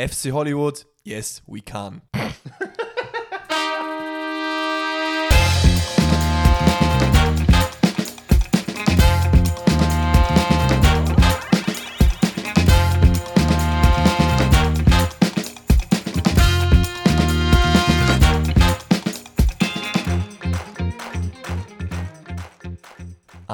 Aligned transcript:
FC 0.00 0.30
Hollywood, 0.30 0.82
yes, 1.04 1.42
we 1.46 1.60
can. 1.60 2.00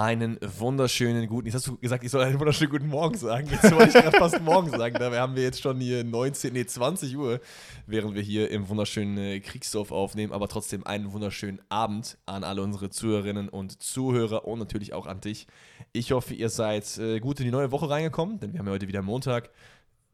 einen 0.06 0.38
wunderschönen 0.40 1.26
guten. 1.26 1.46
Jetzt 1.46 1.56
hast 1.56 1.66
du 1.66 1.76
gesagt, 1.78 2.04
ich 2.04 2.12
soll 2.12 2.22
einen 2.22 2.38
wunderschönen 2.38 2.70
guten 2.70 2.86
Morgen 2.86 3.16
sagen. 3.16 3.48
Jetzt 3.50 3.72
wollte 3.72 3.88
ich 3.88 3.94
gerade 3.94 4.16
fast 4.16 4.40
morgen 4.40 4.70
sagen. 4.70 4.94
Dabei 4.94 5.18
haben 5.18 5.34
wir 5.34 5.42
jetzt 5.42 5.60
schon 5.60 5.80
hier 5.80 6.04
19, 6.04 6.52
nee, 6.52 6.64
20 6.64 7.16
Uhr, 7.16 7.40
während 7.88 8.14
wir 8.14 8.22
hier 8.22 8.48
im 8.52 8.68
wunderschönen 8.68 9.18
äh, 9.18 9.40
Kriegsdorf 9.40 9.90
aufnehmen. 9.90 10.32
Aber 10.32 10.46
trotzdem 10.46 10.86
einen 10.86 11.12
wunderschönen 11.12 11.60
Abend 11.70 12.18
an 12.24 12.44
alle 12.44 12.62
unsere 12.62 12.88
Zuhörerinnen 12.88 13.48
und 13.48 13.82
Zuhörer 13.82 14.46
und 14.46 14.60
natürlich 14.60 14.94
auch 14.94 15.08
an 15.08 15.20
dich. 15.20 15.48
Ich 15.92 16.12
hoffe, 16.12 16.34
ihr 16.34 16.50
seid 16.50 16.98
äh, 16.98 17.18
gut 17.18 17.40
in 17.40 17.46
die 17.46 17.50
neue 17.50 17.72
Woche 17.72 17.90
reingekommen, 17.90 18.38
denn 18.38 18.52
wir 18.52 18.60
haben 18.60 18.66
ja 18.66 18.74
heute 18.74 18.86
wieder 18.86 19.02
Montag. 19.02 19.50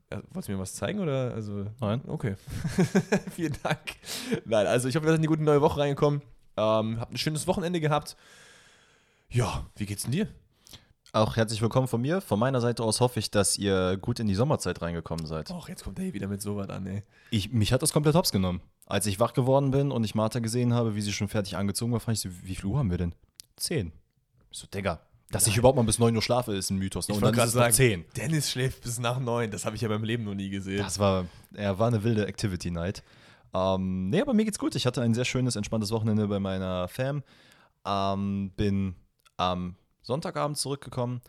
Äh, 0.08 0.20
wolltest 0.30 0.48
du 0.48 0.52
mir 0.52 0.58
was 0.58 0.72
zeigen 0.72 1.00
oder? 1.00 1.34
Also, 1.34 1.66
Nein. 1.80 2.00
Okay. 2.06 2.36
Vielen 3.36 3.56
Dank. 3.62 3.96
Nein, 4.46 4.66
also 4.66 4.88
ich 4.88 4.96
hoffe, 4.96 5.04
wir 5.04 5.12
sind 5.12 5.16
in 5.16 5.22
die 5.22 5.28
gute 5.28 5.42
neue 5.42 5.60
Woche 5.60 5.80
reingekommen. 5.80 6.22
Ähm, 6.56 6.98
habt 6.98 7.12
ein 7.12 7.18
schönes 7.18 7.46
Wochenende 7.46 7.78
gehabt. 7.78 8.16
Ja, 9.32 9.64
wie 9.76 9.86
geht's 9.86 10.02
denn 10.02 10.12
dir? 10.12 10.28
Auch 11.12 11.36
herzlich 11.36 11.62
willkommen 11.62 11.88
von 11.88 12.02
mir. 12.02 12.20
Von 12.20 12.38
meiner 12.38 12.60
Seite 12.60 12.84
aus 12.84 13.00
hoffe 13.00 13.18
ich, 13.18 13.30
dass 13.30 13.56
ihr 13.56 13.96
gut 13.96 14.20
in 14.20 14.26
die 14.26 14.34
Sommerzeit 14.34 14.82
reingekommen 14.82 15.24
seid. 15.24 15.50
Och, 15.50 15.70
jetzt 15.70 15.84
kommt 15.84 15.98
er 15.98 16.12
wieder 16.12 16.28
mit 16.28 16.42
sowas 16.42 16.68
an, 16.68 16.86
ey. 16.86 17.02
Ich, 17.30 17.50
mich 17.50 17.72
hat 17.72 17.80
das 17.80 17.94
komplett 17.94 18.14
hops 18.14 18.30
genommen. 18.30 18.60
Als 18.84 19.06
ich 19.06 19.20
wach 19.20 19.32
geworden 19.32 19.70
bin 19.70 19.90
und 19.90 20.04
ich 20.04 20.14
Martha 20.14 20.40
gesehen 20.40 20.74
habe, 20.74 20.96
wie 20.96 21.00
sie 21.00 21.14
schon 21.14 21.28
fertig 21.28 21.56
angezogen 21.56 21.92
war, 21.92 22.00
fand 22.00 22.18
ich 22.18 22.22
so, 22.22 22.28
wie 22.42 22.54
viel 22.54 22.66
Uhr 22.66 22.78
haben 22.78 22.90
wir 22.90 22.98
denn? 22.98 23.14
Zehn. 23.56 23.92
Ich 24.50 24.58
so, 24.58 24.66
Digga, 24.66 25.00
dass 25.30 25.46
ich 25.46 25.56
überhaupt 25.56 25.76
mal 25.76 25.84
bis 25.84 25.98
9 25.98 26.14
Uhr 26.14 26.20
schlafe, 26.20 26.54
ist 26.54 26.68
ein 26.68 26.76
Mythos. 26.76 27.08
Ne? 27.08 27.14
Ich 27.14 27.22
Und 27.22 27.24
dann 27.24 27.34
ist 27.34 27.44
es 27.46 27.52
sagen, 27.52 27.72
10. 27.72 28.04
Dennis 28.14 28.50
schläft 28.50 28.82
bis 28.82 28.98
nach 28.98 29.18
neun. 29.18 29.50
Das 29.50 29.64
habe 29.64 29.76
ich 29.76 29.80
ja 29.80 29.88
beim 29.88 30.04
Leben 30.04 30.24
noch 30.24 30.34
nie 30.34 30.50
gesehen. 30.50 30.82
Das 30.82 30.98
war, 30.98 31.24
er 31.54 31.78
war 31.78 31.88
eine 31.88 32.04
wilde 32.04 32.26
Activity 32.26 32.70
Night. 32.70 33.02
Ähm, 33.54 34.10
nee, 34.10 34.20
aber 34.20 34.34
mir 34.34 34.44
geht's 34.44 34.58
gut. 34.58 34.74
Ich 34.74 34.84
hatte 34.84 35.00
ein 35.00 35.14
sehr 35.14 35.24
schönes, 35.24 35.56
entspanntes 35.56 35.90
Wochenende 35.90 36.28
bei 36.28 36.38
meiner 36.38 36.86
Fam. 36.88 37.22
Ähm, 37.86 38.52
bin 38.56 38.94
am 39.50 39.76
Sonntagabend 40.02 40.58
zurückgekommen 40.58 41.20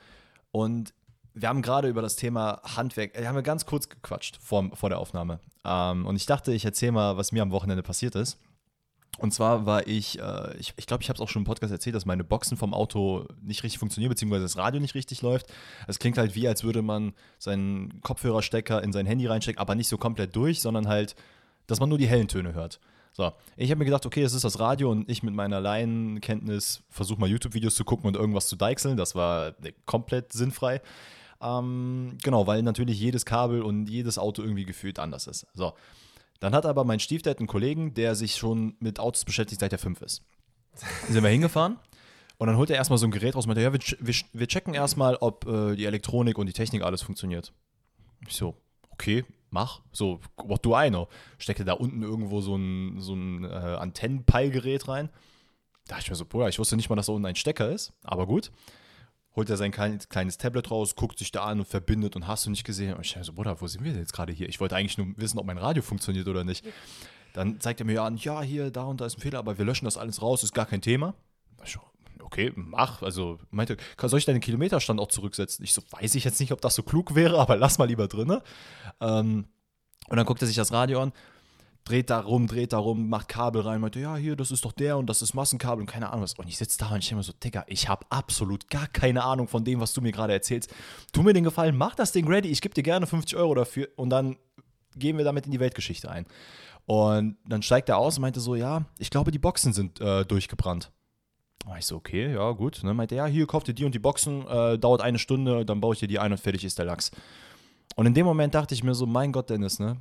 und 0.52 0.94
wir 1.34 1.50
haben 1.50 1.62
gerade 1.62 1.88
über 1.88 2.02
das 2.02 2.16
Thema 2.16 2.62
Handwerk, 2.64 3.18
wir 3.18 3.28
haben 3.28 3.36
ja 3.36 3.42
ganz 3.42 3.66
kurz 3.66 3.90
gequatscht 3.90 4.38
vor, 4.42 4.70
vor 4.76 4.90
der 4.90 5.00
Aufnahme. 5.00 5.40
Ähm, 5.66 6.06
und 6.06 6.16
ich 6.16 6.26
dachte, 6.26 6.54
ich 6.54 6.66
erzähle 6.66 6.92
mal, 6.92 7.18
was 7.18 7.32
mir 7.32 7.42
am 7.42 7.52
Wochenende 7.52 7.84
passiert 7.84 8.16
ist. 8.16 8.38
Und 9.20 9.32
zwar 9.32 9.66
war 9.66 9.88
ich, 9.88 10.20
äh, 10.20 10.58
ich 10.58 10.68
glaube, 10.68 10.80
ich, 10.80 10.88
glaub, 10.88 11.02
ich 11.02 11.10
habe 11.10 11.18
es 11.18 11.22
auch 11.22 11.30
schon 11.30 11.42
im 11.42 11.46
Podcast 11.46 11.72
erzählt, 11.72 11.96
dass 11.96 12.06
meine 12.06 12.24
Boxen 12.24 12.58
vom 12.58 12.74
Auto 12.74 13.28
nicht 13.42 13.64
richtig 13.64 13.80
funktionieren, 13.80 14.10
beziehungsweise 14.10 14.44
das 14.44 14.58
Radio 14.58 14.80
nicht 14.80 14.96
richtig 14.96 15.22
läuft. 15.22 15.48
Es 15.88 16.00
klingt 16.00 16.18
halt 16.18 16.36
wie, 16.36 16.48
als 16.48 16.64
würde 16.64 16.82
man 16.82 17.14
seinen 17.38 18.02
Kopfhörerstecker 18.02 18.84
in 18.84 18.92
sein 18.92 19.06
Handy 19.06 19.28
reinstecken, 19.28 19.60
aber 19.60 19.76
nicht 19.76 19.88
so 19.88 19.98
komplett 19.98 20.36
durch, 20.36 20.62
sondern 20.62 20.88
halt, 20.88 21.16
dass 21.68 21.80
man 21.80 21.90
nur 21.90 22.00
die 22.00 22.08
hellen 22.08 22.28
Töne 22.28 22.54
hört. 22.54 22.80
So, 23.16 23.32
ich 23.56 23.70
habe 23.70 23.78
mir 23.78 23.86
gedacht, 23.86 24.08
okay, 24.08 24.24
es 24.24 24.34
ist 24.34 24.44
das 24.44 24.60
Radio 24.60 24.90
und 24.90 25.08
ich 25.10 25.22
mit 25.22 25.36
meiner 25.36 25.62
Laienkenntnis 25.62 26.82
versuche 26.90 27.20
mal 27.20 27.30
YouTube-Videos 27.30 27.76
zu 27.76 27.86
gucken 27.86 28.08
und 28.08 28.16
irgendwas 28.16 28.48
zu 28.48 28.56
deichseln. 28.56 28.98
Das 28.98 29.14
war 29.14 29.50
äh, 29.64 29.72
komplett 29.86 30.34
sinnfrei. 30.34 30.82
Ähm, 31.40 32.18
genau, 32.24 32.48
weil 32.48 32.64
natürlich 32.64 33.00
jedes 33.00 33.26
Kabel 33.26 33.62
und 33.62 33.88
jedes 33.88 34.18
Auto 34.18 34.42
irgendwie 34.42 34.66
gefühlt 34.66 34.98
anders 34.98 35.28
ist. 35.28 35.46
So, 35.54 35.74
dann 36.40 36.56
hat 36.56 36.66
aber 36.66 36.86
mein 36.86 37.00
Stiefdad 37.00 37.38
einen 37.38 37.48
Kollegen, 37.48 37.94
der 37.94 38.16
sich 38.16 38.36
schon 38.36 38.76
mit 38.80 39.00
Autos 39.00 39.26
beschäftigt, 39.26 39.62
seit 39.62 39.72
er 39.72 39.80
fünf 39.80 40.02
ist. 40.02 40.24
Dann 41.04 41.14
sind 41.14 41.24
wir 41.24 41.30
hingefahren 41.30 41.78
und 42.38 42.48
dann 42.48 42.58
holt 42.58 42.72
er 42.72 42.78
erstmal 42.78 42.98
so 42.98 43.06
ein 43.06 43.12
Gerät 43.12 43.36
raus 43.36 43.46
und 43.46 43.50
meinte, 43.50 43.62
ja, 43.62 43.72
wir, 43.72 43.80
wir, 43.80 44.16
wir 44.34 44.48
checken 44.48 44.74
erstmal, 44.74 45.18
ob 45.18 45.46
äh, 45.46 45.76
die 45.76 45.86
Elektronik 45.86 46.40
und 46.40 46.48
die 46.48 46.54
Technik 46.54 46.82
alles 46.82 47.04
funktioniert. 47.04 47.54
Ich 48.28 48.36
so, 48.36 48.56
okay, 48.90 49.24
mach. 49.54 49.82
So, 49.92 50.20
what 50.36 50.66
do 50.66 50.78
I 50.78 50.90
know? 50.90 51.08
Steckte 51.38 51.64
da 51.64 51.74
unten 51.74 52.02
irgendwo 52.02 52.42
so 52.42 52.56
ein, 52.56 53.00
so 53.00 53.14
ein 53.14 53.46
äh, 53.46 53.48
Antennenpeilgerät 53.48 54.88
rein. 54.88 55.10
Da 55.86 55.96
dachte 55.96 56.04
ich 56.04 56.10
mir 56.10 56.16
so, 56.16 56.26
Bruder, 56.26 56.50
ich 56.50 56.60
wusste 56.60 56.76
nicht 56.76 56.90
mal, 56.90 56.96
dass 56.96 57.06
da 57.06 57.14
unten 57.14 57.26
ein 57.26 57.36
Stecker 57.36 57.70
ist, 57.70 57.94
aber 58.04 58.26
gut. 58.26 58.52
Holt 59.36 59.50
er 59.50 59.58
sein 59.58 59.72
klein, 59.72 60.00
kleines 60.10 60.38
Tablet 60.38 60.70
raus, 60.70 60.96
guckt 60.96 61.18
sich 61.18 61.32
da 61.32 61.44
an 61.46 61.60
und 61.60 61.68
verbindet 61.68 62.16
und 62.16 62.28
hast 62.28 62.46
du 62.46 62.50
nicht 62.50 62.64
gesehen. 62.66 62.94
Und 62.96 63.06
ich 63.06 63.14
dachte 63.14 63.26
so, 63.26 63.34
Bruder, 63.34 63.62
wo 63.62 63.68
sind 63.68 63.84
wir 63.84 63.92
denn 63.92 64.02
jetzt 64.02 64.14
gerade 64.14 64.32
hier? 64.32 64.48
Ich 64.48 64.60
wollte 64.60 64.76
eigentlich 64.76 64.98
nur 64.98 65.08
wissen, 65.18 65.40
ob 65.40 65.46
mein 65.46 65.58
Radio 65.58 65.82
funktioniert 65.82 66.28
oder 66.28 66.44
nicht. 66.44 66.66
Dann 67.34 67.60
zeigt 67.60 67.80
er 67.80 67.86
mir 67.86 68.04
an, 68.04 68.18
ja, 68.18 68.42
hier, 68.44 68.70
da 68.70 68.84
und 68.84 69.02
da 69.02 69.08
ist 69.08 69.18
ein 69.18 69.22
Fehler, 69.22 69.40
aber 69.40 69.58
wir 69.58 69.66
löschen 69.66 69.86
das 69.86 69.98
alles 69.98 70.22
raus, 70.22 70.44
ist 70.44 70.54
gar 70.54 70.68
kein 70.68 70.82
Thema. 70.82 71.16
Ich 71.64 71.72
so, 71.72 71.80
okay, 72.34 72.52
mach. 72.56 73.02
Also 73.04 73.40
meinte, 73.52 73.78
soll 74.02 74.20
ich 74.20 74.26
deinen 74.26 74.42
Kilometerstand 74.42 75.00
auch 75.00 75.08
zurücksetzen? 75.08 75.64
Ich 75.64 75.74
so, 75.74 75.82
weiß 75.92 76.16
ich 76.16 76.24
jetzt 76.24 76.40
nicht, 76.40 76.52
ob 76.52 76.62
das 76.62 76.76
so 76.76 76.84
klug 76.84 77.16
wäre, 77.16 77.40
aber 77.40 77.56
lass 77.56 77.78
mal 77.78 77.88
lieber 77.88 78.08
drinne. 78.08 78.42
Ähm, 79.00 79.46
und 80.10 80.18
dann 80.18 80.26
guckt 80.26 80.42
er 80.42 80.48
sich 80.48 80.56
das 80.56 80.72
Radio 80.72 81.02
an, 81.02 81.14
dreht 81.86 82.10
da 82.10 82.20
rum, 82.20 82.48
dreht 82.48 82.74
da 82.74 82.80
rum, 82.80 83.08
macht 83.10 83.30
Kabel 83.30 83.62
rein, 83.62 83.82
meinte, 83.82 84.00
ja, 84.00 84.16
hier, 84.16 84.36
das 84.36 84.52
ist 84.52 84.66
doch 84.66 84.72
der 84.72 84.98
und 84.98 85.08
das 85.08 85.22
ist 85.22 85.34
Massenkabel 85.34 85.82
und 85.82 85.86
keine 85.86 86.10
Ahnung 86.10 86.24
was. 86.24 86.34
Und 86.34 86.48
ich 86.48 86.58
sitze 86.58 86.80
da 86.80 86.90
und 86.90 87.00
ich 87.00 87.08
denke 87.08 87.18
mir 87.18 87.24
so, 87.24 87.34
Digga, 87.34 87.64
ich 87.68 87.88
habe 87.88 88.06
absolut 88.10 88.70
gar 88.70 88.88
keine 88.88 89.24
Ahnung 89.24 89.48
von 89.48 89.64
dem, 89.64 89.80
was 89.80 89.94
du 89.94 90.02
mir 90.02 90.12
gerade 90.12 90.34
erzählst. 90.34 90.74
Tu 91.12 91.22
mir 91.22 91.34
den 91.34 91.44
Gefallen, 91.44 91.78
mach 91.78 91.96
das 91.96 92.12
Ding 92.12 92.28
ready, 92.28 92.50
ich 92.50 92.62
gebe 92.62 92.74
dir 92.74 92.84
gerne 92.84 93.08
50 93.08 93.38
Euro 93.38 93.54
dafür 93.54 93.90
und 93.96 94.10
dann 94.10 94.38
gehen 94.96 95.18
wir 95.18 95.26
damit 95.26 95.46
in 95.46 95.52
die 95.52 95.60
Weltgeschichte 95.60 96.10
ein. 96.10 96.26
Und 96.86 97.38
dann 97.46 97.62
steigt 97.62 97.88
er 97.90 97.98
aus 97.98 98.18
und 98.18 98.22
meinte 98.22 98.42
so, 98.42 98.56
ja, 98.56 98.86
ich 98.98 99.10
glaube, 99.10 99.32
die 99.32 99.40
Boxen 99.40 99.72
sind 99.72 100.02
äh, 100.02 100.26
durchgebrannt. 100.26 100.92
Und 101.66 101.78
ich 101.78 101.86
so, 101.86 101.96
okay, 101.96 102.34
ja, 102.34 102.52
gut. 102.52 102.84
Dann 102.84 102.96
meinte 102.96 103.16
er, 103.16 103.26
ja, 103.28 103.32
hier, 103.32 103.48
kauft 103.48 103.68
ihr 103.68 103.74
die 103.74 103.86
und 103.86 103.96
die 103.96 104.00
Boxen, 104.00 104.46
äh, 104.48 104.78
dauert 104.78 105.02
eine 105.02 105.18
Stunde, 105.20 105.66
dann 105.66 105.80
baue 105.80 105.94
ich 105.94 106.00
dir 106.00 106.08
die 106.08 106.20
ein 106.20 106.32
und 106.32 106.38
fertig 106.38 106.64
ist 106.66 106.78
der 106.78 106.86
Lachs. 106.86 107.12
Und 107.96 108.06
in 108.06 108.14
dem 108.14 108.26
Moment 108.26 108.54
dachte 108.54 108.74
ich 108.74 108.84
mir 108.84 108.94
so, 108.96 109.06
mein 109.06 109.32
Gott, 109.32 109.50
Dennis, 109.50 109.80
ne? 109.80 109.98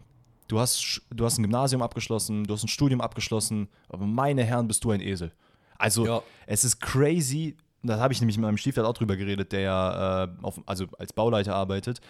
Du 0.49 0.59
hast, 0.59 1.00
du 1.11 1.25
hast 1.25 1.39
ein 1.39 1.43
Gymnasium 1.43 1.83
abgeschlossen, 1.83 2.45
du 2.45 2.53
hast 2.55 2.65
ein 2.65 2.69
Studium 2.69 3.00
abgeschlossen, 3.00 3.69
aber 3.89 4.05
meine 4.06 4.43
Herren, 4.45 4.67
bist 4.67 4.83
du 4.84 4.91
ein 4.91 5.00
Esel. 5.00 5.33
Also, 5.78 6.05
Ja. 6.06 6.23
es 6.47 6.65
ist 6.65 6.81
crazy, 6.81 7.56
da 7.83 7.99
habe 7.99 8.12
ich 8.12 8.21
nämlich 8.21 8.37
mit 8.37 8.44
meinem 8.44 8.56
Stiefvater 8.59 8.89
auch 8.89 8.93
drüber 8.94 9.17
geredet, 9.17 9.53
der 9.53 9.61
ja 9.61 10.25
äh, 10.25 10.29
auf, 10.43 10.61
also 10.67 10.87
als 10.99 11.12
Bauleiter 11.12 11.55
arbeitet, 11.55 12.00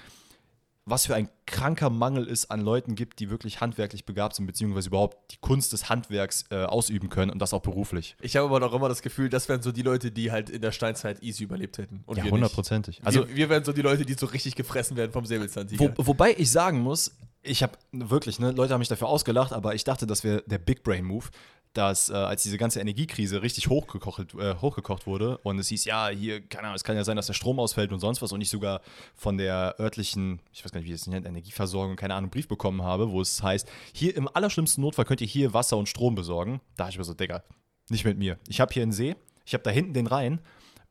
was 0.84 1.06
für 1.06 1.15
ein 1.15 1.28
kranker 1.47 1.91
Mangel 1.91 2.28
es 2.28 2.50
an 2.50 2.60
Leuten 2.60 2.94
gibt, 2.94 3.20
die 3.20 3.31
wirklich 3.31 3.60
handwerklich 3.60 4.04
begabt 4.04 4.34
sind, 4.34 4.47
beziehungsweise 4.47 4.88
überhaupt 4.88 5.32
die 5.32 5.37
Kunst 5.37 5.72
des 5.72 5.88
Handwerks 5.88 6.44
äh, 6.50 6.65
ausüben 6.65 7.09
können 7.09 7.31
und 7.31 7.38
das 7.38 7.54
auch 7.54 7.62
beruflich. 7.62 8.16
Ich 8.20 8.37
habe 8.37 8.47
aber 8.47 8.59
noch 8.59 8.72
immer 8.72 8.88
das 8.88 9.03
Gefühl, 9.03 9.28
das 9.28 9.48
wären 9.48 9.62
so 9.62 9.71
die 9.71 9.82
Leute, 9.82 10.10
die 10.10 10.32
halt 10.32 10.50
in 10.50 10.60
der 10.60 10.72
Steinzeit 10.72 11.22
easy 11.22 11.44
überlebt 11.44 11.78
hätten. 11.78 12.03
Und 12.06 12.19
ja, 12.19 12.25
hundertprozentig. 12.25 13.00
Also, 13.04 13.28
wir, 13.28 13.37
wir 13.37 13.48
wären 13.48 13.65
so 13.65 13.72
die 13.72 13.82
Leute, 13.82 14.04
die 14.04 14.15
so 14.15 14.26
richtig 14.26 14.56
gefressen 14.56 14.97
werden 14.97 15.12
vom 15.12 15.25
Wo, 15.25 15.28
Säbelzahntiger. 15.28 15.94
wobei 15.98 16.34
ich 16.37 16.50
sagen 16.50 16.81
muss, 16.81 17.12
ich 17.42 17.62
habe 17.62 17.72
wirklich, 17.92 18.38
ne, 18.38 18.53
Leute 18.53 18.72
haben 18.72 18.81
mich 18.81 18.88
dafür 18.88 19.09
ausgelacht, 19.09 19.53
aber 19.53 19.75
ich 19.75 19.84
dachte, 19.84 20.06
das 20.06 20.25
wäre 20.25 20.42
der 20.47 20.59
Big 20.59 20.82
Brain 20.82 21.04
Move, 21.04 21.26
dass 21.72 22.10
äh, 22.10 22.15
als 22.15 22.43
diese 22.43 22.59
ganze 22.59 22.81
Energiekrise 22.81 23.43
richtig 23.43 23.69
hochgekocht, 23.69 24.34
äh, 24.34 24.56
hochgekocht 24.56 25.06
wurde 25.06 25.38
und 25.38 25.59
es 25.59 25.69
hieß, 25.69 25.84
ja, 25.84 26.09
hier, 26.09 26.41
keine 26.41 26.65
Ahnung, 26.65 26.77
es 26.77 26.84
kann 26.84 26.97
ja 26.97 27.05
sein, 27.05 27.16
dass 27.16 27.27
der 27.27 27.33
Strom 27.34 27.59
ausfällt 27.59 27.93
und 27.93 28.00
sonst 28.00 28.21
was 28.21 28.33
und 28.33 28.41
ich 28.41 28.50
sogar 28.50 28.83
von 29.15 29.38
der 29.38 29.77
örtlichen, 29.78 30.41
ich 30.53 30.65
weiß 30.65 30.72
gar 30.72 30.81
nicht, 30.81 30.88
wie 30.88 30.93
das 30.93 31.06
nennt, 31.06 31.27
Energieversorgung, 31.27 31.97
keine 31.97 32.15
Ahnung, 32.15 32.31
Brief 32.31 32.49
bekommen 32.49 32.83
habe, 32.83 33.10
wo 33.10 33.21
es 33.21 33.43
heißt, 33.43 33.69
hier 33.93 34.16
im 34.16 34.28
allerschlimmsten 34.28 34.83
Notfall 34.83 35.05
könnt 35.05 35.21
ihr 35.21 35.27
hier 35.27 35.55
Wasser 35.55 35.77
und 35.77 35.88
Strom 35.88 36.15
besorgen. 36.15 36.60
Da 36.77 36.84
dachte 36.84 36.93
ich 36.93 36.99
mir 36.99 37.05
so, 37.05 37.15
Digga, 37.15 37.43
nicht 37.89 38.04
mit 38.04 38.19
mir. 38.19 38.39
Ich 38.49 38.60
habe 38.60 38.72
hier 38.72 38.83
einen 38.83 38.93
See, 38.93 39.16
ich 39.44 39.54
habe 39.54 39.65
da 39.65 39.71
hinten 39.71 39.94
den 39.94 40.06
Rhein, 40.06 40.41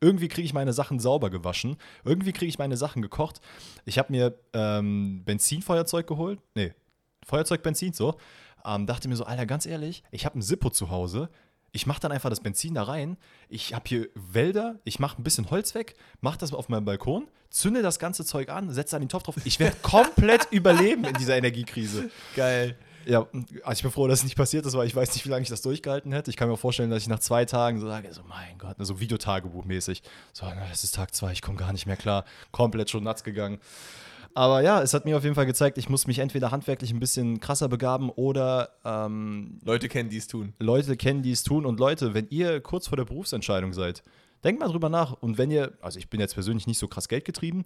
irgendwie 0.00 0.26
kriege 0.26 0.44
ich 0.44 0.52
meine 0.52 0.72
Sachen 0.72 0.98
sauber 0.98 1.30
gewaschen. 1.30 1.76
Irgendwie 2.04 2.32
kriege 2.32 2.48
ich 2.48 2.58
meine 2.58 2.76
Sachen 2.76 3.02
gekocht. 3.02 3.40
Ich 3.84 3.98
habe 3.98 4.10
mir 4.10 4.36
ähm, 4.52 5.22
Benzinfeuerzeug 5.24 6.08
geholt. 6.08 6.40
Nee, 6.56 6.74
Feuerzeug, 7.24 7.62
Benzin, 7.62 7.92
so. 7.92 8.16
Ähm, 8.64 8.86
dachte 8.86 9.08
mir 9.08 9.16
so, 9.16 9.24
Alter, 9.24 9.46
ganz 9.46 9.66
ehrlich, 9.66 10.02
ich 10.10 10.24
habe 10.24 10.38
ein 10.38 10.42
Sippo 10.42 10.70
zu 10.70 10.90
Hause. 10.90 11.28
Ich 11.72 11.86
mache 11.86 12.00
dann 12.00 12.12
einfach 12.12 12.28
das 12.28 12.40
Benzin 12.40 12.74
da 12.74 12.82
rein. 12.82 13.16
Ich 13.48 13.72
habe 13.74 13.84
hier 13.86 14.08
Wälder. 14.14 14.78
Ich 14.84 14.98
mache 14.98 15.20
ein 15.20 15.24
bisschen 15.24 15.50
Holz 15.50 15.74
weg, 15.74 15.96
mache 16.20 16.38
das 16.38 16.52
auf 16.52 16.68
meinem 16.68 16.84
Balkon, 16.84 17.28
zünde 17.48 17.80
das 17.80 17.98
ganze 17.98 18.26
Zeug 18.26 18.50
an, 18.50 18.70
setze 18.70 18.96
da 18.96 18.98
den 18.98 19.08
Topf 19.08 19.22
drauf. 19.22 19.36
Ich 19.44 19.58
werde 19.58 19.76
komplett 19.82 20.48
überleben 20.50 21.04
in 21.04 21.14
dieser 21.14 21.36
Energiekrise. 21.36 22.10
Geil. 22.36 22.76
Ja, 23.04 23.26
also 23.64 23.72
ich 23.72 23.82
bin 23.82 23.90
froh, 23.90 24.06
dass 24.06 24.20
es 24.20 24.24
nicht 24.24 24.36
passiert 24.36 24.64
ist, 24.66 24.76
weil 24.76 24.86
ich 24.86 24.94
weiß 24.94 25.12
nicht, 25.14 25.24
wie 25.24 25.30
lange 25.30 25.42
ich 25.42 25.48
das 25.48 25.62
durchgehalten 25.62 26.12
hätte. 26.12 26.30
Ich 26.30 26.36
kann 26.36 26.48
mir 26.48 26.56
vorstellen, 26.56 26.90
dass 26.90 27.02
ich 27.02 27.08
nach 27.08 27.18
zwei 27.18 27.44
Tagen 27.44 27.80
so 27.80 27.88
sage, 27.88 28.12
so 28.12 28.22
mein 28.28 28.58
Gott, 28.58 28.76
so 28.78 29.00
Videotagebuchmäßig. 29.00 30.02
So, 30.32 30.46
na, 30.46 30.66
es 30.70 30.84
ist 30.84 30.94
Tag 30.94 31.14
zwei, 31.14 31.32
ich 31.32 31.42
komme 31.42 31.58
gar 31.58 31.72
nicht 31.72 31.86
mehr 31.86 31.96
klar. 31.96 32.24
Komplett 32.52 32.90
schon 32.90 33.02
nuts 33.02 33.24
gegangen. 33.24 33.58
Aber 34.34 34.62
ja, 34.62 34.82
es 34.82 34.94
hat 34.94 35.04
mir 35.04 35.16
auf 35.16 35.24
jeden 35.24 35.34
Fall 35.34 35.46
gezeigt, 35.46 35.78
ich 35.78 35.88
muss 35.88 36.06
mich 36.06 36.18
entweder 36.18 36.50
handwerklich 36.50 36.92
ein 36.92 37.00
bisschen 37.00 37.40
krasser 37.40 37.68
begaben 37.68 38.10
oder 38.10 38.70
ähm, 38.84 39.58
Leute 39.64 39.88
kennen, 39.88 40.08
die 40.08 40.16
es 40.16 40.26
tun. 40.26 40.54
Leute 40.58 40.96
kennen, 40.96 41.22
die 41.22 41.32
es 41.32 41.42
tun. 41.42 41.66
Und 41.66 41.78
Leute, 41.78 42.14
wenn 42.14 42.26
ihr 42.30 42.60
kurz 42.60 42.88
vor 42.88 42.96
der 42.96 43.04
Berufsentscheidung 43.04 43.72
seid, 43.72 44.02
denkt 44.44 44.60
mal 44.60 44.68
drüber 44.68 44.88
nach. 44.88 45.12
Und 45.12 45.38
wenn 45.38 45.50
ihr, 45.50 45.72
also 45.80 45.98
ich 45.98 46.08
bin 46.08 46.20
jetzt 46.20 46.34
persönlich 46.34 46.66
nicht 46.66 46.78
so 46.78 46.88
krass 46.88 47.08
geldgetrieben, 47.08 47.64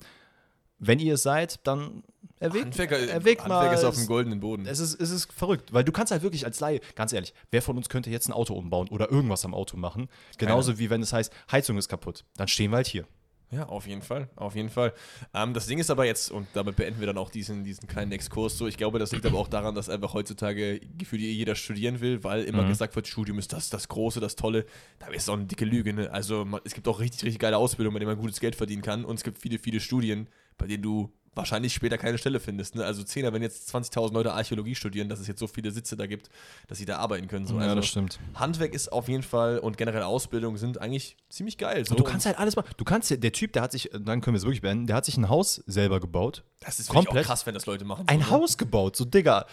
wenn 0.79 0.99
ihr 0.99 1.15
es 1.15 1.23
seid, 1.23 1.67
dann 1.67 2.03
erwägt, 2.39 2.67
Handwerker, 2.67 2.99
erwägt 2.99 3.43
Handwerker 3.43 3.67
mal. 3.67 3.75
ist 3.75 3.85
auf 3.85 3.95
dem 3.95 4.07
goldenen 4.07 4.41
Boden. 4.41 4.67
es 4.67 4.79
ist, 4.79 5.01
es 5.01 5.11
ist 5.11 5.33
verrückt, 5.33 5.73
weil 5.73 5.85
du 5.85 5.93
kannst 5.93 6.13
halt 6.13 6.23
wirklich 6.23 6.45
als 6.45 6.61
Laie, 6.61 6.81
ganz 6.95 7.13
ehrlich, 7.13 7.33
wer 7.51 7.63
von 7.63 7.77
uns 7.77 7.89
könnte 7.89 8.11
jetzt 8.11 8.29
ein 8.29 8.33
Auto 8.33 8.55
umbauen 8.55 8.89
oder 8.89 9.11
irgendwas 9.11 9.45
am 9.45 9.55
Auto 9.55 9.77
machen? 9.77 10.09
Genauso 10.37 10.79
wie 10.79 10.91
wenn 10.91 11.01
es 11.01 11.13
heißt, 11.13 11.33
Heizung 11.51 11.79
ist 11.79 11.89
kaputt. 11.89 12.25
Dann 12.37 12.49
stehen 12.49 12.73
wir 12.73 12.77
halt 12.77 12.89
hier. 12.89 13.07
Ja, 13.51 13.69
auf 13.69 13.87
jeden 13.87 14.03
Fall, 14.03 14.29
auf 14.35 14.57
jeden 14.57 14.71
Fall. 14.71 14.93
Ähm, 15.33 15.55
das 15.55 15.67
Ding 15.69 15.79
ist 15.79 15.89
aber 15.89 16.05
jetzt, 16.05 16.33
und 16.33 16.49
damit 16.55 16.75
beenden 16.75 16.99
wir 16.99 17.07
dann 17.07 17.17
auch 17.17 17.31
diesen, 17.31 17.63
diesen 17.63 17.87
kleinen 17.87 18.11
Exkurs 18.11 18.59
so, 18.59 18.67
ich 18.67 18.77
glaube, 18.77 18.99
das 18.99 19.13
liegt 19.13 19.25
aber 19.25 19.39
auch 19.39 19.47
daran, 19.47 19.77
dass 19.77 19.89
einfach 19.89 20.15
heutzutage 20.15 20.81
gefühlt 20.99 21.23
jeder 21.23 21.55
studieren 21.55 22.01
will, 22.01 22.25
weil 22.25 22.43
immer 22.43 22.65
Mhm. 22.65 22.69
gesagt 22.69 22.97
wird, 22.97 23.07
Studium 23.07 23.39
ist 23.39 23.53
das, 23.53 23.71
das 23.71 23.87
Große, 23.87 24.19
das 24.19 24.35
Tolle. 24.35 24.67
Da 24.99 25.07
ist 25.09 25.31
auch 25.31 25.35
eine 25.35 25.45
dicke 25.47 25.65
Lüge, 25.65 25.93
ne? 25.93 26.11
Also 26.11 26.45
man, 26.45 26.61
es 26.65 26.75
gibt 26.75 26.89
auch 26.89 26.99
richtig, 26.99 27.23
richtig 27.23 27.39
geile 27.39 27.57
Ausbildungen, 27.57 27.95
bei 27.95 28.01
denen 28.01 28.11
man 28.11 28.19
gutes 28.21 28.41
Geld 28.41 28.57
verdienen 28.57 28.83
kann 28.83 29.05
und 29.05 29.15
es 29.15 29.23
gibt 29.23 29.39
viele, 29.39 29.61
viele 29.61 29.79
Studien, 29.79 30.29
bei 30.59 30.67
denen 30.67 30.83
du 30.83 31.13
wahrscheinlich 31.37 31.75
später 31.75 31.99
keine 31.99 32.19
Stelle 32.19 32.41
findest. 32.41 32.75
Ne? 32.75 32.85
Also 32.85 33.03
Zehner, 33.05 33.33
wenn 33.33 33.43
jetzt 33.43 33.73
20.000 33.75 34.13
Leute 34.13 34.33
Archäologie 34.33 34.75
studieren, 34.75 35.09
dass 35.09 35.21
es 35.21 35.27
jetzt 35.27 35.39
so 35.39 35.47
viele 35.47 35.71
Sitze 35.71 35.97
da 35.97 36.07
gibt, 36.07 36.31
dass 36.67 36.79
sie 36.79 36.87
da 36.87 36.97
arbeiten 36.97 37.29
können. 37.29 37.47
So. 37.47 37.55
Ja, 37.57 37.63
also 37.63 37.77
das 37.77 37.87
stimmt. 37.87 38.19
Handwerk 38.35 38.75
ist 38.75 38.91
auf 38.91 39.09
jeden 39.09 39.23
Fall 39.23 39.59
und 39.59 39.77
generell 39.77 40.03
Ausbildung 40.03 40.57
sind 40.57 40.81
eigentlich 40.81 41.17
ziemlich 41.29 41.59
geil. 41.59 41.85
So. 41.85 41.93
Und 41.93 42.01
du 42.01 42.05
kannst 42.05 42.27
halt 42.27 42.39
alles 42.39 42.57
machen. 42.57 42.69
Du 42.77 42.85
kannst 42.85 43.11
ja, 43.11 43.17
der 43.17 43.33
Typ, 43.33 43.53
der 43.53 43.63
hat 43.63 43.73
sich, 43.73 43.91
dann 43.93 44.21
können 44.21 44.35
wir 44.35 44.39
es 44.39 44.45
wirklich 44.45 44.63
beenden, 44.63 44.87
der 44.87 44.97
hat 44.97 45.05
sich 45.05 45.17
ein 45.17 45.29
Haus 45.29 45.63
selber 45.67 46.01
gebaut. 46.01 46.43
das 46.61 46.81
ist 46.81 46.89
wirklich 46.89 47.07
komplett 47.07 47.25
auch 47.25 47.29
krass, 47.29 47.47
wenn 47.47 47.55
das 47.55 47.67
Leute 47.67 47.85
machen. 47.85 48.05
Ein 48.09 48.21
so, 48.21 48.25
ne? 48.25 48.31
Haus 48.31 48.59
gebaut, 48.59 48.97
so 48.97 49.05
Digga. 49.05 49.47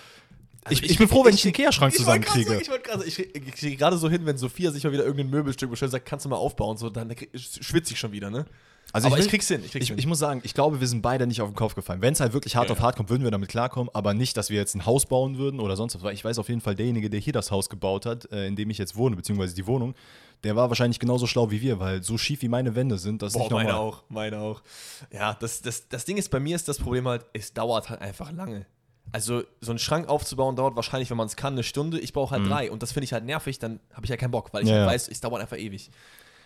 Also 0.66 0.82
ich, 0.82 0.92
ich, 0.92 0.98
bin 0.98 1.10
froh, 1.10 1.26
wenn 1.26 1.34
ich 1.34 1.44
einen 1.44 1.54
Ikea-Schrank 1.54 1.94
Ich 1.94 2.06
wollte 2.06 2.22
gerade 2.22 2.44
zusammenkriege. 2.44 2.76
ich 2.78 2.84
gerade 2.84 3.06
ich, 3.06 3.20
ich 3.20 3.56
kriege 3.56 3.76
gerade 3.76 3.98
so 3.98 4.10
hin, 4.10 4.26
wenn 4.26 4.38
Sophia 4.38 4.72
sich 4.72 4.86
mal 4.86 4.94
wieder 4.94 5.04
irgendein 5.04 5.30
Möbelstück 5.30 5.70
bestellt 5.70 5.90
und 5.90 5.92
sagt, 5.92 6.06
kannst 6.06 6.24
du 6.24 6.30
mal 6.30 6.38
aufbauen, 6.38 6.78
so, 6.78 6.90
dann 6.90 7.14
schwitze 7.36 7.94
ich 7.94 8.00
schon 8.00 8.14
wieder, 8.14 8.30
ne? 8.30 8.46
Also 8.94 9.08
aber 9.08 9.18
will- 9.18 9.24
ich 9.26 9.30
krieg's 9.30 9.48
hin, 9.48 9.62
ich 9.66 9.72
krieg's 9.72 9.84
Ich, 9.84 9.90
hin. 9.90 9.98
ich 9.98 10.06
muss 10.06 10.20
sagen, 10.20 10.40
ich 10.44 10.54
glaube, 10.54 10.80
wir 10.80 10.88
sind 10.88 11.02
beide 11.02 11.26
nicht 11.28 11.42
auf 11.42 11.50
den 11.50 11.56
Kopf 11.56 11.74
gefallen. 11.76 12.02
Wenn 12.02 12.14
es 12.14 12.20
halt 12.20 12.32
wirklich 12.34 12.56
hart 12.56 12.70
Ja, 12.70 12.74
auf 12.74 12.80
hart 12.80 12.96
kommt, 12.96 13.10
würden 13.10 13.24
wir 13.24 13.32
damit 13.32 13.50
klarkommen, 13.50 13.90
aber 13.94 14.14
nicht, 14.14 14.38
dass 14.38 14.50
wir 14.50 14.58
jetzt 14.58 14.76
ein 14.76 14.86
Haus 14.86 15.06
bauen 15.08 15.38
würden 15.38 15.60
oder 15.60 15.76
sonst 15.76 15.96
was. 15.96 16.04
Weil 16.04 16.14
ich 16.14 16.24
weiß 16.24 16.38
auf 16.40 16.48
jeden 16.48 16.62
Fall, 16.62 16.76
derjenige, 16.76 17.10
der 17.10 17.20
hier 17.20 17.34
das 17.34 17.50
Haus 17.52 17.70
gebaut 17.70 18.06
hat, 18.06 18.32
äh, 18.32 18.46
in 18.48 18.56
dem 18.56 18.70
ich 18.70 18.78
jetzt 18.78 18.96
wohne, 18.96 19.16
beziehungsweise 19.16 19.56
die 19.56 19.66
Wohnung, 19.68 19.96
der 20.44 20.56
war 20.56 20.70
wahrscheinlich 20.70 21.00
genauso 21.00 21.26
schlau 21.26 21.50
wie 21.52 21.62
wir, 21.62 21.80
weil 21.80 22.04
so 22.04 22.18
schief 22.18 22.42
wie 22.44 22.50
meine 22.50 22.76
Wände 22.76 22.98
sind, 23.00 23.22
das 23.22 23.30
ist 23.30 23.34
Boah, 23.34 23.44
nicht 23.44 23.50
normal. 23.52 23.66
meine 23.66 23.78
auch, 23.78 24.04
meine 24.10 24.40
auch. 24.40 24.62
Ja, 25.12 25.34
das, 25.40 25.62
das, 25.62 25.90
das 25.90 26.06
Ding 26.06 26.18
ist, 26.18 26.30
bei 26.30 26.40
mir 26.40 26.56
ist 26.56 26.68
das 26.68 26.78
Problem 26.78 27.08
halt, 27.08 27.26
es 27.34 27.54
dauert 27.54 27.90
halt 27.90 28.02
einfach 28.02 28.32
lange. 28.32 28.66
Also, 29.12 29.44
so 29.60 29.72
einen 29.72 29.80
Schrank 29.80 30.08
aufzubauen 30.08 30.56
dauert 30.56 30.76
wahrscheinlich, 30.76 31.10
wenn 31.10 31.18
man 31.18 31.28
es 31.28 31.36
kann, 31.36 31.54
eine 31.54 31.64
Stunde. 31.64 32.00
Ich 32.00 32.14
brauche 32.14 32.36
halt 32.36 32.48
drei. 32.48 32.72
Und 32.72 32.82
das 32.84 32.94
finde 32.94 33.04
ich 33.06 33.14
halt 33.14 33.26
nervig, 33.26 33.60
dann 33.60 33.80
habe 33.94 34.06
ich 34.06 34.10
ja 34.10 34.18
keinen 34.18 34.32
Bock, 34.32 34.54
weil 34.54 34.64
ich 34.64 34.70
Mhm. 34.70 34.76
Ja, 34.76 34.80
halt 34.82 34.88
ja. 34.90 34.94
weiß, 34.94 35.08
es 35.10 35.20
dauert 35.20 35.42
einfach 35.42 35.58
ewig. 35.58 35.92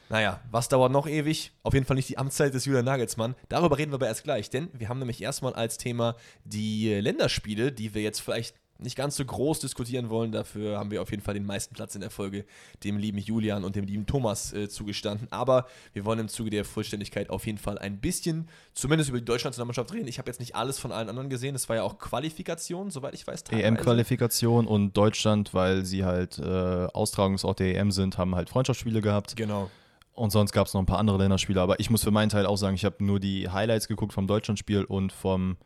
Naja, 0.09 0.39
was 0.51 0.69
dauert 0.69 0.92
noch 0.92 1.07
ewig? 1.07 1.51
Auf 1.63 1.74
jeden 1.74 1.86
Fall 1.86 1.95
nicht 1.95 2.09
die 2.09 2.18
Amtszeit 2.18 2.54
des 2.54 2.65
Julian 2.65 2.86
Nagelsmann. 2.86 3.36
Darüber 3.50 3.77
reden 3.77 3.92
wir 3.92 3.95
aber 3.95 4.07
erst 4.07 4.24
gleich, 4.24 4.50
denn 4.50 4.69
wir 4.74 4.89
haben 4.89 5.00
nämlich 5.00 5.21
erstmal 5.21 5.54
als 5.54 5.77
Thema 5.77 6.15
die 6.45 6.94
Länderspiele, 6.94 7.71
die 7.71 7.94
wir 7.94 8.01
jetzt 8.01 8.21
vielleicht 8.21 8.56
nicht 8.80 8.95
ganz 8.95 9.15
so 9.15 9.25
groß 9.25 9.59
diskutieren 9.59 10.09
wollen. 10.09 10.31
Dafür 10.31 10.77
haben 10.77 10.92
wir 10.92 11.01
auf 11.01 11.12
jeden 11.12 11.24
Fall 11.24 11.33
den 11.33 11.45
meisten 11.45 11.74
Platz 11.74 11.95
in 11.95 12.01
der 12.01 12.09
Folge 12.09 12.45
dem 12.83 12.98
lieben 12.98 13.18
Julian 13.18 13.63
und 13.63 13.75
dem 13.75 13.86
lieben 13.86 14.06
Thomas 14.06 14.54
äh, 14.54 14.69
zugestanden. 14.69 15.27
Aber 15.31 15.68
wir 15.94 16.06
wollen 16.06 16.19
im 16.19 16.27
Zuge 16.27 16.50
der 16.50 16.65
Vollständigkeit 16.65 17.30
auf 17.30 17.45
jeden 17.45 17.57
Fall 17.57 17.77
ein 17.77 18.00
bisschen, 18.00 18.48
zumindest 18.74 19.09
über 19.09 19.19
die 19.19 19.25
Deutschlandnationalmannschaft 19.25 19.94
reden. 19.94 20.07
Ich 20.07 20.19
habe 20.19 20.30
jetzt 20.30 20.39
nicht 20.39 20.56
alles 20.56 20.80
von 20.80 20.92
allen 20.92 21.09
anderen 21.09 21.30
gesehen. 21.30 21.56
Es 21.56 21.68
war 21.69 21.77
ja 21.77 21.83
auch 21.83 21.98
Qualifikation, 21.98 22.92
soweit 22.92 23.13
ich 23.13 23.25
weiß. 23.25 23.45
EM-Qualifikation 23.51 24.68
und 24.68 24.95
Deutschland, 24.95 25.54
weil 25.54 25.86
sie 25.86 26.06
halt 26.06 26.38
äh, 26.38 26.44
Austragungsort 26.44 27.59
der 27.59 27.75
EM 27.75 27.92
sind, 27.92 28.18
haben 28.18 28.36
halt 28.36 28.50
Freundschaftsspiele 28.50 29.01
gehabt. 29.01 29.36
Genau. 29.36 29.69
Und 30.18 30.31
sonst 30.31 30.52
gab 30.52 30.66
es 30.66 30.74
noch 30.74 30.81
ein 30.81 30.88
paar 30.88 30.98
andere 30.98 31.19
Länderspiele. 31.19 31.62
Aber 31.62 31.80
ich 31.80 31.92
muss 31.92 32.04
für 32.04 32.10
meinen 32.10 32.30
Teil 32.30 32.48
auch 32.48 32.56
sagen, 32.56 32.74
ich 32.74 32.84
habe 32.86 33.04
nur 33.06 33.19
die 33.19 33.50
Highlights 33.50 33.88
geguckt 33.88 34.14
vom 34.14 34.25
Deutschlandspiel 34.25 34.84
und 34.84 35.14
vom 35.14 35.58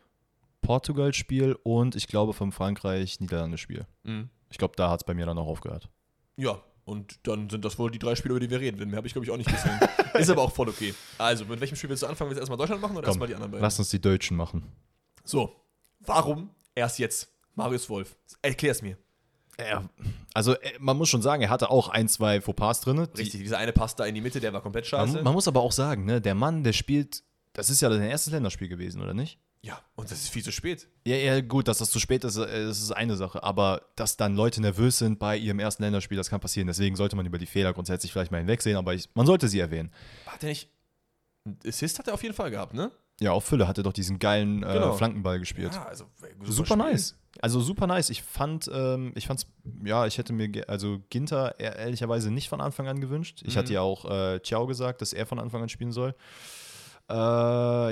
Portugal-Spiel 0.60 1.56
und 1.62 1.96
ich 1.96 2.06
glaube 2.06 2.34
vom 2.34 2.52
Frankreich-Niederlande-Spiel. 2.52 3.86
Mhm. 4.02 4.28
Ich 4.50 4.58
glaube, 4.58 4.74
da 4.76 4.90
hat 4.90 5.00
es 5.00 5.04
bei 5.04 5.14
mir 5.14 5.24
dann 5.24 5.38
auch 5.38 5.46
aufgehört. 5.46 5.88
Ja, 6.36 6.60
und 6.84 7.18
dann 7.26 7.48
sind 7.48 7.64
das 7.64 7.78
wohl 7.78 7.90
die 7.90 7.98
drei 7.98 8.14
Spiele, 8.14 8.34
über 8.34 8.40
die 8.40 8.50
wir 8.50 8.60
reden. 8.60 8.86
Mehr 8.90 8.98
habe 8.98 9.06
ich, 9.06 9.14
glaube 9.14 9.24
ich, 9.24 9.30
auch 9.30 9.38
nicht 9.38 9.50
gesehen. 9.50 9.80
ist 10.14 10.28
aber 10.28 10.42
auch 10.42 10.52
voll 10.52 10.68
okay. 10.68 10.94
Also, 11.16 11.46
mit 11.46 11.58
welchem 11.58 11.76
Spiel 11.76 11.88
willst 11.88 12.02
du 12.02 12.06
anfangen? 12.06 12.28
Willst 12.28 12.38
du 12.38 12.42
erstmal 12.42 12.58
Deutschland 12.58 12.82
machen 12.82 12.94
oder 12.94 13.06
Komm, 13.06 13.12
erstmal 13.12 13.28
die 13.28 13.34
anderen 13.34 13.52
beiden? 13.52 13.62
Lass 13.62 13.78
uns 13.78 13.88
die 13.88 14.02
Deutschen 14.02 14.36
machen. 14.36 14.70
So, 15.24 15.56
warum 16.00 16.50
erst 16.74 16.98
jetzt? 16.98 17.32
Marius 17.54 17.88
Wolf. 17.88 18.16
Erklär 18.42 18.72
es 18.72 18.82
mir. 18.82 18.98
Ja, 19.68 19.88
also 20.34 20.54
äh, 20.54 20.72
man 20.78 20.96
muss 20.96 21.08
schon 21.08 21.22
sagen, 21.22 21.42
er 21.42 21.50
hatte 21.50 21.70
auch 21.70 21.88
ein, 21.88 22.08
zwei 22.08 22.40
Fauxpas 22.40 22.80
drin. 22.80 23.06
Die- 23.14 23.20
Richtig, 23.20 23.40
dieser 23.42 23.58
eine 23.58 23.72
Pass 23.72 23.96
da 23.96 24.04
in 24.04 24.14
die 24.14 24.20
Mitte, 24.20 24.40
der 24.40 24.52
war 24.52 24.60
komplett 24.62 24.86
scheiße. 24.86 25.14
Man, 25.14 25.24
man 25.24 25.32
muss 25.34 25.48
aber 25.48 25.60
auch 25.60 25.72
sagen, 25.72 26.04
ne, 26.04 26.20
der 26.20 26.34
Mann, 26.34 26.64
der 26.64 26.72
spielt, 26.72 27.22
das 27.52 27.70
ist 27.70 27.80
ja 27.82 27.90
sein 27.90 28.02
erstes 28.02 28.32
Länderspiel 28.32 28.68
gewesen, 28.68 29.00
oder 29.02 29.14
nicht? 29.14 29.38
ja, 29.64 29.80
und 29.94 30.10
das 30.10 30.18
ist 30.22 30.30
viel 30.30 30.42
zu 30.42 30.50
spät. 30.50 30.88
Ja, 31.06 31.14
ja, 31.14 31.40
gut, 31.40 31.68
dass 31.68 31.78
das 31.78 31.88
zu 31.92 32.00
spät 32.00 32.24
ist, 32.24 32.36
äh, 32.36 32.64
das 32.66 32.80
ist 32.82 32.90
eine 32.90 33.14
Sache. 33.16 33.44
Aber 33.44 33.82
dass 33.94 34.16
dann 34.16 34.34
Leute 34.34 34.60
nervös 34.60 34.98
sind 34.98 35.20
bei 35.20 35.36
ihrem 35.36 35.60
ersten 35.60 35.84
Länderspiel, 35.84 36.16
das 36.16 36.28
kann 36.30 36.40
passieren. 36.40 36.66
Deswegen 36.66 36.96
sollte 36.96 37.14
man 37.14 37.26
über 37.26 37.38
die 37.38 37.46
Fehler 37.46 37.72
grundsätzlich 37.72 38.10
vielleicht 38.12 38.32
mal 38.32 38.38
hinwegsehen, 38.38 38.76
aber 38.76 38.92
ich, 38.94 39.08
man 39.14 39.24
sollte 39.24 39.46
sie 39.46 39.60
erwähnen. 39.60 39.92
Hat 40.26 40.42
er 40.42 40.48
nicht. 40.48 40.68
Assist 41.66 41.98
hat 42.00 42.08
er 42.08 42.14
auf 42.14 42.22
jeden 42.24 42.34
Fall 42.34 42.50
gehabt, 42.50 42.74
ne? 42.74 42.90
Ja, 43.20 43.32
auch 43.32 43.42
Fülle 43.42 43.68
hatte 43.68 43.82
doch 43.82 43.92
diesen 43.92 44.18
geilen 44.18 44.62
äh, 44.62 44.72
Genau. 44.72 44.92
Flankenball 44.94 45.38
gespielt. 45.38 45.74
Ja, 45.74 45.84
also 45.84 46.06
super 46.44 46.66
Spiel. 46.66 46.76
nice. 46.76 47.16
Also 47.40 47.60
super 47.60 47.86
nice. 47.86 48.10
Ich 48.10 48.22
fand, 48.22 48.70
ähm, 48.72 49.12
ich 49.14 49.26
fand's, 49.26 49.46
ja, 49.84 50.06
ich 50.06 50.18
hätte 50.18 50.32
mir, 50.32 50.50
also 50.68 50.98
Ginter 51.08 51.54
ehr- 51.60 51.76
ehrlicherweise 51.76 52.30
nicht 52.30 52.48
von 52.48 52.60
Anfang 52.60 52.88
an 52.88 53.00
gewünscht. 53.00 53.42
Ich 53.44 53.54
Mhm. 53.54 53.58
hatte 53.58 53.72
ja 53.74 53.80
auch 53.80 54.04
äh, 54.10 54.40
Ciao 54.42 54.66
gesagt, 54.66 55.00
dass 55.02 55.12
er 55.12 55.24
von 55.26 55.38
Anfang 55.38 55.62
an 55.62 55.68
spielen 55.68 55.92
soll. 55.92 56.14
Äh, 57.08 57.14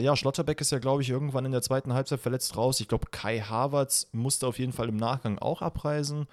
ja, 0.02 0.16
Schlotterbeck 0.16 0.60
ist 0.60 0.72
ja, 0.72 0.78
glaube 0.78 1.02
ich, 1.02 1.10
irgendwann 1.10 1.44
in 1.44 1.52
der 1.52 1.62
zweiten 1.62 1.92
Halbzeit 1.92 2.20
verletzt 2.20 2.56
raus. 2.56 2.80
Ich 2.80 2.88
glaube, 2.88 3.08
Kai 3.10 3.40
Havertz 3.40 4.08
musste 4.12 4.46
auf 4.46 4.58
jeden 4.58 4.72
Fall 4.72 4.88
im 4.88 4.96
Nachgang 4.96 5.38
auch 5.38 5.62
abreisen. 5.62 6.26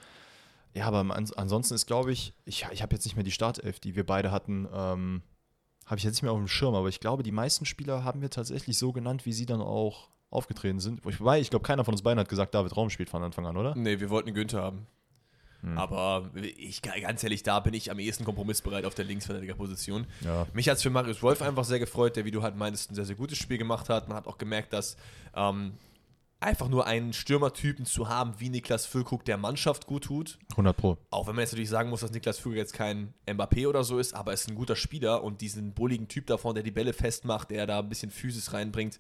Ja, 0.74 0.86
aber 0.86 1.00
ans 1.14 1.34
ansonsten 1.34 1.74
ist, 1.74 1.88
glaube 1.88 2.12
ich, 2.12 2.34
ich, 2.46 2.66
ich 2.72 2.82
habe 2.82 2.96
jetzt 2.96 3.06
nicht 3.06 3.16
mehr 3.16 3.24
die 3.24 3.32
Startelf, 3.32 3.80
die 3.80 3.96
wir 3.96 4.06
beide 4.06 4.32
hatten, 4.32 4.68
ähm, 4.74 5.22
habe 5.88 5.98
ich 5.98 6.04
jetzt 6.04 6.16
nicht 6.16 6.24
mehr 6.24 6.34
auf 6.34 6.38
dem 6.38 6.48
Schirm, 6.48 6.76
aber 6.76 6.90
ich 6.90 7.00
glaube, 7.00 7.24
die 7.24 7.32
meisten 7.32 7.66
Spieler 7.66 8.04
haben 8.04 8.22
wir 8.22 8.30
tatsächlich 8.30 8.78
so 8.78 8.92
genannt, 8.92 9.26
wie 9.26 9.34
sie 9.34 9.46
dann 9.46 9.62
auch 9.62 10.10
aufgetreten 10.30 10.80
sind. 10.80 11.04
Wobei, 11.06 11.40
ich 11.40 11.50
glaube, 11.50 11.64
keiner 11.64 11.86
von 11.86 11.94
uns 11.94 12.02
beiden 12.02 12.20
hat 12.20 12.28
gesagt, 12.28 12.54
David 12.54 12.76
Raum 12.76 12.90
spielt 12.90 13.10
von 13.10 13.24
Anfang 13.24 13.46
an, 13.46 13.56
oder? 13.56 13.74
Nee, 13.76 14.00
wir 14.00 14.10
wollten 14.10 14.34
Günther 14.34 14.62
haben. 14.62 14.86
Hm. 15.62 15.78
Aber 15.78 16.30
ich, 16.36 16.82
ganz 16.82 17.24
ehrlich, 17.24 17.42
da 17.42 17.62
bin 17.62 17.74
ich 17.74 17.90
am 17.90 18.00
ehesten 18.00 18.26
kompromissbereit 18.26 18.86
auf 18.86 18.94
der 18.94 19.06
Linksverteidigerposition. 19.06 20.06
Ja. 20.22 20.46
Mich 20.54 20.70
hat 20.70 20.78
es 20.78 20.84
für 20.84 20.90
Marius 20.90 21.24
Wolf 21.24 21.42
einfach 21.42 21.64
sehr 21.64 21.80
gefreut, 21.80 22.16
der, 22.18 22.26
wie 22.26 22.32
du 22.32 22.44
halt 22.44 22.58
meintest, 22.58 22.92
ein 22.92 22.96
sehr, 22.96 23.06
sehr 23.06 23.16
gutes 23.16 23.38
Spiel 23.38 23.58
gemacht 23.58 23.90
hat. 23.90 24.10
Man 24.10 24.18
hat 24.18 24.28
auch 24.28 24.38
gemerkt, 24.38 24.74
dass 24.74 24.98
ähm, 25.36 25.74
einfach 26.40 26.68
nur 26.70 26.86
einen 26.86 27.14
Stürmertypen 27.14 27.86
zu 27.86 28.10
haben 28.10 28.36
wie 28.40 28.50
Niklas 28.50 28.86
Füllkrug 28.86 29.26
der 29.26 29.38
Mannschaft 29.38 29.88
gut 29.88 30.06
tut. 30.06 30.38
100 30.52 30.78
Pro. 30.78 30.98
Auch 31.10 31.28
wenn 31.28 31.36
man 31.36 31.44
jetzt 31.44 31.54
natürlich 31.54 31.70
sagen 31.70 31.90
muss, 31.90 32.02
dass 32.02 32.12
Niklas 32.12 32.40
Füllkrug 32.40 32.58
jetzt 32.58 32.74
kein 32.74 33.14
Mbappé 33.26 33.68
oder 33.68 33.84
so 33.84 33.98
ist, 34.00 34.14
aber 34.14 34.32
er 34.32 34.36
ist 34.36 34.48
ein 34.50 34.56
guter 34.56 34.76
Spieler 34.76 35.24
und 35.24 35.42
diesen 35.42 35.74
bulligen 35.74 36.08
Typ 36.08 36.28
davon, 36.28 36.56
der 36.56 36.64
die 36.64 36.72
Bälle 36.72 36.94
festmacht, 36.94 37.50
der 37.50 37.66
da 37.66 37.80
ein 37.80 37.90
bisschen 37.90 38.12
Physis 38.12 38.54
reinbringt, 38.54 39.00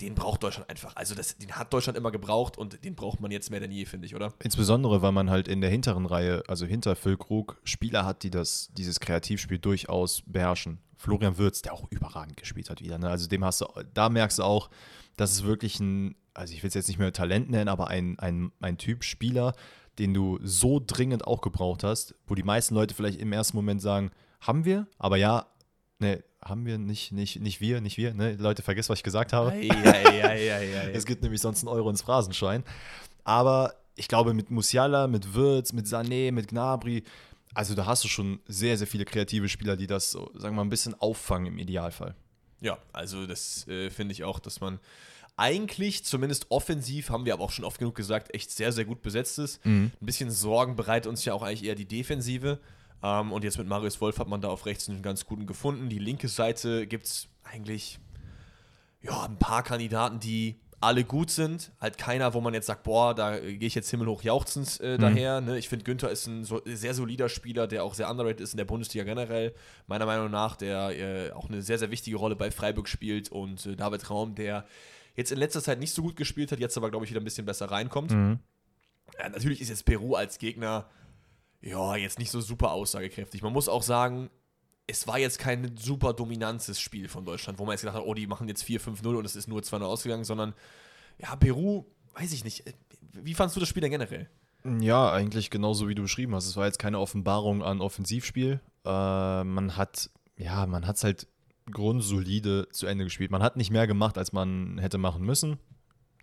den 0.00 0.14
braucht 0.14 0.42
Deutschland 0.42 0.68
einfach. 0.68 0.96
Also 0.96 1.14
das, 1.14 1.38
den 1.38 1.52
hat 1.52 1.72
Deutschland 1.72 1.96
immer 1.96 2.10
gebraucht 2.10 2.58
und 2.58 2.84
den 2.84 2.96
braucht 2.96 3.20
man 3.20 3.30
jetzt 3.30 3.50
mehr 3.50 3.60
denn 3.60 3.70
je, 3.70 3.84
finde 3.84 4.06
ich, 4.06 4.14
oder? 4.14 4.32
Insbesondere, 4.42 5.02
weil 5.02 5.12
man 5.12 5.30
halt 5.30 5.46
in 5.46 5.60
der 5.60 5.70
hinteren 5.70 6.06
Reihe, 6.06 6.42
also 6.48 6.66
hinter 6.66 6.96
Füllkrug, 6.96 7.60
Spieler 7.62 8.04
hat, 8.04 8.24
die 8.24 8.30
das, 8.30 8.70
dieses 8.76 8.98
Kreativspiel 8.98 9.58
durchaus 9.58 10.22
beherrschen. 10.26 10.78
Florian 10.96 11.38
Würz, 11.38 11.62
der 11.62 11.74
auch 11.74 11.86
überragend 11.90 12.36
gespielt 12.36 12.70
hat 12.70 12.80
wieder. 12.80 12.98
Ne? 12.98 13.08
Also 13.08 13.28
dem 13.28 13.44
hast 13.44 13.60
du, 13.60 13.66
da 13.92 14.08
merkst 14.08 14.38
du 14.38 14.42
auch, 14.42 14.70
dass 15.16 15.32
es 15.32 15.44
wirklich 15.44 15.80
ein, 15.80 16.16
also 16.34 16.52
ich 16.54 16.62
will 16.62 16.68
es 16.68 16.74
jetzt 16.74 16.88
nicht 16.88 16.98
mehr 16.98 17.12
Talent 17.12 17.50
nennen, 17.50 17.68
aber 17.68 17.88
ein, 17.88 18.18
ein, 18.18 18.52
ein 18.60 18.78
Typ 18.78 19.04
Spieler, 19.04 19.54
den 19.98 20.14
du 20.14 20.38
so 20.42 20.82
dringend 20.84 21.26
auch 21.26 21.40
gebraucht 21.40 21.84
hast, 21.84 22.14
wo 22.26 22.34
die 22.34 22.42
meisten 22.42 22.74
Leute 22.74 22.94
vielleicht 22.94 23.20
im 23.20 23.32
ersten 23.32 23.56
Moment 23.56 23.80
sagen, 23.80 24.10
haben 24.40 24.64
wir, 24.64 24.86
aber 24.98 25.16
ja, 25.16 25.46
ne, 25.98 26.22
haben 26.42 26.66
wir 26.66 26.78
nicht, 26.78 27.12
nicht, 27.12 27.40
nicht 27.40 27.60
wir, 27.60 27.80
nicht 27.80 27.96
wir, 27.96 28.12
ne? 28.12 28.34
Leute, 28.34 28.62
vergesst, 28.62 28.90
was 28.90 28.98
ich 28.98 29.04
gesagt 29.04 29.32
habe. 29.32 29.52
Es 30.92 31.06
gibt 31.06 31.22
nämlich 31.22 31.40
sonst 31.40 31.60
einen 31.60 31.68
Euro 31.68 31.88
ins 31.88 32.02
Phrasenschein. 32.02 32.64
Aber 33.24 33.74
ich 33.94 34.08
glaube, 34.08 34.34
mit 34.34 34.50
Musiala, 34.50 35.06
mit 35.06 35.34
Würz, 35.34 35.72
mit 35.72 35.86
Sané, 35.86 36.32
mit 36.32 36.48
Gnabry, 36.48 37.04
also 37.54 37.74
da 37.74 37.86
hast 37.86 38.04
du 38.04 38.08
schon 38.08 38.40
sehr, 38.46 38.76
sehr 38.76 38.86
viele 38.86 39.04
kreative 39.04 39.48
Spieler, 39.48 39.76
die 39.76 39.86
das, 39.86 40.10
so, 40.10 40.30
sagen 40.34 40.54
wir 40.54 40.56
mal, 40.56 40.62
ein 40.62 40.70
bisschen 40.70 40.94
auffangen 41.00 41.46
im 41.46 41.58
Idealfall. 41.58 42.14
Ja, 42.64 42.78
also 42.94 43.26
das 43.26 43.68
äh, 43.68 43.90
finde 43.90 44.12
ich 44.12 44.24
auch, 44.24 44.38
dass 44.38 44.62
man 44.62 44.80
eigentlich, 45.36 46.02
zumindest 46.02 46.46
offensiv, 46.50 47.10
haben 47.10 47.26
wir 47.26 47.34
aber 47.34 47.44
auch 47.44 47.50
schon 47.50 47.66
oft 47.66 47.78
genug 47.78 47.94
gesagt, 47.94 48.34
echt 48.34 48.50
sehr, 48.50 48.72
sehr 48.72 48.86
gut 48.86 49.02
besetzt 49.02 49.38
ist. 49.38 49.60
Ein 50.00 50.06
bisschen 50.06 50.30
Sorgen 50.30 50.74
bereitet 50.74 51.06
uns 51.06 51.26
ja 51.26 51.34
auch 51.34 51.42
eigentlich 51.42 51.64
eher 51.64 51.74
die 51.74 51.84
Defensive. 51.84 52.58
Ähm, 53.02 53.32
und 53.32 53.44
jetzt 53.44 53.58
mit 53.58 53.66
Marius 53.66 54.00
Wolf 54.00 54.18
hat 54.18 54.28
man 54.28 54.40
da 54.40 54.48
auf 54.48 54.64
rechts 54.64 54.88
einen 54.88 55.02
ganz 55.02 55.26
guten 55.26 55.46
gefunden. 55.46 55.90
Die 55.90 55.98
linke 55.98 56.28
Seite 56.28 56.86
gibt 56.86 57.04
es 57.04 57.28
eigentlich 57.42 57.98
ja, 59.02 59.24
ein 59.24 59.38
paar 59.38 59.62
Kandidaten, 59.62 60.18
die 60.18 60.58
alle 60.80 61.04
gut 61.04 61.30
sind. 61.30 61.72
Halt 61.80 61.98
keiner, 61.98 62.34
wo 62.34 62.40
man 62.40 62.54
jetzt 62.54 62.66
sagt, 62.66 62.82
boah, 62.82 63.14
da 63.14 63.38
gehe 63.38 63.66
ich 63.66 63.74
jetzt 63.74 63.90
himmelhoch 63.90 64.22
jauchzend 64.22 64.80
äh, 64.80 64.98
daher. 64.98 65.40
Ne? 65.40 65.58
Ich 65.58 65.68
finde, 65.68 65.84
Günther 65.84 66.10
ist 66.10 66.26
ein 66.26 66.44
so, 66.44 66.60
sehr 66.64 66.94
solider 66.94 67.28
Spieler, 67.28 67.66
der 67.66 67.84
auch 67.84 67.94
sehr 67.94 68.10
underrated 68.10 68.40
ist 68.40 68.52
in 68.52 68.58
der 68.58 68.64
Bundesliga 68.64 69.04
generell. 69.04 69.54
Meiner 69.86 70.06
Meinung 70.06 70.30
nach, 70.30 70.56
der 70.56 70.90
äh, 70.90 71.32
auch 71.32 71.48
eine 71.48 71.62
sehr, 71.62 71.78
sehr 71.78 71.90
wichtige 71.90 72.16
Rolle 72.16 72.36
bei 72.36 72.50
Freiburg 72.50 72.88
spielt. 72.88 73.30
Und 73.30 73.64
äh, 73.66 73.76
David 73.76 74.10
Raum, 74.10 74.34
der 74.34 74.66
jetzt 75.16 75.32
in 75.32 75.38
letzter 75.38 75.62
Zeit 75.62 75.78
nicht 75.78 75.92
so 75.92 76.02
gut 76.02 76.16
gespielt 76.16 76.52
hat, 76.52 76.60
jetzt 76.60 76.76
aber, 76.76 76.90
glaube 76.90 77.04
ich, 77.04 77.10
wieder 77.10 77.20
ein 77.20 77.24
bisschen 77.24 77.46
besser 77.46 77.70
reinkommt. 77.70 78.10
Mhm. 78.10 78.38
Ja, 79.18 79.28
natürlich 79.28 79.60
ist 79.60 79.68
jetzt 79.68 79.84
Peru 79.84 80.14
als 80.14 80.38
Gegner, 80.38 80.88
ja, 81.60 81.96
jetzt 81.96 82.18
nicht 82.18 82.30
so 82.30 82.40
super 82.40 82.72
aussagekräftig. 82.72 83.42
Man 83.42 83.52
muss 83.52 83.68
auch 83.68 83.82
sagen, 83.82 84.30
es 84.86 85.06
war 85.06 85.18
jetzt 85.18 85.38
kein 85.38 85.76
super 85.76 86.12
dominantes 86.12 86.80
Spiel 86.80 87.08
von 87.08 87.24
Deutschland, 87.24 87.58
wo 87.58 87.64
man 87.64 87.72
jetzt 87.72 87.80
gedacht 87.80 87.96
hat, 87.96 88.04
oh, 88.04 88.14
die 88.14 88.26
machen 88.26 88.48
jetzt 88.48 88.64
4-5-0 88.64 89.14
und 89.16 89.24
es 89.24 89.36
ist 89.36 89.48
nur 89.48 89.60
2-0 89.60 89.82
ausgegangen, 89.82 90.24
sondern, 90.24 90.54
ja, 91.18 91.34
Peru, 91.36 91.84
weiß 92.14 92.32
ich 92.32 92.44
nicht. 92.44 92.64
Wie 93.12 93.34
fandst 93.34 93.56
du 93.56 93.60
das 93.60 93.68
Spiel 93.68 93.80
denn 93.80 93.90
generell? 93.90 94.28
Ja, 94.80 95.12
eigentlich 95.12 95.50
genauso 95.50 95.88
wie 95.88 95.94
du 95.94 96.02
beschrieben 96.02 96.34
hast. 96.34 96.46
Es 96.46 96.56
war 96.56 96.66
jetzt 96.66 96.78
keine 96.78 96.98
Offenbarung 96.98 97.62
an 97.62 97.80
Offensivspiel. 97.80 98.60
Äh, 98.84 99.44
man 99.44 99.76
hat, 99.76 100.10
ja, 100.36 100.66
man 100.66 100.86
hat 100.86 100.96
es 100.96 101.04
halt 101.04 101.28
grundsolide 101.70 102.68
zu 102.70 102.86
Ende 102.86 103.04
gespielt. 103.04 103.30
Man 103.30 103.42
hat 103.42 103.56
nicht 103.56 103.70
mehr 103.70 103.86
gemacht, 103.86 104.18
als 104.18 104.32
man 104.32 104.78
hätte 104.78 104.98
machen 104.98 105.24
müssen. 105.24 105.58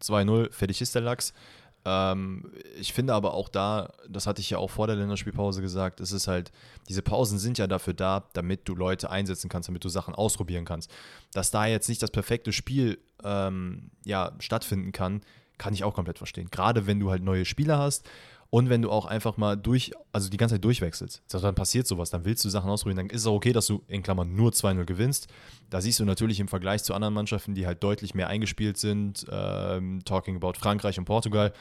2-0, 0.01 0.51
fertig 0.51 0.81
ist 0.81 0.95
der 0.95 1.03
Lachs. 1.03 1.33
Ähm, 1.83 2.51
ich 2.79 2.93
finde 2.93 3.13
aber 3.13 3.33
auch 3.33 3.49
da, 3.49 3.91
das 4.07 4.27
hatte 4.27 4.41
ich 4.41 4.49
ja 4.49 4.57
auch 4.57 4.69
vor 4.69 4.87
der 4.87 4.95
Länderspielpause 4.95 5.61
gesagt, 5.61 5.99
es 5.99 6.11
ist 6.11 6.27
halt, 6.27 6.51
diese 6.87 7.01
Pausen 7.01 7.39
sind 7.39 7.57
ja 7.57 7.67
dafür 7.67 7.93
da, 7.93 8.23
damit 8.33 8.67
du 8.67 8.75
Leute 8.75 9.09
einsetzen 9.09 9.49
kannst, 9.49 9.67
damit 9.67 9.83
du 9.83 9.89
Sachen 9.89 10.13
ausprobieren 10.13 10.65
kannst. 10.65 10.91
Dass 11.33 11.51
da 11.51 11.65
jetzt 11.65 11.89
nicht 11.89 12.03
das 12.03 12.11
perfekte 12.11 12.53
Spiel 12.53 12.99
ähm, 13.23 13.91
ja, 14.03 14.33
stattfinden 14.39 14.91
kann, 14.91 15.21
kann 15.57 15.73
ich 15.73 15.83
auch 15.83 15.93
komplett 15.93 16.17
verstehen. 16.17 16.49
Gerade 16.51 16.87
wenn 16.87 16.99
du 16.99 17.11
halt 17.11 17.23
neue 17.23 17.45
Spieler 17.45 17.77
hast 17.77 18.07
und 18.51 18.69
wenn 18.69 18.81
du 18.81 18.91
auch 18.91 19.05
einfach 19.05 19.37
mal 19.37 19.55
durch, 19.55 19.93
also 20.11 20.29
die 20.29 20.35
ganze 20.35 20.55
Zeit 20.55 20.65
durchwechselst. 20.65 21.23
Dann 21.29 21.55
passiert 21.55 21.87
sowas, 21.87 22.09
dann 22.09 22.25
willst 22.25 22.43
du 22.43 22.49
Sachen 22.49 22.69
ausprobieren, 22.69 22.97
dann 22.97 23.09
ist 23.09 23.21
es 23.21 23.27
auch 23.27 23.35
okay, 23.35 23.53
dass 23.53 23.65
du 23.65 23.81
in 23.87 24.03
Klammern 24.03 24.35
nur 24.35 24.51
2-0 24.51 24.83
gewinnst. 24.83 25.27
Da 25.69 25.79
siehst 25.79 26.01
du 26.01 26.05
natürlich 26.05 26.41
im 26.41 26.49
Vergleich 26.49 26.83
zu 26.83 26.93
anderen 26.93 27.13
Mannschaften, 27.13 27.55
die 27.55 27.65
halt 27.65 27.81
deutlich 27.81 28.13
mehr 28.13 28.27
eingespielt 28.27 28.77
sind, 28.77 29.25
ähm, 29.31 30.03
talking 30.03 30.35
about 30.35 30.53
Frankreich 30.59 30.99
und 30.99 31.05
Portugal, 31.05 31.53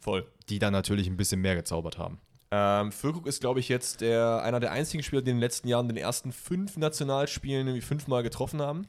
Voll. 0.00 0.26
die 0.48 0.58
dann 0.58 0.72
natürlich 0.72 1.06
ein 1.06 1.16
bisschen 1.16 1.40
mehr 1.40 1.54
gezaubert 1.54 1.98
haben. 1.98 2.18
Ähm, 2.50 2.90
Füllkrug 2.90 3.28
ist, 3.28 3.40
glaube 3.40 3.60
ich, 3.60 3.68
jetzt 3.68 4.00
der, 4.00 4.42
einer 4.42 4.58
der 4.58 4.72
einzigen 4.72 5.04
Spieler, 5.04 5.22
die 5.22 5.30
in 5.30 5.36
den 5.36 5.40
letzten 5.40 5.68
Jahren 5.68 5.86
den 5.86 5.96
ersten 5.96 6.32
fünf 6.32 6.76
Nationalspielen 6.76 7.68
irgendwie 7.68 7.80
fünfmal 7.80 8.24
getroffen 8.24 8.60
haben. 8.60 8.88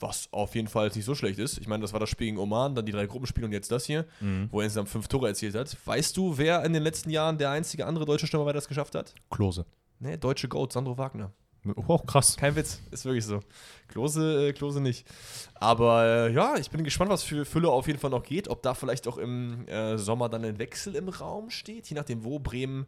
Was 0.00 0.28
auf 0.32 0.54
jeden 0.54 0.66
Fall 0.68 0.88
nicht 0.88 1.04
so 1.04 1.14
schlecht 1.14 1.38
ist. 1.38 1.58
Ich 1.58 1.68
meine, 1.68 1.82
das 1.82 1.92
war 1.92 2.00
das 2.00 2.08
Spiel 2.08 2.28
gegen 2.28 2.38
Oman, 2.38 2.74
dann 2.74 2.86
die 2.86 2.92
drei 2.92 3.06
Gruppenspiele 3.06 3.46
und 3.46 3.52
jetzt 3.52 3.70
das 3.70 3.84
hier, 3.84 4.06
wo 4.50 4.60
er 4.60 4.64
insgesamt 4.64 4.88
fünf 4.88 5.08
Tore 5.08 5.28
erzielt 5.28 5.54
hat. 5.54 5.76
Weißt 5.84 6.16
du, 6.16 6.38
wer 6.38 6.64
in 6.64 6.72
den 6.72 6.82
letzten 6.82 7.10
Jahren 7.10 7.38
der 7.38 7.50
einzige 7.50 7.86
andere 7.86 8.06
deutsche 8.06 8.26
Stürmer 8.26 8.46
war, 8.46 8.52
der 8.52 8.60
das 8.60 8.68
geschafft 8.68 8.94
hat? 8.94 9.14
Klose. 9.30 9.66
Ne, 9.98 10.16
deutsche 10.16 10.48
Goat, 10.48 10.72
Sandro 10.72 10.96
Wagner. 10.96 11.32
Oh, 11.76 11.98
krass. 11.98 12.36
Kein 12.38 12.56
Witz, 12.56 12.80
ist 12.90 13.04
wirklich 13.04 13.24
so. 13.24 13.40
Klose, 13.88 14.48
äh, 14.48 14.52
Klose 14.54 14.80
nicht. 14.80 15.06
Aber 15.54 16.04
äh, 16.04 16.32
ja, 16.32 16.56
ich 16.56 16.70
bin 16.70 16.82
gespannt, 16.84 17.10
was 17.10 17.22
für 17.22 17.44
Fülle 17.44 17.68
auf 17.68 17.86
jeden 17.86 17.98
Fall 17.98 18.10
noch 18.10 18.22
geht. 18.22 18.48
Ob 18.48 18.62
da 18.62 18.72
vielleicht 18.72 19.06
auch 19.06 19.18
im 19.18 19.68
äh, 19.68 19.98
Sommer 19.98 20.30
dann 20.30 20.44
ein 20.44 20.58
Wechsel 20.58 20.94
im 20.94 21.10
Raum 21.10 21.50
steht, 21.50 21.88
je 21.88 21.96
nachdem, 21.96 22.24
wo 22.24 22.38
Bremen 22.38 22.86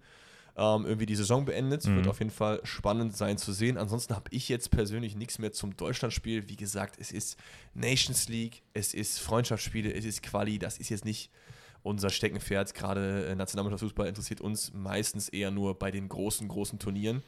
ähm, 0.56 0.84
irgendwie 0.84 1.06
die 1.06 1.16
Saison 1.16 1.44
beendet. 1.44 1.86
Mhm. 1.86 1.96
Wird 1.96 2.08
auf 2.08 2.18
jeden 2.18 2.30
Fall 2.30 2.60
spannend 2.64 3.16
sein 3.16 3.38
zu 3.38 3.52
sehen. 3.52 3.78
Ansonsten 3.78 4.14
habe 4.14 4.28
ich 4.30 4.48
jetzt 4.48 4.70
persönlich 4.70 5.16
nichts 5.16 5.38
mehr 5.38 5.52
zum 5.52 5.76
Deutschlandspiel. 5.76 6.48
Wie 6.48 6.56
gesagt, 6.56 6.96
es 6.98 7.10
ist 7.12 7.38
Nations 7.74 8.28
League, 8.28 8.62
es 8.74 8.94
ist 8.94 9.18
Freundschaftsspiele, 9.20 9.92
es 9.92 10.04
ist 10.04 10.22
Quali. 10.22 10.58
Das 10.58 10.78
ist 10.78 10.88
jetzt 10.90 11.04
nicht 11.04 11.30
unser 11.82 12.10
Steckenpferd. 12.10 12.74
Gerade 12.74 13.26
äh, 13.26 13.34
Nationalmannschaftsfußball 13.34 14.06
interessiert 14.06 14.40
uns 14.40 14.72
meistens 14.72 15.28
eher 15.28 15.50
nur 15.50 15.78
bei 15.78 15.90
den 15.90 16.08
großen, 16.08 16.46
großen 16.48 16.78
Turnieren. 16.78 17.22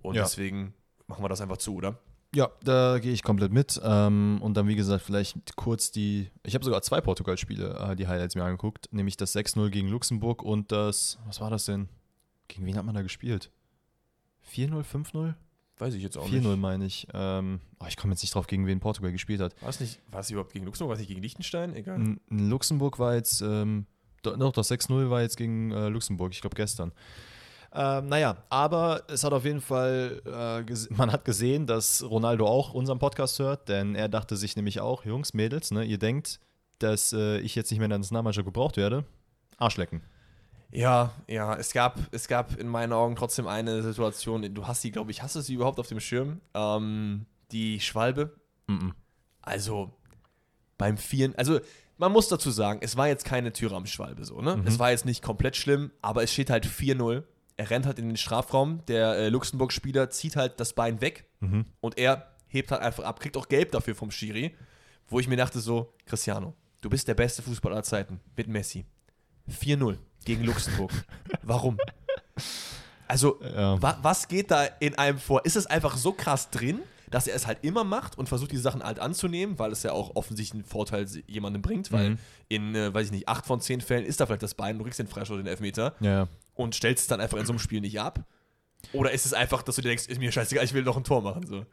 Und 0.00 0.14
Ja. 0.14 0.22
deswegen 0.22 0.72
machen 1.06 1.22
wir 1.24 1.28
das 1.28 1.40
einfach 1.40 1.58
zu, 1.58 1.74
oder? 1.74 1.98
Ja, 2.34 2.50
da 2.64 2.98
gehe 2.98 3.12
ich 3.12 3.22
komplett 3.22 3.52
mit. 3.52 3.78
Ähm, 3.84 4.38
und 4.40 4.56
dann, 4.56 4.66
wie 4.66 4.74
gesagt, 4.74 5.04
vielleicht 5.04 5.54
kurz 5.56 5.90
die. 5.90 6.30
Ich 6.44 6.54
habe 6.54 6.64
sogar 6.64 6.80
zwei 6.80 7.02
Portugal-Spiele, 7.02 7.90
äh, 7.90 7.94
die 7.96 8.08
Highlights 8.08 8.34
mir 8.34 8.44
angeguckt. 8.44 8.88
Nämlich 8.90 9.18
das 9.18 9.36
6-0 9.36 9.68
gegen 9.68 9.88
Luxemburg 9.88 10.42
und 10.42 10.72
das. 10.72 11.18
Was 11.26 11.42
war 11.42 11.50
das 11.50 11.66
denn? 11.66 11.90
Gegen 12.52 12.66
wen 12.66 12.76
hat 12.76 12.84
man 12.84 12.94
da 12.94 13.00
gespielt? 13.02 13.50
4-0, 14.54 14.82
5-0? 14.84 15.34
Weiß 15.78 15.94
ich 15.94 16.02
jetzt 16.02 16.18
auch 16.18 16.28
4-0 16.28 16.32
nicht. 16.50 16.58
meine 16.58 16.84
ich. 16.84 17.06
Ähm, 17.14 17.60
oh, 17.80 17.86
ich 17.88 17.96
komme 17.96 18.12
jetzt 18.12 18.22
nicht 18.22 18.34
drauf, 18.34 18.46
gegen 18.46 18.66
wen 18.66 18.78
Portugal 18.78 19.10
gespielt 19.10 19.40
hat. 19.40 19.60
War 19.62 19.70
es 19.70 19.80
nicht, 19.80 20.00
war 20.10 20.20
es 20.20 20.30
überhaupt 20.30 20.52
gegen 20.52 20.66
Luxemburg? 20.66 20.90
War 20.90 20.94
es 20.94 21.00
nicht 21.00 21.08
gegen 21.08 21.22
Liechtenstein? 21.22 21.74
Egal. 21.74 21.96
N 21.96 22.20
Luxemburg 22.28 22.98
war 22.98 23.14
jetzt. 23.14 23.40
Ähm, 23.40 23.86
do- 24.22 24.36
doch, 24.36 24.52
das 24.52 24.70
6-0 24.70 25.08
war 25.08 25.22
jetzt 25.22 25.36
gegen 25.36 25.70
äh, 25.72 25.88
Luxemburg, 25.88 26.32
ich 26.32 26.40
glaube 26.40 26.56
gestern. 26.56 26.92
Ähm, 27.74 28.08
naja, 28.08 28.36
aber 28.50 29.04
es 29.08 29.24
hat 29.24 29.32
auf 29.32 29.46
jeden 29.46 29.62
Fall, 29.62 30.20
äh, 30.26 30.94
man 30.94 31.10
hat 31.10 31.24
gesehen, 31.24 31.66
dass 31.66 32.02
Ronaldo 32.02 32.46
auch 32.46 32.74
unseren 32.74 32.98
Podcast 32.98 33.38
hört, 33.38 33.68
denn 33.70 33.94
er 33.94 34.10
dachte 34.10 34.36
sich 34.36 34.56
nämlich 34.56 34.80
auch, 34.80 35.06
Jungs, 35.06 35.32
Mädels, 35.32 35.70
ne, 35.70 35.82
ihr 35.84 35.98
denkt, 35.98 36.38
dass 36.80 37.14
äh, 37.14 37.38
ich 37.38 37.54
jetzt 37.54 37.70
nicht 37.70 37.78
mehr 37.78 37.86
in 37.86 37.90
der 37.90 37.98
Nationalmannschaft 38.00 38.44
gebraucht 38.44 38.76
werde. 38.76 39.04
Arschlecken. 39.56 40.02
Ja, 40.72 41.12
ja, 41.28 41.54
es 41.54 41.72
gab, 41.72 42.00
es 42.12 42.26
gab 42.28 42.58
in 42.58 42.66
meinen 42.66 42.92
Augen 42.94 43.14
trotzdem 43.14 43.46
eine 43.46 43.82
Situation, 43.82 44.54
du 44.54 44.66
hast 44.66 44.80
sie, 44.82 44.90
glaube 44.90 45.10
ich, 45.10 45.22
hast 45.22 45.36
du 45.36 45.40
sie 45.42 45.54
überhaupt 45.54 45.78
auf 45.78 45.86
dem 45.86 46.00
Schirm? 46.00 46.40
Ähm, 46.54 47.26
die 47.52 47.78
Schwalbe. 47.80 48.34
Mhm. 48.68 48.94
Also 49.42 49.92
beim 50.78 50.96
Vieren, 50.96 51.34
also 51.36 51.60
man 51.98 52.10
muss 52.10 52.28
dazu 52.28 52.50
sagen, 52.50 52.80
es 52.82 52.96
war 52.96 53.06
jetzt 53.06 53.24
keine 53.26 53.52
Tyram-Schwalbe 53.52 54.24
so, 54.24 54.40
ne? 54.40 54.56
Mhm. 54.56 54.66
Es 54.66 54.78
war 54.78 54.90
jetzt 54.90 55.04
nicht 55.04 55.22
komplett 55.22 55.56
schlimm, 55.56 55.90
aber 56.00 56.22
es 56.22 56.32
steht 56.32 56.48
halt 56.48 56.66
4-0. 56.66 57.22
Er 57.58 57.70
rennt 57.70 57.84
halt 57.84 57.98
in 57.98 58.08
den 58.08 58.16
Strafraum, 58.16 58.84
der 58.86 59.14
äh, 59.16 59.28
Luxemburg-Spieler 59.28 60.08
zieht 60.08 60.36
halt 60.36 60.58
das 60.58 60.72
Bein 60.72 61.00
weg 61.00 61.26
Mhm. 61.40 61.66
und 61.80 61.98
er 61.98 62.28
hebt 62.46 62.70
halt 62.70 62.80
einfach 62.82 63.04
ab, 63.04 63.18
kriegt 63.20 63.36
auch 63.36 63.48
Gelb 63.48 63.72
dafür 63.72 63.94
vom 63.94 64.10
Schiri, 64.10 64.54
wo 65.08 65.18
ich 65.20 65.28
mir 65.28 65.36
dachte 65.36 65.58
so, 65.60 65.92
Cristiano, 66.06 66.54
du 66.80 66.88
bist 66.88 67.08
der 67.08 67.14
beste 67.14 67.42
Fußballer 67.42 67.74
aller 67.74 67.82
Zeiten 67.84 68.20
mit 68.36 68.46
Messi. 68.48 68.86
4-0 69.50 69.98
gegen 70.24 70.44
Luxemburg. 70.44 70.90
Warum? 71.42 71.78
Also, 73.08 73.38
Ja. 73.42 73.80
wa 73.80 73.98
was 74.02 74.28
geht 74.28 74.50
da 74.50 74.64
in 74.80 74.94
einem 74.96 75.18
vor? 75.18 75.44
Ist 75.44 75.56
es 75.56 75.66
einfach 75.66 75.96
so 75.96 76.12
krass 76.12 76.50
drin, 76.50 76.80
dass 77.10 77.26
er 77.26 77.34
es 77.34 77.46
halt 77.46 77.58
immer 77.62 77.84
macht 77.84 78.16
und 78.16 78.28
versucht, 78.28 78.52
die 78.52 78.56
Sachen 78.56 78.82
halt 78.82 78.98
anzunehmen, 78.98 79.58
weil 79.58 79.70
es 79.70 79.82
ja 79.82 79.92
auch 79.92 80.16
offensichtlich 80.16 80.54
einen 80.62 80.64
Vorteil 80.64 81.06
jemandem 81.26 81.60
bringt, 81.60 81.92
weil 81.92 82.10
Mhm. 82.10 82.18
in, 82.48 82.74
äh, 82.74 82.94
weiß 82.94 83.06
ich 83.06 83.12
nicht, 83.12 83.28
acht 83.28 83.44
von 83.44 83.60
zehn 83.60 83.82
Fällen 83.82 84.06
ist 84.06 84.18
da 84.20 84.26
vielleicht 84.26 84.42
das 84.42 84.54
Bein, 84.54 84.78
du 84.78 84.84
kriegst 84.84 84.98
den 84.98 85.08
Freistoß, 85.08 85.36
den 85.36 85.46
Elfmeter 85.46 85.94
Ja, 86.00 86.10
ja. 86.10 86.28
und 86.54 86.74
stellst 86.74 87.02
es 87.02 87.08
dann 87.08 87.20
einfach 87.20 87.36
in 87.38 87.44
so 87.44 87.52
einem 87.52 87.58
Spiel 87.58 87.82
nicht 87.82 88.00
ab. 88.00 88.24
Oder 88.92 89.12
ist 89.12 89.24
es 89.24 89.32
einfach, 89.32 89.62
dass 89.62 89.76
du 89.76 89.82
dir 89.82 89.88
denkst, 89.88 90.06
ist 90.06 90.18
mir 90.18 90.30
scheißegal, 90.32 90.64
ich 90.64 90.74
will 90.74 90.82
noch 90.82 90.96
ein 90.96 91.04
Tor 91.04 91.22
machen? 91.22 91.46
So. 91.46 91.64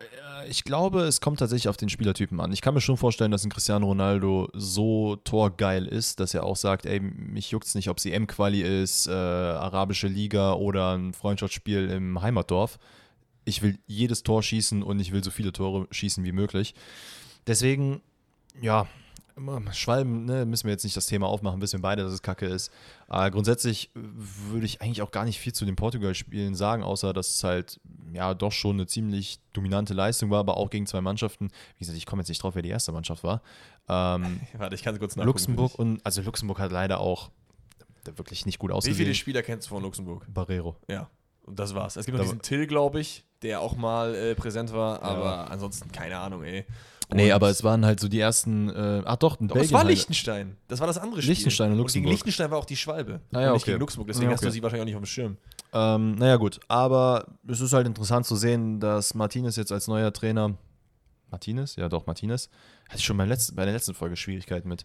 Ich 0.48 0.64
glaube, 0.64 1.02
es 1.02 1.20
kommt 1.20 1.40
tatsächlich 1.40 1.68
auf 1.68 1.76
den 1.76 1.90
Spielertypen 1.90 2.40
an. 2.40 2.54
Ich 2.54 2.62
kann 2.62 2.74
mir 2.74 2.82
schon 2.82 2.98
vorstellen, 2.98 3.32
dass 3.32 3.44
ein 3.44 3.50
Cristiano 3.50 3.88
Ronaldo 3.88 4.50
so 4.54 5.18
torgeil 5.18 5.86
ist, 5.86 6.20
dass 6.20 6.34
er 6.34 6.44
auch 6.44 6.56
sagt, 6.56 6.86
ey, 6.86 7.00
mich 7.00 7.52
juckt's 7.52 7.76
nicht, 7.76 7.90
ob 7.90 7.98
es 7.98 8.06
EM-Quali 8.06 8.62
ist, 8.62 9.08
äh, 9.08 9.12
arabische 9.12 10.08
Liga 10.08 10.54
oder 10.54 10.98
ein 10.98 11.14
Freundschaftsspiel 11.14 11.90
im 11.90 12.22
Heimatdorf. 12.22 12.80
Ich 13.44 13.62
will 13.62 13.80
jedes 13.88 14.24
Tor 14.24 14.42
schießen 14.42 14.84
und 14.84 15.00
ich 15.00 15.12
will 15.12 15.24
so 15.24 15.32
viele 15.32 15.52
Tore 15.52 15.88
schießen 15.92 16.24
wie 16.24 16.32
möglich. 16.32 16.74
Deswegen, 17.48 18.02
ja, 18.62 18.88
Schwalben, 19.74 20.26
ne, 20.26 20.46
müssen 20.46 20.66
wir 20.66 20.72
jetzt 20.72 20.84
nicht 20.84 20.98
das 20.98 21.06
Thema 21.08 21.28
aufmachen, 21.28 21.62
wissen 21.62 21.80
wir 21.80 21.82
beide, 21.82 22.04
dass 22.04 22.12
es 22.14 22.22
kacke 22.22 22.46
ist. 22.46 22.72
Äh, 23.10 23.30
grundsätzlich 23.32 23.90
würde 23.94 24.66
ich 24.66 24.82
eigentlich 24.82 25.02
auch 25.02 25.12
gar 25.12 25.26
nicht 25.26 25.40
viel 25.40 25.54
zu 25.54 25.66
den 25.66 25.76
Portugal-Spielen 25.76 26.56
sagen, 26.56 26.84
außer 26.84 27.14
dass 27.14 27.30
es 27.36 27.44
halt 27.44 27.80
ja 28.14 28.34
doch 28.34 28.52
schon 28.52 28.76
eine 28.78 28.88
ziemlich 28.88 29.40
dominante 29.54 29.94
Leistung 29.94 30.30
war, 30.30 30.40
aber 30.40 30.58
auch 30.58 30.70
gegen 30.70 30.86
zwei 30.88 31.02
Mannschaften. 31.02 31.50
Wie 31.78 31.80
gesagt, 31.80 31.98
ich 31.98 32.06
komme 32.06 32.22
jetzt 32.22 32.30
nicht 32.30 32.42
drauf, 32.44 32.56
wer 32.56 32.62
die 32.62 32.70
erste 32.70 32.92
Mannschaft 32.92 33.24
war. 33.24 33.42
Ähm, 33.88 34.40
Warte, 34.58 34.76
ich 34.76 34.84
kann 34.84 34.94
es 34.94 35.00
kurz 35.00 35.16
nachgucken. 35.16 35.28
Luxemburg 35.28 35.76
und 35.80 36.06
also 36.06 36.22
Luxemburg 36.22 36.60
hat 36.60 36.72
leider 36.72 37.00
auch 37.00 37.30
wirklich 38.16 38.46
nicht 38.46 38.60
gut 38.60 38.72
Wie 38.72 38.74
ausgesehen. 38.74 38.98
viele 39.06 39.16
Spieler 39.16 39.44
kennst 39.44 39.68
du 39.68 39.76
von 39.76 39.84
Luxemburg? 39.84 40.26
Barrero. 40.34 40.76
Ja. 40.88 41.10
Und 41.44 41.60
das 41.60 41.74
war's. 41.76 41.96
Es 41.96 42.06
gibt 42.06 42.18
noch 42.18 42.24
Da- 42.24 42.30
diesen 42.32 42.42
Till, 42.42 42.68
glaube 42.68 43.00
ich, 43.00 43.24
der 43.42 43.62
auch 43.62 43.76
mal 43.76 44.14
äh, 44.16 44.36
präsent 44.36 44.74
war, 44.74 45.02
aber 45.02 45.50
ansonsten 45.52 45.92
keine 45.92 46.18
Ahnung, 46.18 46.44
ey. 46.44 46.66
Nee, 47.12 47.26
Und- 47.28 47.32
aber 47.32 47.50
es 47.50 47.64
waren 47.64 47.86
halt 47.86 48.00
so 48.00 48.08
die 48.08 48.20
ersten. 48.20 48.70
Äh, 48.70 49.02
ach 49.06 49.16
doch, 49.16 49.40
ein 49.40 49.48
Doch, 49.48 49.56
es 49.56 49.62
Belgien 49.62 49.74
war 49.74 49.80
halt. 49.82 49.90
Liechtenstein. 49.90 50.58
Das 50.68 50.80
war 50.80 50.86
das 50.88 50.98
andere 51.00 51.22
Spiel. 51.22 51.32
Liechtenstein 51.34 51.68
und 51.68 51.72
gegen 51.74 51.82
Luxemburg. 51.82 52.12
Liechtenstein 52.12 52.52
war 52.52 52.58
auch 52.60 52.66
die 52.66 52.76
Schwalbe. 52.76 53.20
Ah 53.34 53.42
ja, 53.42 53.48
und 53.48 53.54
nicht 53.54 53.64
okay. 53.64 53.72
gegen 53.72 53.80
Luxemburg. 53.80 54.08
Deswegen 54.08 54.28
Ja, 54.30 54.34
hast 54.34 54.44
du 54.44 54.48
okay. 54.48 54.54
sie 54.54 54.62
wahrscheinlich 54.64 54.82
auch 54.84 54.86
nicht 54.86 54.96
auf 54.96 55.02
dem 55.02 55.06
Schirm. 55.08 55.38
Ähm, 55.74 56.16
naja, 56.16 56.36
gut. 56.36 56.60
Aber 56.68 57.26
es 57.48 57.62
ist 57.62 57.74
halt 57.74 57.88
interessant 57.88 58.26
zu 58.28 58.36
sehen, 58.36 58.80
dass 58.80 59.16
Martinez 59.16 59.56
jetzt 59.56 59.72
als 59.72 59.88
neuer 59.88 60.14
Trainer. 60.14 60.56
Martinez? 61.32 61.76
Ja, 61.76 61.90
doch, 61.90 62.06
Martinez. 62.08 62.50
Hatte 62.88 63.00
ich 63.00 63.06
schon 63.06 63.18
bei, 63.18 63.26
letzten, 63.26 63.56
bei 63.56 63.66
der 63.66 63.74
letzten 63.74 63.94
Folge 63.94 64.16
Schwierigkeiten 64.16 64.68
mit. 64.70 64.84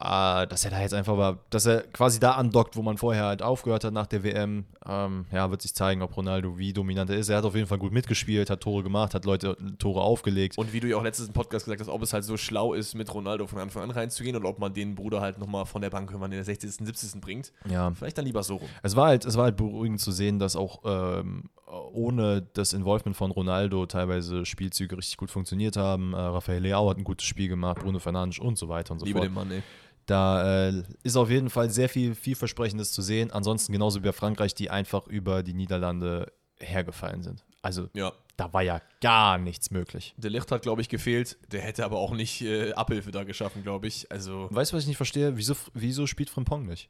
Äh, 0.00 0.46
dass 0.46 0.64
er 0.64 0.70
da 0.70 0.80
jetzt 0.80 0.94
einfach 0.94 1.16
war, 1.16 1.38
dass 1.50 1.66
er 1.66 1.82
quasi 1.82 2.20
da 2.20 2.32
andockt, 2.32 2.76
wo 2.76 2.82
man 2.82 2.98
vorher 2.98 3.24
halt 3.24 3.42
aufgehört 3.42 3.82
hat 3.82 3.92
nach 3.92 4.06
der 4.06 4.22
WM. 4.22 4.64
Ähm, 4.86 5.26
ja, 5.32 5.50
wird 5.50 5.60
sich 5.60 5.74
zeigen, 5.74 6.02
ob 6.02 6.16
Ronaldo 6.16 6.56
wie 6.56 6.72
dominant 6.72 7.10
er 7.10 7.16
ist. 7.16 7.28
Er 7.28 7.38
hat 7.38 7.44
auf 7.44 7.56
jeden 7.56 7.66
Fall 7.66 7.78
gut 7.78 7.92
mitgespielt, 7.92 8.48
hat 8.48 8.60
Tore 8.60 8.84
gemacht, 8.84 9.12
hat 9.14 9.24
Leute 9.24 9.56
Tore 9.78 10.00
aufgelegt. 10.00 10.56
Und 10.56 10.72
wie 10.72 10.78
du 10.78 10.86
ja 10.86 10.96
auch 10.96 11.02
letztens 11.02 11.28
im 11.28 11.34
Podcast 11.34 11.64
gesagt 11.64 11.80
hast, 11.80 11.88
ob 11.88 12.00
es 12.02 12.12
halt 12.12 12.22
so 12.22 12.36
schlau 12.36 12.74
ist, 12.74 12.94
mit 12.94 13.12
Ronaldo 13.12 13.48
von 13.48 13.58
Anfang 13.58 13.82
an 13.82 13.90
reinzugehen 13.90 14.36
oder 14.36 14.48
ob 14.48 14.60
man 14.60 14.72
den 14.72 14.94
Bruder 14.94 15.20
halt 15.20 15.38
nochmal 15.38 15.66
von 15.66 15.82
der 15.82 15.90
Bank, 15.90 16.12
wenn 16.12 16.20
man 16.20 16.30
in 16.30 16.36
der 16.36 16.44
60., 16.44 16.70
70. 16.70 17.20
bringt. 17.20 17.52
Ja. 17.68 17.90
Vielleicht 17.90 18.18
dann 18.18 18.24
lieber 18.24 18.44
so 18.44 18.56
rum. 18.56 18.68
Es 18.84 18.94
war 18.94 19.08
halt, 19.08 19.24
es 19.24 19.36
war 19.36 19.44
halt 19.44 19.56
beruhigend 19.56 20.00
zu 20.00 20.12
sehen, 20.12 20.38
dass 20.38 20.54
auch 20.54 20.80
ähm, 20.84 21.50
ohne 21.92 22.46
das 22.52 22.72
Involvement 22.72 23.16
von 23.16 23.32
Ronaldo 23.32 23.86
teilweise 23.86 24.46
Spielzüge 24.46 24.96
richtig 24.96 25.16
gut 25.16 25.32
funktioniert 25.32 25.76
haben. 25.76 26.14
Äh, 26.14 26.18
Rafael 26.18 26.62
Leao 26.62 26.88
hat 26.88 26.98
ein 26.98 27.04
gutes 27.04 27.26
Spiel 27.26 27.48
gemacht, 27.48 27.80
Bruno 27.80 27.98
Fernandes 27.98 28.38
und 28.38 28.56
so 28.56 28.68
weiter 28.68 28.92
und 28.92 29.00
so 29.00 29.06
Liebe 29.06 29.18
fort. 29.18 29.28
den 29.28 29.34
Mann, 29.34 29.50
ey. 29.50 29.62
Da 30.08 30.68
äh, 30.70 30.82
ist 31.02 31.16
auf 31.16 31.28
jeden 31.30 31.50
Fall 31.50 31.68
sehr 31.70 31.88
viel 31.88 32.14
vielversprechendes 32.14 32.92
zu 32.92 33.02
sehen. 33.02 33.30
Ansonsten 33.30 33.72
genauso 33.72 34.00
wie 34.00 34.06
bei 34.06 34.12
Frankreich, 34.12 34.54
die 34.54 34.70
einfach 34.70 35.06
über 35.06 35.42
die 35.42 35.52
Niederlande 35.52 36.32
hergefallen 36.58 37.22
sind. 37.22 37.44
Also 37.60 37.88
Ja. 37.92 38.12
da 38.38 38.52
war 38.52 38.62
ja 38.62 38.80
gar 39.02 39.36
nichts 39.36 39.70
möglich. 39.70 40.14
Der 40.16 40.30
Licht 40.30 40.50
hat, 40.50 40.62
glaube 40.62 40.80
ich, 40.80 40.88
gefehlt. 40.88 41.36
Der 41.52 41.60
hätte 41.60 41.84
aber 41.84 41.98
auch 41.98 42.12
nicht 42.12 42.40
äh, 42.40 42.72
Abhilfe 42.72 43.10
da 43.10 43.24
geschaffen, 43.24 43.62
glaube 43.62 43.86
ich. 43.86 44.10
Also, 44.10 44.48
Weißt 44.50 44.72
du, 44.72 44.76
was 44.76 44.84
ich 44.84 44.88
nicht 44.88 44.96
verstehe? 44.96 45.36
Wieso, 45.36 45.54
wieso 45.74 46.06
spielt 46.06 46.30
Frimpong 46.30 46.64
nicht? 46.66 46.88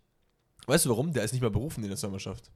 weißt 0.67 0.85
du 0.85 0.91
warum? 0.91 1.13
Der 1.13 1.25
ist 1.25 1.33
nicht 1.33 1.41
mehr 1.41 1.51
berufen 1.51 1.81
in 1.81 1.85
der 1.85 1.91
Nationalmannschaft. 1.91 2.51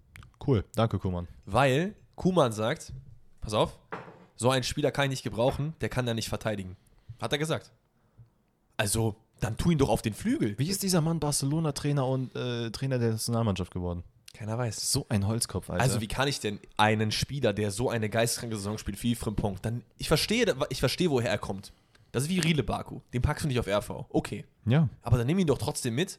Cool, 0.47 0.65
danke 0.77 0.99
Kuman. 0.99 1.27
Weil 1.47 1.95
Kuman 2.15 2.53
sagt, 2.53 2.93
pass 3.41 3.55
auf, 3.55 3.79
so 4.37 4.51
einen 4.51 4.63
Spieler 4.65 4.91
kann 4.93 5.07
ich 5.07 5.11
nicht 5.11 5.23
gebrauchen, 5.23 5.75
der 5.81 5.89
kann 5.89 6.05
da 6.07 6.15
nicht 6.15 6.29
verteidigen. 6.29 6.77
Hat 7.21 7.33
er 7.33 7.39
gesagt. 7.39 7.73
Also, 8.77 9.17
dann 9.43 9.57
tu 9.57 9.71
ihn 9.71 9.79
doch 9.79 9.89
auf 9.89 10.03
den 10.03 10.15
Flügel. 10.15 10.55
Wie 10.59 10.69
ist 10.69 10.83
dieser 10.83 11.01
Mann 11.01 11.19
Barcelona-Trainer 11.19 12.07
und 12.07 12.35
äh, 12.37 12.71
Trainer 12.71 12.99
der 12.99 13.11
Nationalmannschaft 13.11 13.73
geworden? 13.73 14.05
Keiner 14.35 14.57
weiß. 14.57 14.93
So 14.93 15.05
ein 15.09 15.27
Holzkopf, 15.27 15.69
Alter. 15.69 15.83
Also 15.83 16.01
wie 16.01 16.09
kann 16.09 16.29
ich 16.29 16.41
denn 16.41 16.59
einen 16.77 17.13
Spieler, 17.13 17.53
der 17.53 17.71
so 17.71 17.91
eine 17.91 18.09
geisteskranke 18.09 18.57
Saison 18.57 18.79
spielt 18.79 19.03
wie 19.03 19.15
Frimpong, 19.15 19.59
dann 19.61 19.83
ich 19.99 20.09
verstehe, 20.09 20.55
ich 20.71 20.81
verstehe, 20.81 21.11
woher 21.11 21.31
er 21.31 21.39
kommt. 21.39 21.73
Das 22.13 22.25
ist 22.25 22.29
wie 22.29 22.39
Riele 22.39 22.63
Baku. 22.63 23.01
Den 23.13 23.23
packst 23.23 23.45
du 23.45 23.49
nicht 23.49 23.59
auf 23.59 23.67
RV. 23.67 24.07
Okay. 24.11 24.45
ja. 24.65 24.89
Aber 25.03 25.19
dann 25.19 25.27
nimm 25.27 25.39
ihn 25.39 25.47
doch 25.47 25.59
trotzdem 25.59 25.95
mit. 25.95 26.19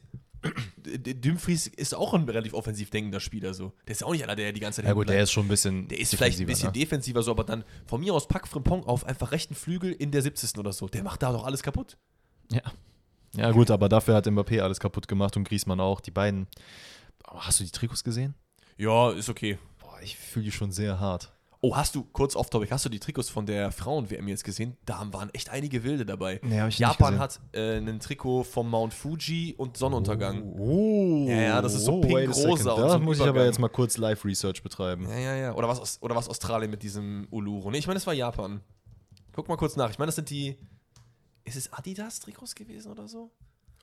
Dumfries 1.22 1.68
ist 1.68 1.94
auch 1.94 2.12
ein 2.12 2.24
relativ 2.24 2.52
offensiv 2.52 2.90
denkender 2.90 3.20
Spieler 3.20 3.54
so. 3.54 3.72
Der 3.86 3.92
ist 3.92 4.04
auch 4.04 4.12
nicht 4.12 4.24
einer, 4.24 4.36
der 4.36 4.52
die 4.52 4.60
ganze 4.60 4.82
Zeit 4.82 4.88
Ja 4.88 4.92
gut, 4.92 5.08
der 5.08 5.22
ist 5.22 5.32
schon 5.32 5.46
ein 5.46 5.48
bisschen 5.48 5.88
der 5.88 5.98
ist 5.98 6.14
vielleicht 6.14 6.38
ein 6.38 6.46
bisschen 6.46 6.72
defensiver, 6.72 6.78
ne? 6.78 6.84
defensiver 6.84 7.22
so, 7.22 7.30
aber 7.30 7.44
dann 7.44 7.64
von 7.86 8.00
mir 8.00 8.12
aus 8.12 8.28
pack 8.28 8.46
Frimpong 8.46 8.84
auf 8.84 9.06
einfach 9.06 9.32
rechten 9.32 9.54
Flügel 9.54 9.92
in 9.92 10.10
der 10.10 10.20
70. 10.20 10.58
oder 10.58 10.72
so. 10.74 10.86
Der 10.88 11.02
macht 11.02 11.22
da 11.22 11.32
doch 11.32 11.44
alles 11.44 11.62
kaputt. 11.62 11.96
Ja. 12.52 12.60
Ja 13.36 13.50
gut, 13.50 13.70
aber 13.70 13.88
dafür 13.88 14.14
hat 14.14 14.26
Mbappé 14.26 14.60
alles 14.60 14.80
kaputt 14.80 15.08
gemacht 15.08 15.36
und 15.36 15.44
Griezmann 15.48 15.80
auch. 15.80 16.00
Die 16.00 16.10
beiden. 16.10 16.46
Aber 17.24 17.46
hast 17.46 17.60
du 17.60 17.64
die 17.64 17.70
Trikots 17.70 18.04
gesehen? 18.04 18.34
Ja, 18.76 19.10
ist 19.10 19.28
okay. 19.28 19.58
Boah, 19.80 19.96
ich 20.02 20.16
fühle 20.16 20.46
die 20.46 20.52
schon 20.52 20.72
sehr 20.72 21.00
hart. 21.00 21.30
Oh, 21.66 21.74
hast 21.74 21.94
du, 21.94 22.04
kurz 22.12 22.36
off 22.36 22.50
topic, 22.50 22.70
hast 22.70 22.84
du 22.84 22.90
die 22.90 23.00
Trikots 23.00 23.30
von 23.30 23.46
der 23.46 23.72
Frauen-WM 23.72 24.28
jetzt 24.28 24.44
gesehen? 24.44 24.76
Da 24.84 25.02
waren 25.12 25.30
echt 25.32 25.48
einige 25.48 25.82
Wilde 25.82 26.04
dabei. 26.04 26.38
Nee, 26.42 26.60
hab 26.60 26.68
ich 26.68 26.78
nicht 26.78 26.86
Japan 26.86 27.14
gesehen. 27.14 27.20
hat 27.20 27.40
äh, 27.52 27.78
ein 27.78 28.00
Trikot 28.00 28.44
vom 28.44 28.68
Mount 28.68 28.92
Fuji 28.92 29.54
und 29.56 29.78
Sonnenuntergang. 29.78 30.42
Oh, 30.58 31.24
Ja, 31.26 31.40
ja, 31.40 31.62
das 31.62 31.72
ist 31.72 31.86
so 31.86 32.02
a 32.02 32.06
pink-rosa 32.06 32.76
Da 32.76 32.90
so 32.90 32.98
muss 32.98 33.18
ich 33.18 33.24
aber 33.26 33.46
jetzt 33.46 33.58
mal 33.58 33.68
kurz 33.68 33.96
Live-Research 33.96 34.62
betreiben. 34.62 35.08
Ja, 35.08 35.16
ja, 35.16 35.36
ja. 35.36 35.54
Oder 35.54 35.66
was, 35.68 36.02
oder 36.02 36.14
was 36.14 36.28
Australien 36.28 36.70
mit 36.70 36.82
diesem 36.82 37.26
Uluru? 37.30 37.70
Nee, 37.70 37.78
ich 37.78 37.86
meine, 37.86 37.96
das 37.96 38.06
war 38.06 38.12
Japan. 38.12 38.60
Guck 39.32 39.48
mal 39.48 39.56
kurz 39.56 39.74
nach. 39.76 39.88
Ich 39.88 39.98
meine, 39.98 40.08
das 40.08 40.16
sind 40.16 40.28
die. 40.28 40.58
Ist 41.44 41.56
es 41.56 41.72
Adidas-Trikots 41.72 42.54
gewesen 42.54 42.90
oder 42.90 43.06
so? 43.08 43.30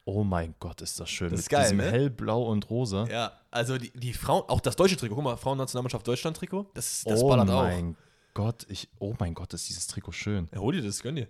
Oh 0.04 0.24
mein 0.24 0.56
Gott, 0.60 0.82
ist 0.82 1.00
das 1.00 1.10
schön. 1.10 1.30
Das 1.30 1.38
Mit 1.38 1.40
ist 1.42 1.50
geil, 1.50 1.64
diesem 1.64 1.78
ne? 1.78 1.92
hellblau 1.92 2.44
und 2.44 2.70
rosa. 2.70 3.06
Ja, 3.08 3.34
also 3.52 3.78
die, 3.78 3.92
die 3.92 4.14
Frauen, 4.14 4.44
auch 4.48 4.60
das 4.60 4.76
deutsche 4.76 4.98
Trikot, 4.98 5.16
guck 5.16 5.24
mal, 5.24 5.38
Frauennationalmannschaft 5.38 6.08
Deutschland-Trikot, 6.08 6.72
das, 6.74 7.04
das 7.06 7.22
oh 7.22 7.30
ballert 7.30 7.50
auch. 7.50 7.64
mein 7.64 7.96
Gott, 8.34 8.66
ich, 8.70 8.90
oh 8.98 9.14
mein 9.20 9.34
Gott, 9.36 9.54
ist 9.54 9.70
dieses 9.70 9.86
Trikot 9.88 10.14
schön. 10.14 10.50
Ja, 10.54 10.60
hol 10.60 10.74
dir 10.74 10.82
das, 10.82 11.04
gönn 11.04 11.18
dir. 11.18 11.28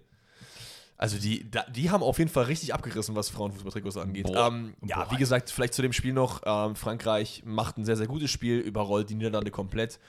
Also 0.95 1.17
die, 1.17 1.49
die 1.73 1.89
haben 1.89 2.03
auf 2.03 2.19
jeden 2.19 2.29
Fall 2.29 2.43
richtig 2.43 2.75
abgerissen, 2.75 3.15
was 3.15 3.29
Frauenfußballtrikots 3.29 3.97
angeht. 3.97 4.29
Ähm, 4.29 4.75
ja, 4.85 5.09
wie 5.09 5.17
gesagt, 5.17 5.49
vielleicht 5.49 5.73
zu 5.73 5.81
dem 5.81 5.93
Spiel 5.93 6.13
noch. 6.13 6.43
Ähm, 6.45 6.75
Frankreich 6.75 7.41
macht 7.43 7.79
ein 7.79 7.85
sehr, 7.85 7.97
sehr 7.97 8.05
gutes 8.05 8.29
Spiel, 8.29 8.59
überrollt 8.59 9.09
die 9.09 9.15
Niederlande 9.15 9.49
komplett. 9.49 9.99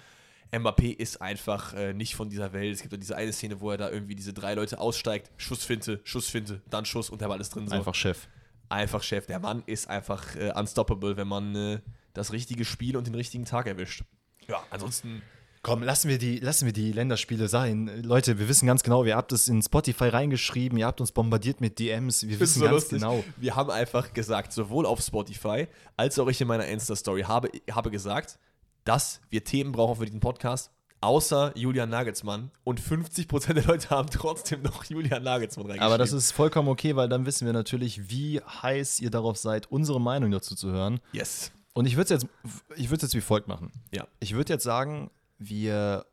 Mbappé 0.52 0.94
ist 0.94 1.20
einfach 1.22 1.72
äh, 1.74 1.94
nicht 1.94 2.14
von 2.14 2.28
dieser 2.28 2.52
Welt. 2.52 2.74
Es 2.74 2.82
gibt 2.82 2.92
ja 2.92 2.98
diese 2.98 3.16
eine 3.16 3.32
Szene, 3.32 3.60
wo 3.60 3.70
er 3.70 3.78
da 3.78 3.90
irgendwie 3.90 4.14
diese 4.14 4.32
drei 4.32 4.54
Leute 4.54 4.78
aussteigt. 4.78 5.30
Schussfinte, 5.36 6.00
Schussfinte, 6.04 6.60
dann 6.68 6.84
Schuss 6.84 7.10
und 7.10 7.20
der 7.20 7.28
Ball 7.28 7.40
ist 7.40 7.54
drin. 7.54 7.66
So. 7.66 7.74
Einfach 7.74 7.94
Chef. 7.94 8.28
einfach 8.68 9.02
Chef. 9.02 9.26
Der 9.26 9.38
Mann 9.38 9.62
ist 9.66 9.88
einfach 9.88 10.36
äh, 10.36 10.52
unstoppable, 10.54 11.16
wenn 11.16 11.28
man 11.28 11.54
äh, 11.54 11.78
das 12.12 12.32
richtige 12.32 12.64
Spiel 12.64 12.96
und 12.96 13.06
den 13.06 13.14
richtigen 13.14 13.46
Tag 13.46 13.66
erwischt. 13.66 14.04
Ja, 14.46 14.62
ansonsten 14.70 15.22
Komm, 15.64 15.84
lassen 15.84 16.08
wir, 16.08 16.18
die, 16.18 16.40
lassen 16.40 16.66
wir 16.66 16.72
die 16.72 16.90
Länderspiele 16.90 17.46
sein. 17.46 18.02
Leute, 18.02 18.40
wir 18.40 18.48
wissen 18.48 18.66
ganz 18.66 18.82
genau, 18.82 19.04
ihr 19.04 19.14
habt 19.14 19.30
es 19.30 19.46
in 19.46 19.62
Spotify 19.62 20.08
reingeschrieben, 20.08 20.76
ihr 20.76 20.86
habt 20.86 21.00
uns 21.00 21.12
bombardiert 21.12 21.60
mit 21.60 21.78
DMs, 21.78 22.26
wir 22.26 22.40
wissen 22.40 22.58
so 22.58 22.64
ganz 22.64 22.74
lustig. 22.74 22.98
genau. 22.98 23.22
Wir 23.36 23.54
haben 23.54 23.70
einfach 23.70 24.12
gesagt, 24.12 24.52
sowohl 24.52 24.86
auf 24.86 25.00
Spotify 25.00 25.68
als 25.96 26.18
auch 26.18 26.26
ich 26.26 26.40
in 26.40 26.48
meiner 26.48 26.66
Insta-Story 26.66 27.22
habe, 27.22 27.48
habe 27.70 27.92
gesagt, 27.92 28.40
dass 28.84 29.20
wir 29.30 29.44
Themen 29.44 29.72
brauchen 29.72 29.96
für 29.96 30.06
diesen 30.06 30.20
Podcast, 30.20 30.70
außer 31.00 31.52
Julian 31.56 31.90
Nagelsmann. 31.90 32.50
Und 32.64 32.80
50% 32.80 33.54
der 33.54 33.64
Leute 33.64 33.90
haben 33.90 34.08
trotzdem 34.10 34.62
noch 34.62 34.84
Julian 34.84 35.22
Nagelsmann 35.22 35.66
reingeschrieben. 35.66 35.86
Aber 35.86 35.98
das 35.98 36.12
ist 36.12 36.32
vollkommen 36.32 36.68
okay, 36.68 36.96
weil 36.96 37.08
dann 37.08 37.26
wissen 37.26 37.46
wir 37.46 37.52
natürlich, 37.52 38.08
wie 38.08 38.40
heiß 38.40 39.00
ihr 39.00 39.10
darauf 39.10 39.36
seid, 39.36 39.70
unsere 39.70 40.00
Meinung 40.00 40.30
dazu 40.30 40.54
zu 40.54 40.70
hören. 40.70 41.00
Yes. 41.12 41.52
Und 41.74 41.86
ich 41.86 41.96
würde 41.96 42.14
es 42.14 42.22
jetzt, 42.22 42.32
ich 42.76 42.90
würde 42.90 43.02
jetzt 43.02 43.14
wie 43.14 43.20
folgt 43.20 43.48
machen. 43.48 43.72
Ja. 43.92 44.06
Ich 44.20 44.34
würde 44.34 44.52
jetzt 44.52 44.64
sagen, 44.64 45.10
wir, 45.38 46.06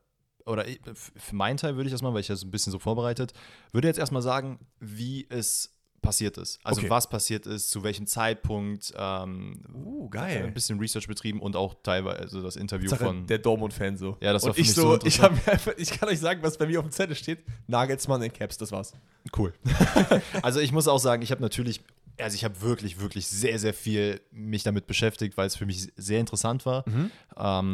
oder 0.46 0.66
für 0.96 1.36
meinen 1.36 1.58
Teil 1.58 1.76
würde 1.76 1.88
ich 1.88 1.94
das 1.94 2.02
mal, 2.02 2.14
weil 2.14 2.22
ich 2.22 2.28
das 2.28 2.44
ein 2.44 2.52
bisschen 2.52 2.72
so 2.72 2.80
vorbereitet, 2.80 3.34
würde 3.72 3.88
jetzt 3.88 4.00
erstmal 4.00 4.22
sagen, 4.22 4.60
wie 4.80 5.28
es 5.30 5.74
passiert 6.02 6.38
ist. 6.38 6.60
Also 6.64 6.82
Okay. 6.82 6.90
was 6.90 7.10
passiert 7.10 7.46
ist, 7.46 7.70
zu 7.72 7.84
welchem 7.84 8.08
Zeitpunkt, 8.08 8.94
ähm, 8.98 9.62
Uh, 9.74 10.06
ein 10.06 10.10
geil. 10.10 10.52
bisschen 10.52 10.80
Research 10.80 11.08
betrieben 11.08 11.40
und 11.42 11.56
auch 11.56 11.76
teilweise 11.84 12.42
das 12.42 12.56
Interview 12.56 12.90
Sache, 12.90 13.06
von. 13.06 13.28
der 13.28 13.40
Dortmund-Fan 13.40 13.98
so. 13.98 14.18
Ja, 14.22 14.34
das 14.34 14.44
war 14.44 14.50
und 14.50 14.56
für 14.56 14.62
ich 14.62 14.68
mich 14.68 14.76
so, 14.76 14.98
so 15.00 15.06
ich, 15.06 15.22
einfach, 15.22 15.74
ich 15.78 15.90
kann 15.92 16.10
euch 16.10 16.20
sagen, 16.20 16.42
was 16.44 16.58
bei 16.58 16.66
mir 16.68 16.80
auf 16.80 16.86
dem 16.86 16.92
Zettel 16.92 17.16
steht. 17.16 17.40
Nagelsmann 17.68 18.22
in 18.22 18.32
Caps, 18.34 18.58
das 18.58 18.72
war's. 18.72 18.94
Cool. 19.38 19.54
also 20.42 20.60
ich 20.60 20.72
muss 20.72 20.88
auch 20.88 20.98
sagen, 21.00 21.22
ich 21.22 21.32
habe 21.32 21.42
natürlich, 21.42 21.82
also 22.18 22.36
ich 22.36 22.44
habe 22.44 22.62
wirklich, 22.62 23.00
wirklich 23.00 23.28
sehr, 23.28 23.60
sehr 23.60 23.74
viel 23.74 24.22
mich 24.32 24.64
damit 24.64 24.88
beschäftigt, 24.88 25.38
weil 25.38 25.48
es 25.48 25.56
für 25.56 25.66
mich 25.66 25.88
sehr 25.96 26.20
interessant 26.20 26.66
war. 26.66 26.84
Ähm, 26.88 27.10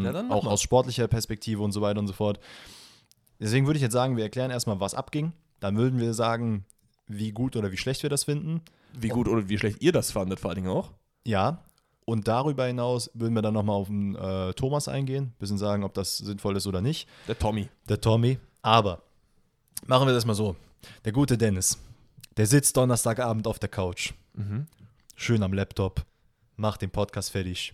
Ja, 0.05 0.29
auch 0.29 0.43
mal. 0.43 0.51
aus 0.51 0.61
sportlicher 0.61 1.07
Perspektive 1.07 1.61
und 1.61 1.71
so 1.71 1.81
weiter 1.81 1.99
und 1.99 2.07
so 2.07 2.13
fort. 2.13 2.39
Deswegen 3.39 3.65
würde 3.65 3.77
ich 3.77 3.83
jetzt 3.83 3.93
sagen, 3.93 4.15
wir 4.17 4.23
erklären 4.23 4.51
erstmal, 4.51 4.79
was 4.79 4.93
abging. 4.93 5.33
Dann 5.59 5.77
würden 5.77 5.99
wir 5.99 6.13
sagen, 6.13 6.65
wie 7.07 7.31
gut 7.31 7.55
oder 7.55 7.71
wie 7.71 7.77
schlecht 7.77 8.03
wir 8.03 8.09
das 8.09 8.23
finden. 8.23 8.61
Wie 8.93 9.09
gut 9.09 9.27
oder 9.27 9.47
wie 9.49 9.57
schlecht 9.57 9.81
ihr 9.81 9.91
das 9.91 10.11
fandet, 10.11 10.39
vor 10.39 10.49
allen 10.51 10.63
Dingen 10.63 10.69
auch. 10.69 10.91
Ja. 11.25 11.63
Und 12.05 12.27
darüber 12.27 12.65
hinaus 12.65 13.09
würden 13.13 13.33
wir 13.33 13.41
dann 13.41 13.55
nochmal 13.55 13.75
auf 13.75 13.87
den 13.87 14.15
äh, 14.15 14.53
Thomas 14.53 14.87
eingehen, 14.87 15.33
bisschen 15.39 15.57
sagen, 15.57 15.83
ob 15.83 15.93
das 15.95 16.17
sinnvoll 16.17 16.55
ist 16.55 16.67
oder 16.67 16.81
nicht. 16.81 17.09
Der 17.27 17.37
Tommy. 17.37 17.67
der 17.89 17.99
Tommy. 17.99 18.37
Aber 18.61 19.01
machen 19.87 20.07
wir 20.07 20.13
das 20.13 20.25
mal 20.25 20.35
so. 20.35 20.55
Der 21.03 21.11
gute 21.11 21.37
Dennis, 21.37 21.79
der 22.37 22.45
sitzt 22.45 22.77
Donnerstagabend 22.77 23.47
auf 23.47 23.57
der 23.57 23.69
Couch, 23.69 24.13
schön 25.15 25.41
am 25.41 25.53
Laptop, 25.53 26.05
macht 26.57 26.83
den 26.83 26.91
Podcast 26.91 27.31
fertig 27.31 27.73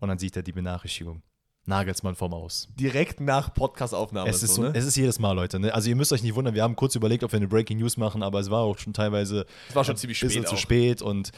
und 0.00 0.08
dann 0.08 0.18
sieht 0.18 0.36
er 0.36 0.42
die 0.42 0.52
Benachrichtigung. 0.52 1.22
Nagelsmann 1.66 2.14
vom 2.14 2.32
Aus. 2.32 2.68
Direkt 2.78 3.20
nach 3.20 3.52
Podcast-Aufnahme. 3.52 4.28
Es 4.30 4.42
ist, 4.42 4.54
so, 4.54 4.62
ne? 4.62 4.72
es 4.74 4.84
ist 4.84 4.96
jedes 4.96 5.18
Mal, 5.18 5.32
Leute. 5.32 5.58
Ne? 5.58 5.74
Also 5.74 5.88
ihr 5.88 5.96
müsst 5.96 6.12
euch 6.12 6.22
nicht 6.22 6.34
wundern, 6.34 6.54
wir 6.54 6.62
haben 6.62 6.76
kurz 6.76 6.94
überlegt, 6.94 7.24
ob 7.24 7.32
wir 7.32 7.38
eine 7.38 7.48
Breaking 7.48 7.78
News 7.78 7.96
machen, 7.96 8.22
aber 8.22 8.40
es 8.40 8.50
war 8.50 8.62
auch 8.62 8.78
schon 8.78 8.92
teilweise 8.92 9.46
Es 9.68 9.74
war 9.74 9.84
schon 9.84 9.96
ziemlich 9.96 10.20
ein 10.22 10.28
bisschen 10.28 10.42
spät 10.44 10.48
zu 10.50 10.56
spät 10.56 11.02
und 11.02 11.32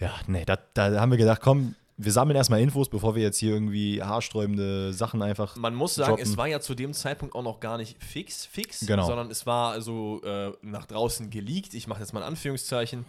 ja, 0.00 0.12
nee, 0.26 0.44
da, 0.44 0.58
da 0.74 1.00
haben 1.00 1.10
wir 1.10 1.18
gedacht, 1.18 1.40
komm, 1.40 1.74
wir 1.96 2.10
sammeln 2.10 2.36
erstmal 2.36 2.60
Infos, 2.60 2.88
bevor 2.88 3.14
wir 3.14 3.22
jetzt 3.22 3.38
hier 3.38 3.52
irgendwie 3.52 4.02
haarsträubende 4.02 4.92
Sachen 4.92 5.22
einfach 5.22 5.54
Man 5.56 5.74
muss 5.74 5.94
sagen, 5.94 6.10
droppen. 6.10 6.24
es 6.24 6.36
war 6.36 6.48
ja 6.48 6.60
zu 6.60 6.74
dem 6.74 6.92
Zeitpunkt 6.92 7.34
auch 7.36 7.42
noch 7.44 7.60
gar 7.60 7.78
nicht 7.78 8.02
fix, 8.02 8.44
fix, 8.46 8.80
Genau. 8.80 9.06
sondern 9.06 9.30
es 9.30 9.46
war 9.46 9.80
so 9.80 10.20
äh, 10.24 10.52
nach 10.62 10.86
draußen 10.86 11.30
geleakt. 11.30 11.72
Ich 11.74 11.86
mache 11.86 12.00
jetzt 12.00 12.12
mal 12.12 12.22
Anführungszeichen. 12.24 13.04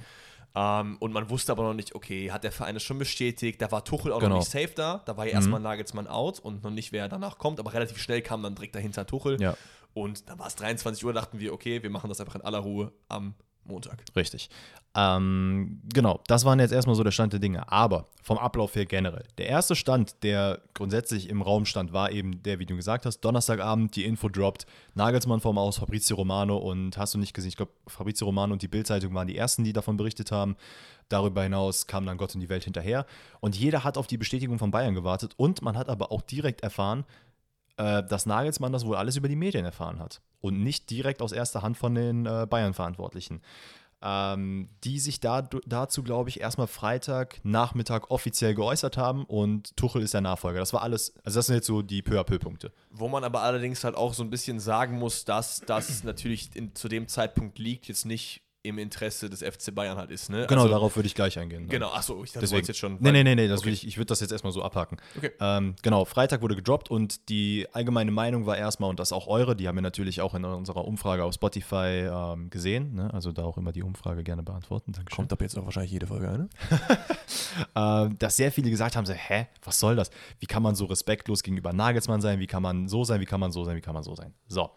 Ähm, 0.55 0.97
und 0.99 1.11
man 1.11 1.29
wusste 1.29 1.51
aber 1.51 1.63
noch 1.63 1.73
nicht, 1.73 1.95
okay, 1.95 2.31
hat 2.31 2.43
der 2.43 2.51
Verein 2.51 2.75
es 2.75 2.83
schon 2.83 2.97
bestätigt? 2.97 3.61
Da 3.61 3.71
war 3.71 3.83
Tuchel 3.83 4.11
auch 4.13 4.19
Genau. 4.19 4.35
noch 4.35 4.39
nicht 4.41 4.51
safe 4.51 4.71
da. 4.75 5.01
Da 5.05 5.17
war 5.17 5.25
ja 5.25 5.33
erstmal 5.33 5.59
Nagelsmann 5.59 6.07
out 6.07 6.39
und 6.39 6.63
noch 6.63 6.71
nicht, 6.71 6.91
wer 6.91 7.09
danach 7.09 7.37
kommt. 7.37 7.59
Aber 7.59 7.73
relativ 7.73 7.97
schnell 7.97 8.21
kam 8.21 8.41
dann 8.43 8.55
direkt 8.55 8.75
dahinter 8.75 9.05
Tuchel. 9.05 9.41
Ja. 9.41 9.57
Und 9.93 10.29
dann 10.29 10.39
war 10.39 10.47
es 10.47 10.55
23 10.55 11.05
Uhr, 11.05 11.13
dachten 11.13 11.39
wir, 11.39 11.53
okay, 11.53 11.81
wir 11.83 11.89
machen 11.89 12.09
das 12.09 12.19
einfach 12.19 12.35
in 12.35 12.41
aller 12.41 12.59
Ruhe 12.59 12.91
am 13.09 13.33
Montag. 13.65 14.03
Richtig. 14.15 14.49
Ähm, 14.97 15.81
genau, 15.93 16.21
das 16.27 16.45
waren 16.45 16.59
jetzt 16.59 16.71
erstmal 16.71 16.95
so 16.95 17.03
der 17.03 17.11
Stand 17.11 17.33
der 17.33 17.39
Dinge. 17.41 17.69
Aber 17.69 18.05
vom 18.23 18.37
Ablauf 18.37 18.75
her 18.75 18.85
generell. 18.85 19.25
Der 19.37 19.47
erste 19.47 19.75
Stand, 19.75 20.23
der 20.23 20.61
grundsätzlich 20.73 21.29
im 21.29 21.41
Raum 21.41 21.65
stand, 21.65 21.91
war 21.91 22.11
eben 22.11 22.41
der, 22.43 22.59
wie 22.59 22.65
du 22.65 22.75
gesagt 22.75 23.05
hast, 23.05 23.19
Donnerstagabend, 23.19 23.95
die 23.95 24.05
Info 24.05 24.29
droppt, 24.29 24.65
Nagelsmann 24.93 25.41
vom 25.41 25.57
Aus, 25.57 25.79
Fabrizio 25.79 26.15
Romano 26.15 26.57
und 26.57 26.97
hast 26.97 27.13
du 27.13 27.17
nicht 27.17 27.33
gesehen, 27.33 27.49
ich 27.49 27.57
glaube, 27.57 27.73
Fabrizio 27.87 28.25
Romano 28.25 28.53
und 28.53 28.61
die 28.61 28.69
Bildzeitung 28.69 29.13
waren 29.13 29.27
die 29.27 29.37
ersten, 29.37 29.65
die 29.65 29.73
davon 29.73 29.97
berichtet 29.97 30.31
haben. 30.31 30.55
Darüber 31.09 31.43
hinaus 31.43 31.85
kam 31.85 32.05
dann 32.05 32.17
Gott 32.17 32.33
in 32.33 32.41
die 32.41 32.49
Welt 32.49 32.63
hinterher. 32.63 33.05
Und 33.39 33.55
jeder 33.55 33.83
hat 33.83 33.97
auf 33.97 34.07
die 34.07 34.17
Bestätigung 34.17 34.57
von 34.57 34.71
Bayern 34.71 34.95
gewartet. 34.95 35.33
Und 35.37 35.61
man 35.61 35.77
hat 35.77 35.87
aber 35.87 36.11
auch 36.11 36.21
direkt 36.21 36.61
erfahren, 36.61 37.05
äh, 37.77 38.03
dass 38.03 38.25
Nagelsmann 38.25 38.71
das 38.71 38.85
wohl 38.85 38.95
alles 38.95 39.15
über 39.15 39.27
die 39.27 39.35
Medien 39.35 39.65
erfahren 39.65 39.99
hat. 39.99 40.21
Und 40.41 40.61
nicht 40.61 40.89
direkt 40.89 41.21
aus 41.21 41.31
erster 41.31 41.61
Hand 41.61 41.77
von 41.77 41.95
den 41.95 42.25
äh, 42.25 42.45
Bayern-Verantwortlichen. 42.49 43.41
ähm, 44.01 44.69
die 44.83 44.99
sich 44.99 45.19
da, 45.19 45.41
dazu, 45.41 46.03
glaube 46.03 46.29
ich, 46.29 46.39
erstmal 46.39 46.67
Freitag 46.67 47.39
Nachmittag 47.43 48.11
offiziell 48.11 48.53
geäußert 48.53 48.97
haben 48.97 49.25
und 49.25 49.75
Tuchel 49.77 50.03
ist 50.03 50.13
der 50.13 50.21
Nachfolger. 50.21 50.59
Das 50.59 50.73
war 50.73 50.83
alles, 50.83 51.15
also 51.23 51.39
das 51.39 51.47
sind 51.47 51.55
jetzt 51.55 51.67
so 51.67 51.81
die 51.81 52.03
peu 52.03 52.19
à 52.19 52.23
peu 52.23 52.37
Punkte. 52.37 52.71
Wo 52.91 53.07
man 53.07 53.23
aber 53.23 53.41
allerdings 53.41 53.83
halt 53.83 53.95
auch 53.95 54.13
so 54.13 54.23
ein 54.23 54.29
bisschen 54.29 54.59
sagen 54.59 54.99
muss, 54.99 55.25
dass 55.25 55.61
das 55.61 56.03
natürlich 56.03 56.55
in, 56.55 56.75
zu 56.75 56.87
dem 56.87 57.07
Zeitpunkt 57.07 57.57
liegt, 57.57 57.87
jetzt 57.87 58.05
nicht 58.05 58.43
im 58.65 58.79
Interesse 58.79 59.29
des 59.29 59.41
FC 59.41 59.73
Bayern 59.73 59.97
halt 59.97 60.11
ist. 60.11 60.29
Ne? 60.29 60.45
Genau, 60.47 60.63
also, 60.63 60.73
darauf 60.73 60.95
würde 60.95 61.07
ich 61.07 61.15
gleich 61.15 61.37
eingehen. 61.37 61.63
Ne? 61.63 61.69
Genau, 61.69 61.89
achso, 61.89 62.23
ich 62.23 62.31
dachte, 62.31 62.41
Deswegen. 62.41 62.65
jetzt 62.65 62.77
schon. 62.77 62.97
Nee, 62.99 63.11
nee, 63.11 63.23
nee, 63.23 63.35
nee, 63.35 63.47
das 63.47 63.61
okay. 63.61 63.69
ich, 63.69 63.87
ich 63.87 63.97
würde 63.97 64.07
das 64.07 64.19
jetzt 64.19 64.31
erstmal 64.31 64.53
so 64.53 64.63
abhaken. 64.63 64.97
Okay. 65.17 65.31
Ähm, 65.39 65.75
genau, 65.81 66.05
Freitag 66.05 66.41
wurde 66.41 66.55
gedroppt 66.55 66.89
und 66.89 67.29
die 67.29 67.67
allgemeine 67.73 68.11
Meinung 68.11 68.45
war 68.45 68.57
erstmal, 68.57 68.89
und 68.89 68.99
das 68.99 69.11
auch 69.11 69.27
eure, 69.27 69.55
die 69.55 69.67
haben 69.67 69.75
wir 69.75 69.81
natürlich 69.81 70.21
auch 70.21 70.33
in 70.33 70.43
unserer 70.45 70.85
Umfrage 70.85 71.23
auf 71.23 71.33
Spotify 71.33 72.09
ähm, 72.09 72.49
gesehen. 72.49 72.95
Ne? 72.95 73.13
Also 73.13 73.31
da 73.31 73.43
auch 73.43 73.57
immer 73.57 73.71
die 73.71 73.83
Umfrage 73.83 74.23
gerne 74.23 74.43
beantworten. 74.43 74.91
Dankeschön. 74.91 75.15
Kommt 75.15 75.33
ab 75.33 75.41
jetzt 75.41 75.57
auch 75.57 75.65
wahrscheinlich 75.65 75.91
jede 75.91 76.07
Folge 76.07 76.29
eine. 76.29 76.49
ähm, 77.75 78.17
dass 78.17 78.35
sehr 78.37 78.51
viele 78.51 78.69
gesagt 78.69 78.95
haben: 78.95 79.05
so, 79.05 79.13
hä, 79.13 79.47
was 79.63 79.79
soll 79.79 79.95
das? 79.95 80.09
Wie 80.39 80.47
kann 80.47 80.63
man 80.63 80.75
so 80.75 80.85
respektlos 80.85 81.43
gegenüber 81.43 81.73
Nagelsmann 81.73 82.21
sein? 82.21 82.39
Wie 82.39 82.47
kann 82.47 82.63
man 82.63 82.87
so 82.87 83.03
sein? 83.03 83.21
Wie 83.21 83.25
kann 83.25 83.39
man 83.39 83.51
so 83.51 83.63
sein? 83.63 83.75
Wie 83.75 83.81
kann 83.81 83.93
man 83.93 84.03
so 84.03 84.15
sein? 84.15 84.33
So. 84.47 84.71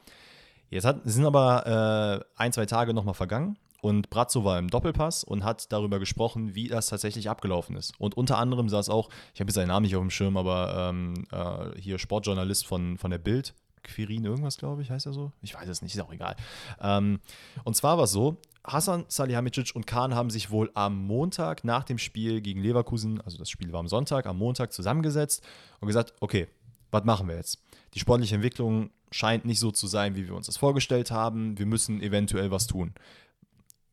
Jetzt 0.70 0.84
hat, 0.84 1.00
sind 1.04 1.24
aber 1.24 2.22
äh, 2.36 2.40
ein, 2.42 2.52
zwei 2.52 2.66
Tage 2.66 2.92
nochmal 2.92 3.14
vergangen 3.14 3.56
und 3.80 4.10
Brazzo 4.10 4.44
war 4.44 4.58
im 4.58 4.68
Doppelpass 4.68 5.24
und 5.24 5.44
hat 5.44 5.70
darüber 5.72 5.98
gesprochen, 5.98 6.54
wie 6.54 6.68
das 6.68 6.88
tatsächlich 6.88 7.30
abgelaufen 7.30 7.76
ist. 7.76 7.98
Und 7.98 8.16
unter 8.16 8.38
anderem 8.38 8.68
saß 8.68 8.88
auch, 8.88 9.08
ich 9.34 9.40
habe 9.40 9.48
jetzt 9.48 9.54
seinen 9.54 9.68
Namen 9.68 9.84
nicht 9.84 9.96
auf 9.96 10.02
dem 10.02 10.10
Schirm, 10.10 10.36
aber 10.36 10.90
ähm, 10.90 11.26
äh, 11.30 11.80
hier 11.80 11.98
Sportjournalist 11.98 12.66
von, 12.66 12.98
von 12.98 13.10
der 13.10 13.18
Bild, 13.18 13.54
Quirin 13.82 14.24
irgendwas, 14.24 14.58
glaube 14.58 14.82
ich, 14.82 14.90
heißt 14.90 15.06
er 15.06 15.12
so? 15.12 15.32
Ich 15.42 15.54
weiß 15.54 15.68
es 15.68 15.82
nicht, 15.82 15.94
ist 15.94 16.00
auch 16.00 16.12
egal. 16.12 16.36
Ähm, 16.80 17.20
und 17.64 17.76
zwar 17.76 17.96
war 17.96 18.04
es 18.04 18.12
so, 18.12 18.36
Hassan 18.64 19.04
Salihamidzic 19.08 19.74
und 19.74 19.86
Kahn 19.86 20.14
haben 20.14 20.30
sich 20.30 20.50
wohl 20.50 20.70
am 20.74 21.06
Montag 21.06 21.64
nach 21.64 21.84
dem 21.84 21.98
Spiel 21.98 22.40
gegen 22.40 22.60
Leverkusen, 22.60 23.20
also 23.20 23.38
das 23.38 23.48
Spiel 23.48 23.72
war 23.72 23.80
am 23.80 23.88
Sonntag, 23.88 24.26
am 24.26 24.38
Montag 24.38 24.72
zusammengesetzt 24.72 25.42
und 25.80 25.86
gesagt, 25.86 26.12
okay, 26.20 26.48
was 26.90 27.04
machen 27.04 27.28
wir 27.28 27.36
jetzt? 27.36 27.62
Die 27.94 28.00
sportliche 28.00 28.34
Entwicklung 28.34 28.90
scheint 29.10 29.44
nicht 29.44 29.58
so 29.58 29.70
zu 29.70 29.86
sein, 29.86 30.16
wie 30.16 30.26
wir 30.26 30.34
uns 30.34 30.46
das 30.46 30.58
vorgestellt 30.58 31.10
haben. 31.10 31.58
Wir 31.58 31.66
müssen 31.66 32.02
eventuell 32.02 32.50
was 32.50 32.66
tun 32.66 32.92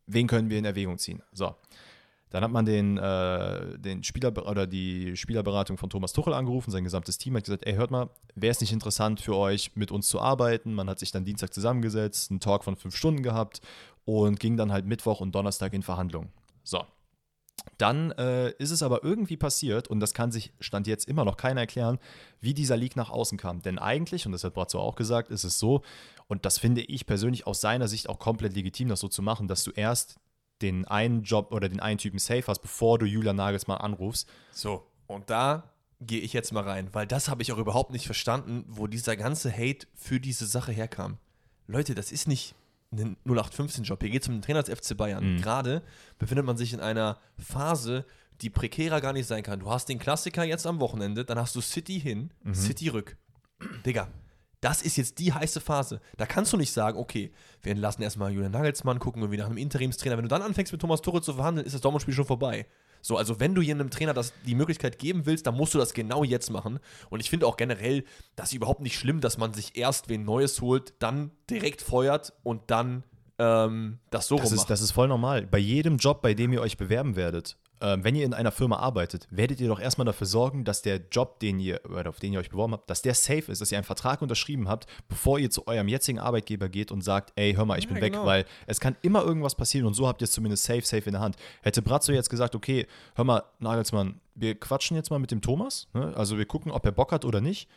wen 0.08 0.28
können 0.28 0.50
wir 0.50 0.58
in 0.58 0.66
Erwägung 0.66 0.98
ziehen? 0.98 1.22
So. 1.32 1.56
Dann 2.32 2.44
hat 2.44 2.52
man 2.52 2.66
den, 2.66 2.98
äh, 2.98 3.80
den 3.80 4.04
Spieler 4.04 4.36
oder 4.46 4.68
die 4.68 5.16
Spielerberatung 5.16 5.78
von 5.78 5.90
Thomas 5.90 6.12
Tuchel 6.12 6.34
angerufen, 6.34 6.70
sein 6.72 6.84
gesamtes 6.84 7.18
Team 7.18 7.38
hat 7.38 7.46
gesagt, 7.46 7.66
ey, 7.66 7.76
hört 7.76 7.92
mal, 7.92 8.10
wäre 8.34 8.52
es 8.52 8.60
nicht 8.60 8.74
interessant 8.74 9.22
für 9.22 9.36
euch, 9.36 9.76
mit 9.76 9.92
uns 9.92 10.10
zu 10.10 10.20
arbeiten? 10.20 10.74
Man 10.74 10.90
hat 10.90 11.00
sich 11.00 11.12
dann 11.12 11.24
Dienstag 11.24 11.54
zusammengesetzt, 11.54 12.32
einen 12.32 12.42
Talk 12.42 12.64
von 12.66 12.76
fünf 12.76 12.96
Stunden 12.96 13.24
gehabt 13.24 13.62
und 14.04 14.40
ging 14.40 14.58
dann 14.58 14.72
halt 14.72 14.86
Mittwoch 14.86 15.22
und 15.22 15.34
Donnerstag 15.34 15.74
in 15.74 15.84
Verhandlungen. 15.84 16.30
So. 16.64 16.84
Dann 17.78 18.12
äh, 18.12 18.52
ist 18.58 18.72
es 18.72 18.84
aber 18.84 19.04
irgendwie 19.04 19.38
passiert, 19.38 19.88
und 19.88 20.00
das 20.00 20.14
kann 20.14 20.32
sich 20.32 20.52
Stand 20.60 20.88
jetzt 20.88 21.08
immer 21.08 21.26
noch 21.26 21.38
keiner 21.38 21.62
erklären, 21.62 22.00
wie 22.40 22.54
dieser 22.54 22.78
Leak 22.78 22.96
nach 22.96 23.10
außen 23.10 23.38
kam. 23.38 23.62
Denn 23.62 23.80
eigentlich, 23.80 24.26
und 24.26 24.32
das 24.32 24.44
hat 24.44 24.54
Brazzo 24.54 24.80
auch 24.80 24.96
gesagt, 24.96 25.30
ist 25.30 25.44
es 25.44 25.58
so, 25.58 25.82
und 26.28 26.46
das 26.46 26.58
finde 26.58 26.82
ich 26.82 27.06
persönlich 27.06 27.48
aus 27.48 27.62
seiner 27.62 27.88
Sicht 27.88 28.10
auch 28.10 28.20
komplett 28.20 28.56
legitim, 28.56 28.90
das 28.90 29.00
so 29.00 29.08
zu 29.08 29.22
machen, 29.22 29.48
dass 29.48 29.64
du 29.64 29.72
erst 29.72 30.16
den 30.62 30.86
einen 30.86 31.24
Job 31.24 31.52
oder 31.52 31.70
den 31.70 31.80
einen 31.80 31.98
Typen 31.98 32.20
safe 32.20 32.46
hast, 32.48 32.60
bevor 32.60 32.98
du 32.98 33.06
Julian 33.06 33.36
Nagelsmann 33.36 33.78
anrufst. 33.78 34.28
So, 34.52 34.88
und 35.08 35.30
da 35.30 35.72
gehe 36.02 36.22
ich 36.22 36.34
jetzt 36.34 36.52
mal 36.52 36.64
rein, 36.64 36.90
weil 36.94 37.08
das 37.08 37.30
habe 37.30 37.42
ich 37.42 37.52
auch 37.52 37.58
überhaupt 37.58 37.92
nicht 37.92 38.06
verstanden, 38.06 38.66
wo 38.68 38.88
dieser 38.88 39.16
ganze 39.16 39.52
Hate 39.52 39.88
für 39.94 40.20
diese 40.20 40.46
Sache 40.46 40.72
herkam. 40.72 41.18
Leute, 41.68 41.96
das 41.96 42.12
ist 42.12 42.28
nicht 42.28 42.56
ein 42.92 43.18
0815-Job. 43.26 44.02
Hier 44.02 44.12
geht 44.12 44.22
es 44.22 44.28
um 44.28 44.36
den 44.36 44.42
Trainer 44.42 44.64
des 44.64 44.78
FC 44.78 44.96
Bayern. 44.96 45.36
Mhm. 45.36 45.42
Gerade 45.42 45.82
befindet 46.18 46.46
man 46.46 46.58
sich 46.58 46.74
in 46.74 46.80
einer 46.80 47.18
Phase, 47.38 48.06
die 48.42 48.50
prekärer 48.50 49.02
gar 49.02 49.14
nicht 49.14 49.28
sein 49.28 49.44
kann. 49.44 49.60
Du 49.60 49.70
hast 49.70 49.90
den 49.90 50.00
Klassiker 50.00 50.44
jetzt 50.44 50.68
am 50.68 50.80
Wochenende, 50.80 51.26
dann 51.26 51.40
hast 51.40 51.56
du 51.56 51.62
City 51.62 52.00
hin, 52.00 52.32
mhm. 52.44 52.56
City 52.56 52.90
rück. 52.90 53.18
Digga, 53.86 54.10
das 54.62 54.82
ist 54.82 54.98
jetzt 54.98 55.20
die 55.20 55.34
heiße 55.34 55.62
Phase. 55.62 56.02
Da 56.18 56.26
kannst 56.26 56.54
du 56.54 56.58
nicht 56.58 56.72
sagen, 56.72 56.98
okay, 56.98 57.32
wir 57.62 57.76
lassen 57.76 58.02
erstmal 58.02 58.32
Julian 58.32 58.52
Nagelsmann 58.52 59.00
gucken 59.00 59.24
und 59.24 59.32
wir 59.32 59.38
nach 59.38 59.48
einem 59.48 59.58
Interimstrainer. 59.58 60.18
Wenn 60.18 60.26
du 60.26 60.30
dann 60.30 60.42
anfängst 60.42 60.72
mit 60.72 60.82
Thomas 60.82 61.02
Tuchel 61.02 61.22
zu 61.22 61.34
verhandeln, 61.34 61.66
ist 61.66 61.74
das 61.74 61.82
Dortmund-Spiel 61.82 62.14
schon 62.14 62.26
vorbei. 62.26 62.66
So, 63.02 63.18
also 63.18 63.40
wenn 63.40 63.54
du 63.54 63.62
einem 63.62 63.92
Trainer 63.92 64.16
das, 64.16 64.34
die 64.48 64.56
Möglichkeit 64.56 64.98
geben 64.98 65.28
willst, 65.28 65.46
dann 65.46 65.56
musst 65.56 65.76
du 65.76 65.78
das 65.78 65.94
genau 65.94 66.24
jetzt 66.24 66.50
machen. 66.50 66.80
Und 67.12 67.20
ich 67.20 67.30
finde 67.30 67.46
auch 67.46 67.56
generell, 67.56 68.04
das 68.36 68.48
ist 68.50 68.56
überhaupt 68.56 68.82
nicht 68.82 68.98
schlimm, 68.98 69.22
dass 69.22 69.38
man 69.38 69.54
sich 69.54 69.78
erst 69.78 70.10
wen 70.10 70.26
Neues 70.26 70.60
holt, 70.62 70.94
dann 70.98 71.30
direkt 71.48 71.84
feuert 71.84 72.34
und 72.42 72.64
dann 72.72 73.04
ähm, 73.38 74.00
das 74.10 74.28
so 74.28 74.38
das 74.38 74.52
ist, 74.52 74.72
das 74.72 74.82
ist 74.82 74.92
voll 74.92 75.08
normal. 75.08 75.46
Bei 75.46 75.58
jedem 75.58 75.98
Job, 75.98 76.22
bei 76.22 76.34
dem 76.34 76.52
ihr 76.54 76.62
euch 76.62 76.78
bewerben 76.78 77.16
werdet, 77.16 77.58
ähm, 77.82 78.04
wenn 78.04 78.16
ihr 78.16 78.26
in 78.26 78.34
einer 78.34 78.52
Firma 78.52 78.78
arbeitet, 78.78 79.28
werdet 79.30 79.60
ihr 79.60 79.68
doch 79.68 79.80
erstmal 79.80 80.06
dafür 80.06 80.28
sorgen, 80.28 80.64
dass 80.64 80.82
der 80.82 81.02
Job, 81.12 81.40
den 81.40 81.60
ihr, 81.60 81.82
auf 82.08 82.20
den 82.20 82.34
ihr 82.34 82.40
euch 82.40 82.50
beworben 82.50 82.74
habt, 82.74 82.90
dass 82.90 83.02
der 83.02 83.14
safe 83.14 83.52
ist, 83.52 83.62
dass 83.62 83.72
ihr 83.72 83.78
einen 83.78 83.86
Vertrag 83.86 84.22
unterschrieben 84.22 84.68
habt, 84.68 84.88
bevor 85.08 85.40
ihr 85.40 85.50
zu 85.50 85.68
eurem 85.68 85.88
jetzigen 85.88 86.20
Arbeitgeber 86.20 86.70
geht 86.70 86.92
und 86.92 87.02
sagt, 87.02 87.34
ey, 87.36 87.54
hör 87.54 87.66
mal, 87.66 87.78
ich 87.78 87.88
bin 87.88 87.98
ja, 87.98 88.04
weg, 88.04 88.14
genau. 88.14 88.26
weil 88.26 88.46
es 88.68 88.80
kann 88.80 88.96
immer 89.02 89.24
irgendwas 89.24 89.56
passieren 89.56 89.88
und 89.88 89.94
so 89.94 90.08
habt 90.08 90.22
ihr 90.22 90.26
es 90.26 90.32
zumindest 90.32 90.64
safe, 90.64 90.82
safe 90.82 91.04
in 91.06 91.14
der 91.14 91.22
Hand. 91.22 91.36
Hätte 91.62 91.82
Brazzo 91.82 92.12
jetzt 92.12 92.30
gesagt, 92.30 92.56
okay, 92.56 92.88
hör 93.16 93.26
mal, 93.26 93.44
Nagelsmann, 93.60 94.20
wir 94.36 94.60
quatschen 94.60 94.96
jetzt 94.96 95.10
mal 95.10 95.20
mit 95.20 95.32
dem 95.32 95.42
Thomas, 95.42 95.88
ne? 95.94 96.14
also 96.16 96.38
wir 96.38 96.46
gucken, 96.46 96.72
ob 96.72 96.86
er 96.86 96.92
Bock 96.92 97.12
hat 97.12 97.26
oder 97.26 97.42
nicht 97.42 97.70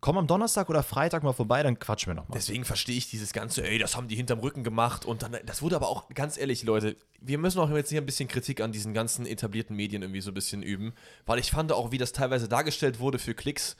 komm 0.00 0.18
am 0.18 0.26
Donnerstag 0.26 0.68
oder 0.68 0.82
Freitag 0.82 1.22
mal 1.22 1.32
vorbei, 1.32 1.62
dann 1.62 1.78
quatschen 1.78 2.10
wir 2.10 2.14
nochmal. 2.14 2.36
Deswegen 2.36 2.64
verstehe 2.64 2.96
ich 2.96 3.10
dieses 3.10 3.32
ganze, 3.32 3.66
ey, 3.66 3.78
das 3.78 3.96
haben 3.96 4.08
die 4.08 4.16
hinterm 4.16 4.38
Rücken 4.38 4.62
gemacht 4.62 5.04
und 5.04 5.22
dann, 5.22 5.36
das 5.44 5.62
wurde 5.62 5.76
aber 5.76 5.88
auch, 5.88 6.08
ganz 6.10 6.38
ehrlich, 6.38 6.62
Leute, 6.62 6.96
wir 7.20 7.38
müssen 7.38 7.58
auch 7.58 7.70
jetzt 7.70 7.90
hier 7.90 8.00
ein 8.00 8.06
bisschen 8.06 8.28
Kritik 8.28 8.60
an 8.60 8.72
diesen 8.72 8.94
ganzen 8.94 9.26
etablierten 9.26 9.74
Medien 9.74 10.02
irgendwie 10.02 10.20
so 10.20 10.30
ein 10.30 10.34
bisschen 10.34 10.62
üben, 10.62 10.94
weil 11.26 11.38
ich 11.38 11.50
fand 11.50 11.72
auch, 11.72 11.90
wie 11.90 11.98
das 11.98 12.12
teilweise 12.12 12.48
dargestellt 12.48 13.00
wurde 13.00 13.18
für 13.18 13.34
Klicks, 13.34 13.76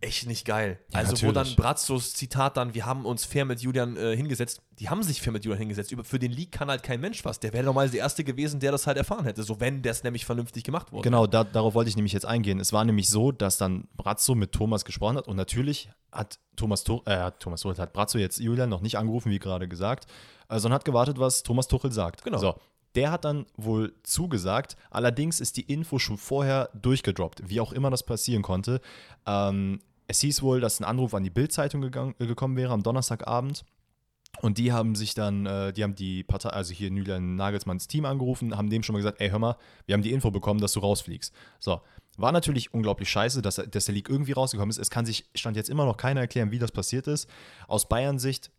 echt 0.00 0.26
nicht 0.26 0.44
geil. 0.44 0.78
Ja, 0.92 1.00
also, 1.00 1.12
natürlich. 1.12 1.28
wo 1.28 1.32
dann 1.32 1.54
Bratzos 1.56 2.14
Zitat 2.14 2.56
dann, 2.56 2.74
wir 2.74 2.86
haben 2.86 3.04
uns 3.04 3.24
fair 3.24 3.44
mit 3.44 3.60
Julian 3.60 3.96
äh, 3.96 4.16
hingesetzt, 4.16 4.62
die 4.78 4.88
haben 4.88 5.02
sich 5.02 5.22
fair 5.22 5.32
mit 5.32 5.44
Julian 5.44 5.58
hingesetzt. 5.58 5.92
Über, 5.92 6.04
für 6.04 6.18
den 6.18 6.32
League 6.32 6.52
kann 6.52 6.68
halt 6.68 6.82
kein 6.82 7.00
Mensch 7.00 7.24
was. 7.24 7.40
Der 7.40 7.52
wäre 7.52 7.64
normalerweise 7.64 7.92
der 7.92 8.02
Erste 8.02 8.24
gewesen, 8.24 8.60
der 8.60 8.72
das 8.72 8.86
halt 8.86 8.96
erfahren 8.96 9.24
hätte, 9.24 9.42
so 9.42 9.60
wenn 9.60 9.82
das 9.82 10.04
nämlich 10.04 10.24
vernünftig 10.24 10.64
gemacht 10.64 10.92
wurde. 10.92 11.02
Genau, 11.02 11.26
da, 11.26 11.44
darauf 11.44 11.74
wollte 11.74 11.90
ich 11.90 11.96
nämlich 11.96 12.12
jetzt 12.12 12.26
eingehen. 12.26 12.60
Es 12.60 12.72
war 12.72 12.84
nämlich 12.84 13.08
so, 13.08 13.32
dass 13.32 13.58
dann 13.58 13.88
Brazzo 13.96 14.34
mit 14.34 14.52
Thomas 14.52 14.84
gesprochen 14.84 15.16
hat 15.16 15.28
und 15.28 15.36
natürlich 15.36 15.90
hat 16.12 16.38
Thomas, 16.56 16.84
äh, 17.04 17.30
Thomas 17.38 17.60
Tuchel, 17.60 17.78
hat 17.78 17.92
Brazzo 17.92 18.18
jetzt 18.18 18.38
Julian 18.38 18.68
noch 18.68 18.80
nicht 18.80 18.98
angerufen, 18.98 19.30
wie 19.30 19.38
gerade 19.38 19.68
gesagt, 19.68 20.06
sondern 20.48 20.74
hat 20.74 20.84
gewartet, 20.84 21.18
was 21.18 21.42
Thomas 21.42 21.68
Tuchel 21.68 21.92
sagt. 21.92 22.24
Genau. 22.24 22.38
So, 22.38 22.54
der 22.96 23.10
hat 23.10 23.24
dann 23.24 23.46
wohl 23.56 23.94
zugesagt. 24.02 24.76
Allerdings 24.90 25.40
ist 25.40 25.56
die 25.56 25.72
Info 25.72 25.98
schon 25.98 26.18
vorher 26.18 26.70
durchgedroppt, 26.74 27.48
wie 27.48 27.60
auch 27.60 27.72
immer 27.72 27.90
das 27.90 28.04
passieren 28.04 28.42
konnte. 28.42 28.80
Ähm, 29.26 29.80
es 30.08 30.20
hieß 30.20 30.42
wohl, 30.42 30.60
dass 30.60 30.80
ein 30.80 30.84
Anruf 30.84 31.14
an 31.14 31.22
die 31.22 31.30
Bild-Zeitung 31.30 31.84
äh, 31.84 32.26
gekommen 32.26 32.56
wäre 32.56 32.72
am 32.72 32.82
Donnerstagabend. 32.82 33.64
Und 34.42 34.58
die 34.58 34.72
haben 34.72 34.94
sich 34.94 35.14
dann, 35.14 35.46
äh, 35.46 35.72
die 35.72 35.82
haben 35.82 35.94
die 35.94 36.22
Partei, 36.22 36.50
also 36.50 36.72
hier 36.74 36.88
Julian 36.88 37.36
Nagelsmanns 37.36 37.86
Team 37.86 38.04
angerufen, 38.04 38.56
haben 38.56 38.70
dem 38.70 38.82
schon 38.82 38.94
mal 38.94 38.98
gesagt, 38.98 39.20
ey, 39.20 39.30
hör 39.30 39.38
mal, 39.38 39.56
wir 39.86 39.94
haben 39.94 40.02
die 40.02 40.12
Info 40.12 40.30
bekommen, 40.30 40.60
dass 40.60 40.72
du 40.72 40.80
rausfliegst. 40.80 41.34
So, 41.58 41.80
war 42.18 42.32
natürlich 42.32 42.72
unglaublich 42.72 43.10
scheiße, 43.10 43.40
dass, 43.42 43.56
dass 43.56 43.86
der 43.86 43.94
Leak 43.94 44.08
irgendwie 44.08 44.32
rausgekommen 44.32 44.70
ist. 44.70 44.78
Es 44.78 44.90
kann 44.90 45.06
sich, 45.06 45.26
stand 45.34 45.56
jetzt 45.56 45.70
immer 45.70 45.84
noch 45.84 45.96
keiner 45.96 46.20
erklären, 46.20 46.50
wie 46.50 46.58
das 46.58 46.72
passiert 46.72 47.06
ist. 47.06 47.28
Aus 47.68 47.88
Bayern-Sicht 47.88 48.50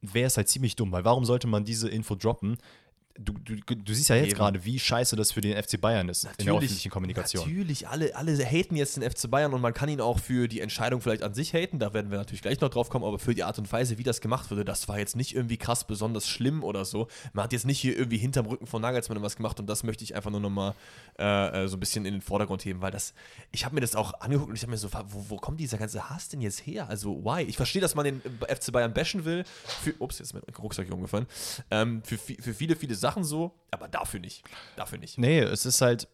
wäre 0.00 0.26
es 0.26 0.36
halt 0.36 0.48
ziemlich 0.48 0.76
dumm, 0.76 0.92
weil 0.92 1.04
warum 1.04 1.24
sollte 1.24 1.46
man 1.46 1.64
diese 1.64 1.88
Info 1.88 2.14
droppen? 2.14 2.56
Du, 3.18 3.32
du, 3.32 3.56
du 3.76 3.94
siehst 3.94 4.08
ja 4.08 4.16
jetzt 4.16 4.34
gerade, 4.34 4.64
wie 4.64 4.78
scheiße 4.78 5.16
das 5.16 5.32
für 5.32 5.40
den 5.40 5.60
FC 5.60 5.80
Bayern 5.80 6.08
ist 6.08 6.24
natürlich, 6.24 6.40
in 6.40 6.46
der 6.46 6.54
öffentlichen 6.54 6.90
Kommunikation. 6.90 7.46
Natürlich, 7.46 7.88
alle, 7.88 8.14
alle 8.16 8.36
haten 8.44 8.76
jetzt 8.76 8.96
den 8.96 9.08
FC 9.08 9.30
Bayern 9.30 9.52
und 9.52 9.60
man 9.60 9.74
kann 9.74 9.88
ihn 9.88 10.00
auch 10.00 10.18
für 10.18 10.48
die 10.48 10.60
Entscheidung 10.60 11.00
vielleicht 11.00 11.22
an 11.22 11.34
sich 11.34 11.52
haten, 11.52 11.78
da 11.78 11.92
werden 11.92 12.10
wir 12.10 12.18
natürlich 12.18 12.42
gleich 12.42 12.60
noch 12.60 12.70
drauf 12.70 12.88
kommen, 12.88 13.04
aber 13.04 13.18
für 13.18 13.34
die 13.34 13.42
Art 13.42 13.58
und 13.58 13.70
Weise, 13.70 13.98
wie 13.98 14.02
das 14.02 14.20
gemacht 14.20 14.50
wurde, 14.50 14.64
das 14.64 14.88
war 14.88 14.98
jetzt 14.98 15.16
nicht 15.16 15.34
irgendwie 15.34 15.56
krass 15.56 15.84
besonders 15.84 16.28
schlimm 16.28 16.62
oder 16.62 16.84
so. 16.84 17.08
Man 17.32 17.44
hat 17.44 17.52
jetzt 17.52 17.66
nicht 17.66 17.80
hier 17.80 17.96
irgendwie 17.96 18.18
hinterm 18.18 18.46
Rücken 18.46 18.66
von 18.66 18.80
Nagelsmann 18.80 19.20
was 19.22 19.36
gemacht 19.36 19.58
und 19.60 19.66
das 19.66 19.82
möchte 19.82 20.04
ich 20.04 20.14
einfach 20.14 20.30
nur 20.30 20.40
nochmal 20.40 20.74
äh, 21.18 21.64
äh, 21.64 21.68
so 21.68 21.76
ein 21.76 21.80
bisschen 21.80 22.06
in 22.06 22.14
den 22.14 22.22
Vordergrund 22.22 22.64
heben, 22.64 22.80
weil 22.80 22.90
das, 22.90 23.12
ich 23.52 23.64
habe 23.64 23.74
mir 23.74 23.80
das 23.80 23.96
auch 23.96 24.14
angeguckt 24.20 24.48
und 24.48 24.56
ich 24.56 24.62
habe 24.62 24.70
mir 24.70 24.78
so, 24.78 24.88
wo, 25.08 25.26
wo 25.28 25.36
kommt 25.36 25.60
dieser 25.60 25.78
ganze 25.78 26.08
Hass 26.08 26.28
denn 26.28 26.40
jetzt 26.40 26.60
her? 26.66 26.88
Also, 26.88 27.24
why? 27.24 27.42
Ich 27.42 27.56
verstehe, 27.56 27.82
dass 27.82 27.94
man 27.94 28.04
den 28.04 28.22
FC 28.48 28.72
Bayern 28.72 28.94
bashen 28.94 29.24
will, 29.24 29.44
für, 29.82 29.94
ups, 29.98 30.18
jetzt 30.18 30.28
ist 30.28 30.34
mein 30.34 30.42
Rucksack 30.58 30.86
hier 30.86 30.94
umgefallen, 30.94 31.26
ähm, 31.70 32.02
für, 32.04 32.16
für 32.16 32.54
viele, 32.54 32.76
viele 32.76 32.94
Sachen 33.00 33.24
so, 33.24 33.52
aber 33.70 33.88
dafür 33.88 34.20
nicht. 34.20 34.44
Dafür 34.76 34.98
nicht. 34.98 35.18
Nee, 35.18 35.40
es 35.40 35.66
ist 35.66 35.80
halt, 35.80 36.08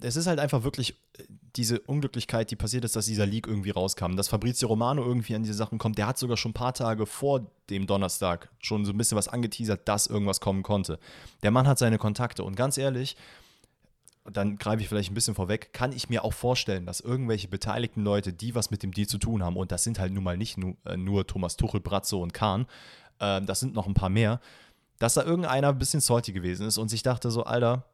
es 0.00 0.16
ist 0.16 0.26
halt 0.26 0.38
einfach 0.38 0.62
wirklich 0.62 0.94
äh, 1.18 1.24
diese 1.56 1.80
Unglücklichkeit, 1.80 2.50
die 2.50 2.56
passiert 2.56 2.84
ist, 2.84 2.96
dass 2.96 3.06
dieser 3.06 3.26
Leak 3.26 3.46
irgendwie 3.46 3.70
rauskam. 3.70 4.16
Dass 4.16 4.28
Fabrizio 4.28 4.68
Romano 4.68 5.04
irgendwie 5.04 5.34
an 5.34 5.42
diese 5.42 5.54
Sachen 5.54 5.78
kommt, 5.78 5.98
der 5.98 6.06
hat 6.06 6.18
sogar 6.18 6.36
schon 6.36 6.50
ein 6.50 6.54
paar 6.54 6.74
Tage 6.74 7.06
vor 7.06 7.50
dem 7.68 7.86
Donnerstag 7.86 8.48
schon 8.60 8.84
so 8.84 8.92
ein 8.92 8.98
bisschen 8.98 9.18
was 9.18 9.28
angeteasert, 9.28 9.86
dass 9.88 10.06
irgendwas 10.06 10.40
kommen 10.40 10.62
konnte. 10.62 10.98
Der 11.42 11.50
Mann 11.50 11.66
hat 11.66 11.78
seine 11.78 11.98
Kontakte 11.98 12.44
und 12.44 12.56
ganz 12.56 12.78
ehrlich, 12.78 13.16
dann 14.24 14.58
greife 14.58 14.82
ich 14.82 14.88
vielleicht 14.88 15.10
ein 15.10 15.14
bisschen 15.14 15.34
vorweg, 15.34 15.72
kann 15.72 15.92
ich 15.92 16.08
mir 16.08 16.24
auch 16.24 16.32
vorstellen, 16.32 16.86
dass 16.86 17.00
irgendwelche 17.00 17.48
beteiligten 17.48 18.02
Leute, 18.02 18.32
die 18.32 18.54
was 18.54 18.70
mit 18.70 18.82
dem 18.82 18.92
Deal 18.92 19.06
zu 19.06 19.18
tun 19.18 19.42
haben, 19.42 19.56
und 19.56 19.72
das 19.72 19.82
sind 19.82 19.98
halt 19.98 20.12
nun 20.12 20.22
mal 20.22 20.36
nicht 20.36 20.58
nur, 20.58 20.76
äh, 20.84 20.96
nur 20.96 21.26
Thomas 21.26 21.56
Tuchel, 21.56 21.80
Brazzo 21.80 22.22
und 22.22 22.34
Kahn, 22.34 22.66
äh, 23.18 23.40
das 23.42 23.60
sind 23.60 23.74
noch 23.74 23.86
ein 23.86 23.94
paar 23.94 24.10
mehr, 24.10 24.40
dass 25.00 25.14
da 25.14 25.24
irgendeiner 25.24 25.70
ein 25.70 25.78
bisschen 25.78 26.00
salty 26.00 26.32
gewesen 26.32 26.66
ist 26.66 26.78
und 26.78 26.88
sich 26.88 27.02
dachte 27.02 27.32
so, 27.32 27.42
Alter, 27.42 27.84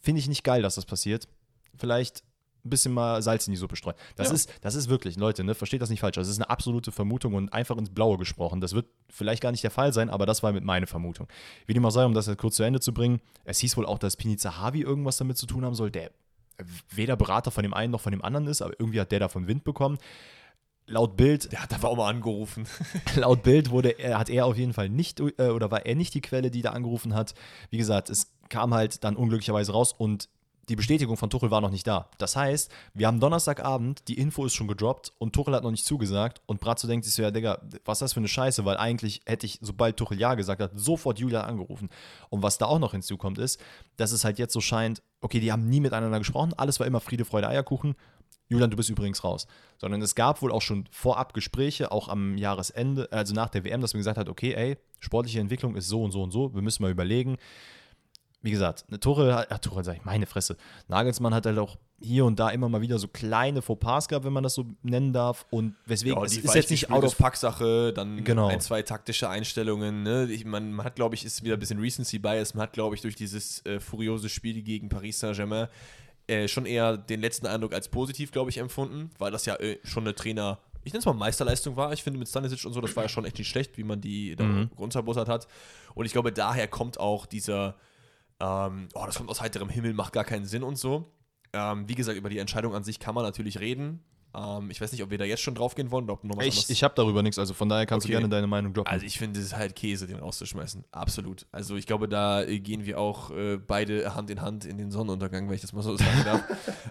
finde 0.00 0.18
ich 0.18 0.28
nicht 0.28 0.44
geil, 0.44 0.60
dass 0.60 0.74
das 0.74 0.84
passiert. 0.84 1.28
Vielleicht 1.74 2.22
ein 2.64 2.70
bisschen 2.70 2.92
mal 2.92 3.22
Salz 3.22 3.46
in 3.46 3.52
die 3.52 3.56
Suppe 3.56 3.76
streuen. 3.76 3.96
Das, 4.16 4.28
Ja. 4.28 4.34
ist, 4.34 4.50
das 4.60 4.74
ist 4.74 4.88
wirklich, 4.88 5.16
Leute, 5.16 5.42
ne, 5.42 5.54
versteht 5.54 5.82
das 5.82 5.90
nicht 5.90 6.00
falsch. 6.00 6.16
Das 6.16 6.28
ist 6.28 6.38
eine 6.38 6.50
absolute 6.50 6.92
Vermutung 6.92 7.34
und 7.34 7.52
einfach 7.52 7.76
ins 7.76 7.90
Blaue 7.90 8.18
gesprochen. 8.18 8.60
Das 8.60 8.72
wird 8.72 8.86
vielleicht 9.08 9.42
gar 9.42 9.50
nicht 9.50 9.64
der 9.64 9.70
Fall 9.70 9.92
sein, 9.92 10.10
aber 10.10 10.26
das 10.26 10.42
war 10.42 10.52
mit 10.52 10.62
meine 10.62 10.86
Vermutung. 10.86 11.26
Wie 11.66 11.74
dem 11.74 11.84
auch 11.86 11.90
sei, 11.90 12.04
um 12.04 12.14
das 12.14 12.26
jetzt 12.26 12.38
kurz 12.38 12.56
zu 12.56 12.62
Ende 12.62 12.78
zu 12.80 12.92
bringen, 12.92 13.20
es 13.44 13.58
hieß 13.58 13.76
wohl 13.76 13.86
auch, 13.86 13.98
dass 13.98 14.16
Pini 14.16 14.36
Zahavi 14.36 14.82
irgendwas 14.82 15.16
damit 15.16 15.38
zu 15.38 15.46
tun 15.46 15.64
haben 15.64 15.74
soll, 15.74 15.90
der 15.90 16.10
weder 16.90 17.16
Berater 17.16 17.50
von 17.50 17.62
dem 17.64 17.74
einen 17.74 17.90
noch 17.90 18.00
von 18.00 18.12
dem 18.12 18.22
anderen 18.22 18.46
ist, 18.46 18.62
aber 18.62 18.74
irgendwie 18.78 19.00
hat 19.00 19.10
der 19.10 19.20
davon 19.20 19.48
Wind 19.48 19.64
bekommen. 19.64 19.98
Laut 20.92 21.16
Bild 21.16 21.50
Der 21.50 21.62
hat 21.62 21.72
einfach 21.72 21.88
auch 21.88 21.96
mal 21.96 22.10
angerufen. 22.10 22.66
Laut 23.16 23.42
Bild 23.42 23.70
wurde 23.70 23.98
er, 23.98 24.18
hat 24.18 24.28
er 24.28 24.44
auf 24.46 24.58
jeden 24.58 24.74
Fall 24.74 24.90
nicht 24.90 25.20
äh, 25.20 25.48
oder 25.48 25.70
war 25.70 25.86
er 25.86 25.94
nicht 25.94 26.14
die 26.14 26.20
Quelle, 26.20 26.50
die 26.50 26.60
da 26.60 26.70
angerufen 26.70 27.14
hat. 27.14 27.34
Wie 27.70 27.78
gesagt, 27.78 28.10
es 28.10 28.30
kam 28.50 28.74
halt 28.74 29.02
dann 29.02 29.16
unglücklicherweise 29.16 29.72
raus 29.72 29.94
und 29.96 30.28
die 30.68 30.76
Bestätigung 30.76 31.16
von 31.16 31.30
Tuchel 31.30 31.50
war 31.50 31.60
noch 31.60 31.70
nicht 31.70 31.86
da. 31.86 32.08
Das 32.18 32.36
heißt, 32.36 32.70
wir 32.94 33.06
haben 33.06 33.20
Donnerstagabend, 33.20 34.06
die 34.06 34.18
Info 34.18 34.44
ist 34.44 34.54
schon 34.54 34.68
gedroppt 34.68 35.12
und 35.18 35.34
Tuchel 35.34 35.54
hat 35.54 35.64
noch 35.64 35.70
nicht 35.70 35.84
zugesagt 35.84 36.40
und 36.46 36.60
Brazzo 36.60 36.86
denkt 36.86 37.04
sich 37.04 37.14
so, 37.14 37.22
ja 37.22 37.30
Digga, 37.30 37.62
was 37.84 37.96
ist 37.98 38.02
das 38.02 38.12
für 38.12 38.20
eine 38.20 38.28
Scheiße, 38.28 38.64
weil 38.64 38.76
eigentlich 38.76 39.22
hätte 39.26 39.46
ich, 39.46 39.58
sobald 39.60 39.96
Tuchel 39.96 40.20
ja 40.20 40.34
gesagt 40.34 40.60
hat, 40.60 40.72
sofort 40.74 41.18
Julian 41.18 41.44
angerufen. 41.44 41.88
Und 42.28 42.42
was 42.42 42.58
da 42.58 42.66
auch 42.66 42.78
noch 42.78 42.92
hinzukommt 42.92 43.38
ist, 43.38 43.60
dass 43.96 44.12
es 44.12 44.24
halt 44.24 44.38
jetzt 44.38 44.52
so 44.52 44.60
scheint, 44.60 45.02
okay, 45.20 45.40
die 45.40 45.50
haben 45.50 45.68
nie 45.68 45.80
miteinander 45.80 46.18
gesprochen, 46.18 46.52
alles 46.56 46.78
war 46.78 46.86
immer 46.86 47.00
Friede, 47.00 47.24
Freude, 47.24 47.48
Eierkuchen. 47.48 47.96
Julian, 48.52 48.70
du 48.70 48.76
bist 48.76 48.90
übrigens 48.90 49.24
raus. 49.24 49.46
Sondern 49.78 50.00
es 50.02 50.14
gab 50.14 50.42
wohl 50.42 50.52
auch 50.52 50.62
schon 50.62 50.84
vorab 50.90 51.34
Gespräche, 51.34 51.90
auch 51.90 52.08
am 52.08 52.36
Jahresende, 52.38 53.08
also 53.10 53.34
nach 53.34 53.48
der 53.48 53.64
WM, 53.64 53.80
dass 53.80 53.94
man 53.94 53.98
gesagt 54.00 54.18
hat, 54.18 54.28
okay, 54.28 54.52
ey, 54.54 54.76
sportliche 55.00 55.40
Entwicklung 55.40 55.74
ist 55.76 55.88
so 55.88 56.02
und 56.02 56.12
so 56.12 56.22
und 56.22 56.30
so, 56.30 56.54
wir 56.54 56.62
müssen 56.62 56.82
mal 56.82 56.90
überlegen. 56.92 57.36
Wie 58.44 58.50
gesagt, 58.50 58.84
eine 58.88 58.98
Tuchel, 58.98 59.32
hat- 59.32 59.50
ja, 59.52 59.58
Tuchel 59.58 59.84
sag 59.84 59.96
ich, 59.96 60.04
meine 60.04 60.26
Fresse. 60.26 60.56
Nagelsmann 60.88 61.32
hat 61.32 61.46
halt 61.46 61.58
auch 61.58 61.76
hier 62.00 62.24
und 62.24 62.40
da 62.40 62.50
immer 62.50 62.68
mal 62.68 62.80
wieder 62.80 62.98
so 62.98 63.06
kleine 63.06 63.62
Fauxpas 63.62 64.08
gehabt, 64.08 64.24
wenn 64.24 64.32
man 64.32 64.42
das 64.42 64.54
so 64.54 64.66
nennen 64.82 65.12
darf. 65.12 65.46
Und 65.50 65.76
weswegen, 65.86 66.18
Ja, 66.18 66.24
es 66.24 66.36
ist 66.36 66.52
jetzt 66.56 66.70
nicht 66.72 66.90
out 66.90 67.04
of 67.04 67.16
Packsache, 67.16 67.92
dann 67.92 68.24
Genau. 68.24 68.48
ein, 68.48 68.60
zwei 68.60 68.82
taktische 68.82 69.28
Einstellungen. 69.28 70.02
Ne? 70.02 70.24
Ich, 70.28 70.44
man, 70.44 70.72
man 70.72 70.84
hat, 70.84 70.96
glaube 70.96 71.14
ich, 71.14 71.24
ist 71.24 71.44
wieder 71.44 71.54
ein 71.54 71.60
bisschen 71.60 71.78
Recency 71.78 72.18
Bias. 72.18 72.54
Man 72.54 72.64
hat, 72.64 72.72
glaube 72.72 72.96
ich, 72.96 73.00
durch 73.02 73.14
dieses 73.14 73.64
äh, 73.64 73.78
furiose 73.78 74.28
Spiel 74.28 74.60
gegen 74.62 74.88
Paris 74.88 75.20
Saint-Germain 75.20 75.68
äh, 76.26 76.48
schon 76.48 76.66
eher 76.66 76.96
den 76.96 77.20
letzten 77.20 77.46
Eindruck 77.46 77.72
als 77.74 77.88
positiv, 77.88 78.30
glaube 78.32 78.50
ich, 78.50 78.58
empfunden, 78.58 79.10
weil 79.18 79.30
das 79.30 79.46
ja 79.46 79.56
äh, 79.56 79.78
schon 79.84 80.04
eine 80.04 80.14
Trainer, 80.14 80.58
ich 80.84 80.92
nenne 80.92 81.00
es 81.00 81.06
mal 81.06 81.12
Meisterleistung 81.14 81.76
war. 81.76 81.92
Ich 81.92 82.02
finde 82.02 82.18
mit 82.18 82.28
Stanisic 82.28 82.64
und 82.64 82.72
so, 82.72 82.80
das 82.80 82.94
war 82.96 83.04
ja 83.04 83.08
schon 83.08 83.24
echt 83.24 83.38
nicht 83.38 83.48
schlecht, 83.48 83.76
wie 83.78 83.84
man 83.84 84.00
die 84.00 84.36
da 84.36 84.44
Mhm. 84.44 84.70
runterbuttert 84.78 85.28
hat. 85.28 85.46
Und 85.94 86.06
ich 86.06 86.12
glaube, 86.12 86.32
daher 86.32 86.68
kommt 86.68 86.98
auch 86.98 87.26
dieser, 87.26 87.76
ähm, 88.40 88.88
oh, 88.94 89.04
das 89.06 89.16
kommt 89.16 89.30
aus 89.30 89.40
heiterem 89.40 89.68
Himmel, 89.68 89.94
macht 89.94 90.12
gar 90.12 90.24
keinen 90.24 90.44
Sinn 90.46 90.62
und 90.62 90.76
so. 90.76 91.12
Ähm, 91.52 91.88
wie 91.88 91.94
gesagt, 91.94 92.16
über 92.16 92.30
die 92.30 92.38
Entscheidung 92.38 92.74
an 92.74 92.82
sich 92.82 92.98
kann 92.98 93.14
man 93.14 93.24
natürlich 93.24 93.60
reden. 93.60 94.02
Ähm, 94.34 94.70
ich 94.70 94.80
weiß 94.80 94.92
nicht, 94.92 95.02
ob 95.02 95.10
wir 95.10 95.18
da 95.18 95.24
jetzt 95.24 95.42
schon 95.42 95.54
draufgehen 95.54 95.90
wollen 95.90 96.04
oder 96.04 96.14
ob 96.14 96.24
noch 96.24 96.36
was 96.38 96.46
Ich, 96.46 96.70
ich 96.70 96.82
habe 96.82 96.94
darüber 96.96 97.22
nichts, 97.22 97.38
also 97.38 97.52
von 97.54 97.68
daher 97.68 97.84
kannst 97.86 98.06
Okay. 98.06 98.14
du 98.14 98.18
gerne 98.20 98.30
deine 98.30 98.46
Meinung 98.46 98.72
droppen. 98.72 98.90
also 98.90 99.04
ich 99.04 99.18
finde, 99.18 99.38
es 99.40 99.46
ist 99.46 99.56
halt 99.56 99.76
Käse, 99.76 100.06
den 100.06 100.18
rauszuschmeißen. 100.18 100.84
Absolut. 100.90 101.46
Also 101.52 101.76
ich 101.76 101.86
glaube, 101.86 102.08
da 102.08 102.42
äh, 102.42 102.58
gehen 102.60 102.86
wir 102.86 102.98
auch 102.98 103.30
äh, 103.30 103.58
beide 103.58 104.14
Hand 104.14 104.30
in 104.30 104.40
Hand 104.40 104.64
in 104.64 104.78
den 104.78 104.90
Sonnenuntergang, 104.90 105.48
wenn 105.48 105.54
ich 105.54 105.60
das 105.60 105.72
mal 105.72 105.82
so 105.82 105.96
sagen 105.98 106.24
darf. 106.24 106.42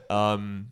ähm, 0.10 0.72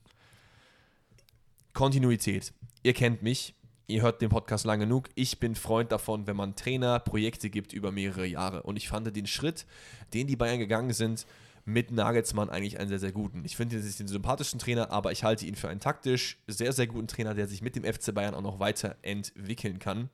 Kontinuität. 1.74 2.54
Ihr 2.84 2.94
kennt 2.94 3.22
mich. 3.24 3.54
Ihr 3.88 4.04
hört 4.04 4.22
den 4.22 4.30
Podcast 4.30 4.66
lang 4.66 4.80
genug. 4.80 5.10
Ich 5.16 5.40
bin 5.40 5.56
Freund 5.56 5.92
davon, 5.92 6.28
wenn 6.28 6.36
man 6.36 6.56
Trainer 6.56 7.00
Projekte 7.00 7.50
gibt 7.50 7.74
über 7.74 7.92
mehrere 7.92 8.28
Jahre. 8.28 8.62
Und 8.64 8.76
ich 8.78 8.88
fand 8.88 9.16
den 9.16 9.26
Schritt, 9.26 9.66
den 10.14 10.28
die 10.28 10.36
Bayern 10.36 10.60
gegangen 10.60 10.94
sind, 10.94 11.26
mit 11.70 11.92
Nagelsmann 11.92 12.50
eigentlich 12.50 12.80
einen 12.80 12.90
sehr, 12.90 13.00
sehr 13.00 13.12
guten. 13.12 13.46
Ich 13.46 13.56
finde, 13.56 13.78
er 13.78 13.84
ist 13.84 14.00
den 14.00 14.08
sympathischen 14.08 14.60
Trainer, 14.60 14.92
aber 14.92 15.12
ich 15.12 15.24
halte 15.24 15.46
ihn 15.46 15.56
für 15.56 15.70
einen 15.70 15.80
taktisch 15.80 16.38
sehr, 16.48 16.74
sehr 16.74 16.88
guten 16.88 17.08
Trainer, 17.08 17.34
der 17.34 17.48
sich 17.48 17.62
mit 17.62 17.76
dem 17.76 17.84
FC 17.84 18.14
Bayern 18.14 18.34
auch 18.36 18.42
noch 18.42 18.60
weiterentwickeln 18.60 19.80
kann. 19.80 20.10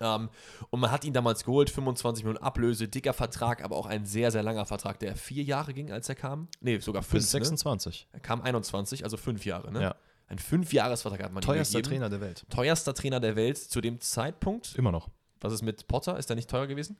Ähm, 0.00 0.28
und 0.70 0.80
man 0.80 0.90
hat 0.90 1.04
ihn 1.04 1.12
damals 1.12 1.44
geholt, 1.44 1.70
25 1.70 2.24
Millionen 2.24 2.42
Ablöse, 2.42 2.88
dicker 2.88 3.12
Vertrag, 3.12 3.62
aber 3.62 3.76
auch 3.76 3.86
ein 3.86 4.04
sehr, 4.04 4.30
sehr 4.30 4.42
langer 4.42 4.66
Vertrag, 4.66 4.98
der 4.98 5.16
vier 5.16 5.42
Jahre 5.42 5.74
ging, 5.74 5.92
als 5.92 6.08
er 6.08 6.14
kam. 6.14 6.48
Nee, 6.60 6.78
sogar 6.78 7.02
fünf. 7.02 7.22
Bis 7.22 7.30
26. 7.30 8.08
Ne? 8.12 8.18
Er 8.18 8.20
kam 8.20 8.42
21, 8.42 9.04
also 9.04 9.16
fünf 9.16 9.44
Jahre. 9.44 9.72
Ne? 9.72 9.82
Ja. 9.82 9.94
Ein 10.28 10.38
Fünfjahresvertrag 10.38 11.22
hat 11.24 11.32
man 11.32 11.42
Teuerster. 11.42 11.82
Trainer 11.82 12.08
der 12.08 12.20
Welt. 12.20 12.44
Teuerster 12.48 12.94
Trainer 12.94 13.20
der 13.20 13.36
Welt 13.36 13.58
zu 13.58 13.80
dem 13.80 14.00
Zeitpunkt. 14.00 14.74
Immer 14.76 14.92
noch. 14.92 15.10
Was 15.40 15.52
ist 15.52 15.62
mit 15.62 15.86
Potter? 15.88 16.18
Ist 16.18 16.30
der 16.30 16.36
nicht 16.36 16.48
teuer 16.48 16.66
gewesen? 16.66 16.96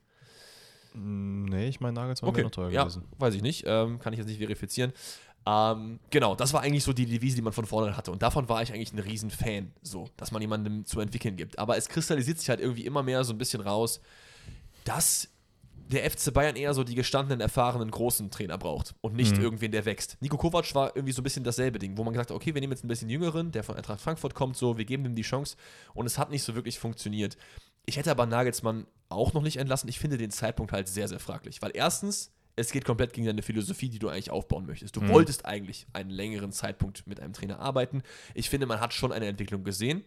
Mm, 0.95 1.45
Nee, 1.47 1.69
ich 1.69 1.81
meine, 1.81 1.95
Nagelsmann 1.95 2.35
wäre 2.35 2.45
noch 2.45 2.51
teuer 2.51 2.71
ja, 2.71 2.83
gewesen. 2.85 3.05
weiß 3.19 3.35
ich 3.35 3.43
nicht. 3.43 3.65
Ähm, 3.67 3.99
kann 3.99 4.13
ich 4.13 4.19
jetzt 4.19 4.29
nicht 4.29 4.39
verifizieren. 4.39 4.93
Ähm, 5.45 5.99
genau, 6.11 6.37
das 6.37 6.53
war 6.53 6.61
eigentlich 6.63 6.85
so 6.85 6.93
die 6.93 7.07
Devise, 7.07 7.35
die 7.37 7.43
man 7.43 7.53
von 7.53 7.67
vornherein 7.67 7.97
hatte. 7.97 8.13
Und 8.13 8.23
davon 8.23 8.49
war 8.49 8.63
ich 8.63 8.73
eigentlich 8.73 8.93
ein 8.93 9.01
Riesenfan, 9.01 9.73
so, 9.83 10.09
dass 10.17 10.31
man 10.31 10.41
jemandem 10.41 10.85
zu 10.87 11.01
entwickeln 11.01 11.37
gibt. 11.37 11.59
Aber 11.59 11.77
es 11.77 11.89
kristallisiert 11.89 12.39
sich 12.39 12.49
halt 12.49 12.61
irgendwie 12.61 12.87
immer 12.87 13.03
mehr 13.03 13.25
so 13.25 13.33
ein 13.33 13.39
bisschen 13.39 13.61
raus, 13.61 14.01
dass 14.85 15.29
der 15.91 16.09
FC 16.11 16.33
Bayern 16.33 16.57
eher 16.57 16.73
so 16.75 16.85
die 16.85 16.95
gestandenen, 16.95 17.41
erfahrenen, 17.41 17.91
großen 17.91 18.31
Trainer 18.31 18.57
braucht 18.57 18.95
und 19.01 19.15
nicht 19.15 19.37
Mhm. 19.37 19.43
irgendwen, 19.43 19.73
der 19.73 19.85
wächst. 19.85 20.17
Nico 20.21 20.39
Kovac 20.39 20.75
war 20.75 20.95
irgendwie 20.97 21.13
so 21.13 21.21
ein 21.21 21.25
bisschen 21.25 21.45
dasselbe 21.45 21.79
Ding, 21.79 21.99
wo 21.99 22.05
man 22.05 22.15
gesagt 22.15 22.31
hat, 22.31 22.37
okay, 22.37 22.55
wir 22.55 22.61
nehmen 22.61 22.73
jetzt 22.73 22.85
ein 22.85 22.89
bisschen 22.89 23.11
Jüngeren, 23.11 23.51
der 23.53 23.63
von 23.63 23.77
Eintracht 23.77 24.01
Frankfurt 24.01 24.35
kommt, 24.35 24.57
so, 24.57 24.79
wir 24.79 24.85
geben 24.87 25.05
ihm 25.05 25.15
die 25.15 25.23
Chance 25.23 25.57
und 25.93 26.07
es 26.07 26.19
hat 26.19 26.31
nicht 26.31 26.45
so 26.45 26.55
wirklich 26.55 26.79
funktioniert. 26.79 27.37
Ich 27.85 27.97
hätte 27.97 28.11
aber 28.13 28.25
Nagelsmann 28.27 28.87
auch 29.13 29.33
noch 29.33 29.43
nicht 29.43 29.57
entlassen. 29.57 29.89
Ich 29.89 29.99
finde 29.99 30.19
den 30.19 30.31
Zeitpunkt 30.31 30.73
halt 30.73 30.89
sehr, 30.89 31.09
sehr 31.09 31.21
fraglich, 31.21 31.63
weil 31.63 31.71
erstens, 31.75 32.33
es 32.57 32.71
geht 32.73 32.85
komplett 32.85 33.13
gegen 33.13 33.27
deine 33.27 33.43
Philosophie, 33.43 33.89
die 33.89 33.99
du 33.99 34.09
eigentlich 34.09 34.31
aufbauen 34.31 34.67
möchtest. 34.67 34.95
Du 34.97 35.01
Mhm. 35.01 35.09
wolltest 35.09 35.47
eigentlich 35.47 35.87
einen 35.93 36.11
längeren 36.11 36.53
Zeitpunkt 36.53 37.07
mit 37.07 37.21
einem 37.21 37.33
Trainer 37.33 37.59
arbeiten. 37.61 38.03
Ich 38.35 38.51
finde, 38.51 38.67
man 38.67 38.81
hat 38.81 38.93
schon 38.93 39.13
eine 39.13 39.27
Entwicklung 39.27 39.65
gesehen. 39.65 40.05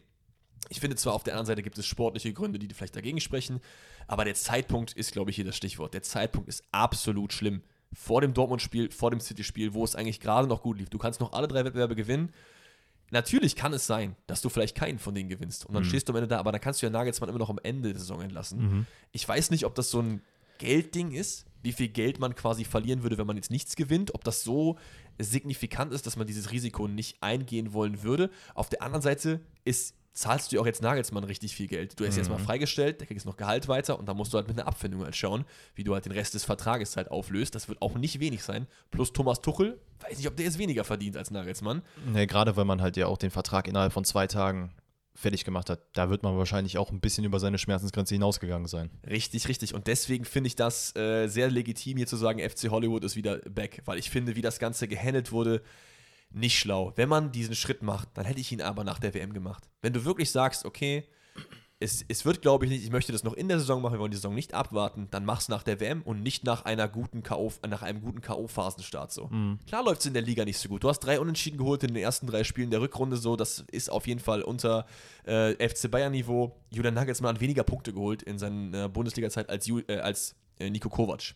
Ich 0.70 0.80
finde 0.80 0.96
zwar 0.96 1.13
auf 1.13 1.24
der 1.24 1.34
anderen 1.34 1.46
Seite 1.48 1.62
gibt 1.63 1.78
es 1.78 1.86
sportliche 1.86 2.34
Gründe, 2.34 2.58
die 2.60 2.74
vielleicht 2.74 2.96
dagegen 2.96 3.20
sprechen, 3.20 3.62
aber 4.08 4.26
der 4.26 4.34
Zeitpunkt 4.36 4.94
ist, 4.94 5.12
glaube 5.12 5.30
ich, 5.30 5.36
hier 5.36 5.46
das 5.46 5.56
Stichwort. 5.56 5.94
Der 5.94 6.02
Zeitpunkt 6.04 6.50
ist 6.50 6.63
absolut 6.72 7.34
schlimm. 7.34 7.62
Vor 7.94 8.22
dem 8.22 8.34
Dortmund-Spiel, 8.34 8.91
vor 8.91 9.10
dem 9.12 9.20
City-Spiel, 9.20 9.74
wo 9.74 9.84
es 9.84 9.96
eigentlich 9.96 10.20
gerade 10.20 10.48
noch 10.48 10.62
gut 10.63 10.80
lief. 10.80 10.89
Du 10.89 10.98
kannst 10.98 11.20
noch 11.20 11.34
alle 11.34 11.48
drei 11.48 11.63
Wettbewerbe 11.63 11.96
gewinnen. 11.96 12.32
Natürlich 13.15 13.56
kann 13.56 13.71
es 13.71 13.88
sein, 13.88 14.17
dass 14.28 14.41
du 14.41 14.49
vielleicht 14.49 14.75
keinen 14.75 14.99
von 14.99 15.15
denen 15.15 15.30
gewinnst. 15.30 15.65
Und 15.65 15.73
dann 15.73 15.84
Mhm. 15.84 15.88
stehst 15.88 16.10
du 16.10 16.12
am 16.12 16.17
Ende 16.17 16.28
da, 16.28 16.38
aber 16.38 16.51
dann 16.51 16.60
kannst 16.60 16.82
du 16.82 16.86
ja 16.86 16.89
Nagelsmann 16.89 17.30
immer 17.30 17.39
noch 17.39 17.49
am 17.49 17.60
Ende 17.63 17.89
der 17.93 17.97
Saison 17.99 18.19
entlassen. 18.19 18.60
Mhm. 18.60 18.86
Ich 19.13 19.25
weiß 19.25 19.51
nicht, 19.51 19.63
ob 19.65 19.73
das 19.73 19.89
so 19.89 20.01
ein 20.01 20.21
Geldding 20.58 21.12
ist, 21.12 21.45
wie 21.63 21.71
viel 21.71 21.88
Geld 21.88 22.19
man 22.19 22.36
quasi 22.36 22.65
verlieren 22.65 23.04
würde, 23.04 23.17
wenn 23.17 23.25
man 23.25 23.38
jetzt 23.38 23.51
nichts 23.51 23.78
gewinnt, 23.78 24.13
ob 24.13 24.25
das 24.25 24.43
so 24.43 24.78
signifikant 25.17 25.93
ist, 25.93 26.06
dass 26.06 26.17
man 26.17 26.28
dieses 26.28 26.51
Risiko 26.51 26.89
nicht 26.89 27.23
eingehen 27.23 27.71
wollen 27.71 28.04
würde. 28.04 28.30
Auf 28.54 28.67
der 28.69 28.82
anderen 28.82 29.01
Seite 29.01 29.39
ist, 29.63 29.95
zahlst 30.15 30.51
du 30.51 30.60
auch 30.60 30.65
jetzt 30.65 30.82
Nagelsmann 30.82 31.23
richtig 31.25 31.56
viel 31.56 31.67
Geld. 31.67 31.99
Du 31.99 32.06
hast 32.06 32.15
ihn 32.15 32.19
jetzt 32.19 32.30
mal 32.30 32.39
freigestellt, 32.39 33.01
der 33.01 33.08
kriegt 33.08 33.19
jetzt 33.19 33.25
noch 33.25 33.38
Gehalt 33.38 33.67
weiter 33.67 33.99
und 33.99 34.08
dann 34.08 34.17
musst 34.17 34.34
du 34.34 34.38
halt 34.38 34.47
mit 34.47 34.58
einer 34.58 34.67
Abfindung 34.67 35.04
halt 35.04 35.15
schauen, 35.15 35.45
wie 35.75 35.84
du 35.84 35.93
halt 35.93 36.06
den 36.06 36.13
Rest 36.13 36.34
des 36.34 36.45
Vertrages 36.45 36.95
halt 36.95 37.12
auflöst. 37.12 37.54
Das 37.54 37.67
wird 37.67 37.82
auch 37.82 37.95
nicht 37.95 38.19
wenig 38.19 38.41
sein. 38.41 38.65
Plus 38.91 39.12
Thomas 39.12 39.41
Tuchel, 39.41 39.80
weiß 39.99 40.17
nicht, 40.17 40.28
ob 40.28 40.38
der 40.38 40.45
jetzt 40.45 40.58
weniger 40.58 40.86
verdient 40.86 41.17
als 41.17 41.32
Nagelsmann. 41.32 41.82
Nee, 42.12 42.25
gerade 42.25 42.56
weil 42.56 42.65
man 42.65 42.82
halt 42.82 42.95
ja 42.97 43.08
auch 43.08 43.17
den 43.17 43.30
Vertrag 43.30 43.67
innerhalb 43.67 43.91
von 43.91 44.06
zwei 44.06 44.25
Tagen 44.25 44.73
fertig 45.15 45.45
gemacht 45.45 45.69
hat, 45.69 45.80
da 45.93 46.10
wird 46.10 46.23
man 46.23 46.38
wahrscheinlich 46.38 46.78
auch 46.78 46.91
ein 46.91 46.99
bisschen 46.99 47.23
über 47.23 47.39
seine 47.39 47.58
Schmerzensgrenze 47.58 48.15
hinausgegangen 48.15 48.67
sein. 48.67 48.89
Richtig, 49.10 49.47
richtig. 49.47 49.73
Und 49.73 49.88
deswegen 49.88 50.25
finde 50.25 50.47
ich 50.47 50.56
das 50.56 50.95
äh, 50.95 51.28
sehr 51.28 51.49
legitim, 51.49 51.97
hier 51.97 52.08
zu 52.08 52.17
sagen, 52.17 52.39
FC 52.39 52.69
Hollywood 52.69 53.04
ist 53.04 53.15
wieder 53.15 53.38
back, 53.39 53.82
weil 53.86 53.97
ich 53.97 54.10
finde, 54.10 54.36
wie 54.36 54.41
das 54.41 54.60
Ganze 54.60 54.88
gehandelt 54.88 55.32
wurde, 55.32 55.62
nicht 56.36 56.58
schlau. 56.60 56.93
Wenn 56.95 57.10
man 57.10 57.32
diesen 57.32 57.56
Schritt 57.56 57.82
macht, 57.82 58.10
dann 58.15 58.26
hätte 58.26 58.39
ich 58.41 58.52
ihn 58.52 58.62
aber 58.62 58.84
nach 58.84 59.00
der 59.00 59.13
WM 59.13 59.34
gemacht. 59.34 59.69
Wenn 59.82 59.93
du 59.93 60.06
wirklich 60.06 60.32
sagst, 60.32 60.65
okay, 60.65 61.06
es, 61.78 62.06
es 62.08 62.24
wird, 62.24 62.41
glaube 62.41 62.63
ich, 62.65 62.71
nicht, 62.71 62.84
ich 62.86 62.89
möchte 62.91 63.12
das 63.12 63.24
noch 63.26 63.34
in 63.34 63.50
der 63.50 63.60
Saison 63.60 63.82
machen, 63.82 63.93
wir 63.95 64.00
wollen 64.00 64.12
die 64.12 64.15
Saison 64.17 64.34
nicht 64.34 64.54
abwarten, 64.54 65.10
dann 65.12 65.26
mach's 65.26 65.50
nach 65.50 65.62
der 65.62 65.82
WM 65.82 66.02
und 66.04 66.24
nicht 66.24 66.45
nach 66.45 66.63
einer 66.63 66.88
guten 66.88 67.21
KO, 67.21 67.52
nach 67.67 67.82
einem 67.82 68.00
guten 68.02 68.21
K.O.-Phasenstart 68.21 69.12
so. 69.12 69.30
Klar 69.67 69.84
läuft 69.84 70.00
es 70.00 70.06
in 70.08 70.13
der 70.13 70.21
Liga 70.21 70.45
nicht 70.45 70.58
so 70.58 70.69
gut. 70.69 70.84
Du 70.86 70.89
hast 70.89 71.00
drei 71.00 71.19
Unentschieden 71.19 71.58
geholt 71.58 71.84
in 71.84 71.93
den 71.93 72.02
ersten 72.02 72.28
drei 72.28 72.45
Spielen 72.45 72.69
der 72.71 72.80
Rückrunde 72.80 73.17
so. 73.17 73.36
Das 73.36 73.65
ist 73.71 73.89
auf 73.89 74.08
jeden 74.08 74.21
Fall 74.21 74.41
unter 74.41 74.86
äh, 75.26 75.54
FC 75.69 75.91
Bayern-Niveau. 75.91 76.56
Julian 76.69 76.93
Nagelsmann 76.93 77.36
hat 77.36 77.41
weniger 77.41 77.63
Punkte 77.65 77.91
geholt 77.91 78.24
in 78.24 78.39
seiner 78.39 78.88
Bundesliga-Zeit 78.88 79.50
als, 79.50 79.67
Ju- 79.67 79.84
äh, 79.89 79.98
als 80.00 80.36
äh, 80.60 80.69
Nico 80.69 80.88
Kovac. 80.89 81.36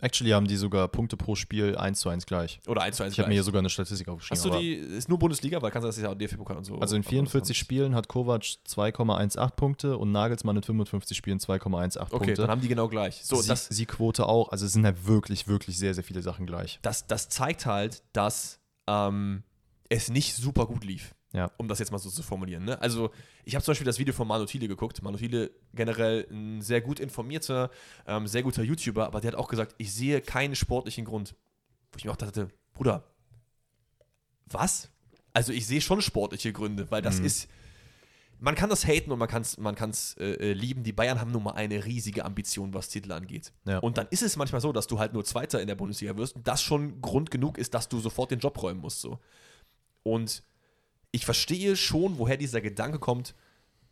Actually 0.00 0.30
haben 0.30 0.46
die 0.46 0.56
sogar 0.56 0.86
Punkte 0.88 1.16
pro 1.16 1.34
Spiel 1.34 1.76
1 1.76 1.98
zu 2.00 2.08
1 2.08 2.24
gleich. 2.26 2.60
Oder 2.68 2.82
1 2.82 2.96
zu 2.96 3.02
1 3.02 3.14
Ich 3.14 3.18
habe 3.18 3.28
mir 3.28 3.34
hier 3.34 3.42
sogar 3.42 3.58
eine 3.58 3.68
Statistik 3.70 4.06
aufgeschrieben. 4.08 4.44
Aber- 4.52 4.60
die, 4.60 4.74
ist 4.74 5.08
nur 5.08 5.18
Bundesliga, 5.18 5.60
weil 5.60 5.70
kannst 5.72 5.84
du 5.84 5.88
das 5.88 5.98
ja 6.00 6.10
auch 6.10 6.14
DFB-Pokal 6.14 6.56
und 6.56 6.64
so. 6.64 6.78
also 6.78 6.94
in 6.94 7.02
44 7.02 7.58
Spielen 7.58 7.94
hat 7.94 8.06
Kovac 8.08 8.42
2,18 8.42 9.50
Punkte 9.56 9.98
und 9.98 10.12
Nagelsmann 10.12 10.56
in 10.56 10.62
55 10.62 11.16
Spielen 11.16 11.38
2,18 11.40 12.00
Okay, 12.00 12.08
Punkte. 12.10 12.34
dann 12.34 12.50
haben 12.50 12.60
die 12.60 12.68
genau 12.68 12.88
gleich. 12.88 13.20
So, 13.24 13.36
Sie- 13.42 13.48
das, 13.48 13.66
Siegquote 13.66 14.26
auch. 14.26 14.50
Also 14.52 14.66
es 14.66 14.72
sind 14.72 14.84
halt 14.84 15.06
wirklich, 15.06 15.48
wirklich 15.48 15.76
sehr, 15.78 15.94
sehr 15.94 16.04
viele 16.04 16.22
Sachen 16.22 16.46
gleich. 16.46 16.78
das, 16.82 17.06
das 17.06 17.28
zeigt 17.28 17.66
halt, 17.66 18.02
dass 18.12 18.60
ähm, 18.86 19.42
es 19.88 20.10
nicht 20.10 20.34
super 20.36 20.66
gut 20.66 20.84
lief. 20.84 21.14
Ja. 21.32 21.50
Um 21.58 21.68
das 21.68 21.78
jetzt 21.78 21.90
mal 21.92 21.98
so 21.98 22.08
zu 22.08 22.22
formulieren. 22.22 22.64
Ne? 22.64 22.80
Also, 22.80 23.10
ich 23.44 23.54
habe 23.54 23.62
zum 23.64 23.72
Beispiel 23.72 23.84
das 23.84 23.98
Video 23.98 24.14
von 24.14 24.26
Manu 24.26 24.46
Thiele 24.46 24.66
geguckt. 24.66 25.02
Manu 25.02 25.18
Thiele 25.18 25.50
generell 25.74 26.26
ein 26.30 26.62
sehr 26.62 26.80
gut 26.80 27.00
informierter, 27.00 27.70
ähm, 28.06 28.26
sehr 28.26 28.42
guter 28.42 28.62
YouTuber, 28.62 29.06
aber 29.06 29.20
der 29.20 29.32
hat 29.32 29.38
auch 29.38 29.48
gesagt, 29.48 29.74
ich 29.78 29.92
sehe 29.92 30.20
keinen 30.22 30.54
sportlichen 30.54 31.04
Grund. 31.04 31.34
Wo 31.92 31.96
ich 31.98 32.04
mir 32.04 32.12
auch 32.12 32.16
dachte, 32.16 32.48
Bruder, 32.72 33.04
was? 34.46 34.90
Also, 35.34 35.52
ich 35.52 35.66
sehe 35.66 35.80
schon 35.80 36.00
sportliche 36.02 36.52
Gründe, 36.52 36.90
weil 36.90 37.02
das 37.02 37.18
Mhm. 37.20 37.26
ist. 37.26 37.48
Man 38.40 38.54
kann 38.54 38.70
das 38.70 38.86
haten 38.86 39.10
und 39.10 39.18
man 39.18 39.26
kann 39.28 39.42
es 39.42 39.58
man 39.58 39.74
kann's, 39.74 40.14
äh, 40.18 40.30
äh, 40.34 40.52
lieben. 40.52 40.84
Die 40.84 40.92
Bayern 40.92 41.20
haben 41.20 41.32
nun 41.32 41.42
mal 41.42 41.54
eine 41.54 41.84
riesige 41.84 42.24
Ambition, 42.24 42.72
was 42.72 42.88
Titel 42.88 43.10
angeht. 43.10 43.52
Ja. 43.66 43.78
Und 43.78 43.98
dann 43.98 44.06
ist 44.10 44.22
es 44.22 44.36
manchmal 44.36 44.60
so, 44.60 44.72
dass 44.72 44.86
du 44.86 45.00
halt 45.00 45.12
nur 45.12 45.24
Zweiter 45.24 45.60
in 45.60 45.66
der 45.66 45.74
Bundesliga 45.74 46.16
wirst 46.16 46.36
und 46.36 46.46
das 46.46 46.62
schon 46.62 47.00
Grund 47.02 47.32
genug 47.32 47.58
ist, 47.58 47.74
dass 47.74 47.88
du 47.88 47.98
sofort 47.98 48.30
den 48.30 48.38
Job 48.38 48.62
räumen 48.62 48.80
musst. 48.80 49.00
So. 49.00 49.18
Und 50.04 50.44
ich 51.12 51.24
verstehe 51.24 51.76
schon, 51.76 52.18
woher 52.18 52.36
dieser 52.36 52.60
Gedanke 52.60 52.98
kommt, 52.98 53.34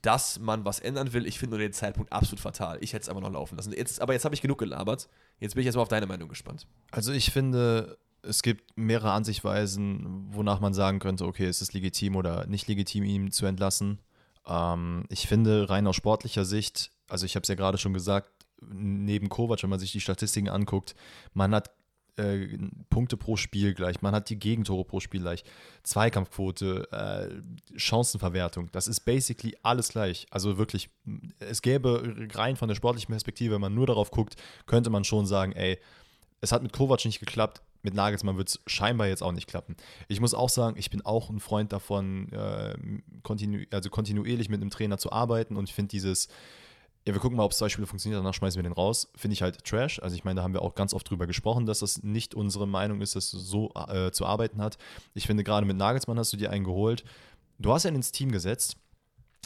dass 0.02 0.38
man 0.38 0.64
was 0.64 0.79
ändern 0.79 1.12
will. 1.12 1.26
Ich 1.26 1.38
finde 1.38 1.57
nur 1.57 1.59
den 1.59 1.72
Zeitpunkt 1.72 2.12
absolut 2.12 2.40
fatal. 2.40 2.79
Ich 2.81 2.92
hätte 2.92 3.02
es 3.02 3.09
einfach 3.09 3.22
noch 3.22 3.33
laufen 3.33 3.57
lassen. 3.57 3.72
Jetzt, 3.72 4.00
aber 4.00 4.12
jetzt 4.12 4.24
habe 4.24 4.35
ich 4.35 4.42
genug 4.42 4.59
gelabert. 4.59 5.09
Jetzt 5.40 5.55
bin 5.55 5.62
ich 5.62 5.66
erstmal 5.66 5.83
auf 5.83 5.88
deine 5.88 6.07
Meinung 6.07 6.29
gespannt. 6.29 6.66
Also 6.92 7.12
ich 7.12 7.33
finde, 7.33 7.98
es 8.22 8.42
gibt 8.42 8.76
mehrere 8.76 9.12
Ansichtweisen, 9.12 10.26
wonach 10.31 10.61
man 10.61 10.74
sagen 10.74 10.98
könnte, 10.98 11.24
okay, 11.24 11.48
ist 11.48 11.61
es 11.61 11.72
legitim 11.72 12.16
oder 12.16 12.46
nicht 12.46 12.68
legitim, 12.68 13.05
ihn 13.05 13.33
zu 13.33 13.46
entlassen. 13.46 14.00
Ähm, 14.46 15.05
ich 15.09 15.26
finde, 15.26 15.68
rein 15.70 15.87
aus 15.87 15.96
sportlicher 15.96 16.44
Sicht, 16.44 16.92
also 17.09 17.26
ich 17.26 17.35
habe 17.35 17.42
es 17.42 17.48
ja 17.48 17.55
gerade 17.55 17.79
schon 17.79 17.94
gesagt, 17.94 18.31
neben 18.61 19.29
Kovac, 19.29 19.62
wenn 19.62 19.70
man 19.70 19.79
sich 19.79 19.92
die 19.92 20.00
Statistiken 20.00 20.48
anguckt, 20.48 20.94
man 21.35 21.55
hat 21.55 21.70
äh, 22.16 22.59
Punkte 22.90 23.16
pro 23.16 23.37
Spiel 23.37 23.74
gleich, 23.74 24.02
man 24.02 24.14
hat 24.14 24.31
die 24.31 24.38
Gegentore 24.38 24.85
pro 24.85 25.00
Spiel 25.00 25.20
gleich, 25.20 25.44
Zweikampfquote, 25.83 26.88
äh, 26.92 27.79
Chancenverwertung, 27.79 28.70
das 28.72 28.88
ist 28.88 29.00
basically 29.00 29.57
alles 29.62 29.90
gleich. 29.90 30.26
Also 30.31 30.59
wirklich, 30.59 30.90
es 31.38 31.62
gäbe 31.62 32.29
rein 32.35 32.57
von 32.57 32.68
der 32.68 32.74
sportlichen 32.74 33.12
Perspektive, 33.12 33.55
wenn 33.55 33.61
man 33.61 33.74
nur 33.74 33.87
darauf 33.87 34.11
guckt, 34.11 34.37
könnte 34.66 34.90
man 34.90 35.05
schon 35.05 35.26
sagen, 35.26 35.52
ey, 35.52 35.79
es 36.40 36.52
hat 36.52 36.62
mit 36.62 36.72
Kovac 36.72 37.05
nicht 37.05 37.20
geklappt, 37.20 37.62
mit 37.83 37.94
Nagelsmann 37.94 38.37
wird 38.37 38.48
es 38.48 38.61
scheinbar 38.66 39.07
jetzt 39.07 39.22
auch 39.22 39.33
nicht 39.33 39.46
klappen. 39.46 39.76
Ich 40.09 40.20
muss 40.20 40.35
auch 40.35 40.48
sagen, 40.48 40.76
ich 40.76 40.90
bin 40.90 41.05
auch 41.05 41.31
ein 41.31 41.40
Freund 41.40 41.72
davon, 41.72 42.33
äh, 42.33 42.74
kontinu 43.22 43.64
also 43.70 43.90
kontinuierlich 43.90 44.48
mit 44.48 44.61
einem 44.61 44.70
Trainer 44.70 44.98
zu 44.98 45.12
arbeiten 45.12 45.57
und 45.57 45.68
ich 45.68 45.74
finde 45.74 45.90
dieses, 45.90 46.29
ja, 47.07 47.14
wir 47.14 47.21
gucken 47.21 47.37
mal, 47.37 47.45
ob 47.45 47.53
es 47.53 47.59
zwei 47.59 47.69
Spiele 47.69 47.87
funktioniert, 47.87 48.19
danach 48.19 48.35
schmeißen 48.35 48.59
wir 48.59 48.64
den 48.64 48.73
raus, 48.73 49.09
finde 49.14 49.35
ich 49.35 49.42
halt 49.42 49.64
Trash. 49.64 50.01
Also 50.03 50.16
ich 50.16 50.25
meine, 50.25 50.38
da 50.38 50.42
haben 50.42 50.55
wir 50.55 50.62
auch 50.62 50.75
ganz 50.75 50.92
oft 50.92 51.09
drüber 51.09 51.27
gesprochen, 51.29 51.64
dass 51.64 51.79
das 51.79 52.03
nicht 52.03 52.35
unsere 52.35 52.66
Meinung 52.66 53.01
ist, 53.01 53.14
dass 53.14 53.33
es 53.33 53.47
so 53.49 53.73
äh, 53.88 54.11
zu 54.11 54.27
arbeiten 54.27 54.61
hat. 54.61 54.77
Ich 55.14 55.27
finde, 55.27 55.45
gerade 55.45 55.66
mit 55.66 55.77
Nagelsmann 55.77 56.19
hast 56.19 56.33
du 56.33 56.37
dir 56.37 56.51
einen 56.51 56.64
geholt. 56.64 57.05
Du 57.59 57.73
hast 57.73 57.85
ihn 57.85 57.95
ins 57.95 58.11
Team 58.11 58.33
gesetzt 58.33 58.77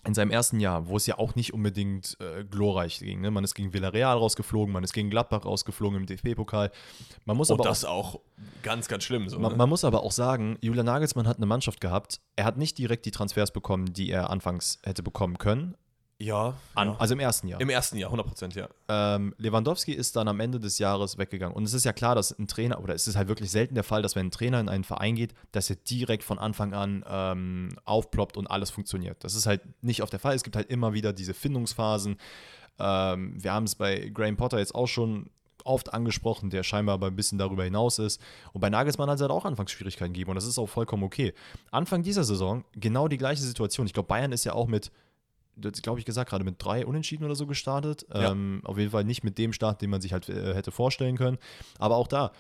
in 0.07 0.14
seinem 0.14 0.31
ersten 0.31 0.59
Jahr, 0.61 0.88
wo 0.88 0.96
es 0.96 1.07
ja 1.07 1.18
auch 1.18 1.35
nicht 1.35 1.53
unbedingt 1.53 2.16
äh, 2.20 2.44
glorreich 2.44 3.01
ging. 3.01 3.20
Ne? 3.20 3.31
Man 3.31 3.44
ist 3.44 3.55
gegen 3.55 3.75
Villarreal 3.75 4.16
rausgeflogen, 4.16 4.73
man 4.73 4.83
ist 4.83 4.94
gegen 4.94 5.11
Gladbach 5.11 5.44
rausgeflogen 5.44 6.01
im 6.01 6.07
DFB-Pokal. 6.07 6.70
Man 7.27 7.37
muss 7.37 7.51
Und 7.51 7.61
aber 7.61 7.68
das 7.68 7.85
auch 7.85 8.20
ganz, 8.62 8.88
ganz 8.88 9.05
schlimm. 9.05 9.29
So, 9.29 9.38
man, 9.38 9.53
ne? 9.53 9.59
man 9.59 9.68
muss 9.68 9.85
aber 9.85 10.03
auch 10.03 10.12
sagen, 10.12 10.57
Julian 10.62 10.87
Nagelsmann 10.87 11.29
hat 11.29 11.37
eine 11.37 11.44
Mannschaft 11.46 11.83
gehabt. 11.83 12.20
Er 12.37 12.46
hat 12.46 12.57
nicht 12.57 12.79
direkt 12.79 13.05
die 13.05 13.11
Transfers 13.11 13.53
bekommen, 13.53 13.92
die 13.92 14.11
er 14.11 14.31
anfangs 14.31 14.79
hätte 14.83 15.03
bekommen 15.03 15.37
können. 15.37 15.77
Ja, 16.20 16.54
An, 16.74 16.88
ja. 16.88 16.96
Also 16.98 17.14
im 17.14 17.20
ersten 17.20 17.48
Jahr. 17.48 17.61
im 17.62 17.70
ersten 17.70 17.96
Jahr, 17.96 18.09
100 18.09 18.26
Prozent, 18.26 18.54
ja. 18.54 18.68
Ähm, 18.88 19.35
Lewandowski 19.38 19.92
ist 19.92 20.16
dann 20.16 20.28
am 20.28 20.38
Ende 20.38 20.61
des 20.61 20.78
Jahres 20.78 21.16
weggegangen. 21.16 21.56
Und 21.56 21.64
es 21.64 21.72
ist 21.72 21.85
ja 21.85 21.94
klar, 21.94 22.14
dass 22.14 22.38
ein 22.38 22.46
Trainer, 22.46 22.83
oder 22.83 22.94
es 22.94 23.09
ist 23.09 23.16
halt 23.16 23.28
wirklich 23.28 23.50
selten 23.50 23.74
der 23.74 23.85
Fall, 23.85 24.02
dass 24.02 24.16
wenn 24.16 24.26
ein 24.26 24.30
Trainer 24.30 24.61
in 24.61 24.68
einen 24.68 24.85
Verein 24.85 25.16
geht, 25.16 25.33
dass 25.52 25.70
er 25.70 25.76
direkt 25.76 26.22
von 26.22 26.38
Anfang 26.38 26.74
an 26.74 27.04
ähm, 27.09 27.70
aufploppt 27.87 28.37
und 28.37 28.48
alles 28.48 28.70
funktioniert. 28.70 29.24
Das 29.24 29.35
ist 29.35 29.46
halt 29.46 29.62
nicht 29.83 30.02
auf 30.02 30.11
der 30.11 30.18
Fall. 30.18 30.35
Es 30.35 30.42
gibt 30.42 30.56
halt 30.56 30.68
immer 30.68 30.92
wieder 30.92 31.14
diese 31.14 31.33
Findungsphasen. 31.33 32.18
Ähm, 32.78 33.42
wir 33.42 33.54
haben 33.54 33.64
es 33.64 33.74
bei 33.74 34.11
Graham 34.12 34.37
Potter 34.37 34.59
jetzt 34.59 34.74
auch 34.74 34.88
schon 34.88 35.30
oft 35.64 35.94
angesprochen, 35.94 36.50
der 36.50 36.62
scheinbar 36.62 36.94
aber 36.94 37.06
ein 37.06 37.16
bisschen 37.16 37.38
darüber 37.38 37.64
hinaus 37.64 37.98
ist. 37.98 38.20
Und 38.52 38.61
bei 38.61 38.68
Nagelsmann 38.68 39.09
hat 39.09 39.16
es 39.16 39.22
halt 39.22 39.30
auch 39.30 39.46
Anfangsschwierigkeiten 39.46 40.12
gegeben 40.12 40.30
und 40.30 40.37
das 40.37 40.44
ist 40.44 40.59
auch 40.59 40.68
vollkommen 40.68 41.02
okay. 41.02 41.33
Anfang 41.70 42.02
dieser 42.02 42.24
Saison 42.24 42.64
genau 42.74 43.09
die 43.09 43.18
gleiche 43.18 43.42
Situation. 43.42 43.87
Ich 43.87 43.94
glaube, 43.94 44.09
Bayern 44.09 44.33
ist 44.33 44.44
ja 44.44 44.52
auch 44.52 44.66
mit 44.66 44.90
glaube 45.61 45.99
ich 45.99 46.05
gesagt, 46.05 46.31
gerade 46.31 46.44
mit 46.44 46.57
drei 46.59 46.87
Unentschieden 46.87 47.25
oder 47.25 47.35
so 47.35 47.46
gestartet. 47.46 48.07
Ja. 48.12 48.33
Ähm, 48.33 48.61
auf 48.64 48.79
jeden 48.79 48.90
Fall 48.90 49.05
nicht 49.05 49.25
mit 49.25 49.38
dem 49.38 49.53
Start, 49.53 49.83
den 49.83 49.90
man 49.90 50.01
sich 50.01 50.12
halt 50.12 50.29
äh, 50.29 50.55
hätte 50.55 50.70
vorstellen 50.70 51.16
können. 51.16 51.38
Aber 51.79 51.96
auch 51.96 52.09
da, 52.09 52.33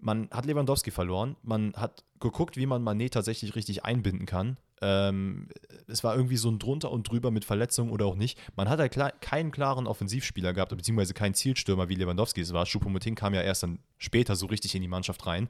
man 0.00 0.28
hat 0.30 0.46
Lewandowski 0.46 0.90
verloren. 0.90 1.36
Man 1.42 1.72
hat 1.74 2.04
geguckt, 2.20 2.56
wie 2.56 2.66
man 2.66 2.82
Manet 2.82 3.14
tatsächlich 3.14 3.54
richtig 3.54 3.84
einbinden 3.84 4.26
kann. 4.26 4.56
Ähm, 4.80 5.48
es 5.88 6.04
war 6.04 6.14
irgendwie 6.14 6.36
so 6.36 6.48
ein 6.50 6.58
drunter 6.58 6.90
und 6.92 7.10
drüber 7.10 7.30
mit 7.30 7.44
Verletzungen 7.44 7.90
oder 7.90 8.06
auch 8.06 8.14
nicht. 8.14 8.38
Man 8.56 8.68
hat 8.68 8.78
halt 8.78 8.92
klar, 8.92 9.10
keinen 9.10 9.50
klaren 9.50 9.86
Offensivspieler 9.86 10.52
gehabt, 10.52 10.76
beziehungsweise 10.76 11.14
keinen 11.14 11.34
Zielstürmer, 11.34 11.88
wie 11.88 11.96
Lewandowski 11.96 12.40
es 12.40 12.52
war. 12.52 12.64
Choupo-Moting 12.64 13.14
kam 13.14 13.34
ja 13.34 13.42
erst 13.42 13.64
dann 13.64 13.80
später 13.98 14.36
so 14.36 14.46
richtig 14.46 14.74
in 14.74 14.82
die 14.82 14.88
Mannschaft 14.88 15.26
rein. 15.26 15.48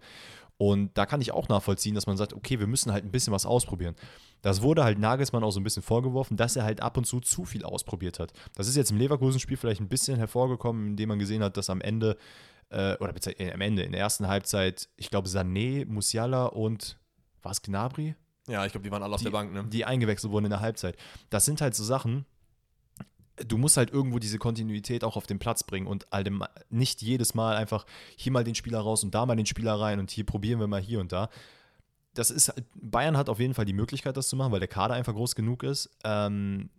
Und 0.59 0.99
da 0.99 1.07
kann 1.07 1.21
ich 1.21 1.33
auch 1.33 1.49
nachvollziehen, 1.49 1.95
dass 1.95 2.07
man 2.07 2.17
sagt, 2.17 2.35
okay, 2.35 2.59
wir 2.59 2.67
müssen 2.67 2.93
halt 2.93 3.05
ein 3.05 3.13
bisschen 3.13 3.33
was 3.33 3.47
ausprobieren. 3.47 3.95
Das 4.43 4.61
wurde 4.61 4.83
halt 4.83 4.99
Nagelsmann 4.99 5.45
auch 5.45 5.53
so 5.53 5.61
ein 5.61 5.65
bisschen 5.65 5.85
vorgeworfen, 5.85 6.37
dass 6.37 6.57
er 6.57 6.65
halt 6.65 6.83
ab 6.83 6.97
und 6.97 7.05
zu 7.05 7.21
zu 7.21 7.45
viel 7.45 7.65
ausprobiert 7.65 8.19
hat. 8.19 8.33
Das 8.57 8.67
ist 8.67 8.77
jetzt 8.77 8.91
im 8.91 8.99
Leverkusen-Spiel 8.99 9.57
vielleicht 9.57 9.81
ein 9.81 9.89
bisschen 9.89 10.19
hervorgekommen, 10.19 10.89
indem 10.89 11.11
man 11.11 11.19
gesehen 11.21 11.45
hat, 11.45 11.57
dass 11.57 11.71
am 11.71 11.81
Ende, 11.81 12.17
äh, 12.71 12.97
oder 12.97 13.15
äh, 13.39 13.53
am 13.53 13.61
Ende, 13.61 13.83
in 13.83 13.93
der 13.93 14.01
ersten 14.01 14.27
Halbzeit, 14.27 14.89
ich 14.97 15.11
glaube, 15.11 15.29
Sané, 15.29 15.87
Musiala 15.87 16.47
und 16.47 16.99
war 17.43 17.53
es 17.53 17.63
Gnabry? 17.63 18.17
Ja, 18.49 18.67
ich 18.67 18.73
glaube, 18.73 18.83
die 18.83 18.91
waren 18.91 19.03
alle 19.03 19.15
auf 19.15 19.23
der 19.23 19.31
Bank, 19.31 19.53
ne? 19.53 19.65
die 19.65 19.85
eingewechselt 19.85 20.33
wurden 20.33 20.47
in 20.47 20.51
der 20.51 20.61
Halbzeit. 20.61 20.97
Das 21.31 21.45
sind 21.45 21.61
halt 21.61 21.77
so 21.77 21.85
Sachen, 21.85 22.27
du 23.47 23.59
musst 23.59 23.77
halt 23.77 23.91
irgendwo 23.91 24.19
diese 24.19 24.39
Kontinuität 24.39 25.05
auch 25.05 25.17
auf 25.17 25.27
den 25.27 25.39
Platz 25.39 25.63
bringen 25.63 25.87
und 25.87 26.07
halt 26.11 26.31
nicht 26.71 27.03
jedes 27.03 27.35
Mal 27.35 27.57
einfach 27.57 27.87
hier 28.17 28.33
mal 28.33 28.45
den 28.45 28.55
Spieler 28.55 28.81
raus 28.81 29.05
und 29.05 29.15
da 29.15 29.27
mal 29.27 29.37
den 29.37 29.47
Spieler 29.47 29.75
rein 29.79 29.99
und 29.99 30.11
hier 30.11 30.25
probieren 30.25 30.61
wir 30.61 30.67
mal 30.67 30.81
hier 30.81 31.01
und 31.01 31.13
da. 31.13 31.29
Das 32.15 32.31
ist, 32.31 32.49
halt- 32.49 32.65
Bayern 32.75 33.17
hat 33.17 33.29
auf 33.29 33.39
jeden 33.39 33.55
Fall 33.55 33.65
die 33.65 33.73
Möglichkeit, 33.73 34.17
das 34.17 34.29
zu 34.29 34.37
machen, 34.37 34.53
weil 34.53 34.61
der 34.61 34.69
Kader 34.69 34.95
einfach 34.95 35.15
groß 35.15 35.35
genug 35.35 35.63
ist. 35.63 35.91
Ähm, 36.05 36.71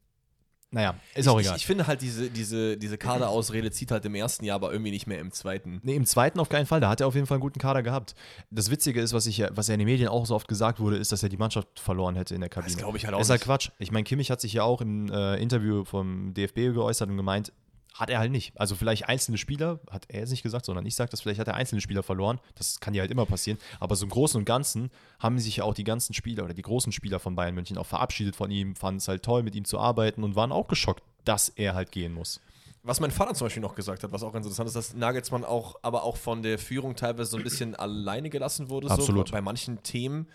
naja, 0.72 0.96
ist 1.16 1.28
auch 1.28 1.40
ich, 1.40 1.46
egal. 1.46 1.56
Ich, 1.58 1.64
ich 1.64 1.68
finde 1.68 1.88
halt, 1.88 2.02
diese, 2.02 2.30
diese, 2.30 2.78
diese 2.78 2.98
Kaderausrede 2.98 3.72
zieht 3.72 3.90
halt 3.92 4.06
im 4.06 4.14
ersten 4.16 4.46
Jahr, 4.46 4.56
aber 4.56 4.72
irgendwie 4.72 4.92
nicht 4.92 5.08
mehr 5.08 5.20
im 5.20 5.32
zweiten. 5.32 5.80
Nee, 5.84 5.96
im 5.96 6.06
zweiten 6.06 6.40
auf 6.40 6.50
keinen 6.50 6.66
Fall. 6.68 6.80
Da 6.80 6.90
hat 6.90 7.02
er 7.02 7.08
auf 7.08 7.16
jeden 7.16 7.26
Fall 7.26 7.36
einen 7.36 7.42
guten 7.42 7.60
Kader 7.60 7.82
gehabt. 7.82 8.14
Das 8.52 8.70
Witzige 8.70 9.02
ist, 9.02 9.14
was, 9.14 9.26
ich, 9.26 9.40
ja- 9.40 9.50
was 9.54 9.68
ja 9.68 9.74
in 9.74 9.80
den 9.80 9.88
Medien 9.88 10.10
auch 10.10 10.26
so 10.26 10.36
oft 10.36 10.48
gesagt 10.48 10.80
wurde, 10.80 10.98
ist, 10.98 11.12
dass 11.12 11.24
er 11.24 11.30
die 11.30 11.38
Mannschaft 11.38 11.80
verloren 11.80 12.16
hätte 12.16 12.36
in 12.36 12.42
der 12.42 12.50
Kabine. 12.50 12.72
Das 12.74 12.78
glaube 12.78 12.98
ich 12.98 13.06
halt 13.06 13.16
auch 13.16 13.20
Das 13.20 13.28
ist 13.28 13.32
halt. 13.32 13.42
Quatsch. 13.42 13.70
Ich 13.80 13.92
meine, 13.92 14.04
Kimmich 14.04 14.30
hat 14.32 14.42
sich 14.42 14.54
ja 14.54 14.64
auch 14.64 14.82
im 14.82 15.12
äh, 15.12 15.36
Interview 15.42 15.86
vom 15.86 16.34
DFB 16.36 16.56
geäußert 16.74 17.10
und 17.10 17.18
gemeint, 17.18 17.52
hat 18.00 18.10
er 18.10 18.20
halt 18.20 18.32
nicht. 18.32 18.54
Also 18.56 18.76
vielleicht 18.76 19.10
einzelne 19.10 19.38
Spieler, 19.38 19.80
hat 19.92 20.06
er 20.08 20.22
jetzt 20.22 20.30
nicht 20.32 20.42
gesagt, 20.42 20.66
sondern 20.66 20.86
ich 20.86 20.96
sage 20.96 21.12
das, 21.12 21.20
vielleicht 21.20 21.40
hat 21.40 21.50
er 21.50 21.56
einzelne 21.56 21.82
Spieler 21.82 22.02
verloren. 22.02 22.40
Das 22.56 22.80
kann 22.80 22.94
ja 22.94 23.02
halt 23.02 23.12
immer 23.12 23.26
passieren. 23.26 23.60
Aber 23.82 23.98
so 23.98 24.06
im 24.06 24.10
Großen 24.10 24.40
und 24.40 24.46
Ganzen 24.46 24.90
haben 25.20 25.38
sich 25.38 25.58
ja 25.58 25.66
auch 25.66 25.74
die 25.74 25.84
ganzen 25.84 26.14
Spieler 26.14 26.46
oder 26.46 26.54
die 26.54 26.62
großen 26.62 26.94
Spieler 26.94 27.20
von 27.20 27.36
Bayern 27.36 27.56
München 27.56 27.78
auch 27.78 27.86
verabschiedet 27.86 28.38
von 28.38 28.50
ihm, 28.52 28.76
fanden 28.76 29.00
es 29.00 29.10
halt 29.10 29.22
toll, 29.24 29.44
mit 29.44 29.54
ihm 29.54 29.66
zu 29.66 29.80
arbeiten 29.80 30.24
und 30.24 30.38
waren 30.38 30.54
auch 30.54 30.70
geschockt, 30.70 31.04
dass 31.26 31.50
er 31.50 31.76
halt 31.76 31.92
gehen 31.92 32.14
muss. 32.14 32.40
Was 32.84 33.02
mein 33.02 33.12
Vater 33.12 33.34
zum 33.34 33.48
Beispiel 33.48 33.62
noch 33.62 33.76
gesagt 33.76 34.04
hat, 34.04 34.14
was 34.14 34.24
auch 34.24 34.32
ganz 34.32 34.46
interessant 34.46 34.68
ist, 34.68 34.76
dass 34.76 34.94
Nagelsmann 34.94 35.44
auch, 35.44 35.76
aber 35.82 36.04
auch 36.04 36.16
von 36.16 36.42
der 36.42 36.58
Führung 36.58 36.96
teilweise 36.96 37.32
so 37.32 37.38
ein 37.38 37.44
bisschen 37.44 37.76
alleine 37.76 38.30
gelassen 38.30 38.70
wurde. 38.70 38.90
Absolut. 38.90 39.28
So, 39.28 39.34
bei 39.34 39.42
manchen 39.42 39.84
Themen. 39.84 40.28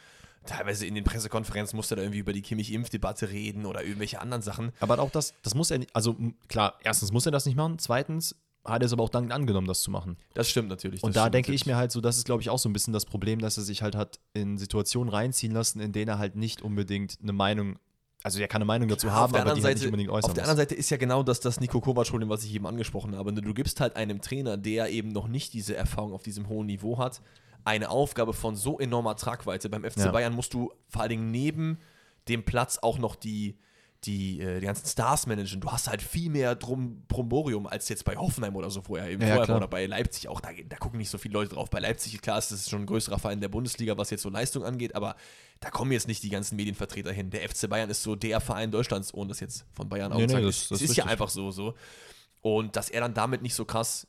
Teilweise 0.47 0.87
in 0.87 0.95
den 0.95 1.05
Pressekonferenzen 1.05 1.77
musste 1.77 1.95
er 1.95 1.97
da 1.97 2.03
irgendwie 2.03 2.19
über 2.21 2.33
die 2.33 2.43
Kimmich-Impfdebatte 2.43 3.31
reden 3.31 3.65
oder 3.67 3.83
irgendwelche 3.83 4.21
anderen 4.21 4.43
Sachen. 4.43 4.73
Aber 4.81 4.99
auch 4.99 5.11
das, 5.11 5.35
das 5.43 5.55
muss 5.55 5.71
er 5.71 5.79
nicht, 5.79 5.95
also 5.95 6.17
klar, 6.49 6.75
erstens 6.83 7.13
muss 7.13 7.25
er 7.27 7.33
das 7.33 7.47
nicht 7.47 7.57
machen, 7.57 7.79
zweitens 7.79 8.37
hat 8.65 8.83
er 8.83 8.87
es 8.87 8.93
aber 8.95 9.03
auch 9.03 9.11
dankend 9.11 9.33
angenommen, 9.33 9.67
das 9.67 9.83
zu 9.83 9.91
machen. 9.91 10.17
Das 10.33 10.49
stimmt 10.49 10.69
natürlich. 10.71 11.03
Und 11.03 11.11
das 11.11 11.15
da 11.17 11.21
stimmt 11.25 11.35
denke 11.35 11.53
ich 11.53 11.61
natürlich. 11.63 11.75
mir 11.75 11.77
halt 11.77 11.93
so, 11.93 12.01
das 12.01 12.17
ist, 12.17 12.25
glaube 12.25 12.41
ich, 12.43 12.49
auch 12.51 12.59
so 12.59 12.69
ein 12.69 12.73
bisschen 12.73 12.93
das 12.95 13.05
Problem, 13.05 13.39
dass 13.41 13.59
er 13.59 13.63
sich 13.63 13.83
halt 13.83 13.95
hat 13.95 14.21
in 14.33 14.57
Situationen 14.57 15.11
reinziehen 15.13 15.53
lassen, 15.53 15.81
in 15.81 15.93
denen 15.93 16.09
er 16.09 16.19
halt 16.19 16.35
nicht 16.37 16.63
unbedingt 16.63 17.19
eine 17.23 17.33
Meinung, 17.35 17.77
also 18.23 18.41
er 18.41 18.49
kann 18.49 18.63
eine 18.63 18.65
Meinung 18.67 18.89
dazu 18.89 19.11
haben, 19.13 19.35
der 19.35 19.43
aber 19.43 19.53
die 19.55 19.63
halt 19.63 19.75
nicht 19.75 19.81
Seite- 19.83 19.89
unbedingt 19.89 20.09
äußern 20.11 20.31
Auf 20.31 20.35
der 20.35 20.45
muss. 20.45 20.49
anderen 20.51 20.69
Seite 20.69 20.75
ist 20.77 20.89
ja 20.89 20.97
genau 20.97 21.23
das, 21.23 21.41
das 21.41 21.61
Nico 21.61 21.81
Kovac-Problem, 21.83 22.31
was 22.31 22.43
ich 22.45 22.55
eben 22.55 22.67
angesprochen 22.67 23.15
habe. 23.17 23.35
Du 23.35 23.53
gibst 23.53 23.81
halt 23.81 23.97
einem 23.97 24.23
Trainer, 24.23 24.57
der 24.57 24.89
eben 24.89 25.11
noch 25.11 25.29
nicht 25.29 25.53
diese 25.53 25.77
Erfahrung 25.77 26.15
auf 26.15 26.23
diesem 26.23 26.49
hohen 26.49 26.65
Niveau 26.67 26.97
hat, 26.97 27.21
eine 27.65 27.91
Aufgabe 27.91 28.33
von 28.33 28.57
so 28.57 28.79
enormer 28.79 29.17
Tragweite. 29.17 29.69
Beim 29.69 29.85
FC 29.85 29.99
Ja. 30.01 30.11
Bayern 30.13 30.35
musst 30.35 30.55
du 30.55 30.73
vor 30.89 31.03
allen 31.03 31.11
Dingen 31.11 31.31
neben 31.31 31.79
dem 32.29 32.45
Platz 32.45 32.79
auch 32.83 32.99
noch 32.99 33.17
die, 33.17 33.59
die, 34.05 34.39
äh, 34.41 34.61
die 34.61 34.67
ganzen 34.67 34.87
Stars 34.87 35.27
managen. 35.27 35.63
Du 35.63 35.71
hast 35.73 35.89
halt 35.89 36.03
viel 36.03 36.29
mehr 36.31 36.55
drum 36.55 37.05
Bromborium 37.09 37.67
als 37.67 37.89
jetzt 37.89 38.05
bei 38.05 38.17
Hoffenheim 38.17 38.55
oder 38.55 38.69
so, 38.71 38.83
wo 38.87 38.97
er 38.97 39.09
eben 39.09 39.23
Ja, 39.23 39.29
vorher 39.29 39.49
war, 39.49 39.57
oder 39.57 39.69
bei 39.69 39.87
Leipzig 39.87 40.29
auch. 40.29 40.41
Da, 40.43 40.51
da 40.69 40.77
gucken 40.77 40.99
nicht 40.99 41.09
so 41.09 41.17
viele 41.17 41.33
Leute 41.35 41.55
drauf. 41.55 41.71
Bei 41.71 41.81
Leipzig, 41.81 42.21
klar, 42.21 42.37
ist 42.39 42.53
das 42.53 42.69
schon 42.69 42.83
ein 42.83 42.87
größerer 42.87 43.19
Verein 43.19 43.41
der 43.41 43.49
Bundesliga, 43.49 43.97
was 43.97 44.11
jetzt 44.11 44.23
so 44.23 44.29
Leistung 44.29 44.63
angeht, 44.65 44.95
aber 44.95 45.17
da 45.61 45.71
kommen 45.71 45.91
jetzt 45.93 46.07
nicht 46.07 46.23
die 46.23 46.29
ganzen 46.29 46.57
Medienvertreter 46.57 47.13
hin. 47.13 47.31
Der 47.31 47.49
FC 47.49 47.67
Bayern 47.69 47.89
ist 47.89 48.03
so 48.03 48.15
der 48.15 48.41
Verein 48.43 48.71
Deutschlands, 48.71 49.15
ohne 49.15 49.29
das 49.29 49.41
jetzt 49.41 49.65
von 49.73 49.89
Bayern 49.89 50.13
Nee, 50.13 50.27
nee, 50.27 50.33
sagen. 50.33 50.45
das- 50.45 50.57
es 50.63 50.69
das 50.69 50.83
ist 50.83 50.91
ist 50.91 50.97
ja 50.97 51.07
einfach 51.07 51.31
so, 51.31 51.51
so. 51.51 51.75
Und 52.43 52.77
dass 52.77 52.91
er 52.91 53.01
dann 53.01 53.15
damit 53.15 53.41
nicht 53.41 53.55
so 53.55 53.65
krass 53.65 54.07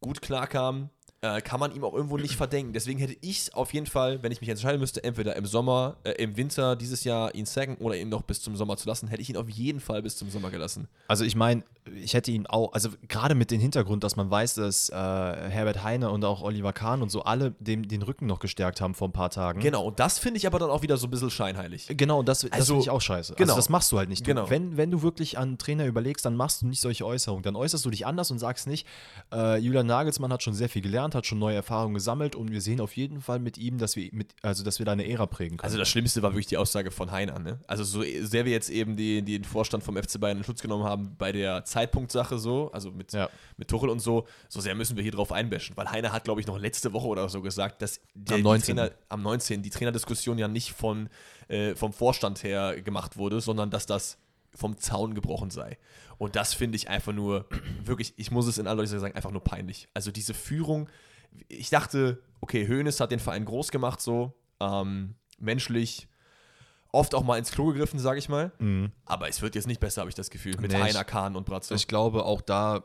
gut 0.00 0.20
klarkam, 0.22 0.90
äh, 1.34 1.40
kann 1.40 1.58
man 1.60 1.74
ihm 1.74 1.84
auch 1.84 1.94
irgendwo 1.94 2.16
nicht 2.16 2.36
verdenken. 2.36 2.72
Deswegen 2.72 2.98
hätte 2.98 3.16
ich 3.20 3.38
es 3.40 3.54
auf 3.54 3.72
jeden 3.74 3.86
Fall, 3.86 4.22
wenn 4.22 4.32
ich 4.32 4.40
mich 4.40 4.50
entscheiden 4.50 4.80
müsste, 4.80 5.02
entweder 5.02 5.36
im 5.36 5.46
Sommer, 5.46 5.96
äh, 6.04 6.12
im 6.12 6.36
Winter 6.36 6.76
dieses 6.76 7.04
Jahr 7.04 7.34
ihn 7.34 7.46
sacken 7.46 7.76
oder 7.76 7.96
ihn 7.96 8.08
noch 8.08 8.22
bis 8.22 8.40
zum 8.42 8.56
Sommer 8.56 8.76
zu 8.76 8.88
lassen, 8.88 9.08
hätte 9.08 9.22
ich 9.22 9.30
ihn 9.30 9.36
auf 9.36 9.48
jeden 9.48 9.80
Fall 9.80 10.02
bis 10.02 10.16
zum 10.16 10.30
Sommer 10.30 10.50
gelassen. 10.50 10.88
Also 11.08 11.24
ich 11.24 11.34
meine, 11.36 11.62
ich 12.02 12.14
hätte 12.14 12.30
ihn 12.32 12.46
auch, 12.46 12.72
also 12.72 12.90
gerade 13.08 13.34
mit 13.34 13.50
dem 13.50 13.60
Hintergrund, 13.60 14.02
dass 14.04 14.16
man 14.16 14.30
weiß, 14.30 14.54
dass 14.54 14.88
äh, 14.88 14.94
Herbert 14.94 15.82
Heine 15.84 16.10
und 16.10 16.24
auch 16.24 16.42
Oliver 16.42 16.72
Kahn 16.72 17.02
und 17.02 17.10
so 17.10 17.22
alle 17.22 17.52
dem, 17.60 17.86
den 17.88 18.02
Rücken 18.02 18.26
noch 18.26 18.40
gestärkt 18.40 18.80
haben 18.80 18.94
vor 18.94 19.08
ein 19.08 19.12
paar 19.12 19.30
Tagen. 19.30 19.60
Genau, 19.60 19.84
und 19.84 20.00
das 20.00 20.18
finde 20.18 20.38
ich 20.38 20.46
aber 20.46 20.58
dann 20.58 20.70
auch 20.70 20.82
wieder 20.82 20.96
so 20.96 21.06
ein 21.06 21.10
bisschen 21.10 21.30
scheinheilig. 21.30 21.86
Genau, 21.88 22.22
das, 22.22 22.40
das 22.40 22.52
Also, 22.52 22.74
finde 22.74 22.82
ich 22.82 22.90
auch 22.90 23.00
scheiße. 23.00 23.34
genau. 23.34 23.52
Also 23.52 23.56
das 23.56 23.68
machst 23.68 23.92
du 23.92 23.98
halt 23.98 24.08
nicht. 24.08 24.22
Du, 24.26 24.30
Genau. 24.30 24.50
wenn, 24.50 24.76
wenn 24.76 24.90
du 24.90 25.02
wirklich 25.02 25.38
an 25.38 25.48
einen 25.48 25.58
Trainer 25.58 25.86
überlegst, 25.86 26.24
dann 26.26 26.34
machst 26.36 26.62
du 26.62 26.66
nicht 26.66 26.80
solche 26.80 27.06
Äußerungen. 27.06 27.42
Dann 27.44 27.56
äußerst 27.56 27.84
du 27.84 27.90
dich 27.90 28.04
anders 28.06 28.30
und 28.30 28.38
sagst 28.38 28.66
nicht, 28.66 28.86
äh, 29.32 29.56
Julian 29.58 29.86
Nagelsmann 29.86 30.32
hat 30.32 30.42
schon 30.42 30.54
sehr 30.54 30.68
viel 30.68 30.82
gelernt, 30.82 31.14
hat 31.16 31.26
schon 31.26 31.38
neue 31.40 31.56
Erfahrungen 31.56 31.94
gesammelt 31.94 32.36
und 32.36 32.52
wir 32.52 32.60
sehen 32.60 32.80
auf 32.80 32.96
jeden 32.96 33.20
Fall 33.20 33.40
mit 33.40 33.58
ihm, 33.58 33.78
dass 33.78 33.96
wir 33.96 34.08
mit, 34.12 34.34
also 34.42 34.62
dass 34.62 34.78
wir 34.78 34.86
da 34.86 34.92
eine 34.92 35.08
Ära 35.08 35.26
prägen 35.26 35.56
können. 35.56 35.66
Also 35.66 35.78
das 35.78 35.88
Schlimmste 35.88 36.22
war 36.22 36.30
wirklich 36.32 36.46
die 36.46 36.56
Aussage 36.56 36.90
von 36.92 37.10
Heiner. 37.10 37.38
Ne? 37.38 37.58
Also 37.66 37.82
so 37.82 38.02
sehr 38.20 38.44
wir 38.44 38.52
jetzt 38.52 38.70
eben 38.70 38.96
die, 38.96 39.22
den 39.22 39.42
Vorstand 39.44 39.82
vom 39.82 39.96
FC 39.96 40.20
Bayern 40.20 40.38
in 40.38 40.44
Schutz 40.44 40.62
genommen 40.62 40.84
haben 40.84 41.16
bei 41.18 41.32
der 41.32 41.64
Zeitpunktsache 41.64 42.38
so, 42.38 42.70
also 42.72 42.92
mit, 42.92 43.12
Ja. 43.12 43.28
mit 43.56 43.68
Tuchel 43.68 43.88
und 43.88 43.98
so, 44.00 44.26
so 44.48 44.60
sehr 44.60 44.74
müssen 44.74 44.96
wir 44.96 45.02
hier 45.02 45.12
drauf 45.12 45.32
einbashen. 45.32 45.76
Weil 45.76 45.90
Heiner 45.90 46.12
hat, 46.12 46.24
glaube 46.24 46.40
ich, 46.40 46.46
noch 46.46 46.58
letzte 46.58 46.92
Woche 46.92 47.06
oder 47.08 47.28
so 47.28 47.42
gesagt, 47.42 47.82
dass 47.82 48.00
der, 48.14 48.36
Am 48.36 48.40
die 48.42 48.44
19.. 48.44 48.76
Trainer, 48.76 48.90
am 49.08 49.22
19. 49.22 49.62
die 49.62 49.70
Trainerdiskussion 49.70 50.38
ja 50.38 50.46
nicht 50.48 50.72
von, 50.72 51.08
äh, 51.48 51.74
vom 51.74 51.92
Vorstand 51.92 52.42
her 52.42 52.80
gemacht 52.82 53.16
wurde, 53.16 53.40
sondern 53.40 53.70
dass 53.70 53.86
das 53.86 54.18
vom 54.56 54.78
Zaun 54.78 55.14
gebrochen 55.14 55.50
sei. 55.50 55.78
Und 56.18 56.34
das 56.34 56.54
finde 56.54 56.76
ich 56.76 56.88
einfach 56.88 57.12
nur, 57.12 57.46
wirklich, 57.84 58.14
ich 58.16 58.30
muss 58.30 58.46
es 58.46 58.58
in 58.58 58.66
aller 58.66 58.76
Deutlichkeit 58.76 59.00
sagen, 59.00 59.14
einfach 59.14 59.30
nur 59.30 59.44
peinlich. 59.44 59.88
Also 59.94 60.10
diese 60.10 60.34
Führung, 60.34 60.88
ich 61.48 61.70
dachte, 61.70 62.22
okay, 62.40 62.66
Hoeneß 62.66 63.00
hat 63.00 63.10
den 63.12 63.20
Verein 63.20 63.44
groß 63.44 63.70
gemacht, 63.70 64.00
so, 64.00 64.34
ähm, 64.60 65.14
menschlich, 65.38 66.08
oft 66.92 67.14
auch 67.14 67.24
mal 67.24 67.38
ins 67.38 67.50
Klo 67.50 67.66
gegriffen, 67.66 67.98
sage 67.98 68.18
ich 68.18 68.28
mal. 68.28 68.52
Aber 69.04 69.28
es 69.28 69.42
wird 69.42 69.54
jetzt 69.54 69.66
nicht 69.66 69.80
besser, 69.80 70.00
habe 70.00 70.08
ich 70.08 70.14
das 70.14 70.30
Gefühl, 70.30 70.56
mit 70.58 70.72
Nee, 70.72 70.80
Heiner, 70.80 71.04
Kahn 71.04 71.36
und 71.36 71.44
Bratzo. 71.44 71.74
Ich 71.74 71.88
glaube 71.88 72.24
auch 72.24 72.40
da, 72.40 72.84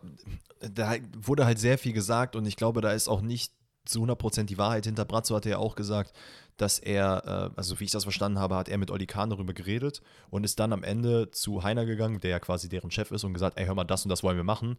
da 0.59 0.95
wurde 1.17 1.45
halt 1.45 1.59
sehr 1.59 1.77
viel 1.77 1.93
gesagt 1.93 2.35
und 2.35 2.45
ich 2.45 2.57
glaube, 2.57 2.81
da 2.81 2.91
ist 2.91 3.07
auch 3.07 3.21
nicht 3.21 3.53
zu 3.85 4.03
100% 4.03 4.43
die 4.43 4.57
Wahrheit 4.57 4.85
hinter. 4.85 5.05
Brazzo 5.05 5.35
hatte 5.35 5.49
ja 5.49 5.57
auch 5.57 5.75
gesagt, 5.75 6.13
dass 6.61 6.77
er, 6.77 7.51
äh, 7.55 7.57
also 7.57 7.79
wie 7.79 7.85
ich 7.85 7.91
das 7.91 8.03
verstanden 8.03 8.37
habe, 8.37 8.55
hat 8.55 8.69
er 8.69 8.77
mit 8.77 8.91
Oli 8.91 9.07
Kahn 9.07 9.31
darüber 9.31 9.53
geredet 9.53 10.01
und 10.29 10.43
ist 10.43 10.59
dann 10.59 10.73
am 10.73 10.83
Ende 10.83 11.31
zu 11.31 11.63
Heiner 11.63 11.85
gegangen, 11.85 12.19
der 12.19 12.29
ja 12.29 12.39
quasi 12.39 12.69
deren 12.69 12.91
Chef 12.91 13.09
ist 13.11 13.23
und 13.23 13.33
gesagt, 13.33 13.57
ey, 13.57 13.65
hör 13.65 13.73
mal, 13.73 13.83
das 13.83 14.05
und 14.05 14.09
das 14.09 14.21
wollen 14.21 14.37
wir 14.37 14.43
machen. 14.43 14.77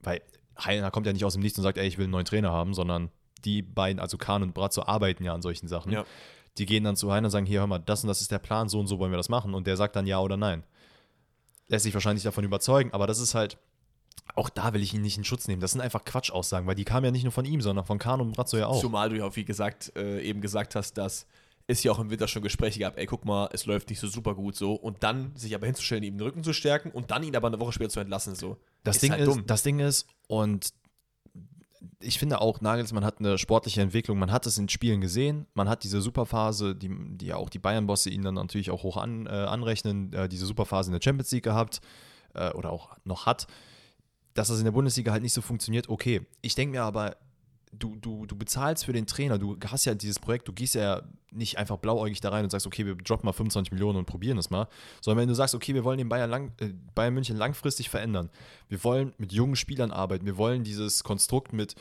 Weil 0.00 0.20
Heiner 0.58 0.90
kommt 0.90 1.06
ja 1.06 1.12
nicht 1.12 1.24
aus 1.24 1.34
dem 1.34 1.42
Nichts 1.42 1.56
und 1.58 1.62
sagt, 1.62 1.78
ey, 1.78 1.86
ich 1.86 1.96
will 1.96 2.04
einen 2.04 2.12
neuen 2.12 2.24
Trainer 2.24 2.50
haben, 2.50 2.74
sondern 2.74 3.10
die 3.44 3.62
beiden, 3.62 4.00
also 4.00 4.18
Kahn 4.18 4.42
und 4.42 4.52
Brazzo, 4.52 4.82
arbeiten 4.82 5.22
ja 5.24 5.32
an 5.32 5.42
solchen 5.42 5.68
Sachen. 5.68 5.92
Ja. 5.92 6.04
Die 6.58 6.66
gehen 6.66 6.82
dann 6.82 6.96
zu 6.96 7.12
Heiner 7.12 7.26
und 7.26 7.30
sagen, 7.30 7.46
hier, 7.46 7.60
hör 7.60 7.66
mal, 7.68 7.78
das 7.78 8.02
und 8.02 8.08
das 8.08 8.20
ist 8.20 8.32
der 8.32 8.40
Plan, 8.40 8.68
so 8.68 8.80
und 8.80 8.88
so 8.88 8.98
wollen 8.98 9.12
wir 9.12 9.16
das 9.16 9.28
machen. 9.28 9.54
Und 9.54 9.66
der 9.66 9.76
sagt 9.76 9.94
dann 9.94 10.06
ja 10.06 10.18
oder 10.18 10.36
nein. 10.36 10.64
Lässt 11.68 11.84
sich 11.84 11.94
wahrscheinlich 11.94 12.24
davon 12.24 12.44
überzeugen, 12.44 12.92
aber 12.92 13.06
das 13.06 13.20
ist 13.20 13.34
halt, 13.34 13.58
auch 14.34 14.48
da 14.48 14.72
will 14.72 14.82
ich 14.82 14.94
ihn 14.94 15.02
nicht 15.02 15.18
in 15.18 15.24
Schutz 15.24 15.48
nehmen. 15.48 15.60
Das 15.60 15.72
sind 15.72 15.80
einfach 15.80 16.04
Quatschaussagen, 16.04 16.66
weil 16.66 16.74
die 16.74 16.84
kamen 16.84 17.04
ja 17.04 17.10
nicht 17.10 17.24
nur 17.24 17.32
von 17.32 17.44
ihm, 17.44 17.60
sondern 17.60 17.84
von 17.84 17.98
Kahn 17.98 18.20
und 18.20 18.32
Brazzo 18.32 18.56
ja 18.56 18.66
auch. 18.66 18.80
Zumal 18.80 19.10
du 19.10 19.16
ja 19.16 19.26
auch, 19.26 19.36
wie 19.36 19.44
gesagt, 19.44 19.92
äh, 19.96 20.22
eben 20.22 20.40
gesagt 20.40 20.74
hast, 20.74 20.94
dass 20.94 21.26
es 21.66 21.82
ja 21.82 21.92
auch 21.92 21.98
im 21.98 22.10
Winter 22.10 22.28
schon 22.28 22.42
Gespräche 22.42 22.80
gab, 22.80 22.98
ey, 22.98 23.06
guck 23.06 23.24
mal, 23.24 23.48
es 23.52 23.66
läuft 23.66 23.90
nicht 23.90 24.00
so 24.00 24.08
super 24.08 24.34
gut 24.34 24.56
so. 24.56 24.74
Und 24.74 25.02
dann 25.02 25.34
sich 25.36 25.54
aber 25.54 25.66
hinzustellen, 25.66 26.02
ihm 26.02 26.16
den 26.16 26.26
Rücken 26.26 26.42
zu 26.42 26.52
stärken 26.52 26.90
und 26.90 27.10
dann 27.10 27.22
ihn 27.22 27.36
aber 27.36 27.48
eine 27.48 27.60
Woche 27.60 27.72
später 27.72 27.90
zu 27.90 28.00
entlassen, 28.00 28.34
so. 28.34 28.56
Das, 28.84 28.96
Ist 28.96 29.02
Ding 29.02 29.12
halt 29.12 29.20
ist, 29.22 29.26
dumm. 29.28 29.46
das 29.46 29.62
Ding 29.62 29.78
ist, 29.78 30.06
und 30.28 30.72
ich 32.00 32.18
finde 32.18 32.40
auch, 32.40 32.60
Nagelsmann 32.60 33.04
hat 33.04 33.18
eine 33.18 33.38
sportliche 33.38 33.80
Entwicklung. 33.80 34.18
Man 34.18 34.32
hat 34.32 34.46
es 34.46 34.58
in 34.58 34.68
Spielen 34.68 35.00
gesehen. 35.00 35.46
Man 35.54 35.68
hat 35.68 35.84
diese 35.84 36.00
Superphase, 36.00 36.74
die, 36.74 36.90
die 37.16 37.26
ja 37.26 37.36
auch 37.36 37.48
die 37.48 37.58
Bayern-Bosse 37.58 38.10
ihn 38.10 38.22
dann 38.22 38.34
natürlich 38.34 38.70
auch 38.70 38.82
hoch 38.82 38.96
an, 38.96 39.26
äh, 39.26 39.30
anrechnen, 39.30 40.12
äh, 40.12 40.28
diese 40.28 40.46
Superphase 40.46 40.90
in 40.90 40.92
der 40.92 41.02
Champions 41.02 41.30
League 41.30 41.44
gehabt 41.44 41.80
äh, 42.34 42.50
oder 42.52 42.70
auch 42.70 42.96
noch 43.04 43.26
hat. 43.26 43.46
Dass 44.34 44.48
das 44.48 44.58
in 44.58 44.64
der 44.64 44.72
Bundesliga 44.72 45.12
halt 45.12 45.22
nicht 45.22 45.34
so 45.34 45.42
funktioniert, 45.42 45.88
okay. 45.88 46.26
Ich 46.40 46.54
denke 46.54 46.72
mir 46.72 46.82
aber, 46.82 47.16
du, 47.72 47.96
du, 47.96 48.26
du 48.26 48.36
bezahlst 48.36 48.84
für 48.84 48.92
den 48.92 49.06
Trainer, 49.06 49.38
du 49.38 49.56
hast 49.66 49.84
ja 49.84 49.94
dieses 49.94 50.18
Projekt, 50.18 50.46
du 50.48 50.52
gehst 50.52 50.74
ja 50.74 51.02
nicht 51.30 51.58
einfach 51.58 51.78
blauäugig 51.78 52.20
da 52.20 52.28
rein 52.28 52.44
und 52.44 52.50
sagst, 52.50 52.66
okay, 52.66 52.84
wir 52.84 52.94
droppen 52.94 53.26
mal 53.26 53.32
25 53.32 53.72
Millionen 53.72 53.98
und 53.98 54.04
probieren 54.04 54.36
es 54.38 54.50
mal, 54.50 54.68
sondern 55.00 55.22
wenn 55.22 55.28
du 55.28 55.34
sagst, 55.34 55.54
okay, 55.54 55.74
wir 55.74 55.84
wollen 55.84 55.98
den 55.98 56.08
Bayern, 56.08 56.30
lang, 56.30 56.52
äh, 56.60 56.68
Bayern 56.94 57.14
München 57.14 57.36
langfristig 57.36 57.88
verändern, 57.88 58.30
wir 58.68 58.84
wollen 58.84 59.14
mit 59.16 59.32
jungen 59.32 59.56
Spielern 59.56 59.90
arbeiten, 59.90 60.26
wir 60.26 60.36
wollen 60.36 60.64
dieses 60.64 61.02
Konstrukt 61.02 61.52
mit 61.52 61.74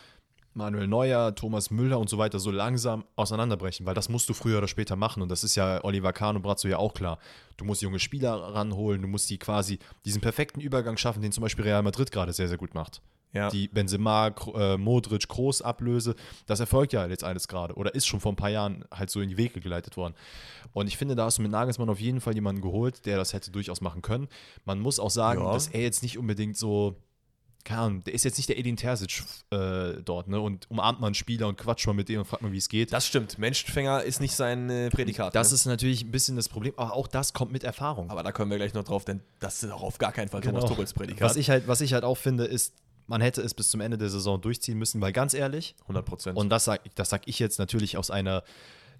Manuel 0.53 0.87
Neuer, 0.87 1.33
Thomas 1.35 1.71
Müller 1.71 1.99
und 1.99 2.09
so 2.09 2.17
weiter 2.17 2.39
so 2.39 2.51
langsam 2.51 3.05
auseinanderbrechen, 3.15 3.85
weil 3.85 3.95
das 3.95 4.09
musst 4.09 4.27
du 4.29 4.33
früher 4.33 4.57
oder 4.57 4.67
später 4.67 4.95
machen 4.95 5.21
und 5.23 5.29
das 5.29 5.43
ist 5.43 5.55
ja 5.55 5.83
Oliver 5.83 6.13
Kahn 6.13 6.35
und 6.35 6.41
Brazzo 6.41 6.67
ja 6.67 6.77
auch 6.77 6.93
klar. 6.93 7.19
Du 7.57 7.65
musst 7.65 7.81
junge 7.81 7.99
Spieler 7.99 8.33
ranholen, 8.33 9.01
du 9.01 9.07
musst 9.07 9.29
die 9.29 9.37
quasi 9.37 9.79
diesen 10.05 10.21
perfekten 10.21 10.59
Übergang 10.59 10.97
schaffen, 10.97 11.21
den 11.21 11.31
zum 11.31 11.41
Beispiel 11.43 11.63
Real 11.65 11.83
Madrid 11.83 12.11
gerade 12.11 12.33
sehr, 12.33 12.47
sehr 12.47 12.57
gut 12.57 12.73
macht. 12.73 13.01
Ja. 13.33 13.49
Die 13.49 13.69
Benzema, 13.69 14.27
äh, 14.55 14.75
Modric, 14.75 15.29
Kroos 15.29 15.61
Ablöse, 15.61 16.15
das 16.47 16.59
erfolgt 16.59 16.91
ja 16.91 17.07
jetzt 17.07 17.23
alles 17.23 17.47
gerade 17.47 17.75
oder 17.75 17.95
ist 17.95 18.05
schon 18.05 18.19
vor 18.19 18.33
ein 18.33 18.35
paar 18.35 18.49
Jahren 18.49 18.83
halt 18.93 19.09
so 19.09 19.21
in 19.21 19.29
die 19.29 19.37
Wege 19.37 19.61
geleitet 19.61 19.95
worden. 19.95 20.15
Und 20.73 20.87
ich 20.87 20.97
finde, 20.97 21.15
da 21.15 21.23
hast 21.25 21.37
du 21.37 21.41
mit 21.41 21.51
Nagelsmann 21.51 21.87
auf 21.89 22.01
jeden 22.01 22.19
Fall 22.19 22.33
jemanden 22.35 22.61
geholt, 22.61 23.05
der 23.05 23.15
das 23.15 23.31
hätte 23.31 23.49
durchaus 23.51 23.79
machen 23.79 24.01
können. 24.01 24.27
Man 24.65 24.81
muss 24.81 24.99
auch 24.99 25.09
sagen, 25.11 25.41
Ja. 25.43 25.53
dass 25.53 25.67
er 25.69 25.81
jetzt 25.81 26.03
nicht 26.03 26.17
unbedingt 26.17 26.57
so, 26.57 26.97
keine 27.65 27.81
Ahnung, 27.81 28.03
der 28.03 28.13
ist 28.13 28.23
jetzt 28.23 28.37
nicht 28.37 28.49
der 28.49 28.57
Edin 28.57 28.77
Terzic 28.77 29.23
äh, 29.51 30.01
dort, 30.03 30.27
ne? 30.27 30.39
Und 30.39 30.69
umarmt 30.69 31.03
einen 31.03 31.15
Spieler 31.15 31.47
und 31.47 31.57
quatscht 31.57 31.87
mal 31.87 31.93
mit 31.93 32.09
dem 32.09 32.19
und 32.19 32.25
fragt 32.25 32.41
mal, 32.41 32.51
wie 32.51 32.57
es 32.57 32.69
geht. 32.69 32.93
Das 32.93 33.05
stimmt. 33.05 33.37
Menschenfänger 33.37 34.03
ist 34.03 34.21
nicht 34.21 34.35
sein 34.35 34.69
äh, 34.69 34.89
Prädikat. 34.89 35.35
Das 35.35 35.51
ne? 35.51 35.55
ist 35.55 35.65
natürlich 35.65 36.03
ein 36.03 36.11
bisschen 36.11 36.35
das 36.35 36.49
Problem, 36.49 36.73
aber 36.77 36.93
auch 36.93 37.07
das 37.07 37.33
kommt 37.33 37.51
mit 37.51 37.63
Erfahrung. 37.63 38.09
aber 38.09 38.23
da 38.23 38.31
kommen 38.31 38.51
wir 38.51 38.57
gleich 38.57 38.73
noch 38.73 38.83
drauf, 38.83 39.05
denn 39.05 39.21
das 39.39 39.63
ist 39.63 39.71
auch 39.71 39.83
auf 39.83 39.97
gar 39.97 40.11
keinen 40.11 40.29
Fall 40.29 40.41
Thomas 40.41 40.63
Genau. 40.63 40.73
Tuchels 40.73 40.93
Prädikat. 40.93 41.21
Was 41.21 41.35
ich, 41.35 41.49
halt, 41.49 41.67
was 41.67 41.81
ich 41.81 41.93
halt 41.93 42.03
auch 42.03 42.17
finde, 42.17 42.45
ist, 42.45 42.73
man 43.07 43.21
hätte 43.21 43.41
es 43.41 43.53
bis 43.53 43.69
zum 43.69 43.81
Ende 43.81 43.97
der 43.97 44.09
Saison 44.09 44.39
durchziehen 44.39 44.77
müssen, 44.77 45.01
weil 45.01 45.11
ganz 45.11 45.33
ehrlich, 45.33 45.75
100 45.81 46.05
Prozent. 46.05 46.37
Und 46.37 46.49
das 46.49 46.65
sage 46.65 46.89
das 46.95 47.09
sag 47.09 47.27
ich 47.27 47.39
jetzt 47.39 47.59
natürlich 47.59 47.97
aus 47.97 48.11
einer 48.11 48.43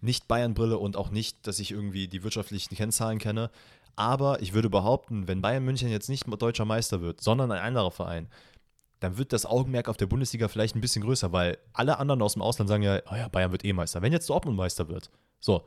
Nicht-Bayern-Brille 0.02 0.78
und 0.78 0.98
auch 0.98 1.12
nicht, 1.12 1.48
dass 1.48 1.60
ich 1.60 1.72
irgendwie 1.72 2.08
die 2.08 2.24
wirtschaftlichen 2.24 2.76
Kennzahlen 2.76 3.20
kenne. 3.20 3.50
Aber 3.96 4.42
ich 4.42 4.54
würde 4.54 4.70
behaupten, 4.70 5.28
wenn 5.28 5.42
Bayern 5.42 5.64
München 5.64 5.90
jetzt 5.90 6.10
nicht 6.10 6.26
deutscher 6.42 6.66
Meister 6.66 7.02
wird, 7.02 7.22
sondern 7.22 7.52
ein 7.52 7.62
anderer 7.62 7.92
Verein, 7.92 8.28
dann 9.02 9.18
wird 9.18 9.34
das 9.34 9.46
Augenmerk 9.46 9.90
auf 9.90 9.98
der 9.98 10.06
Bundesliga 10.06 10.48
vielleicht 10.48 10.76
ein 10.76 10.82
bisschen 10.82 11.04
größer, 11.04 11.32
weil 11.34 11.58
alle 11.74 11.98
anderen 11.98 12.22
aus 12.22 12.34
dem 12.34 12.44
Ausland 12.44 12.70
sagen 12.70 12.84
ja, 12.84 13.02
oh 13.12 13.16
ja, 13.16 13.28
Bayern 13.28 13.52
wird 13.52 13.66
eh 13.66 13.74
Meister. 13.74 14.02
Wenn 14.02 14.14
jetzt 14.14 14.30
Dortmund 14.30 14.56
Meister 14.56 14.88
wird, 14.88 15.10
so, 15.40 15.66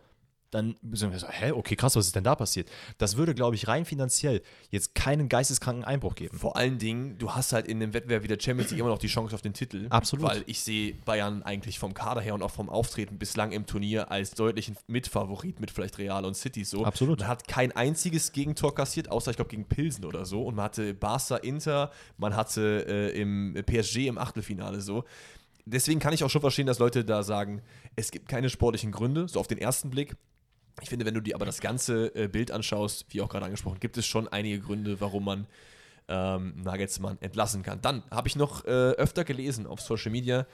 dann 0.54 0.76
sind 0.92 1.10
wir 1.10 1.18
so, 1.18 1.28
hä, 1.28 1.50
okay, 1.50 1.74
krass, 1.74 1.96
was 1.96 2.06
ist 2.06 2.14
denn 2.14 2.22
da 2.22 2.36
passiert? 2.36 2.70
Das 2.98 3.16
würde, 3.16 3.34
glaube 3.34 3.56
ich, 3.56 3.66
rein 3.66 3.84
finanziell 3.84 4.40
jetzt 4.70 4.94
keinen 4.94 5.28
geisteskranken 5.28 5.84
Einbruch 5.84 6.14
geben. 6.14 6.38
Vor 6.38 6.56
allen 6.56 6.78
Dingen, 6.78 7.18
du 7.18 7.32
hast 7.32 7.52
halt 7.52 7.66
in 7.66 7.80
dem 7.80 7.92
Wettbewerb 7.92 8.22
wie 8.22 8.28
der 8.28 8.38
Champions 8.40 8.70
League 8.70 8.80
immer 8.80 8.90
noch 8.90 8.98
die 8.98 9.08
Chance 9.08 9.34
auf 9.34 9.42
den 9.42 9.52
Titel. 9.52 9.86
Absolut. 9.90 10.26
Weil 10.26 10.44
ich 10.46 10.60
sehe 10.60 10.94
Bayern 11.04 11.42
eigentlich 11.42 11.80
vom 11.80 11.92
Kader 11.92 12.20
her 12.20 12.34
und 12.34 12.42
auch 12.42 12.52
vom 12.52 12.68
Auftreten 12.68 13.18
bislang 13.18 13.50
im 13.50 13.66
Turnier 13.66 14.12
als 14.12 14.30
deutlichen 14.32 14.76
Mitfavorit 14.86 15.58
mit 15.60 15.72
vielleicht 15.72 15.98
Real 15.98 16.24
und 16.24 16.34
City 16.34 16.64
so. 16.64 16.84
Absolut. 16.84 17.20
Man 17.20 17.28
hat 17.28 17.48
kein 17.48 17.72
einziges 17.72 18.30
Gegentor 18.30 18.74
kassiert, 18.74 19.10
außer 19.10 19.32
ich 19.32 19.36
glaube 19.36 19.50
gegen 19.50 19.64
Pilsen 19.64 20.04
oder 20.04 20.24
so. 20.24 20.44
Und 20.44 20.54
man 20.54 20.66
hatte 20.66 20.94
Barca 20.94 21.36
Inter, 21.36 21.90
man 22.16 22.36
hatte 22.36 22.86
äh, 22.86 23.20
im 23.20 23.54
PSG 23.66 24.06
im 24.06 24.18
Achtelfinale 24.18 24.80
so. 24.80 25.04
Deswegen 25.66 25.98
kann 25.98 26.12
ich 26.12 26.22
auch 26.22 26.30
schon 26.30 26.42
verstehen, 26.42 26.66
dass 26.66 26.78
Leute 26.78 27.04
da 27.04 27.22
sagen, 27.22 27.62
es 27.96 28.10
gibt 28.10 28.28
keine 28.28 28.50
sportlichen 28.50 28.92
Gründe, 28.92 29.28
so 29.28 29.40
auf 29.40 29.46
den 29.46 29.58
ersten 29.58 29.90
Blick. 29.90 30.14
Ich 30.80 30.88
finde, 30.88 31.06
wenn 31.06 31.14
du 31.14 31.20
dir 31.20 31.34
aber 31.34 31.46
das 31.46 31.60
ganze 31.60 32.14
äh, 32.14 32.28
Bild 32.28 32.50
anschaust, 32.50 33.06
wie 33.10 33.20
auch 33.20 33.28
gerade 33.28 33.44
angesprochen, 33.46 33.78
gibt 33.80 33.96
es 33.96 34.06
schon 34.06 34.28
einige 34.28 34.60
Gründe, 34.60 35.00
warum 35.00 35.24
man 35.24 35.46
ähm, 36.08 36.54
Nagelsmann 36.62 37.18
entlassen 37.20 37.62
kann. 37.62 37.80
Dann 37.80 38.02
habe 38.10 38.28
ich 38.28 38.36
noch 38.36 38.64
äh, 38.64 38.68
öfter 38.68 39.24
gelesen 39.24 39.66
auf 39.66 39.80
Social 39.80 40.10
Media, 40.10 40.46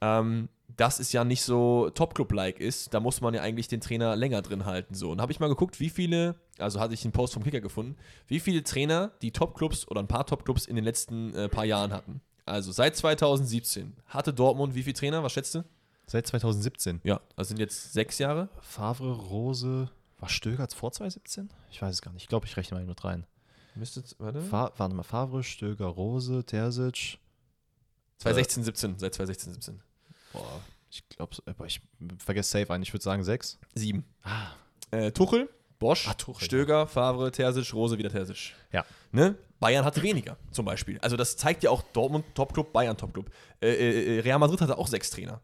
ähm, 0.00 0.48
dass 0.76 0.98
es 0.98 1.12
ja 1.12 1.24
nicht 1.24 1.42
so 1.42 1.90
Top-Club-like 1.90 2.58
ist. 2.58 2.92
Da 2.92 3.00
muss 3.00 3.20
man 3.20 3.34
ja 3.34 3.42
eigentlich 3.42 3.68
den 3.68 3.80
Trainer 3.80 4.16
länger 4.16 4.42
drin 4.42 4.64
halten. 4.64 4.94
So. 4.94 5.10
Und 5.10 5.20
habe 5.20 5.32
ich 5.32 5.40
mal 5.40 5.48
geguckt, 5.48 5.78
wie 5.78 5.90
viele, 5.90 6.34
also 6.58 6.80
hatte 6.80 6.94
ich 6.94 7.04
einen 7.04 7.12
Post 7.12 7.34
vom 7.34 7.44
Kicker 7.44 7.60
gefunden, 7.60 7.96
wie 8.26 8.40
viele 8.40 8.62
Trainer 8.62 9.12
die 9.22 9.30
Top-Clubs 9.30 9.88
oder 9.88 10.00
ein 10.00 10.08
paar 10.08 10.26
Top-Clubs 10.26 10.66
in 10.66 10.76
den 10.76 10.84
letzten 10.84 11.34
äh, 11.34 11.48
paar 11.48 11.64
Jahren 11.64 11.92
hatten. 11.92 12.20
Also 12.44 12.72
seit 12.72 12.96
2017 12.96 13.94
hatte 14.06 14.32
Dortmund 14.32 14.74
wie 14.74 14.82
viele 14.82 14.94
Trainer? 14.94 15.22
Was 15.22 15.32
schätzt 15.32 15.54
du? 15.54 15.64
Seit 16.06 16.26
2017. 16.26 17.00
Ja, 17.02 17.20
das 17.34 17.48
sind 17.48 17.58
jetzt 17.58 17.92
sechs 17.92 18.18
Jahre. 18.18 18.48
Favre, 18.60 19.12
Rose, 19.12 19.90
war 20.18 20.28
Stöger 20.28 20.68
vor 20.68 20.92
2017? 20.92 21.50
Ich 21.70 21.82
weiß 21.82 21.94
es 21.94 22.02
gar 22.02 22.12
nicht. 22.12 22.22
Ich 22.22 22.28
glaube, 22.28 22.46
ich 22.46 22.56
rechne 22.56 22.78
mal 22.78 22.86
mit 22.86 23.04
rein. 23.04 23.26
Müsste, 23.74 24.02
warte. 24.18 24.40
Fa 24.40 24.72
warte 24.76 24.94
mal, 24.94 25.02
Favre, 25.02 25.42
Stöger, 25.42 25.86
Rose, 25.86 26.44
Terzic. 26.44 27.18
2016, 28.18 28.64
17, 28.64 28.98
seit 28.98 29.14
2016, 29.14 29.52
17. 29.54 29.82
Boah, 30.32 30.60
ich 30.90 31.06
glaube, 31.08 31.36
ich 31.66 31.82
vergesse 32.18 32.50
safe 32.60 32.72
einen. 32.72 32.82
Ich 32.82 32.92
würde 32.92 33.02
sagen 33.02 33.24
sechs. 33.24 33.58
Sieben. 33.74 34.04
Ah. 34.22 34.52
Äh, 34.92 35.10
Tuchel, 35.10 35.50
Bosch, 35.78 36.08
Ah, 36.08 36.14
Tuchel, 36.14 36.44
Stöger, 36.44 36.86
Favre, 36.86 37.30
Terzic, 37.32 37.74
Rose, 37.74 37.98
wieder 37.98 38.10
Terzic. 38.10 38.54
Ja. 38.72 38.86
Ne? 39.12 39.36
Bayern 39.60 39.84
hatte 39.84 40.02
weniger, 40.02 40.36
zum 40.52 40.64
Beispiel. 40.64 40.98
Also 41.00 41.16
das 41.16 41.36
zeigt 41.36 41.62
ja 41.64 41.70
auch 41.70 41.82
Dortmund 41.92 42.24
Topclub, 42.34 42.72
Bayern 42.72 42.96
Topclub. 42.96 43.30
Äh, 43.60 44.16
äh, 44.16 44.20
Real 44.20 44.38
Madrid 44.38 44.60
hatte 44.60 44.78
auch 44.78 44.86
sechs 44.86 45.10
Trainer. 45.10 45.40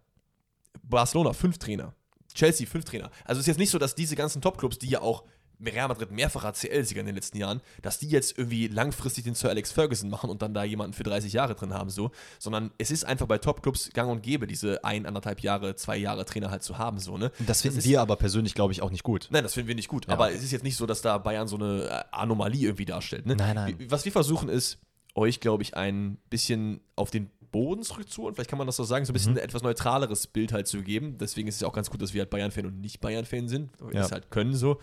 Barcelona 0.93 1.33
fünf 1.33 1.59
Trainer. 1.59 1.95
Chelsea 2.35 2.67
fünf 2.67 2.85
Trainer. 2.85 3.11
Also 3.25 3.41
es 3.41 3.45
ist 3.45 3.49
jetzt 3.49 3.59
nicht 3.59 3.71
so, 3.71 3.79
dass 3.79 3.95
diese 3.95 4.17
ganzen 4.17 4.41
Topclubs, 4.41 4.79
die 4.79 4.89
ja 4.89 5.01
auch 5.01 5.25
Real 5.65 5.89
Madrid 5.89 6.11
mehrfacher 6.11 6.53
CL-Sieger 6.53 7.01
in 7.01 7.07
den 7.07 7.15
letzten 7.15 7.39
Jahren, 7.39 7.61
dass 7.83 7.99
die 7.99 8.09
jetzt 8.09 8.37
irgendwie 8.37 8.67
langfristig 8.69 9.25
den 9.25 9.35
Sir 9.35 9.51
Alex 9.51 9.71
Ferguson 9.71 10.11
machen 10.11 10.29
und 10.29 10.43
dann 10.43 10.55
da 10.55 10.65
jemanden 10.65 10.93
für 10.93 11.05
30 11.05 11.33
Jahre 11.33 11.55
drin 11.55 11.73
haben, 11.73 11.91
so, 11.91 12.11
sondern 12.39 12.73
es 12.79 12.91
ist 12.91 13.05
einfach 13.05 13.27
bei 13.27 13.39
Topclubs 13.39 13.91
gang 13.93 14.11
und 14.11 14.23
gäbe, 14.23 14.47
diese 14.47 14.83
ein, 14.85 15.07
anderthalb 15.07 15.41
Jahre, 15.41 15.77
zwei 15.77 15.97
Jahre 15.97 16.25
Trainer 16.25 16.51
halt 16.51 16.63
zu 16.63 16.79
haben, 16.79 16.99
so, 16.99 17.17
ne? 17.17 17.31
Das 17.47 17.63
finden 17.63 17.79
ist, 17.79 17.87
wir 17.87 18.01
aber 18.01 18.17
persönlich, 18.17 18.55
glaube 18.55 18.73
ich, 18.73 18.83
auch 18.83 18.91
nicht 18.91 19.05
gut. 19.05 19.29
Nein, 19.31 19.45
das 19.45 19.55
finden 19.55 19.69
wir 19.69 19.75
nicht 19.75 19.89
gut. 19.89 20.07
Ja. 20.07 20.15
Aber 20.15 20.33
es 20.33 20.43
ist 20.43 20.51
jetzt 20.51 20.65
nicht 20.65 20.77
so, 20.77 20.87
dass 20.87 21.03
da 21.03 21.19
Bayern 21.19 21.47
so 21.47 21.57
eine 21.57 21.85
äh, 21.85 22.05
Anomalie 22.11 22.67
irgendwie 22.67 22.85
darstellt, 22.85 23.27
ne? 23.27 23.37
Nein, 23.37 23.55
nein. 23.55 23.77
Was 23.89 24.05
wir 24.05 24.13
versuchen 24.13 24.49
ist, 24.49 24.79
euch, 25.15 25.41
glaube 25.41 25.63
ich, 25.63 25.77
ein 25.77 26.19
bisschen 26.31 26.81
auf 26.97 27.11
den 27.11 27.31
Boden 27.53 27.83
zurückzuholen, 27.85 28.35
vielleicht 28.35 28.51
kann 28.51 28.59
man 28.59 28.67
das 28.67 28.77
so 28.77 28.83
sagen, 28.85 29.05
so 29.05 29.13
ein 29.13 29.15
bisschen 29.15 29.33
Mhm. 29.35 29.39
ein 29.39 29.45
etwas 29.45 29.63
neutraleres 29.63 30.27
Bild 30.27 30.53
halt 30.53 30.67
zu 30.67 30.83
geben. 30.83 31.19
Deswegen 31.19 31.47
ist 31.49 31.57
es 31.57 31.63
auch 31.63 31.73
ganz 31.73 31.91
gut, 31.91 32.03
dass 32.03 32.13
wir 32.15 32.23
halt 32.23 32.31
Bayern-Fan 32.31 32.67
und 32.67 32.81
nicht 32.81 33.01
Bayern-Fan 33.01 33.49
sind, 33.49 33.71
weil 33.79 33.91
wir 33.91 33.97
Ja. 33.97 34.03
das 34.03 34.13
halt 34.13 34.31
können 34.31 34.55
so. 34.57 34.81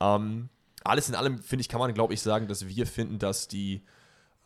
Ähm, 0.00 0.48
alles 0.84 1.08
in 1.08 1.14
allem, 1.14 1.38
finde 1.38 1.60
ich, 1.60 1.68
kann 1.68 1.80
man, 1.80 1.92
glaube 1.94 2.14
ich, 2.14 2.20
sagen, 2.22 2.48
dass 2.48 2.66
wir 2.66 2.86
finden, 2.86 3.18
dass 3.18 3.46
die 3.48 3.82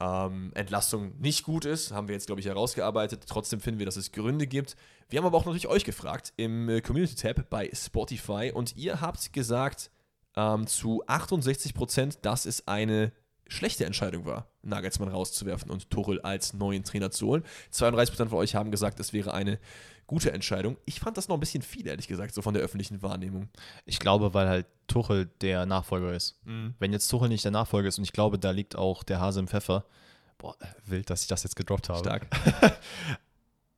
ähm, 0.00 0.50
Entlastung 0.54 1.12
nicht 1.20 1.44
gut 1.44 1.64
ist. 1.64 1.92
Haben 1.92 2.08
wir 2.08 2.14
jetzt, 2.14 2.26
glaube 2.26 2.40
ich, 2.40 2.46
herausgearbeitet. 2.48 3.22
Trotzdem 3.28 3.60
finden 3.60 3.78
wir, 3.78 3.86
dass 3.86 3.96
es 3.96 4.10
Gründe 4.10 4.48
gibt. 4.48 4.74
Wir 5.08 5.18
haben 5.20 5.26
aber 5.26 5.36
auch 5.38 5.44
natürlich 5.44 5.68
euch 5.68 5.84
gefragt 5.84 6.32
im 6.36 6.68
äh, 6.68 6.80
Community-Tab 6.80 7.48
bei 7.48 7.70
Spotify 7.72 8.50
und 8.52 8.76
ihr 8.76 9.00
habt 9.00 9.32
gesagt 9.32 9.90
ähm, 10.34 10.66
zu 10.66 11.04
68 11.06 11.74
Prozent, 11.74 12.18
dass 12.22 12.46
es 12.46 12.66
eine 12.66 13.12
schlechte 13.53 13.84
Entscheidung 13.84 14.24
war, 14.24 14.46
Nagelsmann 14.62 15.09
rauszuwerfen 15.09 15.70
und 15.70 15.90
Tuchel 15.90 16.20
als 16.22 16.55
neuen 16.55 16.84
Trainer 16.84 17.11
zu 17.11 17.26
holen. 17.28 17.44
32 17.70 18.12
Prozent 18.12 18.30
von 18.30 18.38
euch 18.38 18.55
haben 18.55 18.70
gesagt, 18.70 18.98
es 19.00 19.12
wäre 19.12 19.34
eine 19.34 19.59
gute 20.07 20.32
Entscheidung. 20.32 20.76
Ich 20.84 21.00
fand 21.00 21.16
das 21.16 21.28
noch 21.28 21.36
ein 21.36 21.40
bisschen 21.40 21.62
viel, 21.62 21.86
ehrlich 21.86 22.09
gesagt, 22.09 22.34
so 22.34 22.42
von 22.42 22.55
der 22.55 22.62
öffentlichen 22.62 23.03
Wahrnehmung. 23.03 23.48
Ich 23.84 23.98
glaube, 23.98 24.34
weil 24.34 24.48
halt 24.48 24.66
Tuchel 24.86 25.30
der 25.40 25.66
Nachfolger 25.66 26.12
ist. 26.14 26.38
Wenn 26.78 26.92
jetzt 26.92 27.09
Tuchel 27.09 27.28
nicht 27.28 27.44
der 27.44 27.53
Nachfolger 27.53 27.88
ist, 27.88 27.98
und 27.98 28.05
ich 28.05 28.12
glaube, 28.12 28.38
da 28.38 28.50
liegt 28.50 28.76
auch 28.76 29.03
der 29.05 29.20
Hase 29.20 29.40
im 29.40 29.48
Pfeffer. 29.48 29.84
Boah, 30.38 30.57
wild, 30.84 31.09
dass 31.09 31.22
ich 31.22 31.28
das 31.28 31.44
jetzt 31.44 31.57
gedroppt 31.57 31.88
habe. 31.88 32.00
Stark. 32.00 32.26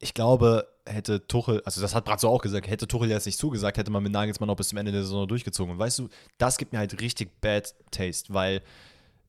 Ich 0.01 0.12
glaube, 0.12 0.68
hätte 0.85 1.27
Tuchel, 1.27 1.62
also 1.64 1.81
das 1.81 1.95
hat 1.95 2.05
Bratzo 2.05 2.29
auch 2.29 2.43
gesagt, 2.43 2.68
hätte 2.68 2.87
Tuchel 2.87 3.09
jetzt 3.09 3.25
nicht 3.25 3.39
zugesagt, 3.39 3.79
hätte 3.79 3.91
man 3.91 4.03
mit 4.03 4.12
Nagelsmann 4.12 4.51
auch 4.51 4.57
bis 4.57 4.68
zum 4.68 4.77
Ende 4.77 4.93
der 4.93 5.03
Saison 5.03 5.27
durchgezogen. 5.27 5.72
Und 5.72 5.79
weißt 5.79 5.99
du, 5.99 6.11
das 6.37 6.59
gibt 6.59 6.75
mir 6.75 6.79
halt 6.79 7.01
richtig 7.01 7.41
bad 7.41 7.75
taste, 7.91 8.35
weil 8.35 8.61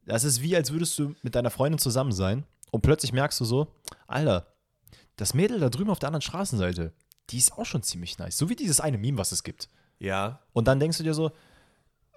das 0.05 0.23
ist 0.23 0.41
wie, 0.41 0.55
als 0.55 0.71
würdest 0.71 0.97
du 0.99 1.15
mit 1.21 1.35
deiner 1.35 1.49
Freundin 1.51 1.79
zusammen 1.79 2.11
sein 2.11 2.45
und 2.71 2.81
plötzlich 2.81 3.13
merkst 3.13 3.39
du 3.39 3.45
so, 3.45 3.67
Alter, 4.07 4.47
das 5.15 5.33
Mädel 5.33 5.59
da 5.59 5.69
drüben 5.69 5.89
auf 5.89 5.99
der 5.99 6.07
anderen 6.07 6.21
Straßenseite, 6.21 6.93
die 7.29 7.37
ist 7.37 7.53
auch 7.53 7.65
schon 7.65 7.83
ziemlich 7.83 8.17
nice. 8.17 8.37
So 8.37 8.49
wie 8.49 8.55
dieses 8.55 8.79
eine 8.79 8.97
Meme, 8.97 9.17
was 9.17 9.31
es 9.31 9.43
gibt. 9.43 9.69
Ja, 9.97 10.41
Und 10.53 10.67
dann 10.67 10.79
denkst 10.79 10.97
du 10.97 11.03
dir 11.03 11.13
so, 11.13 11.31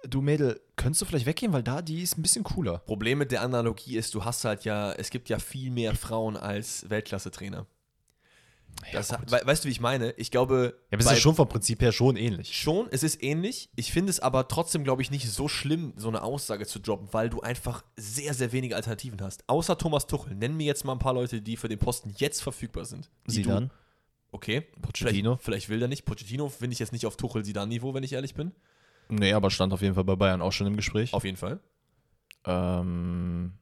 du 0.03 0.21
Mädel, 0.21 0.59
könntest 0.75 1.01
du 1.01 1.05
vielleicht 1.05 1.25
weggehen, 1.25 1.53
weil 1.53 1.63
da, 1.63 1.81
die 1.81 2.01
ist 2.01 2.17
ein 2.17 2.21
bisschen 2.21 2.43
cooler. 2.43 2.79
Problem 2.79 3.17
mit 3.17 3.31
der 3.31 3.41
Analogie 3.41 3.97
ist, 3.97 4.13
du 4.13 4.25
hast 4.25 4.45
halt 4.45 4.65
ja, 4.65 4.91
es 4.91 5.09
gibt 5.09 5.29
ja 5.29 5.39
viel 5.39 5.71
mehr 5.71 5.95
Frauen 5.95 6.37
als 6.37 6.89
Weltklasse-Trainer. 6.89 7.65
We 8.91 9.41
weißt 9.45 9.63
du, 9.63 9.67
wie 9.67 9.71
ich 9.71 9.81
meine? 9.81 10.11
Ich 10.11 10.31
glaube, 10.31 10.75
Ja, 10.89 10.97
aber 10.97 11.05
es 11.05 11.11
ist 11.11 11.19
schon 11.21 11.35
vom 11.35 11.47
Prinzip 11.47 11.81
her 11.81 11.91
schon 11.91 12.15
ähnlich. 12.15 12.57
schon, 12.57 12.87
es 12.91 13.03
ist 13.03 13.21
ähnlich. 13.21 13.69
Ich 13.75 13.91
finde 13.91 14.09
es 14.09 14.19
aber 14.19 14.47
trotzdem, 14.47 14.83
glaube 14.83 15.01
ich, 15.01 15.11
nicht 15.11 15.29
so 15.29 15.47
schlimm, 15.47 15.93
so 15.95 16.07
eine 16.07 16.23
Aussage 16.23 16.65
zu 16.65 16.79
droppen, 16.79 17.07
weil 17.11 17.29
du 17.29 17.41
einfach 17.41 17.83
sehr, 17.97 18.33
sehr 18.33 18.51
wenige 18.51 18.75
Alternativen 18.75 19.21
hast. 19.21 19.47
Außer 19.47 19.77
Thomas 19.77 20.07
Tuchel. 20.07 20.33
Nenn 20.35 20.57
mir 20.57 20.65
jetzt 20.65 20.85
mal 20.85 20.93
ein 20.93 20.99
paar 20.99 21.13
Leute, 21.13 21.41
die 21.41 21.55
für 21.57 21.67
den 21.69 21.77
Posten 21.77 22.13
jetzt 22.17 22.41
verfügbar 22.41 22.85
sind. 22.85 23.09
Sie 23.27 23.43
dann? 23.43 23.69
Okay. 24.31 24.61
Pochettino? 24.81 25.37
Vielleicht, 25.37 25.43
vielleicht 25.43 25.69
will 25.69 25.81
er 25.81 25.87
nicht. 25.87 26.05
Pochettino 26.05 26.49
finde 26.49 26.73
ich 26.73 26.79
jetzt 26.79 26.91
nicht 26.93 27.05
auf 27.05 27.15
Tuchel-Sidan-Niveau, 27.17 27.93
wenn 27.93 28.03
ich 28.03 28.13
ehrlich 28.13 28.33
bin. 28.33 28.53
Nee, 29.09 29.33
aber 29.33 29.49
stand 29.51 29.73
auf 29.73 29.81
jeden 29.81 29.95
Fall 29.95 30.03
bei 30.03 30.15
Bayern 30.15 30.41
auch 30.41 30.51
schon 30.51 30.67
im 30.67 30.75
Gespräch. 30.75 31.13
Auf 31.13 31.25
jeden 31.25 31.37
Fall. 31.37 31.59
Ähm, 32.45 33.53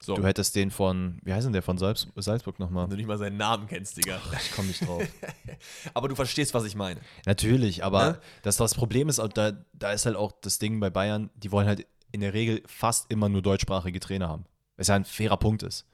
So. 0.00 0.14
Du 0.14 0.24
hättest 0.24 0.54
den 0.54 0.70
von, 0.70 1.18
wie 1.24 1.32
heißt 1.32 1.44
denn 1.46 1.52
der 1.52 1.62
von 1.62 1.76
Salz, 1.76 2.06
Salzburg 2.16 2.60
nochmal? 2.60 2.84
wenn 2.84 2.90
du 2.90 2.96
nicht 2.96 3.06
mal 3.08 3.18
seinen 3.18 3.36
Namen 3.36 3.66
kennst, 3.66 3.96
Digga. 3.96 4.20
Ich 4.40 4.52
komme 4.52 4.68
nicht 4.68 4.86
drauf. 4.86 5.02
Aber 5.94 6.08
du 6.08 6.14
verstehst, 6.14 6.54
was 6.54 6.64
ich 6.64 6.76
meine. 6.76 7.00
Natürlich, 7.26 7.82
aber 7.84 8.12
Ne? 8.12 8.20
das, 8.42 8.56
das 8.58 8.74
Problem 8.74 9.08
ist, 9.08 9.18
da, 9.34 9.52
da 9.72 9.92
ist 9.92 10.06
halt 10.06 10.14
auch 10.14 10.32
das 10.40 10.58
Ding 10.60 10.78
bei 10.78 10.88
Bayern, 10.88 11.30
die 11.34 11.50
wollen 11.50 11.66
halt 11.66 11.84
in 12.12 12.20
der 12.20 12.32
Regel 12.32 12.62
fast 12.66 13.10
immer 13.10 13.28
nur 13.28 13.42
deutschsprachige 13.42 13.98
Trainer 13.98 14.28
haben. 14.28 14.44
Was 14.76 14.86
ja 14.86 14.94
ein 14.94 15.04
fairer 15.04 15.36
Punkt 15.36 15.64
ist. 15.64 15.84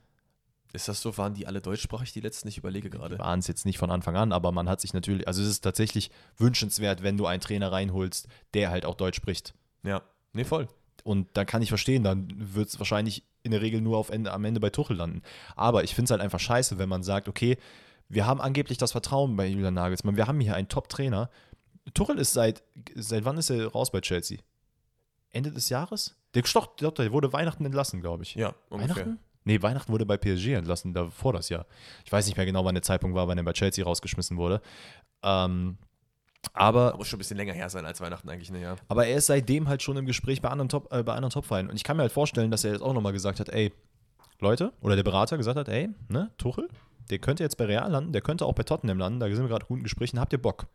Ist 0.74 0.88
das 0.88 1.00
so? 1.00 1.16
Waren 1.16 1.34
die 1.34 1.46
alle 1.46 1.60
deutschsprachig, 1.62 2.12
die 2.12 2.20
letzten? 2.20 2.48
Ich 2.48 2.58
überlege 2.58 2.90
gerade. 2.90 3.18
Waren 3.18 3.38
es 3.38 3.46
jetzt 3.46 3.64
nicht 3.64 3.78
von 3.78 3.90
Anfang 3.90 4.16
an, 4.16 4.32
aber 4.32 4.52
man 4.52 4.68
hat 4.68 4.80
sich 4.80 4.92
natürlich, 4.92 5.26
also 5.26 5.40
es 5.40 5.48
ist 5.48 5.60
tatsächlich 5.60 6.10
wünschenswert, 6.36 7.02
wenn 7.02 7.16
du 7.16 7.26
einen 7.26 7.40
Trainer 7.40 7.72
reinholst, 7.72 8.28
der 8.54 8.70
halt 8.70 8.84
auch 8.84 8.96
Deutsch 8.96 9.16
spricht. 9.16 9.54
Ja. 9.84 10.02
Nee, 10.32 10.44
voll. 10.44 10.68
Und 11.04 11.28
da 11.34 11.44
kann 11.44 11.62
ich 11.62 11.68
verstehen, 11.68 12.02
dann 12.02 12.28
wird 12.36 12.68
es 12.68 12.78
wahrscheinlich 12.78 13.24
in 13.44 13.52
der 13.52 13.62
Regel 13.62 13.80
nur 13.80 13.98
auf 13.98 14.10
Ende, 14.10 14.32
am 14.32 14.44
Ende 14.44 14.58
bei 14.58 14.70
Tuchel 14.70 14.96
landen. 14.96 15.22
Aber 15.54 15.84
ich 15.84 15.94
finde 15.94 16.06
es 16.06 16.10
halt 16.10 16.20
einfach 16.20 16.40
scheiße, 16.40 16.78
wenn 16.78 16.88
man 16.88 17.02
sagt, 17.02 17.28
okay, 17.28 17.56
wir 18.08 18.26
haben 18.26 18.40
angeblich 18.40 18.78
das 18.78 18.92
Vertrauen 18.92 19.36
bei 19.36 19.46
Julian 19.46 19.74
Nagelsmann, 19.74 20.16
wir 20.16 20.26
haben 20.26 20.40
hier 20.40 20.56
einen 20.56 20.68
Top-Trainer. 20.68 21.30
Tuchel 21.92 22.18
ist 22.18 22.32
seit, 22.32 22.62
seit 22.94 23.24
wann 23.24 23.38
ist 23.38 23.50
er 23.50 23.68
raus 23.68 23.92
bei 23.92 24.00
Chelsea? 24.00 24.38
Ende 25.30 25.52
des 25.52 25.68
Jahres? 25.68 26.16
Der, 26.34 26.44
stoch, 26.44 26.74
der 26.76 27.12
wurde 27.12 27.32
Weihnachten 27.32 27.64
entlassen, 27.64 28.00
glaube 28.00 28.22
ich. 28.22 28.34
Ja, 28.34 28.54
ungefähr. 28.70 28.96
Weihnachten? 28.96 29.18
Nee, 29.44 29.60
Weihnachten 29.60 29.92
wurde 29.92 30.06
bei 30.06 30.16
PSG 30.16 30.54
entlassen, 30.54 30.94
davor 30.94 31.34
das 31.34 31.50
Jahr. 31.50 31.66
Ich 32.04 32.12
weiß 32.12 32.26
nicht 32.26 32.36
mehr 32.36 32.46
genau, 32.46 32.64
wann 32.64 32.74
der 32.74 32.82
Zeitpunkt 32.82 33.14
war, 33.14 33.28
wann 33.28 33.36
er 33.36 33.44
bei 33.44 33.52
Chelsea 33.52 33.84
rausgeschmissen 33.84 34.38
wurde. 34.38 34.62
Ähm, 35.22 35.76
aber 36.52 36.94
Muss 36.96 37.08
schon 37.08 37.16
ein 37.16 37.18
bisschen 37.18 37.36
länger 37.36 37.52
her 37.52 37.68
sein 37.70 37.84
als 37.86 38.00
Weihnachten 38.00 38.28
eigentlich, 38.28 38.50
ne? 38.50 38.60
Ja. 38.60 38.76
aber 38.88 39.06
er 39.06 39.16
ist 39.16 39.26
seitdem 39.26 39.68
halt 39.68 39.82
schon 39.82 39.96
im 39.96 40.06
Gespräch 40.06 40.42
bei 40.42 40.48
anderen 40.48 40.68
Top, 40.68 40.92
äh, 40.92 41.02
bei 41.02 41.14
anderen 41.14 41.30
Top-Vereinen. 41.32 41.70
Und 41.70 41.76
ich 41.76 41.84
kann 41.84 41.96
mir 41.96 42.02
halt 42.02 42.12
vorstellen, 42.12 42.50
dass 42.50 42.64
er 42.64 42.72
jetzt 42.72 42.82
auch 42.82 42.92
nochmal 42.92 43.12
gesagt 43.12 43.40
hat, 43.40 43.48
ey, 43.48 43.72
Leute, 44.40 44.72
oder 44.80 44.96
der 44.96 45.02
Berater 45.04 45.36
gesagt 45.36 45.58
hat, 45.58 45.68
ey, 45.68 45.88
ne, 46.08 46.30
Tuchel, 46.38 46.68
der 47.10 47.18
könnte 47.18 47.42
jetzt 47.42 47.56
bei 47.56 47.64
Real 47.66 47.90
landen, 47.90 48.12
der 48.12 48.20
könnte 48.22 48.44
auch 48.46 48.52
bei 48.54 48.62
Tottenham 48.62 48.98
landen, 48.98 49.20
da 49.20 49.26
sind 49.26 49.40
wir 49.40 49.48
gerade 49.48 49.66
guten 49.66 49.82
Gesprächen, 49.82 50.18
habt 50.20 50.32
ihr 50.32 50.40
Bock? 50.42 50.66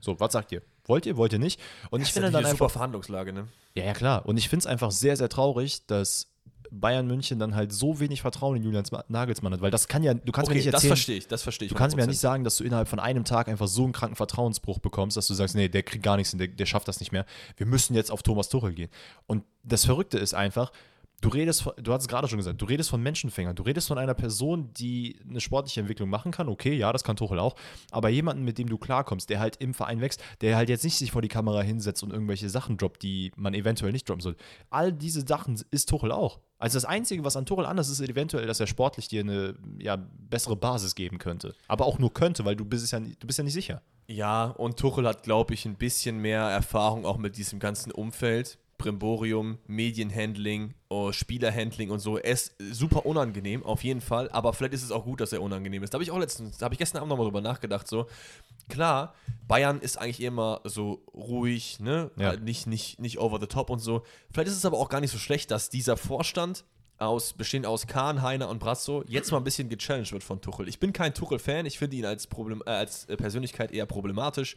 So, 0.00 0.18
was 0.20 0.32
sagt 0.32 0.52
ihr? 0.52 0.62
Wollt 0.84 1.06
ihr, 1.06 1.16
wollt 1.16 1.32
ihr 1.32 1.38
nicht? 1.40 1.60
Und 1.90 2.00
ich 2.00 2.08
Das 2.08 2.08
ist 2.10 2.14
finde 2.14 2.30
dann 2.30 2.36
eine 2.36 2.46
einfach, 2.48 2.58
super 2.66 2.70
Verhandlungslage, 2.70 3.32
ne? 3.32 3.48
ja, 3.74 3.84
ja 3.84 3.92
klar, 3.94 4.24
und 4.26 4.36
ich 4.36 4.48
finde 4.48 4.60
es 4.62 4.66
einfach 4.66 4.90
sehr, 4.92 5.16
sehr 5.16 5.28
traurig, 5.28 5.86
dass 5.86 6.28
Bayern 6.70 7.06
München 7.06 7.38
dann 7.38 7.54
halt 7.54 7.72
so 7.72 7.98
wenig 8.00 8.20
Vertrauen 8.20 8.56
in 8.56 8.62
Julian 8.62 8.84
Nagelsmann 9.08 9.52
hat, 9.52 9.60
weil 9.60 9.70
das 9.70 9.88
kann 9.88 10.02
ja, 10.02 10.14
du 10.14 10.32
kannst 10.32 10.50
mir 10.50 10.56
nicht 10.56 10.66
das 10.66 10.74
erzählen, 10.74 10.90
verstehe 10.90 11.16
ich, 11.16 11.26
das 11.26 11.42
verstehe 11.42 11.66
ich. 11.66 11.72
Du 11.72 11.78
kannst 11.78 11.96
mir 11.96 12.02
ja 12.02 12.06
100%. 12.06 12.10
nicht 12.10 12.20
sagen, 12.20 12.44
dass 12.44 12.56
du 12.56 12.64
innerhalb 12.64 12.88
von 12.88 12.98
einem 12.98 13.24
Tag 13.24 13.48
einfach 13.48 13.68
so 13.68 13.84
einen 13.84 13.92
kranken 13.92 14.16
Vertrauensbruch 14.16 14.78
bekommst, 14.78 15.16
dass 15.16 15.26
du 15.26 15.34
sagst, 15.34 15.54
nee, 15.54 15.68
der 15.68 15.82
kriegt 15.82 16.02
gar 16.02 16.16
nichts 16.16 16.30
hin, 16.30 16.38
der, 16.38 16.48
der 16.48 16.66
schafft 16.66 16.88
das 16.88 17.00
nicht 17.00 17.12
mehr. 17.12 17.24
Wir 17.56 17.66
müssen 17.66 17.94
jetzt 17.94 18.10
auf 18.10 18.22
Thomas 18.22 18.48
Tuchel 18.48 18.74
gehen. 18.74 18.90
Und 19.26 19.44
das 19.62 19.84
Verrückte 19.84 20.18
ist 20.18 20.34
einfach, 20.34 20.72
du 21.20 21.28
redest, 21.28 21.68
du 21.76 21.92
hast 21.92 22.02
es 22.02 22.08
gerade 22.08 22.28
schon 22.28 22.38
gesagt, 22.38 22.60
du 22.60 22.66
redest 22.66 22.90
von 22.90 23.02
Menschenfängern, 23.02 23.56
du 23.56 23.62
redest 23.62 23.88
von 23.88 23.98
einer 23.98 24.14
Person, 24.14 24.72
die 24.74 25.18
eine 25.28 25.40
sportliche 25.40 25.80
Entwicklung 25.80 26.08
machen 26.08 26.32
kann. 26.32 26.48
Okay, 26.48 26.74
ja, 26.74 26.92
das 26.92 27.04
kann 27.04 27.16
Tuchel 27.16 27.38
auch. 27.38 27.56
Aber 27.90 28.08
jemanden, 28.08 28.44
mit 28.44 28.58
dem 28.58 28.68
du 28.68 28.78
klarkommst, 28.78 29.28
der 29.30 29.40
halt 29.40 29.56
im 29.56 29.74
Verein 29.74 30.00
wächst, 30.00 30.22
der 30.40 30.56
halt 30.56 30.68
jetzt 30.68 30.84
nicht 30.84 30.96
sich 30.96 31.10
vor 31.10 31.22
die 31.22 31.28
Kamera 31.28 31.62
hinsetzt 31.62 32.02
und 32.02 32.12
irgendwelche 32.12 32.48
Sachen 32.48 32.76
droppt, 32.76 33.02
die 33.02 33.32
man 33.36 33.54
eventuell 33.54 33.92
nicht 33.92 34.08
droppen 34.08 34.20
soll. 34.20 34.36
All 34.70 34.92
diese 34.92 35.26
Sachen 35.26 35.60
ist 35.70 35.88
Tuchel 35.88 36.12
auch. 36.12 36.38
Also 36.58 36.76
das 36.76 36.84
Einzige, 36.84 37.24
was 37.24 37.36
an 37.36 37.46
Tuchel 37.46 37.66
anders 37.66 37.88
ist, 37.88 38.00
ist 38.00 38.08
eventuell, 38.08 38.46
dass 38.46 38.58
er 38.58 38.66
sportlich 38.66 39.08
dir 39.08 39.20
eine 39.20 39.54
ja, 39.78 39.96
bessere 39.96 40.56
Basis 40.56 40.94
geben 40.96 41.18
könnte. 41.18 41.54
Aber 41.68 41.86
auch 41.86 41.98
nur 41.98 42.12
könnte, 42.12 42.44
weil 42.44 42.56
du 42.56 42.64
bist, 42.64 42.90
ja, 42.90 42.98
du 42.98 43.26
bist 43.26 43.38
ja 43.38 43.44
nicht 43.44 43.54
sicher. 43.54 43.82
Ja, 44.08 44.46
und 44.46 44.78
Tuchel 44.78 45.06
hat, 45.06 45.22
glaube 45.22 45.54
ich, 45.54 45.66
ein 45.66 45.76
bisschen 45.76 46.18
mehr 46.18 46.42
Erfahrung 46.42 47.04
auch 47.04 47.18
mit 47.18 47.36
diesem 47.36 47.60
ganzen 47.60 47.92
Umfeld. 47.92 48.58
Brimborium, 48.78 49.58
Medienhandling, 49.66 50.74
oh, 50.88 51.12
Spielerhandling 51.12 51.90
und 51.90 51.98
so. 51.98 52.16
Er 52.16 52.32
ist 52.32 52.54
super 52.70 53.04
unangenehm, 53.04 53.64
auf 53.64 53.84
jeden 53.84 54.00
Fall. 54.00 54.30
Aber 54.30 54.52
vielleicht 54.52 54.74
ist 54.74 54.84
es 54.84 54.92
auch 54.92 55.04
gut, 55.04 55.20
dass 55.20 55.32
er 55.32 55.42
unangenehm 55.42 55.82
ist. 55.82 55.92
Da 55.92 55.96
habe 55.96 56.04
ich 56.04 56.10
auch 56.10 56.18
letztens, 56.18 56.58
da 56.58 56.64
habe 56.64 56.74
ich 56.74 56.78
gestern 56.78 56.98
Abend 56.98 57.10
nochmal 57.10 57.26
drüber 57.26 57.40
nachgedacht. 57.40 57.88
So, 57.88 58.06
klar, 58.68 59.14
Bayern 59.46 59.80
ist 59.80 59.98
eigentlich 59.98 60.22
immer 60.22 60.60
so 60.64 61.02
ruhig, 61.12 61.80
ne? 61.80 62.10
Ja. 62.16 62.28
Halt 62.28 62.44
Nicht, 62.44 62.66
nicht, 62.66 63.00
nicht 63.00 63.18
over 63.18 63.38
the 63.40 63.46
top 63.46 63.68
und 63.68 63.80
so. 63.80 64.04
Vielleicht 64.32 64.48
ist 64.48 64.56
es 64.56 64.64
aber 64.64 64.78
auch 64.78 64.88
gar 64.88 65.00
nicht 65.00 65.10
so 65.10 65.18
schlecht, 65.18 65.50
dass 65.50 65.68
dieser 65.68 65.96
Vorstand 65.96 66.64
aus, 66.98 67.32
bestehend 67.32 67.66
aus 67.66 67.86
Kahn, 67.86 68.22
Heiner 68.22 68.48
und 68.48 68.58
Brazzo, 68.58 69.04
jetzt 69.06 69.30
mal 69.30 69.38
ein 69.38 69.44
bisschen 69.44 69.68
gechallenged 69.68 70.12
wird 70.12 70.24
von 70.24 70.40
Tuchel. 70.40 70.68
Ich 70.68 70.80
bin 70.80 70.92
kein 70.92 71.14
Tuchel-Fan, 71.14 71.66
ich 71.66 71.78
finde 71.78 71.96
ihn 71.96 72.04
als, 72.04 72.26
Problem, 72.26 72.62
äh, 72.66 72.70
als 72.70 73.04
äh, 73.06 73.16
Persönlichkeit 73.16 73.72
eher 73.72 73.86
problematisch. 73.86 74.56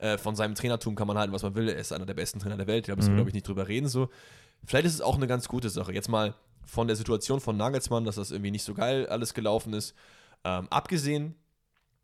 Äh, 0.00 0.16
von 0.16 0.34
seinem 0.34 0.54
Trainertum 0.54 0.94
kann 0.94 1.06
man 1.06 1.18
halten, 1.18 1.32
was 1.32 1.42
man 1.42 1.54
will. 1.54 1.68
Er 1.68 1.76
ist 1.76 1.92
einer 1.92 2.06
der 2.06 2.14
besten 2.14 2.38
Trainer 2.38 2.56
der 2.56 2.66
Welt, 2.66 2.88
da 2.88 2.96
müssen 2.96 3.10
wir, 3.10 3.16
glaube 3.16 3.30
ich, 3.30 3.34
nicht 3.34 3.46
drüber 3.46 3.68
reden. 3.68 3.86
So. 3.86 4.08
Vielleicht 4.64 4.86
ist 4.86 4.94
es 4.94 5.00
auch 5.02 5.16
eine 5.16 5.26
ganz 5.26 5.46
gute 5.46 5.68
Sache. 5.68 5.92
Jetzt 5.92 6.08
mal 6.08 6.34
von 6.64 6.86
der 6.86 6.96
Situation 6.96 7.40
von 7.40 7.56
Nagelsmann, 7.56 8.04
dass 8.04 8.14
das 8.14 8.30
irgendwie 8.30 8.50
nicht 8.50 8.64
so 8.64 8.72
geil 8.72 9.06
alles 9.06 9.34
gelaufen 9.34 9.74
ist. 9.74 9.94
Ähm, 10.44 10.68
abgesehen, 10.70 11.34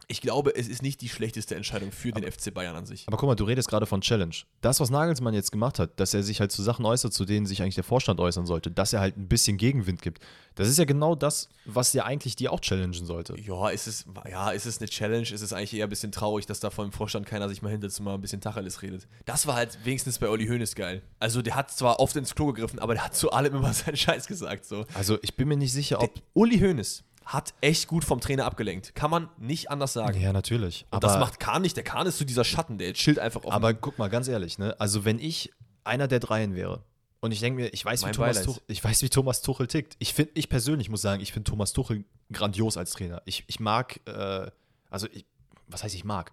Ich 0.09 0.21
glaube, 0.21 0.55
es 0.55 0.69
ist 0.69 0.83
nicht 0.83 1.01
die 1.01 1.09
schlechteste 1.09 1.57
Entscheidung 1.57 1.91
für 1.91 2.13
den 2.13 2.31
FC 2.31 2.55
Bayern 2.55 2.77
an 2.77 2.87
sich. 2.87 3.09
Aber 3.09 3.17
guck 3.17 3.29
mal, 3.29 3.35
du 3.35 3.43
redest 3.43 3.69
gerade 3.69 3.87
von 3.87 4.01
Challenge. 4.01 4.35
Das, 4.61 4.79
was 4.79 4.89
Nagelsmann 4.89 5.35
jetzt 5.35 5.51
gemacht 5.51 5.81
hat, 5.81 5.99
dass 5.99 6.15
er 6.15 6.23
sich 6.23 6.39
halt 6.39 6.53
zu 6.53 6.63
Sachen 6.63 6.85
äußert, 6.85 7.13
zu 7.13 7.25
denen 7.25 7.45
sich 7.45 7.61
eigentlich 7.61 7.75
der 7.75 7.83
Vorstand 7.83 8.21
äußern 8.21 8.47
sollte, 8.47 8.71
dass 8.71 8.93
er 8.93 9.01
halt 9.01 9.17
ein 9.17 9.27
bisschen 9.27 9.57
Gegenwind 9.57 10.03
gibt, 10.03 10.21
das 10.55 10.69
ist 10.69 10.79
ja 10.79 10.85
genau 10.85 11.17
das, 11.17 11.49
was 11.65 11.93
ja 11.93 12.05
eigentlich 12.05 12.37
die 12.37 12.49
auch 12.49 12.61
challengen 12.61 13.05
sollte. 13.05 13.39
Ja, 13.41 13.69
ist 13.69 13.89
es, 13.89 14.07
ja, 14.31 14.53
ist 14.53 14.65
es 14.65 14.79
eine 14.79 14.89
Challenge? 14.89 15.29
Ist 15.29 15.43
es 15.43 15.53
eigentlich 15.53 15.75
eher 15.75 15.87
ein 15.87 15.91
bisschen 15.91 16.13
traurig, 16.13 16.47
dass 16.47 16.61
da 16.61 16.71
vor 16.71 16.85
dem 16.85 16.93
Vorstand 16.93 17.27
keiner 17.27 17.49
sich 17.49 17.61
mal 17.61 17.71
hinsetzt 17.71 17.99
und 17.99 18.05
mal 18.05 18.15
ein 18.15 18.21
bisschen 18.21 18.41
Tacheles 18.41 18.83
redet. 18.83 19.09
Das 19.25 19.49
war 19.49 19.57
halt 19.57 19.77
wenigstens 19.85 20.19
bei 20.21 20.31
Uli 20.31 20.47
Hoeneß 20.47 20.77
geil. 20.77 21.03
Also 21.19 21.43
der 21.43 21.57
hat 21.57 21.73
zwar 21.73 21.99
oft 21.99 22.15
ins 22.15 22.35
Klo 22.35 22.47
gegriffen, 22.47 22.79
aber 22.79 22.95
der 22.95 23.05
hat 23.05 23.17
zu 23.17 23.33
allem 23.33 23.57
immer 23.57 23.73
seinen 23.75 23.97
Scheiß 23.97 24.29
gesagt. 24.29 24.65
So. 24.67 24.87
Also 24.95 25.19
ich 25.23 25.37
bin 25.37 25.49
mir 25.49 25.57
nicht 25.57 25.73
sicher, 25.73 26.01
ob. 26.01 26.15
Der, 26.15 26.23
Uli 26.33 26.59
Hoeneß 26.59 27.03
hat 27.27 27.55
echt 27.61 27.89
gut 27.89 28.05
vom 28.05 28.21
Trainer 28.21 28.45
abgelenkt. 28.47 28.95
Kann 28.95 29.11
man 29.11 29.29
nicht 29.37 29.71
anders 29.71 29.93
sagen. 29.93 30.19
Ja, 30.21 30.33
natürlich. 30.33 30.87
Und 30.91 31.03
das 31.03 31.19
macht 31.19 31.41
Kahn 31.41 31.61
nicht. 31.63 31.77
Der 31.77 31.83
Kahn 31.85 32.07
ist 32.07 32.19
so 32.19 32.25
dieser 32.25 32.45
Schatten, 32.45 32.79
der 32.79 32.95
chillt 32.95 33.19
einfach 33.19 33.45
auf. 33.45 33.53
Aber 33.53 33.75
guck 33.75 33.99
mal, 33.99 34.09
ganz 34.09 34.29
ehrlich, 34.29 34.59
ne? 34.59 34.75
Also 34.79 35.05
wenn 35.05 35.19
ich 35.19 35.53
einer 35.83 36.07
der 36.07 36.21
Dreien 36.21 36.55
wäre 36.55 36.85
und 37.21 37.33
ich 37.33 37.41
denke 37.41 37.61
mir, 37.63 37.69
ich 37.75 37.85
weiß, 37.85 38.07
wie 38.07 38.13
Thomas. 38.13 38.43
Tuchel, 38.43 38.63
ich 38.69 38.83
weiß, 38.83 39.03
wie 39.03 39.09
Thomas 39.09 39.43
Tuchel 39.43 39.67
tickt. 39.67 39.97
Ich, 39.99 40.15
find, 40.15 40.31
ich 40.35 40.49
persönlich 40.49 40.89
muss 40.89 41.03
sagen, 41.03 41.21
ich 41.21 41.33
finde 41.33 41.51
Thomas 41.51 41.73
Tuchel 41.73 42.05
grandios 42.33 42.77
als 42.77 42.93
Trainer. 42.93 43.21
Ich, 43.25 43.43
ich 43.49 43.59
mag, 43.59 44.01
äh, 44.07 44.49
also 44.89 45.09
ich, 45.13 45.27
was 45.67 45.83
heißt 45.83 45.97
ich 45.97 46.05
mag? 46.05 46.31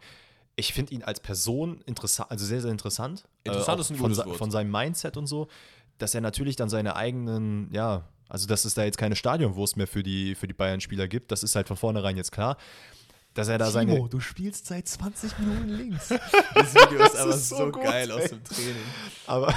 Ich 0.55 0.73
finde 0.73 0.93
ihn 0.93 1.01
als 1.03 1.19
Person 1.19 1.81
interessant, 1.87 2.29
also 2.29 2.45
sehr, 2.45 2.61
sehr 2.61 2.69
interessant. 2.69 3.23
Interessant 3.43 3.79
Äh, 3.79 3.81
ist 3.81 3.89
ein 3.89 3.95
von, 3.97 4.11
gutes 4.11 4.23
Wort. 4.25 4.37
von 4.37 4.51
seinem 4.51 4.69
Mindset 4.69 5.17
und 5.17 5.25
so, 5.25 5.47
dass 5.97 6.13
er 6.13 6.21
natürlich 6.21 6.55
dann 6.55 6.69
seine 6.69 6.95
eigenen, 6.95 7.71
ja, 7.73 8.07
also 8.29 8.47
dass 8.47 8.65
es 8.65 8.73
da 8.73 8.83
jetzt 8.83 8.97
keine 8.97 9.15
Stadionwurst 9.15 9.77
mehr 9.77 9.87
für 9.87 10.03
die, 10.03 10.35
für 10.35 10.47
die 10.47 10.53
Bayern-Spieler 10.53 11.07
gibt, 11.07 11.31
das 11.31 11.43
ist 11.43 11.55
halt 11.55 11.67
von 11.67 11.77
vornherein 11.77 12.17
jetzt 12.17 12.31
klar. 12.31 12.57
Dass 13.33 13.47
er 13.47 13.57
da 13.57 13.71
seine, 13.71 14.07
du 14.09 14.19
spielst 14.19 14.67
seit 14.67 14.87
20 14.87 15.39
Minuten 15.39 15.69
links. 15.69 16.09
Das 16.53 16.75
Video 16.75 17.03
ist 17.03 17.15
aber 17.15 17.33
ist 17.33 17.49
so 17.49 17.57
so, 17.57 17.71
gut, 17.71 17.83
geil 17.83 18.09
ey. 18.09 18.15
aus 18.15 18.29
dem 18.29 18.43
Training. 18.43 18.75
Aber. 19.25 19.55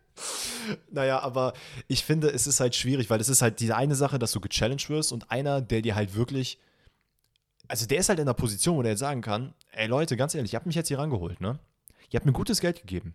naja, 0.90 1.20
aber 1.20 1.52
ich 1.86 2.04
finde, 2.04 2.30
es 2.30 2.48
ist 2.48 2.58
halt 2.58 2.74
schwierig, 2.74 3.10
weil 3.10 3.20
es 3.20 3.28
ist 3.28 3.42
halt 3.42 3.60
die 3.60 3.72
eine 3.72 3.94
Sache, 3.94 4.18
dass 4.18 4.32
du 4.32 4.40
gechallenged 4.40 4.90
wirst 4.90 5.12
und 5.12 5.30
einer, 5.30 5.60
der 5.60 5.82
dir 5.82 5.94
halt 5.94 6.16
wirklich. 6.16 6.58
Also 7.68 7.86
der 7.86 7.98
ist 7.98 8.08
halt 8.08 8.18
in 8.18 8.26
der 8.26 8.34
Position, 8.34 8.76
wo 8.76 8.82
der 8.82 8.92
jetzt 8.92 9.00
sagen 9.00 9.20
kann: 9.20 9.54
Ey 9.70 9.86
Leute, 9.86 10.16
ganz 10.16 10.34
ehrlich, 10.34 10.52
ihr 10.52 10.56
habt 10.56 10.66
mich 10.66 10.76
jetzt 10.76 10.88
hier 10.88 10.98
rangeholt, 10.98 11.40
ne? 11.40 11.60
Ihr 12.10 12.18
habt 12.18 12.26
mir 12.26 12.32
gutes 12.32 12.60
Geld 12.60 12.80
gegeben. 12.80 13.14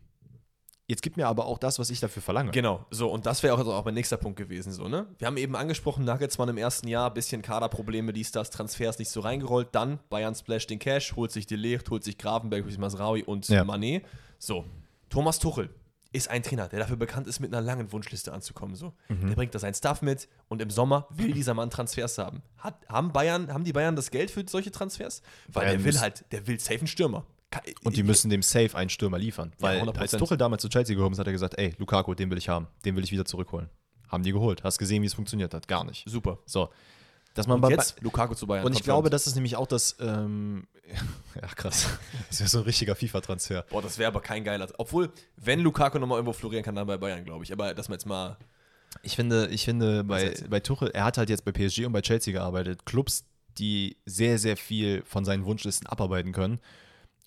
Jetzt 0.87 1.01
gibt 1.01 1.15
mir 1.15 1.27
aber 1.27 1.45
auch 1.45 1.57
das, 1.57 1.79
was 1.79 1.89
ich 1.89 2.01
dafür 2.01 2.21
verlange. 2.21 2.51
Genau, 2.51 2.85
so, 2.91 3.09
und 3.09 3.25
das 3.25 3.41
wäre 3.41 3.53
auch, 3.53 3.65
auch 3.65 3.85
mein 3.85 3.93
nächster 3.93 4.17
Punkt 4.17 4.37
gewesen, 4.37 4.73
so, 4.73 4.89
ne? 4.89 5.07
Wir 5.17 5.27
haben 5.27 5.37
eben 5.37 5.55
angesprochen, 5.55 6.03
Nagelsmann 6.03 6.49
im 6.49 6.57
ersten 6.57 6.89
Jahr, 6.89 7.13
bisschen 7.13 7.41
Kaderprobleme, 7.41 8.11
dies, 8.11 8.31
das, 8.31 8.49
Transfers 8.49 8.99
nicht 8.99 9.09
so 9.09 9.21
reingerollt, 9.21 9.69
dann 9.71 9.99
Bayern 10.09 10.35
splash 10.35 10.67
den 10.67 10.79
Cash, 10.79 11.15
holt 11.15 11.31
sich 11.31 11.47
Delicht, 11.47 11.89
holt 11.89 12.03
sich 12.03 12.17
Gravenberg, 12.17 12.63
holt 12.63 12.71
sich 12.71 12.79
Masraui 12.79 13.23
und 13.23 13.47
Ja. 13.47 13.63
Mané. 13.63 14.01
So, 14.39 14.65
Thomas 15.09 15.39
Tuchel 15.39 15.69
ist 16.11 16.29
ein 16.29 16.43
Trainer, 16.43 16.67
der 16.67 16.79
dafür 16.79 16.97
bekannt 16.97 17.27
ist, 17.27 17.39
mit 17.39 17.53
einer 17.53 17.65
langen 17.65 17.91
Wunschliste 17.91 18.33
anzukommen, 18.33 18.75
so. 18.75 18.93
Mhm. 19.07 19.27
Der 19.27 19.35
bringt 19.35 19.55
da 19.55 19.59
seinen 19.59 19.73
Stuff 19.73 20.01
mit 20.01 20.27
und 20.47 20.61
im 20.61 20.69
Sommer 20.69 21.07
will 21.09 21.31
dieser 21.33 21.53
Mann 21.53 21.69
Transfers 21.69 22.17
haben. 22.17 22.43
Hat, 22.57 22.75
haben 22.87 23.11
Bayern, 23.13 23.51
haben 23.51 23.63
die 23.63 23.73
Bayern 23.73 23.95
das 23.95 24.11
Geld 24.11 24.29
für 24.29 24.43
solche 24.47 24.69
Transfers? 24.71 25.21
Weil 25.47 25.65
Bayern 25.65 25.77
der 25.77 25.85
will 25.85 25.99
halt, 25.99 26.25
der 26.31 26.45
will 26.45 26.59
safe 26.59 26.79
einen 26.79 26.87
Stürmer. 26.87 27.25
Und 27.83 27.97
die 27.97 28.03
müssen 28.03 28.29
dem 28.29 28.41
Safe 28.41 28.75
einen 28.75 28.89
Stürmer 28.89 29.17
liefern. 29.17 29.53
Weil 29.59 29.81
100%. 29.81 29.97
als 29.97 30.11
Tuchel 30.11 30.37
damals 30.37 30.61
zu 30.61 30.69
Chelsea 30.69 30.95
gekommen 30.95 31.13
ist, 31.13 31.19
hat 31.19 31.27
er 31.27 31.33
gesagt, 31.33 31.57
ey, 31.57 31.73
Lukaku, 31.77 32.13
den 32.13 32.29
will 32.29 32.37
ich 32.37 32.49
haben. 32.49 32.67
Den 32.85 32.95
will 32.95 33.03
ich 33.03 33.11
wieder 33.11 33.25
zurückholen. 33.25 33.69
Haben 34.09 34.23
die 34.23 34.31
geholt. 34.31 34.63
Hast 34.63 34.77
gesehen, 34.77 35.01
wie 35.01 35.07
es 35.07 35.13
funktioniert 35.13 35.53
hat. 35.53 35.67
Gar 35.67 35.83
nicht. 35.85 36.07
Super. 36.07 36.39
So. 36.45 36.69
Dass 37.33 37.47
man 37.47 37.55
Und 37.55 37.61
bei, 37.61 37.69
jetzt 37.71 37.99
Lukaku 38.01 38.35
zu 38.35 38.45
Bayern. 38.45 38.65
Und 38.65 38.73
ich 38.73 38.83
glaube, 38.83 39.09
das 39.09 39.25
ist 39.25 39.35
nämlich 39.35 39.55
auch 39.55 39.65
das, 39.65 39.95
ähm, 39.99 40.67
ja 41.41 41.47
krass, 41.47 41.87
das 42.29 42.39
wäre 42.39 42.49
so 42.49 42.59
ein 42.59 42.63
richtiger 42.65 42.95
FIFA-Transfer. 42.95 43.65
Boah, 43.69 43.81
das 43.81 43.97
wäre 43.97 44.07
aber 44.07 44.21
kein 44.21 44.43
geiler. 44.43 44.67
Obwohl, 44.77 45.11
wenn 45.37 45.59
Lukaku 45.59 45.97
nochmal 45.97 46.19
irgendwo 46.19 46.33
florieren 46.33 46.63
kann, 46.63 46.75
dann 46.75 46.85
bei 46.85 46.97
Bayern, 46.97 47.25
glaube 47.25 47.43
ich. 47.43 47.51
Aber 47.51 47.73
dass 47.73 47.89
man 47.89 47.95
jetzt 47.95 48.05
mal. 48.05 48.37
Ich 49.01 49.15
finde, 49.15 49.47
ich 49.47 49.65
finde 49.65 50.03
bei, 50.03 50.35
bei 50.47 50.59
Tuchel, 50.59 50.91
er 50.91 51.05
hat 51.05 51.17
halt 51.17 51.29
jetzt 51.29 51.43
bei 51.43 51.51
PSG 51.51 51.85
und 51.85 51.93
bei 51.93 52.01
Chelsea 52.01 52.31
gearbeitet, 52.31 52.85
Clubs, 52.85 53.25
die 53.57 53.97
sehr, 54.05 54.37
sehr 54.37 54.55
viel 54.55 55.03
von 55.05 55.25
seinen 55.25 55.45
Wunschlisten 55.45 55.87
abarbeiten 55.87 56.31
können. 56.31 56.59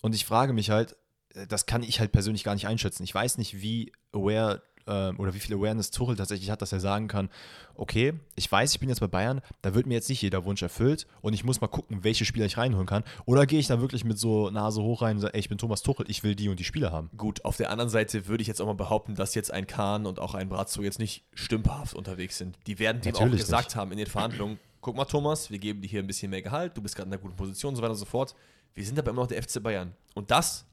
Und 0.01 0.15
ich 0.15 0.25
frage 0.25 0.53
mich 0.53 0.69
halt, 0.69 0.95
äh, 1.33 1.47
das 1.47 1.65
kann 1.65 1.83
ich 1.83 1.99
halt 1.99 2.11
persönlich 2.11 2.43
gar 2.43 2.53
nicht 2.53 2.67
einschätzen. 2.67 3.03
Ich 3.03 3.13
weiß 3.13 3.37
nicht, 3.37 3.61
wie 3.61 3.91
aware 4.13 4.61
ähm, 4.87 5.19
oder 5.19 5.33
wie 5.33 5.39
viel 5.39 5.55
Awareness 5.55 5.91
Tuchel 5.91 6.15
tatsächlich 6.15 6.49
hat, 6.49 6.61
dass 6.61 6.71
er 6.71 6.79
sagen 6.79 7.07
kann, 7.07 7.29
okay, 7.75 8.13
ich 8.35 8.51
weiß, 8.51 8.73
ich 8.73 8.79
bin 8.79 8.89
jetzt 8.89 8.99
bei 8.99 9.07
Bayern, 9.07 9.41
da 9.61 9.75
wird 9.75 9.85
mir 9.85 9.95
jetzt 9.95 10.09
nicht 10.09 10.21
jeder 10.21 10.45
Wunsch 10.45 10.61
erfüllt 10.61 11.07
und 11.21 11.33
ich 11.33 11.43
muss 11.43 11.61
mal 11.61 11.67
gucken, 11.67 12.03
welche 12.03 12.25
Spieler 12.25 12.45
ich 12.45 12.57
reinholen 12.57 12.87
kann. 12.87 13.03
Oder 13.25 13.45
gehe 13.45 13.59
ich 13.59 13.67
da 13.67 13.81
wirklich 13.81 14.03
mit 14.03 14.17
so 14.17 14.49
Nase 14.49 14.81
hoch 14.81 15.01
rein 15.01 15.17
und 15.17 15.21
sage, 15.21 15.33
ey, 15.33 15.39
ich 15.39 15.49
bin 15.49 15.57
Thomas 15.57 15.83
Tuchel, 15.83 16.09
ich 16.09 16.23
will 16.23 16.35
die 16.35 16.49
und 16.49 16.59
die 16.59 16.63
Spieler 16.63 16.91
haben. 16.91 17.09
Gut, 17.17 17.45
auf 17.45 17.57
der 17.57 17.69
anderen 17.69 17.89
Seite 17.89 18.27
würde 18.27 18.41
ich 18.41 18.47
jetzt 18.47 18.61
auch 18.61 18.65
mal 18.65 18.73
behaupten, 18.73 19.15
dass 19.15 19.35
jetzt 19.35 19.51
ein 19.51 19.67
Kahn 19.67 20.05
und 20.05 20.19
auch 20.19 20.33
ein 20.33 20.49
Brazzo 20.49 20.81
jetzt 20.81 20.99
nicht 20.99 21.25
stümperhaft 21.33 21.93
unterwegs 21.93 22.37
sind. 22.37 22.57
Die 22.65 22.79
werden 22.79 23.01
dem 23.01 23.15
auch 23.15 23.19
Natürlich 23.19 23.41
gesagt 23.41 23.69
nicht. 23.69 23.75
haben 23.75 23.91
in 23.91 23.97
den 23.97 24.07
Verhandlungen: 24.07 24.59
guck 24.81 24.95
mal, 24.95 25.05
Thomas, 25.05 25.51
wir 25.51 25.59
geben 25.59 25.81
dir 25.81 25.87
hier 25.87 25.99
ein 26.01 26.07
bisschen 26.07 26.29
mehr 26.29 26.41
Gehalt, 26.41 26.77
du 26.77 26.81
bist 26.81 26.95
gerade 26.95 27.07
in 27.07 27.13
einer 27.13 27.21
guten 27.21 27.35
Position 27.35 27.69
und 27.69 27.75
so 27.75 27.81
weiter 27.81 27.91
und 27.91 27.99
so 27.99 28.05
fort. 28.05 28.35
Wir 28.77 28.85
sind 28.85 28.99
aber 28.99 29.09
immer 29.09 29.23
noch 29.23 29.27
der 29.27 29.41
FC 29.41 29.61
Bayern. 29.61 29.93
Und 30.13 30.29
das 30.29 30.65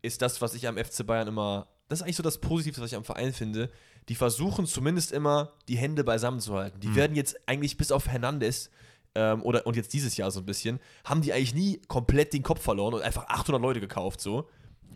ist 0.00 0.22
das, 0.22 0.40
was 0.40 0.54
ich 0.54 0.66
am 0.66 0.78
FC 0.78 1.06
Bayern 1.06 1.28
immer. 1.28 1.68
Das 1.88 1.98
ist 1.98 2.02
eigentlich 2.04 2.16
so 2.16 2.22
das 2.22 2.38
Positive, 2.38 2.80
was 2.80 2.90
ich 2.92 2.96
am 2.96 3.04
Verein 3.04 3.34
finde. 3.34 3.70
Die 4.08 4.14
versuchen 4.14 4.64
zumindest 4.66 5.12
immer, 5.12 5.52
die 5.68 5.76
Hände 5.76 6.02
beisammen 6.02 6.40
zu 6.40 6.54
halten. 6.54 6.80
Die 6.80 6.94
werden 6.94 7.14
jetzt 7.14 7.36
eigentlich 7.46 7.76
bis 7.76 7.92
auf 7.92 8.08
Hernandez 8.08 8.70
ähm, 9.14 9.42
oder, 9.42 9.66
und 9.66 9.76
jetzt 9.76 9.92
dieses 9.92 10.16
Jahr 10.16 10.30
so 10.30 10.40
ein 10.40 10.46
bisschen, 10.46 10.80
haben 11.04 11.20
die 11.20 11.34
eigentlich 11.34 11.54
nie 11.54 11.82
komplett 11.88 12.32
den 12.32 12.42
Kopf 12.42 12.62
verloren 12.62 12.94
und 12.94 13.02
einfach 13.02 13.26
800 13.28 13.60
Leute 13.60 13.80
gekauft 13.80 14.22
so. 14.22 14.48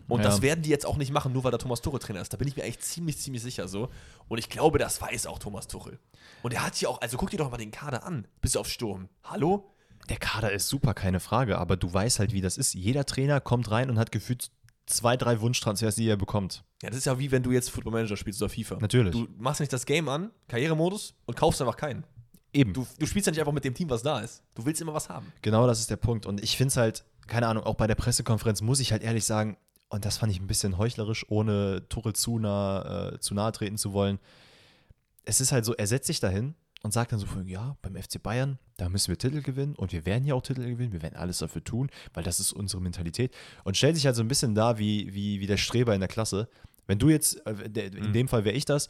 Und 0.07 0.21
Ja. 0.21 0.25
das 0.25 0.41
werden 0.41 0.63
die 0.63 0.71
jetzt 0.71 0.87
auch 0.87 0.97
nicht 0.97 1.11
machen, 1.11 1.33
nur 1.33 1.43
weil 1.43 1.51
der 1.51 1.59
Thomas 1.59 1.81
Tuchel 1.81 1.99
Trainer 1.99 2.21
ist. 2.21 2.33
Da 2.33 2.37
bin 2.37 2.47
ich 2.47 2.55
mir 2.55 2.63
eigentlich 2.63 2.79
ziemlich, 2.79 3.19
ziemlich 3.19 3.43
sicher 3.43 3.67
so. 3.67 3.89
Und 4.27 4.39
ich 4.39 4.49
glaube, 4.49 4.79
das 4.79 4.99
weiß 4.99 5.27
auch 5.27 5.37
Thomas 5.37 5.67
Tuchel. 5.67 5.99
Und 6.41 6.55
er 6.55 6.65
hat 6.65 6.73
hier 6.73 6.89
auch, 6.89 7.01
also 7.01 7.17
guck 7.17 7.29
dir 7.29 7.37
doch 7.37 7.51
mal 7.51 7.57
den 7.57 7.69
Kader 7.71 8.03
an, 8.03 8.27
bis 8.41 8.57
auf 8.57 8.67
Sturm. 8.67 9.09
Hallo? 9.23 9.69
Der 10.09 10.17
Kader 10.17 10.51
ist 10.51 10.67
super, 10.67 10.93
keine 10.93 11.19
Frage, 11.19 11.57
aber 11.57 11.75
du 11.77 11.93
weißt 11.93 12.19
halt, 12.19 12.33
wie 12.33 12.41
das 12.41 12.57
ist. 12.57 12.73
Jeder 12.73 13.05
Trainer 13.05 13.41
kommt 13.41 13.69
rein 13.71 13.89
und 13.89 13.99
hat 13.99 14.11
gefühlt 14.11 14.49
zwei, 14.85 15.17
drei 15.17 15.41
Wunschtransfers, 15.41 15.95
die 15.95 16.07
er 16.07 16.17
bekommt. 16.17 16.63
Ja, 16.81 16.89
das 16.89 16.99
ist 16.99 17.05
ja 17.05 17.19
wie 17.19 17.31
wenn 17.31 17.43
du 17.43 17.51
jetzt 17.51 17.69
Football 17.69 17.93
Manager 17.93 18.17
spielst 18.17 18.41
oder 18.41 18.49
FIFA. 18.49 18.77
Natürlich. 18.79 19.11
Du 19.11 19.27
machst 19.37 19.59
nicht 19.59 19.73
das 19.73 19.85
Game 19.85 20.07
an, 20.09 20.31
Karrieremodus 20.47 21.13
und 21.25 21.35
kaufst 21.35 21.61
einfach 21.61 21.77
keinen. 21.77 22.05
Eben. 22.53 22.73
Du, 22.73 22.87
du 22.97 23.05
spielst 23.05 23.27
ja 23.27 23.31
nicht 23.31 23.39
einfach 23.39 23.53
mit 23.53 23.65
dem 23.65 23.73
Team, 23.73 23.89
was 23.89 24.01
da 24.01 24.19
ist. 24.19 24.43
Du 24.55 24.65
willst 24.65 24.81
immer 24.81 24.93
was 24.93 25.09
haben. 25.09 25.31
Genau 25.41 25.67
das 25.67 25.79
ist 25.79 25.89
der 25.89 25.97
Punkt. 25.97 26.25
Und 26.25 26.41
ich 26.41 26.55
finde 26.55 26.69
es 26.69 26.77
halt, 26.77 27.03
keine 27.27 27.47
Ahnung, 27.47 27.63
auch 27.63 27.75
bei 27.75 27.87
der 27.87 27.95
Pressekonferenz 27.95 28.61
muss 28.61 28.79
ich 28.79 28.91
halt 28.91 29.03
ehrlich 29.03 29.25
sagen, 29.25 29.57
und 29.89 30.05
das 30.05 30.17
fand 30.17 30.31
ich 30.31 30.39
ein 30.39 30.47
bisschen 30.47 30.77
heuchlerisch, 30.77 31.25
ohne 31.29 31.87
Tuchel 31.89 32.13
zu, 32.13 32.39
nah, 32.39 33.13
äh, 33.13 33.19
zu 33.19 33.33
nahe 33.33 33.51
treten 33.51 33.77
zu 33.77 33.93
wollen. 33.93 34.19
Es 35.23 35.41
ist 35.41 35.51
halt 35.51 35.65
so, 35.65 35.75
er 35.75 35.87
setzt 35.87 36.07
sich 36.07 36.19
dahin 36.19 36.55
und 36.83 36.93
sagt 36.93 37.11
dann 37.11 37.19
so, 37.19 37.25
von, 37.25 37.47
ja, 37.47 37.75
beim 37.81 37.95
FC 37.95 38.21
Bayern, 38.21 38.59
da 38.77 38.89
müssen 38.89 39.09
wir 39.09 39.17
Titel 39.17 39.41
gewinnen 39.41 39.75
und 39.75 39.91
wir 39.91 40.05
werden 40.05 40.25
ja 40.25 40.35
auch 40.35 40.41
Titel 40.41 40.63
gewinnen, 40.63 40.93
wir 40.93 41.01
werden 41.01 41.15
alles 41.15 41.39
dafür 41.39 41.63
tun, 41.63 41.89
weil 42.13 42.23
das 42.23 42.39
ist 42.39 42.53
unsere 42.53 42.81
Mentalität. 42.81 43.33
Und 43.63 43.77
stellt 43.77 43.95
sich 43.95 44.05
halt 44.05 44.15
so 44.15 44.21
ein 44.21 44.27
bisschen 44.27 44.55
da 44.55 44.77
wie, 44.77 45.13
wie, 45.13 45.39
wie 45.39 45.47
der 45.47 45.57
Streber 45.57 45.93
in 45.93 45.99
der 45.99 46.07
Klasse. 46.07 46.47
Wenn 46.85 46.99
du 46.99 47.09
jetzt, 47.09 47.45
äh, 47.45 47.87
in 47.87 48.13
dem 48.13 48.27
Fall 48.27 48.45
wäre 48.45 48.55
ich 48.55 48.65
das, 48.65 48.89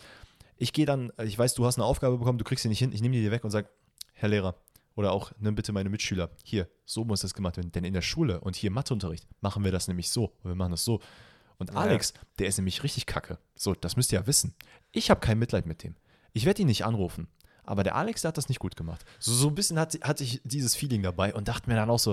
ich 0.57 0.73
gehe 0.73 0.85
dann, 0.85 1.11
äh, 1.17 1.25
ich 1.25 1.38
weiß, 1.38 1.53
du 1.53 1.65
hast 1.65 1.77
eine 1.77 1.85
Aufgabe 1.85 2.17
bekommen, 2.17 2.38
du 2.38 2.43
kriegst 2.43 2.63
sie 2.63 2.69
nicht 2.69 2.79
hin, 2.79 2.91
ich 2.91 3.01
nehme 3.01 3.15
die 3.15 3.21
dir 3.21 3.31
weg 3.31 3.43
und 3.43 3.51
sage, 3.51 3.69
Herr 4.13 4.29
Lehrer, 4.29 4.55
oder 4.95 5.11
auch, 5.11 5.31
nimm 5.39 5.55
bitte 5.55 5.71
meine 5.71 5.89
Mitschüler, 5.89 6.31
hier, 6.43 6.67
so 6.85 7.05
muss 7.05 7.21
das 7.21 7.33
gemacht 7.33 7.57
werden. 7.57 7.71
Denn 7.71 7.83
in 7.83 7.93
der 7.93 8.01
Schule 8.01 8.41
und 8.41 8.55
hier 8.55 8.69
im 8.69 8.73
Matheunterricht 8.73 9.27
machen 9.41 9.63
wir 9.63 9.71
das 9.71 9.88
nämlich 9.88 10.09
so 10.09 10.33
und 10.43 10.49
wir 10.49 10.55
machen 10.55 10.71
das 10.71 10.83
so. 10.83 10.99
Und 11.59 11.71
Ja, 11.71 11.77
Alex, 11.77 12.13
der 12.39 12.47
ist 12.47 12.57
nämlich 12.57 12.83
richtig 12.83 13.05
kacke. 13.05 13.39
So, 13.55 13.73
das 13.73 13.95
müsst 13.95 14.11
ihr 14.11 14.19
ja 14.19 14.27
wissen. 14.27 14.53
Ich 14.91 15.09
habe 15.09 15.19
kein 15.19 15.39
Mitleid 15.39 15.65
mit 15.65 15.83
dem. 15.83 15.95
Ich 16.33 16.45
werde 16.45 16.61
ihn 16.61 16.67
nicht 16.67 16.85
anrufen. 16.85 17.27
Aber 17.68 17.84
der 17.84 17.95
Alex, 17.95 18.22
der 18.22 18.30
hat 18.30 18.38
das 18.38 18.49
nicht 18.49 18.59
gut 18.59 18.76
gemacht. 18.76 19.05
So, 19.20 19.32
so 19.34 19.47
ein 19.49 19.55
bisschen 19.55 19.78
hat, 19.80 19.97
hatte 20.01 20.24
ich 20.24 20.41
dieses 20.43 20.76
Feeling 20.76 21.03
dabei 21.03 21.34
und 21.36 21.47
dachte 21.47 21.70
mir 21.70 21.76
dann 21.76 21.89
auch 21.89 21.99
so, 21.99 22.11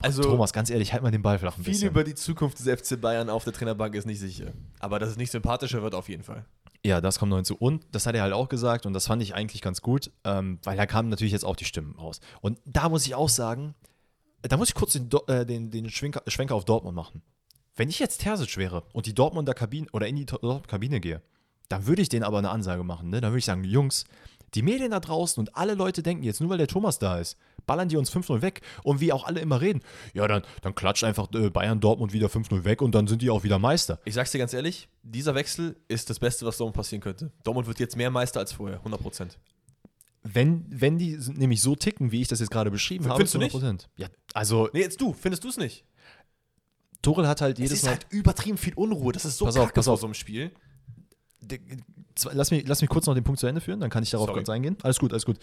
Also- 0.00 0.20
also, 0.20 0.22
Thomas, 0.22 0.52
ganz 0.52 0.70
ehrlich, 0.70 0.92
halt 0.92 1.02
mal 1.02 1.10
den 1.10 1.22
Ball 1.22 1.38
flach 1.38 1.56
ein 1.58 1.64
Viel 1.64 1.72
bisschen. 1.72 1.88
über 1.88 2.04
die 2.04 2.14
Zukunft 2.14 2.58
des 2.58 2.66
FC 2.68 3.00
Bayern 3.00 3.30
auf 3.30 3.44
der 3.44 3.52
Trainerbank 3.52 3.94
ist 3.96 4.04
nicht 4.06 4.20
sicher. 4.20 4.52
Aber 4.78 4.98
dass 4.98 5.08
es 5.10 5.16
nicht 5.16 5.30
sympathischer 5.32 5.82
wird, 5.82 5.94
auf 5.94 6.08
jeden 6.08 6.22
Fall. 6.22 6.44
Ja, 6.84 7.00
das 7.00 7.18
kommt 7.18 7.30
noch 7.30 7.36
hinzu. 7.38 7.56
Und 7.56 7.84
das 7.90 8.06
hat 8.06 8.14
er 8.14 8.22
halt 8.22 8.32
auch 8.32 8.48
gesagt 8.48 8.86
und 8.86 8.92
das 8.92 9.06
fand 9.08 9.20
ich 9.22 9.34
eigentlich 9.34 9.60
ganz 9.62 9.80
gut, 9.82 10.12
ähm, 10.24 10.60
weil 10.62 10.76
da 10.76 10.86
kamen 10.86 11.08
natürlich 11.08 11.32
jetzt 11.32 11.44
auch 11.44 11.56
die 11.56 11.64
Stimmen 11.64 11.96
raus. 11.96 12.20
Und 12.40 12.60
da 12.64 12.88
muss 12.88 13.04
ich 13.06 13.16
auch 13.16 13.28
sagen, 13.28 13.74
da 14.42 14.56
muss 14.56 14.68
ich 14.68 14.74
kurz 14.76 14.92
den, 14.92 15.08
äh, 15.26 15.44
den, 15.44 15.70
den 15.72 15.90
Schwenker, 15.90 16.22
Schwenker 16.28 16.54
auf 16.54 16.64
Dortmund 16.64 16.94
machen. 16.94 17.22
Wenn 17.74 17.88
ich 17.88 17.98
jetzt 17.98 18.20
Terzic 18.20 18.56
wäre 18.56 18.84
und 18.92 19.06
die 19.06 19.14
Dortmunder 19.14 19.54
Kabine 19.54 19.88
oder 19.92 20.06
in 20.06 20.14
die 20.14 20.26
Dortmund 20.26 20.68
Kabine 20.68 21.00
gehe, 21.00 21.22
dann 21.68 21.86
würde 21.86 22.02
ich 22.02 22.08
denen 22.08 22.22
aber 22.22 22.38
eine 22.38 22.50
Ansage 22.50 22.84
machen. 22.84 23.10
Ne? 23.10 23.20
Dann 23.20 23.32
würde 23.32 23.40
ich 23.40 23.44
sagen, 23.44 23.64
Jungs, 23.64 24.04
die 24.54 24.62
Medien 24.62 24.90
da 24.92 25.00
draußen 25.00 25.40
und 25.40 25.56
alle 25.56 25.74
Leute 25.74 26.02
denken 26.02 26.22
jetzt, 26.22 26.40
nur 26.40 26.50
weil 26.50 26.58
der 26.58 26.66
Thomas 26.68 26.98
da 26.98 27.18
ist, 27.18 27.36
ballern 27.66 27.88
die 27.88 27.96
uns 27.96 28.10
5-0 28.12 28.40
weg. 28.42 28.62
Und 28.82 29.00
wie 29.00 29.12
auch 29.12 29.24
alle 29.26 29.40
immer 29.40 29.60
reden, 29.60 29.80
ja, 30.14 30.26
dann, 30.26 30.42
dann 30.62 30.74
klatscht 30.74 31.04
einfach 31.04 31.28
äh, 31.34 31.50
Bayern 31.50 31.80
Dortmund 31.80 32.12
wieder 32.12 32.28
5-0 32.28 32.64
weg 32.64 32.80
und 32.82 32.94
dann 32.94 33.06
sind 33.06 33.20
die 33.22 33.30
auch 33.30 33.44
wieder 33.44 33.58
Meister. 33.58 34.00
Ich 34.04 34.14
sag's 34.14 34.32
dir 34.32 34.38
ganz 34.38 34.54
ehrlich, 34.54 34.88
dieser 35.02 35.34
Wechsel 35.34 35.76
ist 35.88 36.08
das 36.10 36.18
Beste, 36.18 36.46
was 36.46 36.56
Dortmund 36.56 36.76
passieren 36.76 37.02
könnte. 37.02 37.30
Dortmund 37.44 37.66
wird 37.68 37.78
jetzt 37.78 37.96
mehr 37.96 38.10
Meister 38.10 38.40
als 38.40 38.52
vorher, 38.52 38.78
100 38.78 39.00
Prozent. 39.00 39.38
Wenn, 40.22 40.64
wenn 40.68 40.98
die 40.98 41.16
nämlich 41.34 41.62
so 41.62 41.76
ticken, 41.76 42.10
wie 42.12 42.20
ich 42.22 42.28
das 42.28 42.40
jetzt 42.40 42.50
gerade 42.50 42.70
beschrieben 42.70 43.04
habe, 43.06 43.16
Findest 43.16 43.34
du 43.34 43.38
zu 43.38 43.44
nicht? 43.44 43.54
100%. 43.82 43.86
Ja, 43.96 44.08
also 44.34 44.68
Nee, 44.72 44.80
jetzt 44.80 45.00
du, 45.00 45.12
findest 45.12 45.44
du 45.44 45.48
es 45.48 45.56
nicht? 45.56 45.84
Tuchel 47.02 47.26
hat 47.28 47.40
halt 47.40 47.58
Es 47.58 47.62
jedes 47.62 47.78
ist 47.78 47.84
Mal. 47.84 47.90
halt 47.92 48.06
übertrieben 48.10 48.58
viel 48.58 48.74
Unruhe. 48.74 49.12
Das 49.12 49.24
ist 49.24 49.38
so 49.38 49.44
Pass 49.44 49.56
auf, 49.56 49.72
pass 49.72 49.86
auf. 49.88 50.00
so 50.00 50.06
einem 50.06 50.14
Spiel. 50.14 50.50
Lass 52.32 52.50
mich, 52.50 52.66
lass 52.66 52.80
mich 52.80 52.90
kurz 52.90 53.06
noch 53.06 53.14
den 53.14 53.24
Punkt 53.24 53.40
zu 53.40 53.46
Ende 53.46 53.60
führen, 53.60 53.80
dann 53.80 53.90
kann 53.90 54.02
ich 54.02 54.10
darauf 54.10 54.26
Sorry. 54.26 54.40
kurz 54.40 54.48
eingehen. 54.48 54.76
Alles 54.82 54.98
gut, 54.98 55.12
alles 55.12 55.24
gut. 55.24 55.38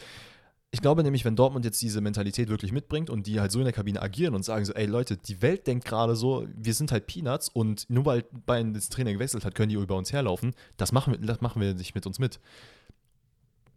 Ich 0.71 0.81
glaube 0.81 1.03
nämlich, 1.03 1.23
wenn 1.23 1.37
Dortmund 1.37 1.63
jetzt 1.63 1.81
diese 1.81 2.01
Mentalität 2.01 2.49
wirklich 2.49 2.73
mitbringt 2.73 3.09
und 3.09 3.27
die 3.27 3.39
halt 3.39 3.51
so 3.51 3.59
in 3.59 3.65
der 3.65 3.73
Kabine 3.73 4.01
agieren 4.01 4.35
und 4.35 4.43
sagen 4.43 4.65
so, 4.65 4.73
ey 4.73 4.85
Leute, 4.85 5.15
die 5.15 5.41
Welt 5.41 5.67
denkt 5.67 5.85
gerade 5.85 6.17
so, 6.17 6.45
wir 6.53 6.73
sind 6.73 6.91
halt 6.91 7.07
Peanuts 7.07 7.47
und 7.47 7.89
nur 7.89 8.05
weil 8.05 8.25
Bayern 8.45 8.73
das 8.73 8.89
Trainer 8.89 9.13
gewechselt 9.13 9.45
hat, 9.45 9.55
können 9.55 9.69
die 9.69 9.75
über 9.75 9.95
uns 9.95 10.11
herlaufen. 10.11 10.53
Das 10.75 10.91
machen 10.91 11.13
wir, 11.13 11.25
das 11.25 11.39
machen 11.39 11.61
wir 11.61 11.73
nicht 11.73 11.95
mit 11.95 12.05
uns 12.05 12.19
mit. 12.19 12.41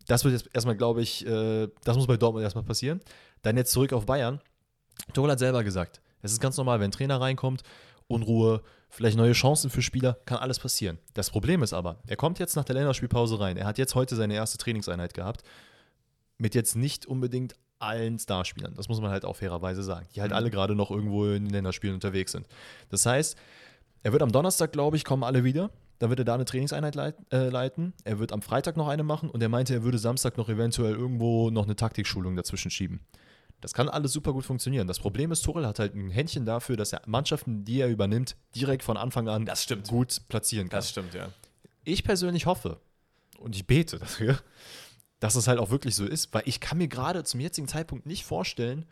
Das 0.08 0.24
wird 0.24 0.34
jetzt 0.34 0.50
erstmal, 0.52 0.76
glaube 0.76 1.02
ich, 1.02 1.24
äh, 1.24 1.68
das 1.84 1.96
muss 1.96 2.08
bei 2.08 2.16
Dortmund 2.16 2.42
erstmal 2.42 2.64
passieren. 2.64 3.00
Dann 3.42 3.56
jetzt 3.56 3.70
zurück 3.70 3.92
auf 3.92 4.06
Bayern. 4.06 4.40
Tuchel 5.12 5.30
hat 5.30 5.38
selber 5.38 5.62
gesagt, 5.62 6.00
es 6.22 6.32
ist 6.32 6.40
ganz 6.40 6.56
normal, 6.56 6.80
wenn 6.80 6.88
ein 6.88 6.92
Trainer 6.92 7.20
reinkommt, 7.20 7.62
Unruhe, 8.08 8.62
vielleicht 8.88 9.16
neue 9.16 9.32
Chancen 9.32 9.70
für 9.70 9.82
Spieler, 9.82 10.18
kann 10.24 10.38
alles 10.38 10.58
passieren. 10.58 10.98
Das 11.14 11.30
Problem 11.30 11.62
ist 11.62 11.72
aber, 11.72 11.96
er 12.06 12.16
kommt 12.16 12.38
jetzt 12.38 12.56
nach 12.56 12.64
der 12.64 12.74
Länderspielpause 12.74 13.38
rein. 13.40 13.56
Er 13.56 13.66
hat 13.66 13.78
jetzt 13.78 13.94
heute 13.94 14.16
seine 14.16 14.34
erste 14.34 14.58
Trainingseinheit 14.58 15.14
gehabt. 15.14 15.42
Mit 16.38 16.54
jetzt 16.54 16.76
nicht 16.76 17.06
unbedingt 17.06 17.54
allen 17.80 18.18
Starspielern. 18.18 18.74
Das 18.74 18.88
muss 18.88 19.00
man 19.00 19.10
halt 19.10 19.24
auch 19.24 19.36
fairerweise 19.36 19.82
sagen. 19.82 20.06
Die 20.14 20.20
halt 20.20 20.30
Mhm. 20.30 20.36
alle 20.36 20.50
gerade 20.50 20.74
noch 20.74 20.90
irgendwo 20.90 21.26
in 21.26 21.44
den 21.44 21.52
Länderspielen 21.52 21.94
unterwegs 21.94 22.32
sind. 22.32 22.46
Das 22.90 23.06
heißt, 23.06 23.36
er 24.02 24.12
wird 24.12 24.22
am 24.22 24.32
Donnerstag, 24.32 24.72
glaube 24.72 24.96
ich, 24.96 25.04
kommen 25.04 25.24
alle 25.24 25.44
wieder. 25.44 25.70
Dann 25.98 26.10
wird 26.10 26.20
er 26.20 26.24
da 26.24 26.34
eine 26.34 26.44
Trainingseinheit 26.44 26.96
äh, 27.32 27.48
leiten. 27.48 27.92
Er 28.04 28.20
wird 28.20 28.32
am 28.32 28.40
Freitag 28.42 28.76
noch 28.76 28.86
eine 28.88 29.02
machen 29.02 29.30
und 29.30 29.42
er 29.42 29.48
meinte, 29.48 29.74
er 29.74 29.82
würde 29.82 29.98
Samstag 29.98 30.36
noch 30.38 30.48
eventuell 30.48 30.94
irgendwo 30.94 31.50
noch 31.50 31.64
eine 31.64 31.74
Taktikschulung 31.74 32.36
dazwischen 32.36 32.70
schieben. 32.70 33.00
Das 33.60 33.72
kann 33.72 33.88
alles 33.88 34.12
super 34.12 34.32
gut 34.32 34.44
funktionieren. 34.44 34.86
Das 34.86 35.00
Problem 35.00 35.32
ist, 35.32 35.42
Tuchel 35.42 35.66
hat 35.66 35.78
halt 35.78 35.94
ein 35.94 36.10
Händchen 36.10 36.46
dafür, 36.46 36.76
dass 36.76 36.92
er 36.92 37.02
Mannschaften, 37.06 37.64
die 37.64 37.80
er 37.80 37.88
übernimmt, 37.88 38.36
direkt 38.54 38.84
von 38.84 38.96
Anfang 38.96 39.28
an 39.28 39.46
Das 39.46 39.64
stimmt. 39.64 39.88
gut 39.88 40.20
platzieren 40.28 40.68
kann. 40.68 40.78
Das 40.78 40.90
stimmt, 40.90 41.14
ja. 41.14 41.28
Ich 41.84 42.04
persönlich 42.04 42.46
hoffe 42.46 42.80
und 43.38 43.56
ich 43.56 43.66
bete 43.66 43.98
dafür, 43.98 44.38
dass 45.18 45.34
es 45.34 45.48
halt 45.48 45.58
auch 45.58 45.70
wirklich 45.70 45.96
so 45.96 46.04
ist, 46.04 46.32
weil 46.32 46.42
ich 46.46 46.60
kann 46.60 46.78
mir 46.78 46.88
gerade 46.88 47.24
zum 47.24 47.40
jetzigen 47.40 47.66
Zeitpunkt 47.66 48.06
nicht 48.06 48.24
vorstellen, 48.24 48.84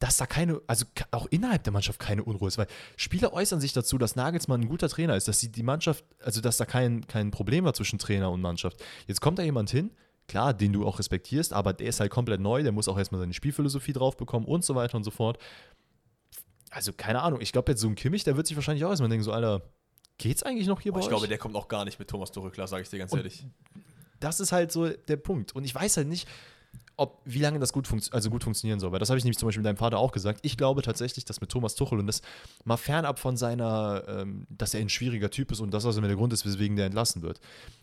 dass 0.00 0.16
da 0.16 0.26
keine, 0.26 0.60
also 0.66 0.84
auch 1.12 1.26
innerhalb 1.30 1.62
der 1.62 1.72
Mannschaft 1.72 2.00
keine 2.00 2.24
Unruhe 2.24 2.48
ist, 2.48 2.58
weil 2.58 2.66
Spieler 2.96 3.32
äußern 3.32 3.60
sich 3.60 3.72
dazu, 3.72 3.96
dass 3.96 4.16
Nagelsmann 4.16 4.62
ein 4.62 4.68
guter 4.68 4.88
Trainer 4.88 5.16
ist, 5.16 5.28
dass 5.28 5.38
sie 5.38 5.52
die 5.52 5.62
Mannschaft, 5.62 6.04
also 6.20 6.40
dass 6.40 6.56
da 6.56 6.66
kein, 6.66 7.06
kein 7.06 7.30
Problem 7.30 7.64
war 7.64 7.74
zwischen 7.74 7.98
Trainer 8.00 8.30
und 8.32 8.40
Mannschaft. 8.40 8.82
Jetzt 9.06 9.20
kommt 9.20 9.38
da 9.38 9.42
jemand 9.44 9.70
hin, 9.70 9.92
klar, 10.28 10.54
den 10.54 10.72
du 10.72 10.86
auch 10.86 10.98
respektierst, 10.98 11.52
aber 11.52 11.72
der 11.72 11.88
ist 11.88 12.00
halt 12.00 12.10
komplett 12.10 12.40
neu, 12.40 12.62
der 12.62 12.72
muss 12.72 12.88
auch 12.88 12.96
erstmal 12.98 13.20
seine 13.20 13.34
Spielphilosophie 13.34 13.92
drauf 13.92 14.16
bekommen 14.16 14.46
und 14.46 14.64
so 14.64 14.74
weiter 14.74 14.96
und 14.96 15.04
so 15.04 15.10
fort. 15.10 15.38
Also 16.70 16.92
keine 16.92 17.22
Ahnung, 17.22 17.40
ich 17.40 17.52
glaube 17.52 17.70
jetzt 17.72 17.80
so 17.80 17.88
ein 17.88 17.94
Kimmich, 17.94 18.24
der 18.24 18.36
wird 18.36 18.46
sich 18.46 18.56
wahrscheinlich 18.56 18.84
auch 18.84 18.90
erstmal 18.90 19.08
denken, 19.10 19.22
so 19.24 19.32
Alter, 19.32 19.62
geht's 20.18 20.42
eigentlich 20.42 20.66
noch 20.66 20.80
hier 20.80 20.92
Boah, 20.92 20.96
bei 20.96 21.00
ich 21.00 21.06
euch? 21.06 21.10
glaube, 21.10 21.28
der 21.28 21.38
kommt 21.38 21.54
auch 21.56 21.68
gar 21.68 21.84
nicht 21.84 21.98
mit 21.98 22.08
Thomas 22.08 22.32
Tuchel 22.32 22.50
klar, 22.50 22.66
sage 22.66 22.82
ich 22.82 22.88
dir 22.88 22.98
ganz 22.98 23.12
Und- 23.12 23.18
ehrlich. 23.18 23.46
das 24.20 24.40
ist 24.40 24.52
halt 24.52 24.72
so 24.72 24.88
der 24.88 25.16
Punkt. 25.16 25.54
Und 25.54 25.64
ich 25.64 25.74
weiß 25.74 25.96
halt 25.98 26.08
nicht, 26.08 26.26
ob, 26.96 27.20
wie 27.24 27.40
lange 27.40 27.58
das 27.58 27.72
gut, 27.72 27.88
also 28.12 28.30
gut 28.30 28.44
funktionieren 28.44 28.78
soll. 28.78 28.92
Weil 28.92 29.00
das 29.00 29.10
habe 29.10 29.18
ich 29.18 29.24
nämlich 29.24 29.38
zum 29.38 29.48
Beispiel 29.48 29.62
mit 29.62 29.66
deinem 29.66 29.76
Vater 29.76 29.98
auch 29.98 30.12
gesagt. 30.12 30.40
Ich 30.42 30.56
glaube 30.56 30.82
tatsächlich, 30.82 31.24
dass 31.24 31.40
mit 31.40 31.50
Thomas 31.50 31.74
Tuchel 31.74 31.98
und 31.98 32.06
das 32.06 32.22
mal 32.64 32.76
fernab 32.76 33.18
von 33.18 33.36
seiner, 33.36 34.04
ähm, 34.06 34.46
dass 34.48 34.74
er 34.74 34.80
ein 34.80 34.88
schwieriger 34.88 35.30
Typ 35.30 35.50
ist 35.50 35.60
und 35.60 35.74
das 35.74 35.84
also 35.84 36.00
der 36.00 36.14
Grund 36.14 36.32
ist, 36.32 36.46
weswegen 36.46 36.76
der 36.76 36.86
entlassen 36.86 37.22
wird. 37.22 37.40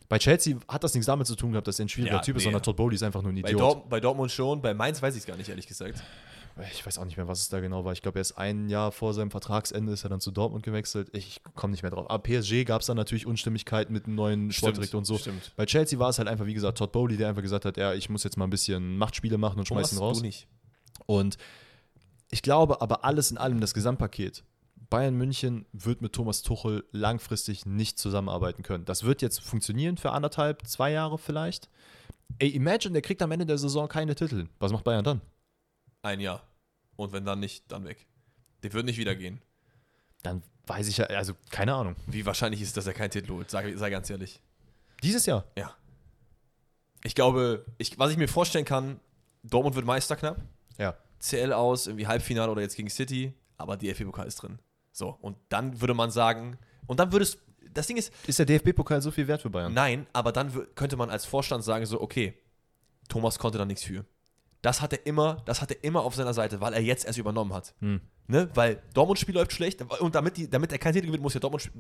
Bei 0.08 0.18
Chelsea 0.18 0.58
hat 0.68 0.84
das 0.84 0.94
nichts 0.94 1.08
damit 1.08 1.28
zu 1.28 1.36
tun 1.36 1.52
gehabt, 1.52 1.68
dass 1.68 1.80
er 1.80 1.86
ein 1.86 1.90
schwieriger 1.90 2.16
Ja, 2.16 2.22
Typ 2.22 2.38
ist, 2.38 2.42
nee. 2.42 2.46
sondern 2.46 2.64
Todd 2.64 2.78
Bowley 2.78 2.96
ist 2.96 3.04
einfach 3.04 3.22
nur 3.22 3.32
ein 3.32 3.42
Bei, 3.42 3.50
Idiot. 3.50 3.62
Dort, 3.62 3.90
bei 3.90 4.00
Dortmund 4.00 4.32
schon, 4.32 4.62
bei 4.62 4.74
Mainz 4.74 5.02
weiß 5.02 5.16
ich 5.16 5.22
es 5.22 5.28
gar 5.28 5.38
nicht, 5.38 5.50
ehrlich 5.50 5.68
gesagt. 5.68 6.02
Ich 6.72 6.86
weiß 6.86 6.98
auch 6.98 7.06
nicht 7.06 7.18
mehr, 7.18 7.28
was 7.28 7.42
es 7.42 7.50
da 7.50 7.60
genau 7.60 7.86
war. 7.86 7.94
Ich 7.94 8.02
glaube, 8.02 8.20
erst 8.20 8.38
ein 8.38 8.70
Jahr 8.70 8.92
vor 8.92 9.14
seinem 9.14 9.32
Vertragsende 9.32 9.92
ist 9.92 10.04
er 10.04 10.10
dann 10.10 10.20
zu 10.20 10.32
Dortmund 10.32 10.64
gewechselt. 10.64 11.10
Ich 11.14 11.42
komme 11.56 11.72
nicht 11.72 11.84
mehr 11.84 11.92
drauf. 11.92 12.10
Aber 12.10 12.22
PSG 12.22 12.66
gab 12.66 12.82
es 12.82 12.88
dann 12.88 12.98
natürlich 12.98 13.26
Unstimmigkeiten 13.26 13.94
mit 13.94 14.06
dem 14.06 14.16
neuen 14.16 14.52
Sportdirektor 14.52 14.98
und 14.98 15.06
so. 15.06 15.18
Stimmt. 15.18 15.54
Bei 15.56 15.66
Chelsea 15.66 15.98
war 16.00 16.10
es 16.10 16.18
halt 16.18 16.28
einfach, 16.28 16.46
wie 16.46 16.54
gesagt, 16.54 16.78
Todd 16.78 16.92
Bowley, 16.92 17.18
der 17.18 17.30
einfach 17.30 17.42
gesagt 17.42 17.66
hat, 17.66 17.78
ja, 17.78 17.94
ich 17.94 18.10
muss 18.10 18.24
jetzt 18.24 18.38
mal 18.38 18.46
ein 18.46 18.50
bisschen 18.50 18.98
Machtspiele 18.98 19.38
machen 19.38 19.60
und 19.60 19.68
schmeiß 19.68 19.94
ihn 19.94 19.98
Thomas, 19.98 20.12
raus. 20.12 20.18
du 20.20 20.26
nicht. 20.26 20.48
Und 21.06 21.38
ich 22.30 22.42
glaube 22.42 22.82
aber 22.82 23.04
alles 23.04 23.32
in 23.32 23.38
allem, 23.38 23.60
das 23.60 23.74
Gesamtpaket, 23.74 24.44
Bayern 24.90 25.16
München 25.16 25.66
wird 25.72 26.02
mit 26.02 26.14
Thomas 26.14 26.42
Tuchel 26.42 26.84
langfristig 26.92 27.66
nicht 27.66 27.98
zusammenarbeiten 27.98 28.62
können. 28.62 28.86
Das 28.86 29.04
wird 29.04 29.22
jetzt 29.22 29.42
funktionieren 29.42 29.98
für 29.98 30.12
anderthalb, 30.12 30.68
zwei 30.68 30.92
Jahre 30.92 31.18
vielleicht. 31.18 31.70
Ey, 32.40 32.50
imagine, 32.50 32.94
der 32.94 33.02
kriegt 33.02 33.22
am 33.22 33.32
Ende 33.32 33.46
der 33.46 33.58
Saison 33.58 33.88
keine 33.88 34.16
Titel. 34.16 34.48
Was 34.60 34.72
macht 34.72 34.84
Bayern 34.84 35.04
dann? 35.04 35.22
Ein 36.02 36.20
Jahr. 36.20 36.42
Und 36.96 37.14
wenn 37.14 37.26
dann 37.26 37.40
nicht, 37.40 37.72
dann 37.72 37.86
weg. 37.86 38.08
Der 38.64 38.74
wird 38.74 38.86
nicht 38.86 38.98
wieder 38.98 39.16
gehen. 39.16 39.42
Dann 40.24 40.44
weiß 40.68 40.88
ich 40.88 40.98
ja, 40.98 41.06
also 41.06 41.34
keine 41.50 41.74
Ahnung. 41.74 41.96
Wie 42.08 42.26
wahrscheinlich 42.26 42.62
ist, 42.62 42.78
dass 42.78 42.86
er 42.88 42.94
keinen 42.94 43.10
Titel 43.12 43.32
holt? 43.34 43.50
Sag, 43.50 43.66
sei 43.76 43.90
ganz 43.90 44.10
ehrlich. 44.10 44.42
Dieses 45.02 45.26
Jahr. 45.26 45.46
Ja. 45.58 45.76
Ich 47.04 47.16
glaube, 47.16 47.66
ich, 47.80 47.98
was 47.98 48.12
ich 48.12 48.18
mir 48.18 48.28
vorstellen 48.28 48.66
kann, 48.66 49.00
Dortmund 49.44 49.76
wird 49.76 49.86
Meister 49.86 50.16
knapp. 50.16 50.38
Ja. 50.78 50.96
CL 51.20 51.54
aus, 51.54 51.88
irgendwie 51.88 52.08
Halbfinale 52.08 52.52
oder 52.52 52.62
jetzt 52.62 52.76
gegen 52.76 52.90
City, 52.90 53.34
aber 53.58 53.78
die 53.78 53.88
DFB-Pokal 53.88 54.28
ist 54.28 54.36
drin. 54.38 54.60
So, 54.92 55.10
und 55.22 55.38
dann 55.50 55.82
würde 55.82 55.94
man 55.94 56.12
sagen, 56.12 56.58
und 56.86 57.00
dann 57.00 57.12
würde 57.12 57.24
es, 57.24 57.38
das 57.74 57.88
Ding 57.88 57.98
ist, 57.98 58.12
Ist 58.28 58.38
der 58.40 58.46
DFB-Pokal 58.46 59.02
so 59.02 59.10
viel 59.12 59.28
wert 59.28 59.42
für 59.42 59.50
Bayern? 59.50 59.74
nein, 59.74 60.06
aber 60.14 60.32
dann 60.32 60.52
könnte 60.76 60.98
man 60.98 61.10
als 61.10 61.26
Vorstand 61.26 61.64
sagen, 61.64 61.86
so, 61.86 62.02
okay, 62.02 62.38
Thomas 63.08 63.40
konnte 63.40 63.58
da 63.58 63.66
nichts 63.66 63.84
für. 63.84 64.06
Das 64.62 64.82
hat 64.82 64.94
er 64.94 65.06
immer, 65.06 65.42
das 65.46 65.62
hat 65.62 65.72
er 65.72 65.84
immer 65.84 66.04
auf 66.04 66.14
seiner 66.16 66.34
Seite, 66.34 66.62
weil 66.62 66.74
er 66.74 66.82
jetzt 66.82 67.06
erst 67.06 67.18
übernommen 67.18 67.54
hat. 67.54 67.74
Hm. 67.80 68.00
Ne? 68.28 68.50
Weil 68.54 68.82
Dortmund-Spiel 68.94 69.34
läuft 69.36 69.52
schlecht 69.54 69.82
und 70.00 70.14
damit, 70.16 70.38
die, 70.38 70.50
damit 70.50 70.72
er 70.72 70.78
kein 70.78 70.94
Titel 70.94 71.08
gewinnt, 71.08 71.24
muss 71.24 71.34
ja 71.34 71.40
Dortmund- 71.40 71.72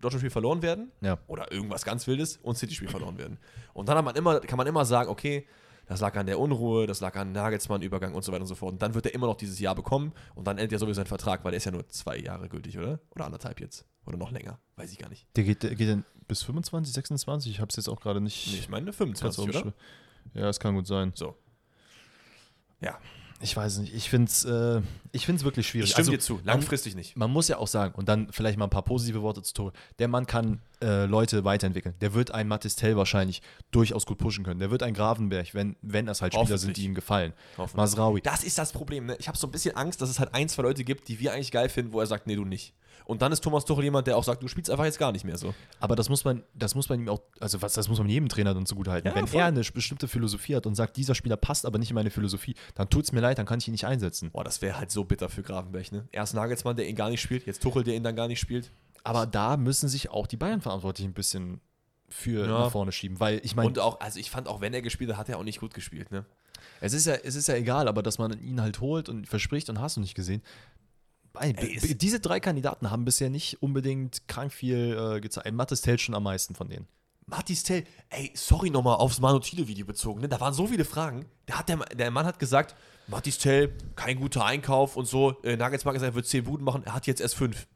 Dortmund-Spiel 0.00 0.30
verloren 0.30 0.62
werden 0.62 0.90
Ja. 1.02 1.18
oder 1.26 1.52
irgendwas 1.52 1.84
ganz 1.84 2.06
Wildes 2.06 2.38
und 2.38 2.56
City-Spiel 2.56 2.88
verloren 2.88 3.18
werden. 3.18 3.38
Und 3.74 3.88
dann 3.88 4.02
man 4.04 4.16
immer, 4.16 4.40
kann 4.40 4.56
man 4.56 4.66
immer 4.66 4.84
sagen, 4.84 5.10
okay, 5.10 5.46
das 5.86 6.00
lag 6.00 6.16
an 6.16 6.26
der 6.26 6.38
Unruhe, 6.38 6.86
das 6.86 7.00
lag 7.00 7.16
an 7.16 7.32
Nagelsmann-Übergang 7.32 8.14
und 8.14 8.22
so 8.24 8.32
weiter 8.32 8.42
und 8.42 8.46
so 8.46 8.54
fort. 8.54 8.72
Und 8.72 8.82
dann 8.82 8.94
wird 8.94 9.06
er 9.06 9.14
immer 9.14 9.26
noch 9.26 9.36
dieses 9.36 9.58
Jahr 9.58 9.74
bekommen 9.74 10.12
und 10.34 10.46
dann 10.46 10.56
endet 10.56 10.72
ja 10.72 10.78
sowieso 10.78 10.94
sein 10.98 11.06
Vertrag, 11.06 11.44
weil 11.44 11.50
der 11.50 11.56
ist 11.58 11.64
ja 11.64 11.72
nur 11.72 11.88
zwei 11.88 12.16
Jahre 12.16 12.48
gültig, 12.48 12.78
oder? 12.78 13.00
Oder 13.10 13.26
anderthalb 13.26 13.60
jetzt. 13.60 13.84
Oder 14.06 14.16
noch 14.16 14.30
länger. 14.30 14.58
Weiß 14.76 14.90
ich 14.92 14.98
gar 14.98 15.08
nicht. 15.08 15.26
Der 15.36 15.44
geht, 15.44 15.62
der 15.62 15.74
geht 15.74 15.88
dann 15.88 16.04
bis 16.28 16.42
25, 16.44 16.94
26? 16.94 17.52
Ich 17.52 17.60
habe 17.60 17.68
es 17.70 17.76
jetzt 17.76 17.88
auch 17.88 18.00
gerade 18.00 18.20
nicht. 18.20 18.46
Nee, 18.52 18.58
ich 18.60 18.68
meine 18.68 18.86
ganz 18.86 18.96
25, 18.96 19.48
oder? 19.48 19.74
Ja, 20.34 20.48
es 20.48 20.58
kann 20.60 20.74
gut 20.74 20.86
sein. 20.86 21.12
So. 21.14 21.36
Ja, 22.80 22.98
Ich 23.40 23.56
weiß 23.56 23.78
nicht. 23.78 23.94
Ich 23.94 24.10
finde 24.10 24.30
es 24.30 24.44
äh, 24.44 24.82
ich 25.12 25.26
find's 25.26 25.44
wirklich 25.44 25.66
schwierig. 25.68 25.86
ich 25.88 25.92
stimme 25.92 26.02
Also, 26.02 26.12
dir 26.12 26.20
zu. 26.20 26.40
Langfristig 26.44 26.94
nicht. 26.94 27.16
man 27.16 27.30
muss 27.30 27.48
ja 27.48 27.56
auch 27.58 27.68
sagen, 27.68 27.94
und 27.94 28.08
dann 28.08 28.28
vielleicht 28.32 28.58
mal 28.58 28.64
ein 28.66 28.70
paar 28.70 28.82
positive 28.84 29.22
Worte 29.22 29.42
zu 29.42 29.54
Tore. 29.54 29.72
Der 29.98 30.08
Mann 30.08 30.26
kann 30.26 30.60
äh, 30.82 31.06
Leute 31.06 31.44
weiterentwickeln. 31.44 31.94
Der 32.00 32.14
wird 32.14 32.32
einen 32.32 32.48
Matistel 32.48 32.96
wahrscheinlich 32.96 33.42
durchaus 33.70 34.06
gut 34.06 34.18
pushen 34.18 34.44
können. 34.44 34.60
Der 34.60 34.70
wird 34.70 34.82
einen 34.82 34.94
Gravenberg, 34.94 35.54
wenn, 35.54 35.76
wenn 35.82 36.06
das 36.06 36.22
halt 36.22 36.34
Spieler 36.34 36.58
sind, 36.58 36.76
die 36.76 36.84
ihm 36.84 36.94
gefallen. 36.94 37.32
Masraui. 37.74 38.20
Das 38.20 38.44
ist 38.44 38.58
das 38.58 38.72
Problem. 38.72 39.06
Ne? 39.06 39.16
Ich 39.18 39.28
habe 39.28 39.38
so 39.38 39.46
ein 39.46 39.50
bisschen 39.50 39.76
Angst, 39.76 40.00
dass 40.00 40.10
es 40.10 40.18
halt 40.18 40.34
ein, 40.34 40.48
zwei 40.48 40.62
Leute 40.62 40.84
gibt, 40.84 41.08
die 41.08 41.20
wir 41.20 41.32
eigentlich 41.32 41.52
geil 41.52 41.68
finden, 41.68 41.92
wo 41.92 42.00
er 42.00 42.06
sagt, 42.06 42.26
nee, 42.26 42.36
du 42.36 42.44
nicht. 42.44 42.74
Und 43.10 43.22
dann 43.22 43.32
ist 43.32 43.42
Thomas 43.42 43.64
Tuchel 43.64 43.82
jemand, 43.82 44.06
der 44.06 44.16
auch 44.16 44.22
sagt, 44.22 44.40
du 44.40 44.46
spielst 44.46 44.70
einfach 44.70 44.84
jetzt 44.84 44.98
gar 44.98 45.10
nicht 45.10 45.24
mehr 45.24 45.36
so. 45.36 45.52
Aber 45.80 45.96
das 45.96 46.08
muss 46.08 46.24
man, 46.24 46.44
das 46.54 46.76
muss 46.76 46.88
man 46.88 47.00
ihm 47.00 47.08
auch, 47.08 47.20
also 47.40 47.60
was, 47.60 47.72
das 47.72 47.88
muss 47.88 47.98
man 47.98 48.08
jedem 48.08 48.28
Trainer 48.28 48.54
dann 48.54 48.66
zugutehalten. 48.66 49.10
Ja, 49.10 49.16
wenn 49.16 49.26
voll. 49.26 49.40
er 49.40 49.46
eine 49.46 49.62
bestimmte 49.62 50.06
Philosophie 50.06 50.54
hat 50.54 50.64
und 50.64 50.76
sagt, 50.76 50.96
dieser 50.96 51.16
Spieler 51.16 51.36
passt 51.36 51.66
aber 51.66 51.78
nicht 51.78 51.90
in 51.90 51.96
meine 51.96 52.10
Philosophie, 52.10 52.54
dann 52.76 52.88
tut 52.88 53.04
es 53.04 53.12
mir 53.12 53.18
leid, 53.18 53.38
dann 53.38 53.46
kann 53.46 53.58
ich 53.58 53.66
ihn 53.66 53.72
nicht 53.72 53.84
einsetzen. 53.84 54.30
Boah, 54.30 54.44
das 54.44 54.62
wäre 54.62 54.78
halt 54.78 54.92
so 54.92 55.02
bitter 55.04 55.28
für 55.28 55.42
Gravenberg, 55.42 55.90
ne? 55.90 56.06
Erst 56.12 56.34
Nagelsmann, 56.34 56.76
der 56.76 56.88
ihn 56.88 56.94
gar 56.94 57.10
nicht 57.10 57.20
spielt, 57.20 57.46
jetzt 57.46 57.62
Tuchel, 57.62 57.82
der 57.82 57.96
ihn 57.96 58.04
dann 58.04 58.14
gar 58.14 58.28
nicht 58.28 58.38
spielt. 58.38 58.70
Aber 59.04 59.26
da 59.26 59.56
müssen 59.56 59.88
sich 59.88 60.10
auch 60.10 60.26
die 60.26 60.36
Bayern-Verantwortlichen 60.36 61.10
ein 61.10 61.14
bisschen 61.14 61.60
für 62.08 62.40
Ja. 62.46 62.58
nach 62.64 62.70
vorne 62.72 62.92
schieben, 62.92 63.20
weil 63.20 63.40
ich 63.44 63.54
meine, 63.54 63.68
Und 63.68 63.78
auch, 63.78 64.00
also 64.00 64.18
ich 64.18 64.30
fand 64.30 64.48
auch, 64.48 64.60
wenn 64.60 64.74
er 64.74 64.82
gespielt 64.82 65.10
hat, 65.12 65.16
hat 65.18 65.28
er 65.28 65.38
auch 65.38 65.44
nicht 65.44 65.60
gut 65.60 65.74
gespielt, 65.74 66.10
ne? 66.10 66.24
Es 66.80 66.92
ist 66.92 67.06
ja, 67.06 67.14
es 67.14 67.34
ist 67.36 67.48
ja 67.48 67.54
egal, 67.54 67.88
aber 67.88 68.02
dass 68.02 68.18
man 68.18 68.38
ihn 68.42 68.60
halt 68.60 68.80
holt 68.80 69.08
und 69.08 69.26
verspricht 69.28 69.70
und 69.70 69.80
hast 69.80 69.96
du 69.96 70.00
nicht 70.00 70.14
gesehen. 70.14 70.42
Ey, 71.38 71.54
Ey, 71.56 71.94
diese 71.96 72.18
drei 72.20 72.40
Kandidaten 72.40 72.90
haben 72.90 73.04
bisher 73.04 73.30
nicht 73.30 73.62
unbedingt 73.62 74.26
krank 74.28 74.52
viel 74.52 75.14
äh, 75.16 75.20
gezeigt. 75.20 75.52
Mattes 75.52 75.82
zählt 75.82 76.00
schon 76.00 76.14
am 76.14 76.24
meisten 76.24 76.54
von 76.54 76.68
denen. 76.68 76.86
Matis 77.26 77.62
Tell, 77.62 77.84
ey, 78.08 78.32
sorry 78.34 78.70
nochmal 78.70 78.96
aufs 78.96 79.20
Manutile-Video 79.20 79.86
bezogen, 79.86 80.20
ne? 80.20 80.28
Da 80.28 80.40
waren 80.40 80.52
so 80.52 80.66
viele 80.66 80.84
Fragen. 80.84 81.26
Da 81.46 81.60
hat 81.60 81.68
der, 81.68 81.76
der 81.76 82.10
Mann 82.10 82.26
hat 82.26 82.40
gesagt, 82.40 82.74
Matis 83.06 83.38
Tell, 83.38 83.72
kein 83.94 84.18
guter 84.18 84.44
Einkauf 84.44 84.96
und 84.96 85.06
so. 85.06 85.40
Äh, 85.44 85.56
Nagelsmann 85.56 85.92
hat 85.94 86.00
gesagt, 86.00 86.12
er 86.12 86.16
wird 86.16 86.26
10 86.26 86.42
Buden 86.44 86.64
machen, 86.64 86.82
er 86.84 86.94
hat 86.94 87.06
jetzt 87.06 87.20
erst 87.20 87.36
5. 87.36 87.68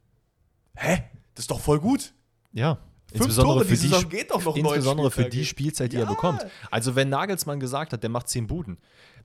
Hä? 0.75 1.03
Das 1.33 1.43
ist 1.43 1.51
doch 1.51 1.59
voll 1.59 1.79
gut. 1.79 2.13
Ja. 2.53 2.75
Fünf 3.11 3.27
Insbesondere 3.27 3.55
Tore 3.59 3.65
für 3.65 3.71
die 3.71 3.87
Saison 3.87 4.09
geht 4.09 4.31
doch 4.31 4.43
noch 4.43 4.55
insbesondere 4.55 5.11
für 5.11 5.25
die 5.25 5.45
Spielzeit, 5.45 5.91
die 5.93 5.97
Ja. 5.97 6.03
er 6.03 6.07
bekommt. 6.07 6.45
Also 6.71 6.95
wenn 6.95 7.09
Nagelsmann 7.09 7.59
gesagt 7.59 7.93
hat, 7.93 8.03
der 8.03 8.09
macht 8.09 8.27
zehn 8.27 8.47
Buden, 8.47 8.77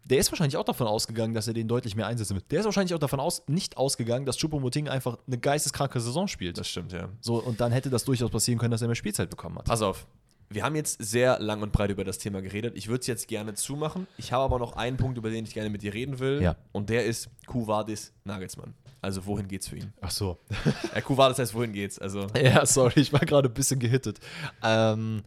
der 0.04 0.18
ist 0.18 0.30
wahrscheinlich 0.30 0.56
auch 0.56 0.64
davon 0.64 0.86
ausgegangen, 0.86 1.34
dass 1.34 1.48
er 1.48 1.54
den 1.54 1.66
deutlich 1.66 1.96
mehr 1.96 2.06
einsetzen 2.06 2.34
wird. 2.34 2.50
Der 2.52 2.60
ist 2.60 2.64
wahrscheinlich 2.66 2.94
auch 2.94 2.98
davon 3.00 3.20
aus, 3.20 3.42
nicht 3.48 3.76
ausgegangen, 3.76 4.26
dass 4.26 4.38
Choupo-Moting 4.38 4.88
einfach 4.88 5.18
eine 5.26 5.38
geisteskranke 5.38 6.00
Saison 6.00 6.28
spielt. 6.28 6.56
Das 6.56 6.68
stimmt, 6.68 6.92
ja. 6.92 7.08
So, 7.20 7.36
und 7.42 7.60
dann 7.60 7.72
hätte 7.72 7.90
das 7.90 8.04
durchaus 8.04 8.30
passieren 8.30 8.58
können, 8.58 8.70
dass 8.70 8.80
er 8.82 8.88
mehr 8.88 8.94
Spielzeit 8.94 9.28
bekommen 9.28 9.58
hat. 9.58 9.64
Pass 9.66 9.82
auf. 9.82 10.06
wir 10.50 10.62
haben 10.64 10.74
jetzt 10.76 11.02
sehr 11.02 11.38
lang 11.40 11.62
und 11.62 11.70
breit 11.72 11.90
über 11.90 12.02
das 12.04 12.18
Thema 12.18 12.40
geredet. 12.42 12.76
Ich 12.76 12.88
würde 12.88 13.00
es 13.00 13.06
jetzt 13.06 13.28
gerne 13.28 13.54
zumachen. 13.54 14.06
Ich 14.18 14.32
habe 14.32 14.44
aber 14.44 14.58
noch 14.58 14.74
einen 14.76 14.96
Punkt, 14.96 15.16
über 15.18 15.30
den 15.30 15.44
ich 15.44 15.54
gerne 15.54 15.70
mit 15.70 15.82
dir 15.82 15.94
reden 15.94 16.18
will. 16.18 16.40
Ja. 16.42 16.56
Und 16.72 16.90
der 16.90 17.04
ist 17.06 17.28
Kuvadis 17.46 18.12
Nagelsmann. 18.24 18.74
Also 19.02 19.24
wohin 19.26 19.48
geht's 19.48 19.68
für 19.68 19.76
ihn? 19.76 19.92
Ach 20.00 20.10
so. 20.10 20.38
Äh, 20.94 21.02
Kuvadis 21.02 21.38
heißt 21.38 21.54
wohin 21.54 21.72
geht's? 21.72 21.98
Also 21.98 22.26
ja, 22.42 22.64
sorry, 22.66 23.00
ich 23.00 23.12
war 23.12 23.20
gerade 23.20 23.48
ein 23.48 23.54
bisschen 23.54 23.78
gehittet. 23.78 24.18
Ähm, 24.62 25.22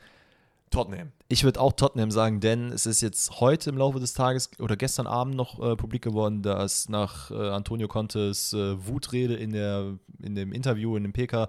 Tottenham. 0.70 1.12
ich 1.28 1.44
würde 1.44 1.62
auch 1.62 1.74
Tottenham 1.74 2.10
sagen, 2.10 2.40
denn 2.40 2.72
es 2.72 2.88
ist 2.88 3.02
jetzt 3.02 3.40
heute 3.40 3.70
im 3.70 3.78
Laufe 3.78 4.00
des 4.00 4.14
Tages 4.14 4.50
oder 4.60 4.76
gestern 4.76 5.06
Abend 5.06 5.36
noch 5.36 5.60
äh, 5.60 5.76
publik 5.76 6.02
geworden, 6.02 6.42
dass 6.42 6.90
nach 6.90 7.30
äh, 7.30 7.36
Antonio 7.36 7.88
Contes 7.88 8.54
äh, 8.54 8.88
Wutrede 8.88 9.36
in, 9.36 9.52
der, 9.52 9.94
in 10.22 10.34
dem 10.34 10.52
Interview 10.52 10.98
in 10.98 11.04
dem 11.04 11.14
PK, 11.14 11.48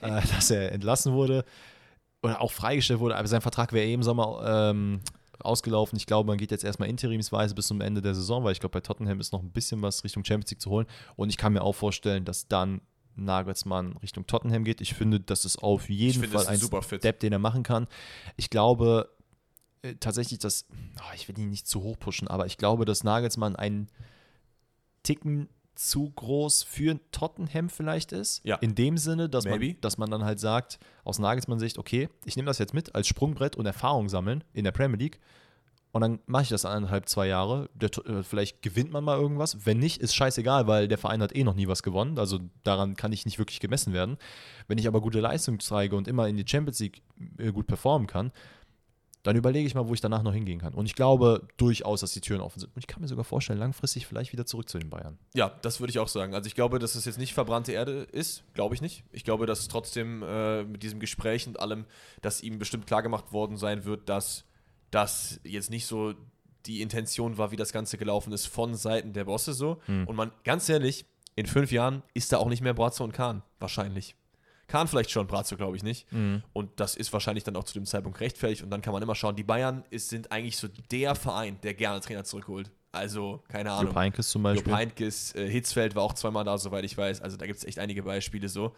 äh, 0.00 0.20
dass 0.34 0.50
er 0.50 0.72
entlassen 0.72 1.12
wurde 1.12 1.44
oder 2.22 2.40
auch 2.40 2.50
freigestellt 2.50 2.98
wurde, 3.00 3.16
aber 3.16 3.28
sein 3.28 3.42
Vertrag 3.42 3.72
wäre 3.72 3.86
eh 3.86 3.94
im 3.94 4.02
Sommer 4.02 4.42
ähm, 4.44 5.00
ausgelaufen. 5.40 5.96
Ich 5.96 6.06
glaube, 6.06 6.26
man 6.26 6.38
geht 6.38 6.50
jetzt 6.50 6.64
erstmal 6.64 6.88
interimsweise 6.88 7.54
bis 7.54 7.66
zum 7.66 7.80
Ende 7.80 8.02
der 8.02 8.14
Saison, 8.14 8.44
weil 8.44 8.52
ich 8.52 8.60
glaube, 8.60 8.72
bei 8.72 8.80
Tottenham 8.80 9.20
ist 9.20 9.32
noch 9.32 9.42
ein 9.42 9.50
bisschen 9.50 9.82
was 9.82 10.04
Richtung 10.04 10.24
Champions 10.24 10.50
League 10.50 10.60
zu 10.60 10.70
holen. 10.70 10.86
Und 11.16 11.30
ich 11.30 11.36
kann 11.36 11.52
mir 11.52 11.62
auch 11.62 11.74
vorstellen, 11.74 12.24
dass 12.24 12.48
dann 12.48 12.80
Nagelsmann 13.16 13.96
Richtung 13.98 14.26
Tottenham 14.26 14.64
geht. 14.64 14.80
Ich 14.80 14.94
finde, 14.94 15.20
das 15.20 15.44
ist 15.44 15.62
auf 15.62 15.88
jeden 15.88 16.22
finde, 16.22 16.38
Fall 16.38 16.46
ein. 16.46 16.58
Step, 16.58 17.20
den 17.20 17.32
er 17.32 17.38
machen 17.38 17.62
kann. 17.62 17.86
Ich 18.36 18.50
glaube 18.50 19.08
äh, 19.82 19.94
tatsächlich, 19.96 20.38
dass, 20.38 20.66
oh, 20.98 21.14
ich 21.14 21.28
will 21.28 21.38
ihn 21.38 21.50
nicht 21.50 21.68
zu 21.68 21.82
hoch 21.82 21.98
pushen, 21.98 22.28
aber 22.28 22.46
ich 22.46 22.56
glaube, 22.56 22.84
dass 22.84 23.04
Nagelsmann 23.04 23.56
einen 23.56 23.88
Ticken 25.02 25.48
zu 25.74 26.10
groß 26.10 26.62
für 26.62 26.98
Tottenham 27.10 27.68
vielleicht 27.68 28.12
ist. 28.12 28.44
Ja. 28.44 28.56
In 28.56 28.74
dem 28.74 28.96
Sinne, 28.96 29.28
dass 29.28 29.44
man, 29.44 29.76
dass 29.80 29.98
man 29.98 30.10
dann 30.10 30.24
halt 30.24 30.40
sagt, 30.40 30.78
aus 31.04 31.18
Nagelsmann 31.18 31.58
Sicht, 31.58 31.78
okay, 31.78 32.08
ich 32.24 32.36
nehme 32.36 32.46
das 32.46 32.58
jetzt 32.58 32.74
mit 32.74 32.94
als 32.94 33.08
Sprungbrett 33.08 33.56
und 33.56 33.66
Erfahrung 33.66 34.08
sammeln 34.08 34.44
in 34.52 34.64
der 34.64 34.72
Premier 34.72 34.98
League. 34.98 35.20
Und 35.94 36.00
dann 36.00 36.18
mache 36.26 36.42
ich 36.42 36.48
das 36.48 36.64
eineinhalb, 36.64 37.08
zwei 37.08 37.28
Jahre. 37.28 37.70
Der, 37.74 37.88
äh, 38.06 38.24
vielleicht 38.24 38.62
gewinnt 38.62 38.90
man 38.90 39.04
mal 39.04 39.16
irgendwas. 39.16 39.64
Wenn 39.64 39.78
nicht, 39.78 39.98
ist 39.98 40.12
scheißegal, 40.16 40.66
weil 40.66 40.88
der 40.88 40.98
Verein 40.98 41.22
hat 41.22 41.36
eh 41.36 41.44
noch 41.44 41.54
nie 41.54 41.68
was 41.68 41.84
gewonnen. 41.84 42.18
Also 42.18 42.40
daran 42.64 42.96
kann 42.96 43.12
ich 43.12 43.24
nicht 43.26 43.38
wirklich 43.38 43.60
gemessen 43.60 43.92
werden. 43.92 44.16
Wenn 44.66 44.78
ich 44.78 44.88
aber 44.88 45.00
gute 45.00 45.20
Leistung 45.20 45.60
zeige 45.60 45.94
und 45.94 46.08
immer 46.08 46.26
in 46.26 46.36
die 46.36 46.44
Champions 46.44 46.80
League 46.80 47.02
äh, 47.38 47.52
gut 47.52 47.68
performen 47.68 48.08
kann, 48.08 48.32
dann 49.24 49.36
überlege 49.36 49.66
ich 49.66 49.74
mal, 49.74 49.88
wo 49.88 49.94
ich 49.94 50.02
danach 50.02 50.22
noch 50.22 50.34
hingehen 50.34 50.60
kann. 50.60 50.74
Und 50.74 50.84
ich 50.86 50.94
glaube 50.94 51.48
durchaus, 51.56 52.00
dass 52.00 52.12
die 52.12 52.20
Türen 52.20 52.42
offen 52.42 52.60
sind. 52.60 52.76
Und 52.76 52.78
ich 52.78 52.86
kann 52.86 53.00
mir 53.00 53.08
sogar 53.08 53.24
vorstellen, 53.24 53.58
langfristig 53.58 54.06
vielleicht 54.06 54.32
wieder 54.32 54.44
zurück 54.44 54.68
zu 54.68 54.78
den 54.78 54.90
Bayern. 54.90 55.18
Ja, 55.34 55.48
das 55.62 55.80
würde 55.80 55.90
ich 55.90 55.98
auch 55.98 56.08
sagen. 56.08 56.34
Also 56.34 56.46
ich 56.46 56.54
glaube, 56.54 56.78
dass 56.78 56.94
es 56.94 57.06
jetzt 57.06 57.18
nicht 57.18 57.32
verbrannte 57.32 57.72
Erde 57.72 58.06
ist, 58.12 58.44
glaube 58.52 58.74
ich 58.74 58.82
nicht. 58.82 59.02
Ich 59.12 59.24
glaube, 59.24 59.46
dass 59.46 59.60
es 59.60 59.68
trotzdem 59.68 60.22
äh, 60.22 60.64
mit 60.64 60.82
diesem 60.82 61.00
Gespräch 61.00 61.46
und 61.46 61.58
allem, 61.58 61.86
dass 62.20 62.42
ihm 62.42 62.58
bestimmt 62.58 62.86
klargemacht 62.86 63.32
worden 63.32 63.56
sein 63.56 63.86
wird, 63.86 64.10
dass 64.10 64.44
das 64.90 65.40
jetzt 65.42 65.70
nicht 65.70 65.86
so 65.86 66.14
die 66.66 66.82
Intention 66.82 67.38
war, 67.38 67.50
wie 67.50 67.56
das 67.56 67.72
Ganze 67.72 67.96
gelaufen 67.96 68.32
ist 68.32 68.46
von 68.46 68.74
Seiten 68.74 69.14
der 69.14 69.24
Bosse 69.24 69.54
so. 69.54 69.80
Und 70.06 70.16
man, 70.16 70.32
ganz 70.44 70.68
ehrlich, 70.68 71.06
in 71.34 71.46
fünf 71.46 71.72
Jahren 71.72 72.02
ist 72.12 72.32
da 72.32 72.38
auch 72.38 72.48
nicht 72.48 72.62
mehr 72.62 72.74
Brazzo 72.74 73.04
und 73.04 73.12
Kahn, 73.12 73.42
wahrscheinlich. 73.58 74.16
Kahn 74.66 74.88
vielleicht 74.88 75.10
schon, 75.10 75.26
Brazzo 75.26 75.56
glaube 75.56 75.76
ich 75.76 75.82
nicht. 75.82 76.06
Und 76.52 76.70
das 76.80 76.96
ist 76.96 77.12
wahrscheinlich 77.12 77.44
dann 77.44 77.56
auch 77.56 77.64
zu 77.64 77.74
dem 77.74 77.86
Zeitpunkt 77.86 78.20
rechtfertigt. 78.20 78.62
Und 78.62 78.70
dann 78.70 78.82
kann 78.82 78.92
man 78.92 79.02
immer 79.02 79.14
schauen, 79.14 79.36
die 79.36 79.44
Bayern 79.44 79.84
ist, 79.90 80.08
sind 80.08 80.32
eigentlich 80.32 80.56
so 80.56 80.68
der 80.90 81.14
Verein, 81.14 81.58
der 81.62 81.74
gerne 81.74 82.00
Trainer 82.00 82.24
zurückholt. 82.24 82.70
Also, 82.92 83.42
keine 83.48 83.72
Ahnung. 83.72 83.86
Jupp 83.88 83.96
Heynckes 83.96 84.28
zum 84.30 84.42
Jupp 84.44 84.54
Beispiel. 84.54 84.74
Heynckes, 84.74 85.34
äh, 85.34 85.48
Hitzfeld 85.48 85.94
war 85.96 86.04
auch 86.04 86.12
zweimal 86.12 86.44
da, 86.44 86.56
soweit 86.58 86.84
ich 86.84 86.96
weiß. 86.96 87.20
Also 87.22 87.36
da 87.36 87.46
gibt 87.46 87.58
es 87.58 87.64
echt 87.64 87.78
einige 87.78 88.04
Beispiele 88.04 88.48
so. 88.48 88.74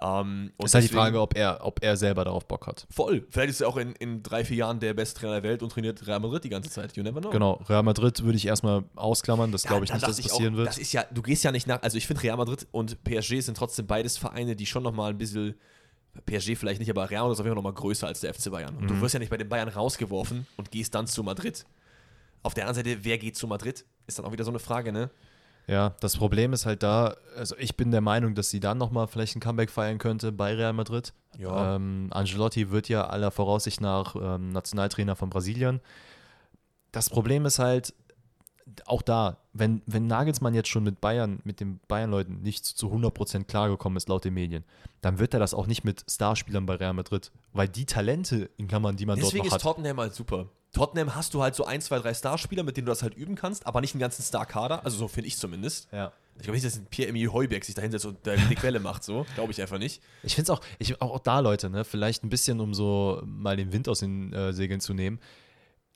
Ähm, 0.00 0.52
ist 0.62 0.74
halt 0.74 0.84
die 0.84 0.88
Frage, 0.94 1.20
ob 1.20 1.36
er, 1.36 1.58
ob 1.66 1.82
er 1.82 1.96
selber 1.96 2.24
darauf 2.24 2.46
Bock 2.46 2.68
hat. 2.68 2.86
Voll. 2.88 3.26
Vielleicht 3.30 3.50
ist 3.50 3.60
er 3.60 3.68
auch 3.68 3.76
in, 3.76 3.94
in 3.96 4.22
drei, 4.22 4.44
vier 4.44 4.58
Jahren 4.58 4.78
der 4.78 4.94
beste 4.94 5.18
Trainer 5.18 5.34
der 5.40 5.42
Welt 5.42 5.60
und 5.62 5.70
trainiert 5.72 6.06
Real 6.06 6.20
Madrid 6.20 6.44
die 6.44 6.48
ganze 6.50 6.70
Zeit. 6.70 6.96
You 6.96 7.02
never 7.02 7.20
know. 7.20 7.30
Genau, 7.30 7.54
Real 7.68 7.82
Madrid 7.82 8.22
würde 8.22 8.36
ich 8.36 8.46
erstmal 8.46 8.84
ausklammern. 8.94 9.50
Das 9.50 9.64
Ja, 9.64 9.70
glaube 9.70 9.86
ich 9.86 9.92
nicht, 9.92 10.06
dass 10.06 10.18
ich 10.20 10.28
passieren 10.28 10.54
auch, 10.54 10.58
wird. 10.58 10.68
Das 10.68 10.78
ist 10.78 10.92
ja, 10.92 11.04
du 11.12 11.20
gehst 11.20 11.42
ja 11.42 11.50
nicht 11.50 11.66
nach, 11.66 11.82
also 11.82 11.98
ich 11.98 12.06
finde 12.06 12.22
Real 12.22 12.36
Madrid 12.36 12.66
und 12.70 13.02
PSG 13.02 13.40
sind 13.40 13.56
trotzdem 13.56 13.88
beides 13.88 14.16
Vereine, 14.18 14.54
die 14.54 14.66
schon 14.66 14.84
nochmal 14.84 15.10
ein 15.10 15.18
bisschen, 15.18 15.56
PSG 16.26 16.56
vielleicht 16.56 16.78
nicht, 16.80 16.90
aber 16.90 17.10
Real 17.10 17.22
Madrid 17.22 17.34
ist 17.34 17.40
auf 17.40 17.46
jeden 17.46 17.54
Fall 17.56 17.62
nochmal 17.62 17.74
größer 17.74 18.06
als 18.06 18.20
der 18.20 18.32
FC 18.34 18.50
Bayern. 18.52 18.76
Und 18.76 18.84
Mhm. 18.84 18.88
du 18.88 19.00
wirst 19.00 19.14
ja 19.14 19.18
nicht 19.20 19.30
bei 19.30 19.36
den 19.36 19.48
Bayern 19.48 19.68
rausgeworfen 19.68 20.46
und 20.56 20.70
gehst 20.70 20.94
dann 20.94 21.08
zu 21.08 21.24
Madrid. 21.24 21.64
Auf 22.44 22.54
der 22.54 22.68
anderen 22.68 22.84
Seite, 22.86 23.04
wer 23.04 23.18
geht 23.18 23.36
zu 23.36 23.48
Madrid? 23.48 23.84
Ist 24.06 24.18
dann 24.18 24.26
auch 24.26 24.32
wieder 24.32 24.44
so 24.44 24.50
eine 24.52 24.60
Frage, 24.60 24.92
ne? 24.92 25.10
Ja, 25.68 25.94
das 26.00 26.16
Problem 26.16 26.54
ist 26.54 26.64
halt 26.64 26.82
da, 26.82 27.14
also 27.36 27.54
ich 27.58 27.76
bin 27.76 27.90
der 27.90 28.00
Meinung, 28.00 28.34
dass 28.34 28.48
sie 28.48 28.58
dann 28.58 28.78
nochmal 28.78 29.06
vielleicht 29.06 29.36
ein 29.36 29.40
Comeback 29.40 29.70
feiern 29.70 29.98
könnte 29.98 30.32
bei 30.32 30.54
Real 30.54 30.72
Madrid. 30.72 31.12
Ja. 31.36 31.76
Ähm, 31.76 32.08
Angelotti 32.10 32.70
wird 32.70 32.88
ja 32.88 33.06
aller 33.06 33.30
Voraussicht 33.30 33.82
nach 33.82 34.16
ähm, 34.16 34.48
Nationaltrainer 34.48 35.14
von 35.14 35.28
Brasilien. 35.28 35.80
Das 36.90 37.10
Problem 37.10 37.44
ist 37.44 37.58
halt, 37.58 37.92
auch 38.86 39.02
da, 39.02 39.38
wenn, 39.52 39.82
wenn 39.86 40.06
Nagelsmann 40.06 40.54
jetzt 40.54 40.68
schon 40.68 40.84
mit 40.84 41.00
Bayern, 41.00 41.40
mit 41.44 41.60
den 41.60 41.80
Bayern-Leuten 41.88 42.42
nicht 42.42 42.64
zu 42.64 42.92
100% 42.92 43.44
klargekommen 43.44 43.96
ist, 43.96 44.08
laut 44.08 44.24
den 44.24 44.34
Medien, 44.34 44.64
dann 45.00 45.18
wird 45.18 45.34
er 45.34 45.40
das 45.40 45.54
auch 45.54 45.66
nicht 45.66 45.84
mit 45.84 46.04
Starspielern 46.08 46.66
bei 46.66 46.74
Real 46.74 46.92
Madrid, 46.92 47.30
weil 47.52 47.68
die 47.68 47.86
Talente, 47.86 48.50
in 48.56 48.68
Klammern, 48.68 48.96
die 48.96 49.06
man 49.06 49.16
Deswegen 49.16 49.38
dort 49.38 49.46
ist 49.46 49.52
noch 49.52 49.70
hat, 49.70 49.76
Tottenham 49.76 49.98
halt 49.98 50.14
super. 50.14 50.46
Tottenham 50.72 51.14
hast 51.14 51.34
du 51.34 51.42
halt 51.42 51.54
so 51.54 51.64
ein, 51.64 51.80
zwei, 51.80 51.98
drei 51.98 52.12
Starspieler, 52.14 52.62
mit 52.62 52.76
denen 52.76 52.86
du 52.86 52.92
das 52.92 53.02
halt 53.02 53.14
üben 53.14 53.34
kannst, 53.34 53.66
aber 53.66 53.80
nicht 53.80 53.94
einen 53.94 54.00
ganzen 54.00 54.22
Star-Kader. 54.22 54.84
Also 54.84 54.98
so 54.98 55.08
finde 55.08 55.28
ich 55.28 55.36
zumindest. 55.36 55.88
ja. 55.92 56.12
Ich 56.38 56.44
glaube 56.44 56.54
nicht, 56.54 56.66
dass 56.66 56.76
ein 56.76 56.86
Pierre-Emile 56.86 57.32
Heuberg 57.32 57.64
sich 57.64 57.74
da 57.74 57.82
hinsetzt 57.82 58.06
und 58.06 58.18
da 58.22 58.32
eine 58.32 58.54
Quelle 58.54 58.78
macht. 58.78 59.02
So 59.02 59.26
glaube 59.34 59.50
ich 59.50 59.60
einfach 59.60 59.78
nicht. 59.78 60.00
Ich 60.22 60.36
finde 60.36 60.52
es 60.52 60.56
auch, 60.56 60.60
ich, 60.78 61.00
auch, 61.02 61.16
auch 61.16 61.18
da, 61.18 61.40
Leute, 61.40 61.68
ne, 61.68 61.84
vielleicht 61.84 62.22
ein 62.22 62.28
bisschen, 62.28 62.60
um 62.60 62.74
so 62.74 63.20
mal 63.24 63.56
den 63.56 63.72
Wind 63.72 63.88
aus 63.88 64.00
den 64.00 64.32
äh, 64.32 64.52
Segeln 64.52 64.80
zu 64.80 64.94
nehmen. 64.94 65.18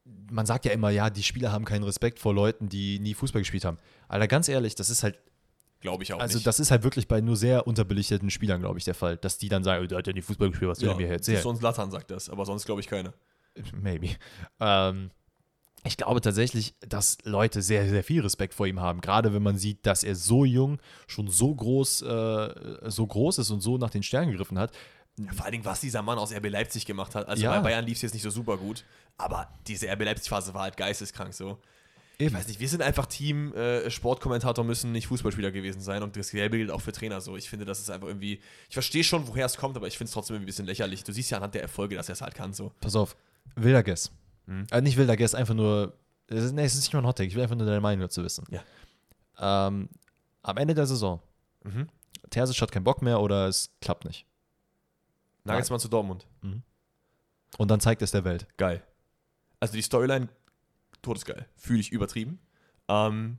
Man 0.04 0.46
sagt 0.46 0.64
ja 0.64 0.72
immer, 0.72 0.90
ja, 0.90 1.10
die 1.10 1.22
Spieler 1.22 1.52
haben 1.52 1.64
keinen 1.64 1.84
Respekt 1.84 2.18
vor 2.18 2.34
Leuten, 2.34 2.68
die 2.68 2.98
nie 2.98 3.14
Fußball 3.14 3.42
gespielt 3.42 3.64
haben. 3.64 3.78
Alter, 4.08 4.28
ganz 4.28 4.48
ehrlich, 4.48 4.74
das 4.74 4.90
ist 4.90 5.02
halt, 5.02 5.18
Glaube 5.82 6.04
ich 6.04 6.12
auch 6.12 6.20
also 6.20 6.38
nicht. 6.38 6.46
das 6.46 6.60
ist 6.60 6.70
halt 6.70 6.84
wirklich 6.84 7.08
bei 7.08 7.20
nur 7.20 7.36
sehr 7.36 7.66
unterbelichteten 7.66 8.30
Spielern, 8.30 8.60
glaube 8.60 8.78
ich, 8.78 8.84
der 8.84 8.94
Fall, 8.94 9.16
dass 9.16 9.38
die 9.38 9.48
dann 9.48 9.64
sagen, 9.64 9.82
oh, 9.84 9.86
der 9.88 9.98
hat 9.98 10.06
ja 10.06 10.12
nie 10.12 10.22
Fußball 10.22 10.50
gespielt, 10.50 10.70
was 10.70 10.80
will 10.80 10.88
ja, 10.88 10.94
er 10.94 10.96
mir 10.96 11.08
erzählen? 11.08 11.42
so 11.42 11.50
ein 11.50 11.60
Lattern 11.60 11.90
sagt 11.90 12.12
das, 12.12 12.30
aber 12.30 12.46
sonst 12.46 12.66
glaube 12.66 12.80
ich 12.80 12.86
keiner. 12.86 13.12
Maybe. 13.82 14.10
Ähm, 14.60 15.10
ich 15.84 15.96
glaube 15.96 16.20
tatsächlich, 16.20 16.76
dass 16.80 17.18
Leute 17.24 17.62
sehr, 17.62 17.88
sehr 17.88 18.04
viel 18.04 18.22
Respekt 18.22 18.54
vor 18.54 18.66
ihm 18.68 18.80
haben. 18.80 19.00
Gerade 19.00 19.34
wenn 19.34 19.42
man 19.42 19.58
sieht, 19.58 19.84
dass 19.84 20.04
er 20.04 20.14
so 20.14 20.44
jung 20.44 20.78
schon 21.08 21.26
so 21.26 21.52
groß, 21.52 22.02
äh, 22.02 22.90
so 22.90 23.04
groß 23.04 23.38
ist 23.38 23.50
und 23.50 23.60
so 23.60 23.78
nach 23.78 23.90
den 23.90 24.04
Sternen 24.04 24.30
gegriffen 24.30 24.60
hat. 24.60 24.70
Ja, 25.18 25.32
vor 25.32 25.44
allen 25.44 25.52
Dingen, 25.52 25.64
was 25.64 25.80
dieser 25.80 26.02
Mann 26.02 26.18
aus 26.18 26.32
RB 26.32 26.48
Leipzig 26.48 26.86
gemacht 26.86 27.14
hat. 27.14 27.28
Also 27.28 27.42
Ja. 27.44 27.50
bei 27.56 27.60
Bayern 27.60 27.84
lief 27.84 27.96
es 27.96 28.02
jetzt 28.02 28.14
nicht 28.14 28.22
so 28.22 28.30
super 28.30 28.56
gut, 28.56 28.84
aber 29.18 29.48
diese 29.66 29.86
RB 29.88 30.04
Leipzig-Phase 30.04 30.54
war 30.54 30.62
halt 30.62 30.76
geisteskrank 30.76 31.34
so. 31.34 31.58
Ich 32.18 32.32
weiß 32.32 32.46
nicht, 32.46 32.60
wir 32.60 32.68
sind 32.68 32.82
einfach 32.82 33.06
Team, 33.06 33.52
äh, 33.54 33.90
Sportkommentator 33.90 34.64
müssen 34.64 34.92
nicht 34.92 35.08
Fußballspieler 35.08 35.50
gewesen 35.50 35.80
sein 35.80 36.02
und 36.02 36.16
das 36.16 36.28
selbe 36.28 36.56
gilt 36.56 36.70
auch 36.70 36.80
für 36.80 36.92
Trainer 36.92 37.20
so. 37.20 37.36
Ich 37.36 37.50
finde, 37.50 37.64
das 37.64 37.80
ist 37.80 37.90
einfach 37.90 38.06
irgendwie, 38.06 38.40
ich 38.68 38.74
verstehe 38.74 39.02
schon, 39.02 39.26
woher 39.26 39.44
es 39.46 39.56
kommt, 39.56 39.76
aber 39.76 39.86
ich 39.88 39.98
finde 39.98 40.08
es 40.08 40.12
trotzdem 40.12 40.36
irgendwie 40.36 40.44
ein 40.44 40.52
bisschen 40.52 40.66
lächerlich. 40.66 41.02
Du 41.04 41.12
siehst 41.12 41.30
ja 41.30 41.38
anhand 41.38 41.54
der 41.54 41.62
Erfolge, 41.62 41.96
dass 41.96 42.08
er 42.08 42.12
es 42.12 42.20
halt 42.20 42.34
kann 42.34 42.52
so. 42.52 42.70
Pass 42.80 42.94
auf, 42.94 43.16
wilder 43.56 43.82
Guess. 43.82 44.12
Mhm. 44.46 44.66
Äh, 44.70 44.80
nicht 44.82 44.96
wilder 44.96 45.16
Guess, 45.16 45.34
einfach 45.34 45.54
nur. 45.54 45.94
Es 46.28 46.44
ist, 46.44 46.52
nee, 46.52 46.64
es 46.64 46.74
ist 46.74 46.82
nicht 46.82 46.92
mal 46.92 47.00
ein 47.00 47.06
Hottake, 47.06 47.26
ich 47.28 47.34
will 47.34 47.42
einfach 47.42 47.56
nur 47.56 47.66
deine 47.66 47.80
Meinung 47.80 48.00
dazu 48.02 48.22
wissen. 48.22 48.46
Ja. 48.50 48.62
Ähm, 49.38 49.88
am 50.42 50.56
Ende 50.56 50.74
der 50.74 50.86
Saison, 50.86 51.20
Mhm. 51.64 51.88
Terzic 52.30 52.60
hat 52.60 52.72
keinen 52.72 52.84
Bock 52.84 53.02
mehr 53.02 53.20
oder 53.20 53.46
es 53.48 53.70
klappt 53.80 54.04
nicht. 54.04 54.26
Nagelsmann 55.44 55.80
zu 55.80 55.88
Dortmund. 55.88 56.26
Und 57.58 57.70
dann 57.70 57.80
zeigt 57.80 58.02
es 58.02 58.10
der 58.10 58.24
Welt. 58.24 58.46
Geil. 58.56 58.82
Also 59.60 59.74
die 59.74 59.82
Storyline, 59.82 60.28
todesgeil. 61.02 61.46
Fühle 61.56 61.80
ich 61.80 61.92
übertrieben. 61.92 62.40
Ähm, 62.88 63.38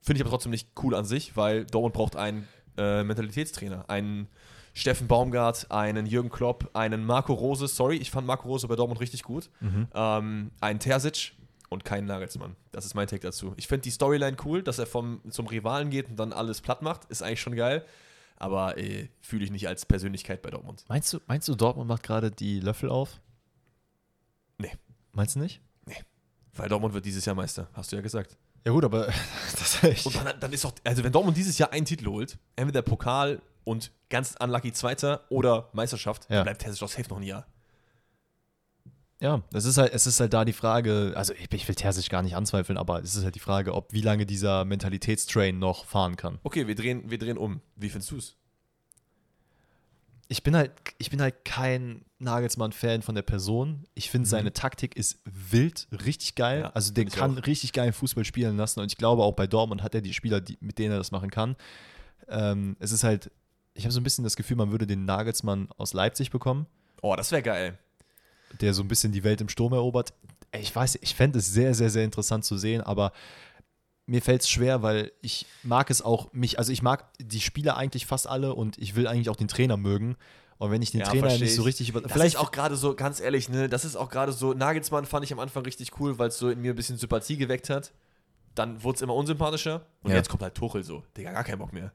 Finde 0.00 0.18
ich 0.18 0.22
aber 0.22 0.30
trotzdem 0.30 0.50
nicht 0.52 0.70
cool 0.82 0.94
an 0.94 1.04
sich, 1.04 1.36
weil 1.36 1.64
Dortmund 1.66 1.94
braucht 1.94 2.16
einen 2.16 2.46
äh, 2.76 3.02
Mentalitätstrainer. 3.02 3.88
Einen 3.90 4.28
Steffen 4.74 5.08
Baumgart, 5.08 5.70
einen 5.70 6.06
Jürgen 6.06 6.28
Klopp, 6.30 6.70
einen 6.74 7.04
Marco 7.04 7.32
Rose. 7.32 7.66
Sorry, 7.66 7.96
ich 7.96 8.10
fand 8.10 8.26
Marco 8.26 8.46
Rose 8.46 8.68
bei 8.68 8.76
Dortmund 8.76 9.00
richtig 9.00 9.22
gut. 9.22 9.50
Ähm, 9.94 10.50
einen 10.60 10.78
Terzic 10.78 11.32
und 11.70 11.84
keinen 11.84 12.06
Nagelsmann. 12.06 12.54
Das 12.72 12.84
ist 12.84 12.94
mein 12.94 13.08
Take 13.08 13.22
dazu. 13.22 13.54
Ich 13.56 13.66
finde 13.66 13.82
die 13.82 13.90
Storyline 13.90 14.36
cool, 14.44 14.62
dass 14.62 14.78
er 14.78 14.86
vom, 14.86 15.22
zum 15.30 15.46
Rivalen 15.46 15.90
geht 15.90 16.08
und 16.08 16.16
dann 16.16 16.32
alles 16.32 16.60
platt 16.60 16.82
macht. 16.82 17.06
Ist 17.06 17.22
eigentlich 17.22 17.40
schon 17.40 17.56
geil. 17.56 17.84
Aber 18.38 18.76
äh, 18.78 19.08
fühle 19.20 19.44
ich 19.44 19.50
nicht 19.50 19.66
als 19.68 19.86
Persönlichkeit 19.86 20.42
bei 20.42 20.50
Dortmund. 20.50 20.84
Meinst 20.88 21.12
du, 21.12 21.20
meinst 21.26 21.48
du, 21.48 21.54
Dortmund 21.54 21.88
macht 21.88 22.02
gerade 22.02 22.30
die 22.30 22.60
Löffel 22.60 22.90
auf? 22.90 23.20
Nee. 24.58 24.72
Meinst 25.12 25.36
du 25.36 25.40
nicht? 25.40 25.60
Weil 26.54 26.70
Dortmund 26.70 26.94
wird 26.94 27.04
dieses 27.04 27.24
Jahr 27.26 27.36
Meister, 27.36 27.68
hast 27.74 27.92
du 27.92 27.96
ja 27.96 28.02
gesagt. 28.02 28.34
Ja, 28.64 28.72
gut, 28.72 28.82
aber 28.84 29.06
das 29.52 29.82
echt. 29.82 30.06
Und 30.06 30.16
dann, 30.16 30.40
dann 30.40 30.52
ist 30.54 30.64
doch, 30.64 30.72
also 30.84 31.04
wenn 31.04 31.12
Dortmund 31.12 31.36
dieses 31.36 31.58
Jahr 31.58 31.70
einen 31.70 31.84
Titel 31.84 32.06
holt, 32.06 32.38
entweder 32.56 32.80
Pokal 32.80 33.42
und 33.64 33.92
ganz 34.08 34.34
unlucky 34.40 34.72
Zweiter 34.72 35.24
oder 35.28 35.68
Meisterschaft, 35.74 36.24
Ja. 36.30 36.36
dann 36.36 36.44
bleibt 36.44 36.62
Terzic 36.62 36.80
doch 36.80 36.88
safe 36.88 37.08
noch 37.10 37.18
ein 37.18 37.24
Jahr. 37.24 37.46
Ja, 39.20 39.42
es 39.52 39.64
ist 39.64 39.78
halt, 39.78 39.94
es 39.94 40.06
ist 40.06 40.20
halt 40.20 40.34
da 40.34 40.44
die 40.44 40.52
Frage, 40.52 41.14
also 41.16 41.32
ich, 41.32 41.50
ich 41.50 41.66
will 41.66 41.74
Terzic 41.74 42.10
gar 42.10 42.22
nicht 42.22 42.36
anzweifeln, 42.36 42.76
aber 42.76 43.02
es 43.02 43.14
ist 43.14 43.24
halt 43.24 43.34
die 43.34 43.40
Frage, 43.40 43.74
ob 43.74 43.92
wie 43.92 44.02
lange 44.02 44.26
dieser 44.26 44.64
Mentalitätstrain 44.64 45.58
noch 45.58 45.86
fahren 45.86 46.16
kann. 46.16 46.38
Okay, 46.42 46.66
wir 46.66 46.74
drehen, 46.74 47.10
wir 47.10 47.18
drehen 47.18 47.38
um. 47.38 47.60
Wie 47.76 47.88
findest 47.88 48.10
du 48.10 48.16
es? 48.18 48.36
ich 50.28 50.42
bin 50.42 50.56
halt, 50.56 50.72
ich 50.98 51.10
bin 51.10 51.20
halt 51.20 51.44
kein 51.44 52.04
Nagelsmann-Fan 52.18 53.02
von 53.02 53.14
der 53.14 53.22
Person. 53.22 53.84
Ich 53.94 54.10
finde, 54.10 54.28
seine 54.28 54.52
Taktik 54.52 54.96
ist 54.96 55.20
wild, 55.24 55.86
richtig 56.04 56.34
geil. 56.34 56.58
Mhm. 56.58 56.64
Ja, 56.64 56.70
also 56.70 56.92
der 56.92 57.04
kann 57.06 57.38
auch. 57.38 57.46
richtig 57.46 57.72
geilen 57.72 57.92
Fußball 57.92 58.24
spielen 58.24 58.56
lassen. 58.56 58.80
Und 58.80 58.90
ich 58.90 58.98
glaube, 58.98 59.22
auch 59.22 59.34
bei 59.34 59.46
Dortmund 59.46 59.82
hat 59.82 59.94
er 59.94 60.00
die 60.00 60.14
Spieler, 60.14 60.40
die, 60.40 60.58
mit 60.60 60.78
denen 60.78 60.92
er 60.92 60.98
das 60.98 61.12
machen 61.12 61.30
kann. 61.30 61.56
Ähm, 62.28 62.76
es 62.80 62.90
ist 62.90 63.04
halt, 63.04 63.30
ich 63.74 63.84
habe 63.84 63.92
so 63.92 64.00
ein 64.00 64.04
bisschen 64.04 64.24
das 64.24 64.36
Gefühl, 64.36 64.56
man 64.56 64.72
würde 64.72 64.86
den 64.86 65.04
Nagelsmann 65.04 65.68
aus 65.76 65.92
Leipzig 65.92 66.30
bekommen, 66.30 66.66
Oh, 67.02 67.14
das 67.14 67.30
wäre 67.30 67.42
geil. 67.42 67.78
Der 68.60 68.74
so 68.74 68.82
ein 68.82 68.88
bisschen 68.88 69.12
die 69.12 69.24
Welt 69.24 69.40
im 69.40 69.48
Sturm 69.48 69.72
erobert. 69.72 70.12
Ich 70.52 70.74
weiß, 70.74 70.98
ich 71.02 71.14
fände 71.14 71.38
es 71.38 71.52
sehr, 71.52 71.74
sehr, 71.74 71.90
sehr 71.90 72.04
interessant 72.04 72.44
zu 72.44 72.56
sehen, 72.56 72.80
aber 72.80 73.12
mir 74.06 74.22
fällt 74.22 74.42
es 74.42 74.48
schwer, 74.48 74.82
weil 74.82 75.12
ich 75.20 75.46
mag 75.62 75.90
es 75.90 76.00
auch, 76.00 76.32
mich, 76.32 76.58
also 76.58 76.72
ich 76.72 76.80
mag 76.82 77.04
die 77.18 77.40
Spieler 77.40 77.76
eigentlich 77.76 78.06
fast 78.06 78.26
alle 78.28 78.54
und 78.54 78.78
ich 78.78 78.94
will 78.94 79.06
eigentlich 79.08 79.28
auch 79.28 79.36
den 79.36 79.48
Trainer 79.48 79.76
mögen. 79.76 80.16
Und 80.58 80.70
wenn 80.70 80.80
ich 80.80 80.90
den 80.90 81.00
Ja, 81.00 81.06
Trainer 81.10 81.36
nicht 81.36 81.54
so 81.54 81.62
ich. 81.62 81.66
richtig 81.68 81.88
über. 81.90 82.00
Das 82.00 82.12
vielleicht 82.12 82.38
auch 82.38 82.50
gerade 82.50 82.76
so, 82.76 82.94
ganz 82.94 83.20
ehrlich, 83.20 83.48
ne, 83.50 83.68
das 83.68 83.84
ist 83.84 83.96
auch 83.96 84.08
gerade 84.08 84.32
so, 84.32 84.54
Nagelsmann 84.54 85.04
fand 85.04 85.24
ich 85.24 85.32
am 85.32 85.38
Anfang 85.40 85.64
richtig 85.64 86.00
cool, 86.00 86.18
weil 86.18 86.28
es 86.28 86.38
so 86.38 86.48
in 86.48 86.62
mir 86.62 86.72
ein 86.72 86.76
bisschen 86.76 86.96
Sympathie 86.96 87.36
geweckt 87.36 87.68
hat. 87.68 87.92
Dann 88.54 88.82
wurde 88.82 88.96
es 88.96 89.02
immer 89.02 89.14
unsympathischer 89.14 89.84
und 90.02 90.12
Ja. 90.12 90.16
jetzt 90.16 90.30
kommt 90.30 90.42
halt 90.42 90.54
Tuchel 90.54 90.82
so. 90.82 91.02
Digga, 91.16 91.32
gar 91.32 91.44
keinen 91.44 91.58
Bock 91.58 91.74
mehr. 91.74 91.92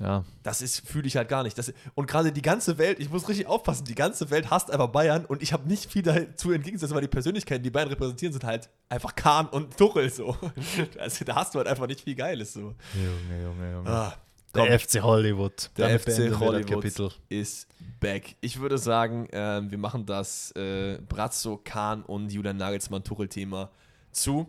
Ja, 0.00 0.24
Das 0.44 0.62
ist, 0.62 0.86
fühle 0.86 1.06
ich 1.08 1.16
halt 1.16 1.28
gar 1.28 1.42
nicht. 1.42 1.58
Das, 1.58 1.72
und 1.94 2.06
gerade 2.06 2.30
die 2.30 2.42
ganze 2.42 2.78
Welt, 2.78 3.00
ich 3.00 3.10
muss 3.10 3.28
richtig 3.28 3.46
aufpassen, 3.46 3.84
die 3.84 3.94
ganze 3.96 4.30
Welt 4.30 4.48
hasst 4.50 4.70
einfach 4.70 4.88
Bayern 4.88 5.24
und 5.24 5.42
ich 5.42 5.52
habe 5.52 5.68
nicht 5.68 5.90
viel 5.90 6.02
dazu 6.02 6.52
entgegengesetzt, 6.52 6.94
weil 6.94 7.00
die 7.00 7.08
Persönlichkeiten, 7.08 7.64
die 7.64 7.70
Bayern 7.70 7.88
repräsentieren, 7.88 8.32
sind 8.32 8.44
halt 8.44 8.70
einfach 8.88 9.14
Kahn 9.16 9.46
und 9.48 9.76
Tuchel 9.76 10.10
so. 10.10 10.36
Also 10.98 11.24
da 11.24 11.34
hast 11.36 11.54
du 11.54 11.58
halt 11.58 11.68
einfach 11.68 11.86
nicht 11.86 12.00
viel 12.02 12.14
Geiles 12.14 12.52
so. 12.52 12.74
Junge, 12.94 13.42
Junge, 13.42 13.72
Junge. 13.72 13.90
Ah, 13.90 14.14
der 14.54 14.78
FC 14.78 15.02
Hollywood. 15.02 15.70
Der 15.76 15.88
Damit 15.88 16.02
FC 16.02 16.38
Hollywood 16.38 16.66
Kapitel. 16.66 17.10
ist 17.28 17.68
back. 18.00 18.36
Ich 18.40 18.60
würde 18.60 18.78
sagen, 18.78 19.28
ähm, 19.32 19.70
wir 19.70 19.78
machen 19.78 20.06
das 20.06 20.52
äh, 20.52 20.98
Brazzo, 21.08 21.60
Kahn 21.62 22.02
und 22.02 22.32
Julian 22.32 22.56
Nagelsmann-Tuchel-Thema 22.56 23.70
zu. 24.12 24.48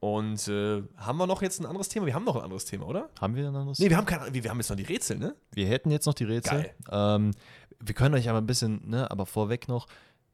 Und 0.00 0.46
äh, 0.48 0.82
haben 0.96 1.18
wir 1.18 1.26
noch 1.26 1.42
jetzt 1.42 1.60
ein 1.60 1.66
anderes 1.66 1.88
Thema? 1.88 2.06
Wir 2.06 2.14
haben 2.14 2.24
noch 2.24 2.36
ein 2.36 2.42
anderes 2.42 2.64
Thema, 2.64 2.86
oder? 2.86 3.08
Haben 3.20 3.34
wir 3.34 3.48
ein 3.48 3.56
anderes? 3.56 3.78
Nee, 3.78 3.90
wir 3.90 3.96
haben 3.96 4.06
kein, 4.06 4.32
wir 4.32 4.44
wir 4.44 4.50
haben 4.50 4.58
jetzt 4.58 4.70
noch 4.70 4.76
die 4.76 4.84
Rätsel, 4.84 5.18
ne? 5.18 5.34
Wir 5.52 5.66
hätten 5.66 5.90
jetzt 5.90 6.06
noch 6.06 6.14
die 6.14 6.24
Rätsel. 6.24 6.70
Ähm, 6.90 7.32
wir 7.80 7.94
können 7.94 8.14
euch 8.14 8.28
aber 8.28 8.38
ein 8.38 8.46
bisschen, 8.46 8.88
ne, 8.88 9.10
aber 9.10 9.26
vorweg 9.26 9.68
noch, 9.68 9.86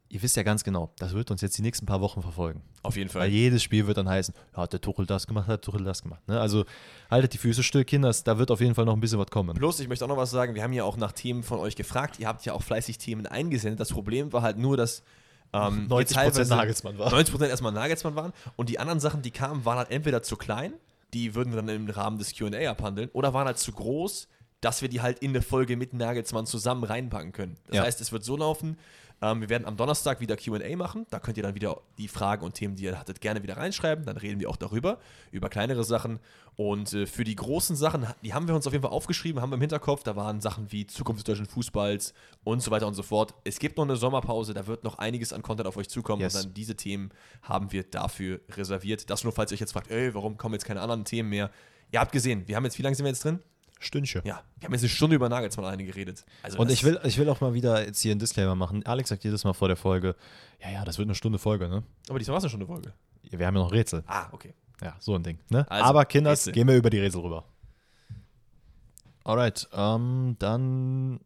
ihr 0.09 0.23
wisst 0.23 0.37
ja 0.37 0.43
ganz 0.43 0.65
genau, 0.65 0.93
das 0.99 1.13
wird 1.13 1.31
uns 1.31 1.41
jetzt 1.41 1.59
die 1.59 1.63
nächsten 1.63 1.87
paar 1.87 2.01
Wochen 2.01 2.23
verfolgen. 2.23 2.63
Auf 2.83 2.97
jeden 2.97 3.13
Weil 3.15 3.23
Fall. 3.23 3.29
jedes 3.29 3.63
Spiel 3.63 3.87
wird 3.87 3.97
dann 3.97 4.09
heißen, 4.09 4.35
ja, 4.53 4.63
hat 4.63 4.73
der 4.73 4.81
Tuchel 4.81 5.07
das 5.07 5.27
gemacht, 5.27 5.47
hat 5.47 5.65
der 5.65 5.73
Tuchel 5.73 5.85
das 5.85 6.03
gemacht. 6.03 6.27
Ne? 6.29 6.41
Also 6.41 6.65
haltet 7.11 7.35
die 7.35 7.39
Füße 7.39 7.63
still, 7.63 7.85
Kinder, 7.85 8.15
da 8.25 8.39
wird 8.39 8.51
auf 8.51 8.61
jeden 8.61 8.75
Fall 8.75 8.85
noch 8.85 8.95
ein 8.95 9.01
bisschen 9.01 9.19
was 9.19 9.31
kommen. 9.31 9.57
Plus, 9.57 9.81
ich 9.81 9.89
möchte 9.89 10.05
auch 10.05 10.09
noch 10.09 10.17
was 10.17 10.31
sagen, 10.31 10.55
wir 10.55 10.63
haben 10.63 10.73
ja 10.73 10.85
auch 10.85 10.97
nach 10.97 11.13
Themen 11.13 11.43
von 11.43 11.59
euch 11.59 11.75
gefragt. 11.75 12.21
Ihr 12.21 12.29
habt 12.29 12.45
ja 12.45 12.53
auch 12.53 12.63
fleißig 12.63 12.99
Themen 12.99 13.27
eingesendet. 13.27 13.81
Das 13.81 13.91
Problem 13.91 14.33
war 14.33 14.43
halt 14.43 14.59
nur, 14.59 14.77
dass 14.77 15.03
ähm, 15.55 15.89
wir 15.89 15.97
90% 15.97 16.15
teilweise- 16.15 16.55
Nagelsmann 16.57 16.99
war. 16.99 17.11
90% 17.13 17.49
erstmal 17.49 17.73
Nagelsmann 17.73 18.15
waren. 18.17 18.33
Und 18.57 18.69
die 18.69 18.79
anderen 18.79 19.01
Sachen, 19.01 19.23
die 19.23 19.31
kamen, 19.31 19.65
waren 19.65 19.79
halt 19.79 19.91
entweder 19.91 20.23
zu 20.23 20.37
klein, 20.37 20.73
die 21.13 21.35
würden 21.35 21.53
wir 21.53 21.63
dann 21.63 21.69
im 21.69 21.89
Rahmen 21.89 22.19
des 22.19 22.35
QA 22.37 22.69
abhandeln, 22.71 23.09
oder 23.13 23.33
waren 23.35 23.47
halt 23.47 23.59
zu 23.59 23.73
groß, 23.73 24.29
dass 24.61 24.83
wir 24.83 24.89
die 24.89 25.01
halt 25.03 25.19
in 25.21 25.31
eine 25.31 25.43
Folge 25.43 25.77
mit 25.77 25.93
Nagelsmann 25.93 26.47
zusammen 26.47 26.85
reinpacken 26.85 27.33
können. 27.33 27.57
Das 27.69 27.77
Ja. 27.77 27.83
heißt, 27.85 28.01
es 28.01 28.13
wird 28.13 28.25
so 28.25 28.37
laufen, 28.37 28.79
ähm, 29.25 29.41
wir 29.41 29.49
werden 29.49 29.65
am 29.65 29.77
Donnerstag 29.77 30.21
wieder 30.21 30.37
QA 30.37 30.77
machen. 30.77 31.07
Da 31.09 31.19
könnt 31.19 31.39
ihr 31.39 31.43
dann 31.43 31.55
wieder 31.55 31.81
die 31.97 32.09
Fragen 32.09 32.45
und 32.45 32.55
Themen, 32.55 32.77
die 32.77 32.85
ihr 32.85 32.99
hattet, 32.99 33.23
gerne 33.23 33.43
wieder 33.43 33.57
reinschreiben. 33.57 34.05
Dann 34.05 34.19
reden 34.19 34.39
wir 34.39 34.51
auch 34.51 34.57
darüber, 34.57 34.99
über 35.33 35.49
kleinere 35.49 35.83
Sachen. 35.83 36.21
Und 36.57 36.93
äh, 36.93 37.07
für 37.07 37.25
die 37.25 37.35
großen 37.35 37.75
Sachen, 37.75 38.07
die 38.23 38.35
haben 38.35 38.47
wir 38.47 38.55
uns 38.55 38.67
auf 38.67 38.75
jeden 38.75 38.83
Fall 38.83 38.93
aufgeschrieben, 38.93 39.41
haben 39.41 39.51
wir 39.51 39.55
im 39.55 39.63
Hinterkopf. 39.63 40.03
Da 40.03 40.15
waren 40.15 40.43
Sachen 40.43 40.71
wie 40.73 40.87
Zukunft 40.87 41.27
des 41.27 41.35
deutschen 41.35 41.47
Fußballs 41.47 42.13
und 42.45 42.63
so 42.63 42.71
weiter 42.71 42.87
und 42.87 42.95
so 42.95 43.03
fort. 43.03 43.35
Es 43.45 43.59
gibt 43.59 43.79
noch 43.79 43.85
eine 43.85 43.97
Sommerpause, 43.97 44.53
da 44.53 44.67
wird 44.67 44.85
noch 44.85 44.99
einiges 44.99 45.33
an 45.33 45.41
Content 45.41 45.67
auf 45.67 45.79
euch 45.79 45.89
zukommen. 45.89 46.21
Yes. 46.21 46.35
Und 46.35 46.45
dann 46.45 46.55
diese 46.55 46.77
Themen 46.77 47.11
haben 47.43 47.73
wir 47.73 47.83
dafür 47.85 48.41
reserviert. 48.51 49.09
Das 49.09 49.25
nur, 49.25 49.33
falls 49.33 49.53
ihr 49.53 49.55
euch 49.55 49.61
jetzt 49.61 49.73
fragt, 49.73 49.91
ey, 49.91 50.15
warum 50.15 50.37
kommen 50.37 50.55
jetzt 50.55 50.67
keine 50.67 50.83
anderen 50.83 51.05
Themen 51.07 51.31
mehr? 51.31 51.51
Ihr 51.91 52.01
habt 52.01 52.13
gesehen, 52.13 52.47
wir 52.47 52.57
haben 52.57 52.65
jetzt, 52.65 52.79
wie 52.79 52.83
lange 52.83 52.95
sind 52.95 53.05
wir 53.05 53.11
jetzt 53.11 53.25
drin? 53.25 53.41
Stündchen. 53.85 54.23
Ja, 54.25 54.43
wir 54.59 54.67
haben 54.67 54.73
jetzt 54.73 54.83
eine 54.83 54.89
Stunde 54.89 55.17
über 55.17 55.29
Nagelsmann 55.29 55.67
alleine 55.67 55.85
geredet. 55.85 56.25
Also 56.43 56.59
Und 56.59 56.71
ich 56.71 56.85
will, 56.85 56.99
ich 57.05 57.19
will 57.19 57.29
auch 57.29 57.41
mal 57.41 57.55
wieder 57.55 57.85
jetzt 57.85 58.01
hier 58.01 58.13
einen 58.13 58.19
Disclaimer 58.21 58.55
machen. 58.55 58.85
Alex 58.87 59.09
sagt 59.11 59.25
jedes 59.25 59.45
Mal 59.45 59.53
vor 59.53 59.69
der 59.69 59.77
Folge, 59.77 60.17
ja, 60.63 60.71
ja, 60.71 60.85
das 60.85 60.99
wird 60.99 61.07
eine 61.07 61.15
Stunde 61.15 61.39
Folge, 61.39 61.69
ne? 61.69 61.83
Aber 62.09 62.19
diesmal 62.19 62.35
war 62.35 62.39
es 62.39 62.45
eine 62.45 62.51
Stunde 62.51 62.67
Folge. 62.67 62.93
Ja, 63.23 63.39
Wir 63.39 63.47
haben 63.47 63.57
ja 63.57 63.63
noch 63.63 63.73
Rätsel. 63.73 64.03
Ah, 64.07 64.29
okay. 64.33 64.55
Ja, 64.83 64.97
so 64.99 65.15
ein 65.15 65.23
Ding. 65.23 65.39
Ne? 65.51 65.65
Also, 65.71 65.85
Aber 65.85 66.05
Kinders, 66.05 66.41
Rätsel. 66.41 66.53
gehen 66.53 66.69
wir 66.69 66.77
über 66.77 66.91
die 66.91 66.99
Rätsel 66.99 67.21
rüber. 67.21 67.45
Alright, 69.25 69.69
ähm, 69.73 70.37
dann, 70.39 71.21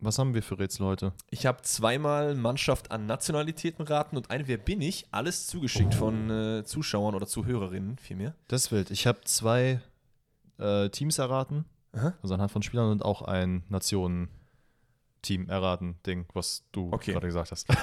was 0.00 0.18
haben 0.18 0.34
wir 0.34 0.42
für 0.42 0.58
Rätsel 0.58 0.86
heute? 0.86 1.12
Ich 1.30 1.46
habe 1.46 1.62
zweimal 1.62 2.34
Mannschaft 2.34 2.90
an 2.90 3.06
Nationalitäten 3.06 3.84
raten 3.86 4.16
und 4.16 4.30
ein 4.30 4.48
Wer 4.48 4.58
bin 4.58 4.80
ich? 4.80 5.06
Alles 5.12 5.46
zugeschickt 5.46 5.94
von 5.94 6.30
äh, 6.30 6.64
Zuschauern 6.64 7.14
oder 7.14 7.26
Zuhörerinnen 7.26 7.98
vielmehr. 7.98 8.34
Das 8.48 8.64
ist 8.66 8.72
wild. 8.72 8.90
Ich 8.90 9.06
habe 9.06 9.20
zwei 9.24 9.80
äh, 10.58 10.88
Teams 10.88 11.18
erraten, 11.18 11.64
Aha. 11.94 12.14
also 12.22 12.34
anhand 12.34 12.50
von 12.50 12.62
Spielern 12.62 12.90
und 12.90 13.04
auch 13.04 13.22
ein 13.22 13.62
Nationen-Team 13.68 15.48
erraten, 15.48 15.96
Ding, 16.06 16.26
was 16.34 16.64
du 16.72 16.90
Okay. 16.92 17.12
gerade 17.12 17.26
gesagt 17.26 17.50
hast. 17.50 17.66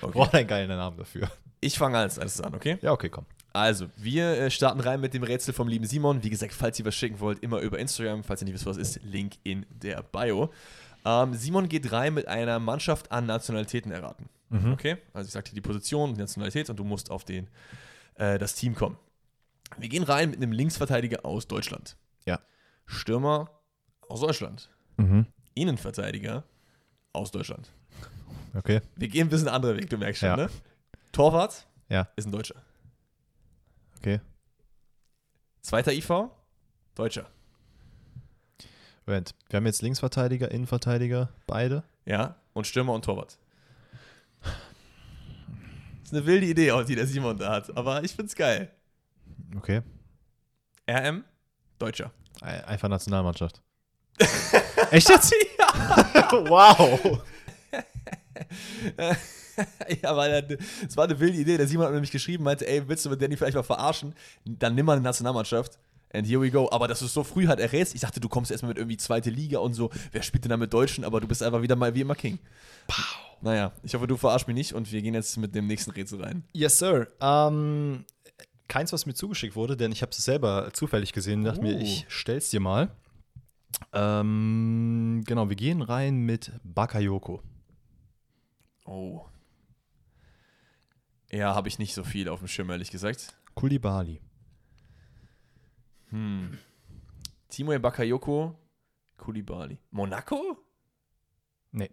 Okay. 0.00 0.12
Braucht 0.12 0.32
einen 0.36 0.46
geilen 0.46 0.68
Namen 0.68 0.96
dafür. 0.96 1.28
Ich 1.60 1.76
fange 1.76 1.98
als 1.98 2.18
erstes 2.18 2.40
an, 2.40 2.54
okay? 2.54 2.78
Ja, 2.82 2.92
okay, 2.92 3.08
komm. 3.08 3.26
Also, 3.52 3.88
wir 3.96 4.26
äh, 4.38 4.48
starten 4.48 4.78
rein 4.78 5.00
mit 5.00 5.12
dem 5.12 5.24
Rätsel 5.24 5.52
vom 5.52 5.66
lieben 5.66 5.86
Simon. 5.86 6.22
Wie 6.22 6.30
gesagt, 6.30 6.52
falls 6.52 6.78
ihr 6.78 6.84
was 6.84 6.94
schicken 6.94 7.18
wollt, 7.18 7.40
immer 7.40 7.58
über 7.62 7.80
Instagram. 7.80 8.22
Falls 8.22 8.40
ihr 8.40 8.44
nicht 8.44 8.54
wisst, 8.54 8.66
was 8.66 8.76
ist, 8.76 9.02
Link 9.02 9.34
in 9.42 9.66
der 9.70 10.04
Bio. 10.04 10.52
Ähm, 11.04 11.34
Simon 11.34 11.68
geht 11.68 11.90
rein 11.90 12.14
mit 12.14 12.28
einer 12.28 12.60
Mannschaft 12.60 13.10
an 13.10 13.26
Nationalitäten 13.26 13.90
erraten. 13.90 14.28
Okay? 14.72 14.98
Also 15.14 15.26
ich 15.26 15.32
sagte 15.32 15.52
die 15.52 15.60
Position, 15.62 16.14
die 16.14 16.20
Nationalität 16.20 16.70
und 16.70 16.76
du 16.76 16.84
musst 16.84 17.10
auf 17.10 17.24
den, 17.24 17.48
äh, 18.14 18.38
das 18.38 18.54
Team 18.54 18.76
kommen. 18.76 18.96
Wir 19.78 19.88
gehen 19.88 20.04
rein 20.04 20.30
mit 20.30 20.40
einem 20.40 20.52
Linksverteidiger 20.52 21.24
aus 21.24 21.48
Deutschland. 21.48 21.96
Ja. 22.24 22.38
Stürmer 22.88 23.50
aus 24.08 24.20
Deutschland. 24.20 24.70
Mhm. 24.96 25.26
Innenverteidiger 25.54 26.44
aus 27.12 27.30
Deutschland. 27.30 27.70
Okay. 28.54 28.80
Wir 28.96 29.08
gehen 29.08 29.26
ein 29.26 29.30
bisschen 29.30 29.48
andere 29.48 29.76
Weg, 29.76 29.90
du 29.90 29.98
merkst 29.98 30.20
schon, 30.20 30.30
Ja. 30.30 30.36
ne? 30.36 30.50
Torwart 31.12 31.66
Ja. 31.88 32.08
ist 32.16 32.26
ein 32.26 32.32
Deutscher. 32.32 32.62
Okay. 33.98 34.20
Zweiter 35.60 35.92
IV, 35.92 36.30
Deutscher. 36.94 37.28
Moment, 39.06 39.34
wir 39.48 39.56
haben 39.58 39.66
jetzt 39.66 39.82
Linksverteidiger, 39.82 40.50
Innenverteidiger, 40.50 41.28
beide. 41.46 41.82
Ja, 42.06 42.36
und 42.54 42.66
Stürmer 42.66 42.92
und 42.94 43.04
Torwart. 43.04 43.38
Das 44.42 44.52
ist 46.04 46.14
eine 46.14 46.24
wilde 46.26 46.46
Idee, 46.46 46.72
die 46.86 46.94
der 46.94 47.06
Simon 47.06 47.36
da 47.36 47.52
hat, 47.52 47.76
aber 47.76 48.02
ich 48.02 48.14
find's 48.14 48.34
geil. 48.34 48.70
Okay. 49.56 49.82
RM, 50.88 51.24
Deutscher. 51.78 52.12
Ei- 52.40 52.64
Einfach 52.64 52.88
Nationalmannschaft. 52.88 53.60
Echt 54.90 55.08
jetzt? 55.08 55.32
wow. 56.48 57.20
ja, 60.02 60.16
weil 60.16 60.58
es 60.88 60.96
war 60.96 61.04
eine 61.04 61.18
wilde 61.18 61.38
Idee. 61.38 61.56
Der 61.56 61.66
Simon 61.66 61.86
hat 61.86 61.92
nämlich 61.92 62.10
geschrieben, 62.10 62.44
meinte, 62.44 62.66
ey, 62.66 62.86
willst 62.88 63.04
du 63.04 63.10
mit 63.10 63.20
Danny 63.20 63.36
vielleicht 63.36 63.56
mal 63.56 63.62
verarschen? 63.62 64.14
Dann 64.44 64.74
nimm 64.74 64.86
mal 64.86 64.92
eine 64.94 65.02
Nationalmannschaft. 65.02 65.78
And 66.12 66.26
here 66.26 66.40
we 66.40 66.50
go. 66.50 66.68
Aber 66.70 66.88
dass 66.88 67.00
du 67.00 67.04
es 67.04 67.12
so 67.12 67.22
früh 67.22 67.46
halt 67.48 67.60
errätst, 67.60 67.94
ich 67.94 68.00
dachte, 68.00 68.18
du 68.18 68.28
kommst 68.28 68.50
erstmal 68.50 68.70
mit 68.70 68.78
irgendwie 68.78 68.96
zweite 68.96 69.28
Liga 69.30 69.58
und 69.58 69.74
so. 69.74 69.90
Wer 70.12 70.22
spielt 70.22 70.44
denn 70.44 70.50
da 70.50 70.56
mit 70.56 70.72
Deutschen? 70.72 71.04
Aber 71.04 71.20
du 71.20 71.28
bist 71.28 71.42
einfach 71.42 71.60
wieder 71.60 71.76
mal 71.76 71.94
wie 71.94 72.00
immer 72.00 72.14
King. 72.14 72.38
Naja, 73.42 73.72
ich 73.82 73.94
hoffe, 73.94 74.06
du 74.06 74.16
verarsch 74.16 74.46
mich 74.46 74.56
nicht 74.56 74.72
und 74.72 74.90
wir 74.90 75.02
gehen 75.02 75.14
jetzt 75.14 75.36
mit 75.36 75.54
dem 75.54 75.66
nächsten 75.66 75.90
Rätsel 75.90 76.22
rein. 76.22 76.44
Yes, 76.52 76.78
sir. 76.78 77.08
Ähm, 77.20 78.04
keins, 78.68 78.92
was 78.92 79.06
mir 79.06 79.14
zugeschickt 79.14 79.56
wurde, 79.56 79.76
denn 79.76 79.92
ich 79.92 80.02
habe 80.02 80.10
es 80.12 80.18
selber 80.18 80.70
zufällig 80.72 81.12
gesehen 81.12 81.40
und 81.40 81.44
dachte 81.46 81.62
mir, 81.62 81.76
Oh. 81.76 81.80
ich 81.80 82.04
stell's 82.08 82.50
dir 82.50 82.60
mal. 82.60 82.94
Ähm, 83.92 85.22
genau, 85.26 85.48
wir 85.48 85.56
gehen 85.56 85.82
rein 85.82 86.20
mit 86.20 86.52
Bakayoko. 86.64 87.42
Oh. 88.86 89.24
Ja, 91.30 91.54
habe 91.54 91.68
ich 91.68 91.78
nicht 91.78 91.94
so 91.94 92.04
viel 92.04 92.28
auf 92.28 92.38
dem 92.38 92.48
Schirm, 92.48 92.70
ehrlich 92.70 92.90
gesagt. 92.90 93.34
Kulibali. 93.54 94.20
Hm. 96.10 96.58
Timo 97.48 97.78
Bakayoko, 97.78 98.54
Kulibali. 99.18 99.78
Monaco? 99.90 100.56
Nee. 101.72 101.90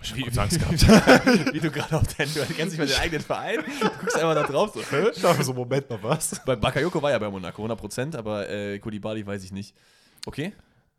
Wie, 0.00 0.26
wie, 0.26 0.26
wie 1.54 1.60
du 1.60 1.70
gerade 1.70 1.96
auf 1.96 2.14
deinen, 2.14 2.32
du 2.32 2.40
kennst 2.54 2.70
nicht 2.70 2.78
mal 2.78 2.86
den 2.86 2.98
eigenen 2.98 3.22
Verein, 3.22 3.64
du 3.80 3.88
guckst 3.90 4.16
einfach 4.16 4.34
da 4.34 4.42
drauf 4.44 4.72
so. 4.72 4.80
Hä? 4.80 5.42
so, 5.42 5.52
Moment 5.52 5.90
mal, 5.90 6.02
was? 6.02 6.40
Bei 6.44 6.54
Bakayoko 6.54 7.02
war 7.02 7.10
ja 7.10 7.18
bei 7.18 7.28
Monaco, 7.28 7.64
100%, 7.64 8.16
aber 8.16 8.48
äh, 8.48 8.78
Kulibali 8.78 9.26
weiß 9.26 9.42
ich 9.44 9.52
nicht. 9.52 9.74
Okay. 10.26 10.52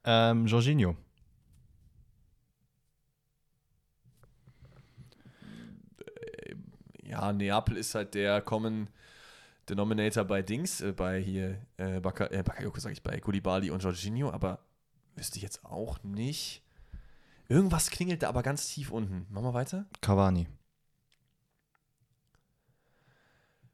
Ähm, 0.04 0.48
Jorginho. 0.48 0.96
Ja, 7.04 7.34
Neapel 7.34 7.78
ist 7.78 7.96
halt 7.96 8.14
der 8.14 8.42
Common 8.42 8.88
Denominator 9.70 10.26
bei 10.26 10.42
Dings, 10.42 10.82
äh, 10.82 10.92
bei 10.92 11.20
hier 11.20 11.60
äh, 11.78 12.00
Baka, 12.00 12.26
äh, 12.26 12.44
Bakayoko, 12.44 12.80
sag 12.80 12.92
ich, 12.92 13.02
bei 13.02 13.20
Kulibali 13.20 13.72
und 13.72 13.82
Jorginho, 13.82 14.30
aber 14.32 14.60
wüsste 15.16 15.38
ich 15.38 15.44
jetzt 15.44 15.66
auch 15.66 16.04
nicht. 16.04 16.64
Irgendwas 17.50 17.90
klingelt 17.90 18.22
da 18.22 18.30
aber 18.30 18.44
ganz 18.44 18.70
tief 18.70 18.92
unten. 18.92 19.26
Machen 19.30 19.46
wir 19.46 19.54
weiter? 19.56 19.88
Cavani. 20.02 20.48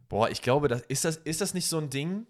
Boah, 0.07 0.30
ich 0.30 0.41
glaube, 0.41 0.69
das, 0.69 0.82
ist, 0.84 1.03
das, 1.03 1.17
ist 1.17 1.41
das 1.41 1.53
nicht 1.53 1.67
so 1.67 1.78
ein 1.78 1.89
Ding? 1.89 2.26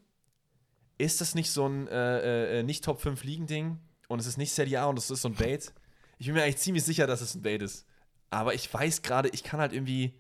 Ist 0.97 1.21
das 1.21 1.35
nicht 1.35 1.51
so 1.51 1.67
ein 1.67 1.87
äh, 1.87 2.59
äh, 2.59 2.63
nicht 2.63 2.83
Top 2.83 2.99
5 2.99 3.23
Ligen-Ding? 3.23 3.77
Und 4.07 4.19
es 4.19 4.25
ist 4.25 4.37
nicht 4.37 4.53
Serie 4.53 4.81
A 4.81 4.85
und 4.85 4.97
es 4.97 5.11
ist 5.11 5.21
so 5.21 5.29
ein 5.29 5.35
Bait? 5.35 5.71
Ich 6.17 6.25
bin 6.25 6.35
mir 6.35 6.43
eigentlich 6.43 6.57
ziemlich 6.57 6.83
sicher, 6.83 7.05
dass 7.05 7.21
es 7.21 7.35
ein 7.35 7.43
Bait 7.43 7.61
ist. 7.61 7.85
Aber 8.31 8.55
ich 8.55 8.73
weiß 8.73 9.03
gerade, 9.03 9.29
ich 9.29 9.43
kann 9.43 9.59
halt 9.59 9.71
irgendwie. 9.71 10.19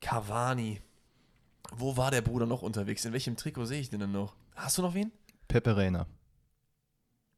Cavani. 0.00 0.80
Wo 1.72 1.96
war 1.96 2.10
der 2.10 2.22
Bruder 2.22 2.46
noch 2.46 2.62
unterwegs? 2.62 3.04
In 3.04 3.12
welchem 3.12 3.36
Trikot 3.36 3.66
sehe 3.66 3.80
ich 3.80 3.90
den 3.90 4.00
denn 4.00 4.12
noch? 4.12 4.34
Hast 4.56 4.78
du 4.78 4.82
noch 4.82 4.94
wen? 4.94 5.12
Pepe 5.46 5.76
Reina. 5.76 6.06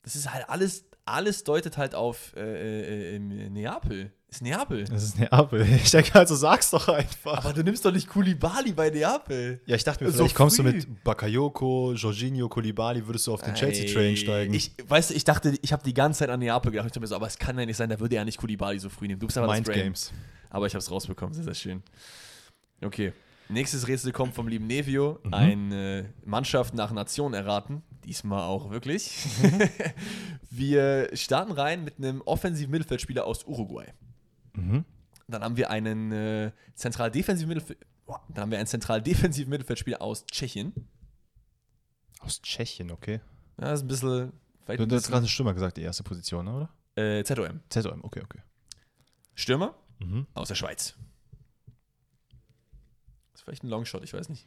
Das 0.03 0.17
ist 0.17 0.33
halt 0.33 0.49
alles, 0.49 0.85
alles 1.09 1.45
deutet 1.45 1.77
halt 1.77 1.95
auf 1.95 2.35
äh, 2.37 2.41
äh, 2.41 3.17
äh, 3.17 3.19
Neapel. 3.19 4.13
Ist 4.31 4.43
Neapel. 4.43 4.85
Das 4.85 5.03
ist 5.03 5.19
Neapel. 5.19 5.65
Ich 5.83 5.91
denke, 5.91 6.15
also 6.19 6.35
sag's 6.37 6.71
doch 6.71 6.87
einfach. 6.89 7.39
Aber 7.39 7.53
du 7.55 7.63
nimmst 7.63 7.85
doch 7.85 7.93
nicht 7.93 8.07
Kulibali 8.09 8.73
bei 8.73 8.91
Neapel. 8.91 9.61
ja, 9.65 9.75
ich 9.75 9.85
dachte 9.85 10.05
mir, 10.05 10.11
So 10.11 10.19
vielleicht 10.19 10.37
kommst 10.37 10.59
du 10.59 10.63
früh. 10.65 10.73
mit 10.73 11.03
Bakayoko, 11.05 11.95
Jorginho, 11.95 12.49
Koulibaly, 12.49 13.07
würdest 13.07 13.27
du 13.27 13.33
auf 13.33 13.43
den 13.43 13.55
Chelsea-Train 13.55 14.17
steigen. 14.17 14.53
Ich, 14.53 14.73
weißt 14.87 15.11
du, 15.11 15.15
ich 15.15 15.25
dachte, 15.25 15.59
ich 15.63 15.73
habe 15.73 15.83
die 15.83 15.95
ganze 15.95 16.19
Zeit 16.21 16.29
an 16.31 16.41
Neapel 16.41 16.71
gedacht. 16.73 16.87
Ich 16.87 16.93
dachte 16.93 17.01
mir 17.01 17.07
so, 17.07 17.17
aber 17.17 17.27
es 17.27 17.39
kann 17.39 17.59
ja 17.59 17.65
nicht 17.65 17.77
sein, 17.77 17.89
da 17.89 17.99
würde 17.99 18.17
er 18.17 18.25
nicht 18.27 18.37
Kulibali 18.39 18.79
so 18.79 18.91
früh 18.91 19.07
nehmen. 19.09 19.19
Du 19.21 19.27
bist 19.27 19.39
aber 19.39 19.47
Mind 19.47 19.67
das 19.67 19.75
Brain. 19.75 19.85
Games. 19.85 20.13
Aber 20.51 20.67
ich 20.67 20.75
habe 20.75 20.81
es 20.81 20.91
rausbekommen, 20.91 21.33
sehr, 21.35 21.45
sehr 21.45 21.55
schön. 21.55 21.83
Okay. 22.85 23.13
Nächstes 23.51 23.89
Rätsel 23.89 24.13
kommt 24.13 24.35
vom 24.35 24.47
lieben 24.47 24.67
Nevio. 24.67 25.21
Mhm. 25.25 25.35
Eine 25.35 26.13
Mannschaft 26.27 26.75
nach 26.75 26.93
Nation 26.93 27.33
erraten. 27.33 27.83
Diesmal 28.05 28.43
auch 28.43 28.71
wirklich. 28.71 29.27
wir 30.51 31.11
starten 31.15 31.53
rein 31.53 31.85
mit 31.85 31.99
einem 31.99 32.21
offensiven 32.23 32.71
Mittelfeldspieler 32.71 33.25
aus 33.25 33.45
Uruguay. 33.45 33.93
Mhm. 34.55 34.85
Dann 35.27 35.43
haben 35.43 35.57
wir 35.57 35.71
einen 35.71 36.13
äh, 36.13 36.53
zentral 36.75 37.11
defensiven 37.11 37.49
Mittelfeld. 37.49 37.79
Dann 38.31 38.43
haben 38.43 38.51
wir 38.51 38.59
einen 38.59 38.67
zentral 38.67 39.03
defensiven 39.03 39.51
Mittelfeldspieler 39.51 40.01
aus 40.01 40.25
Tschechien. 40.27 40.73
Aus 42.21 42.41
Tschechien, 42.41 42.91
okay. 42.91 43.21
Ja, 43.61 43.71
das 43.71 43.81
ist 43.81 43.85
ein 43.85 43.89
bisschen. 43.89 44.33
Du, 44.89 44.97
hast 44.97 45.09
gerade 45.09 45.29
Stürmer 45.29 45.55
gesagt, 45.55 45.77
die 45.77 45.83
erste 45.83 46.03
Position, 46.03 46.45
ne, 46.45 46.55
oder? 46.55 46.69
äh, 46.97 47.25
ZOM. 47.25 47.61
ZOM, 47.71 48.05
okay, 48.05 48.23
okay. 48.25 48.41
Stürmer 49.35 49.75
Mhm. 50.01 50.27
aus 50.35 50.49
der 50.49 50.55
Schweiz. 50.55 50.95
Das 53.33 53.41
ist 53.41 53.43
vielleicht 53.43 53.65
ein 53.65 53.69
Longshot, 53.69 54.05
ich 54.05 54.13
weiß 54.13 54.29
nicht. 54.29 54.47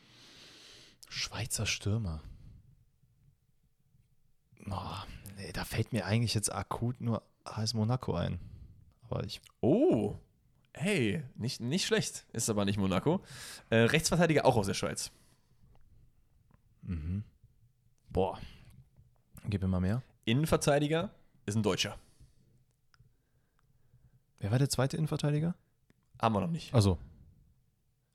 Schweizer 1.09 1.65
Stürmer. 1.65 2.21
Oh, 4.69 4.95
nee, 5.37 5.51
da 5.51 5.63
fällt 5.65 5.91
mir 5.93 6.05
eigentlich 6.05 6.33
jetzt 6.33 6.53
akut 6.53 7.01
nur 7.01 7.23
AS 7.43 7.73
Monaco 7.73 8.13
ein. 8.13 8.39
Aber 9.09 9.23
ich. 9.23 9.41
Oh, 9.61 10.15
hey, 10.73 11.23
nicht, 11.35 11.59
nicht 11.59 11.85
schlecht. 11.85 12.25
Ist 12.33 12.49
aber 12.49 12.65
nicht 12.65 12.77
Monaco. 12.77 13.21
Äh, 13.69 13.77
Rechtsverteidiger 13.77 14.45
auch 14.45 14.55
aus 14.55 14.67
der 14.67 14.73
Schweiz. 14.73 15.11
Mhm. 16.83 17.23
Boah. 18.09 18.39
Gib 19.47 19.61
mir 19.61 19.67
mal 19.67 19.79
mehr. 19.79 20.01
Innenverteidiger 20.25 21.09
ist 21.45 21.55
ein 21.55 21.63
Deutscher. 21.63 21.97
Wer 24.39 24.51
war 24.51 24.59
der 24.59 24.69
zweite 24.69 24.97
Innenverteidiger? 24.97 25.55
Haben 26.21 26.35
wir 26.35 26.41
noch 26.41 26.51
nicht. 26.51 26.73
Also, 26.73 26.97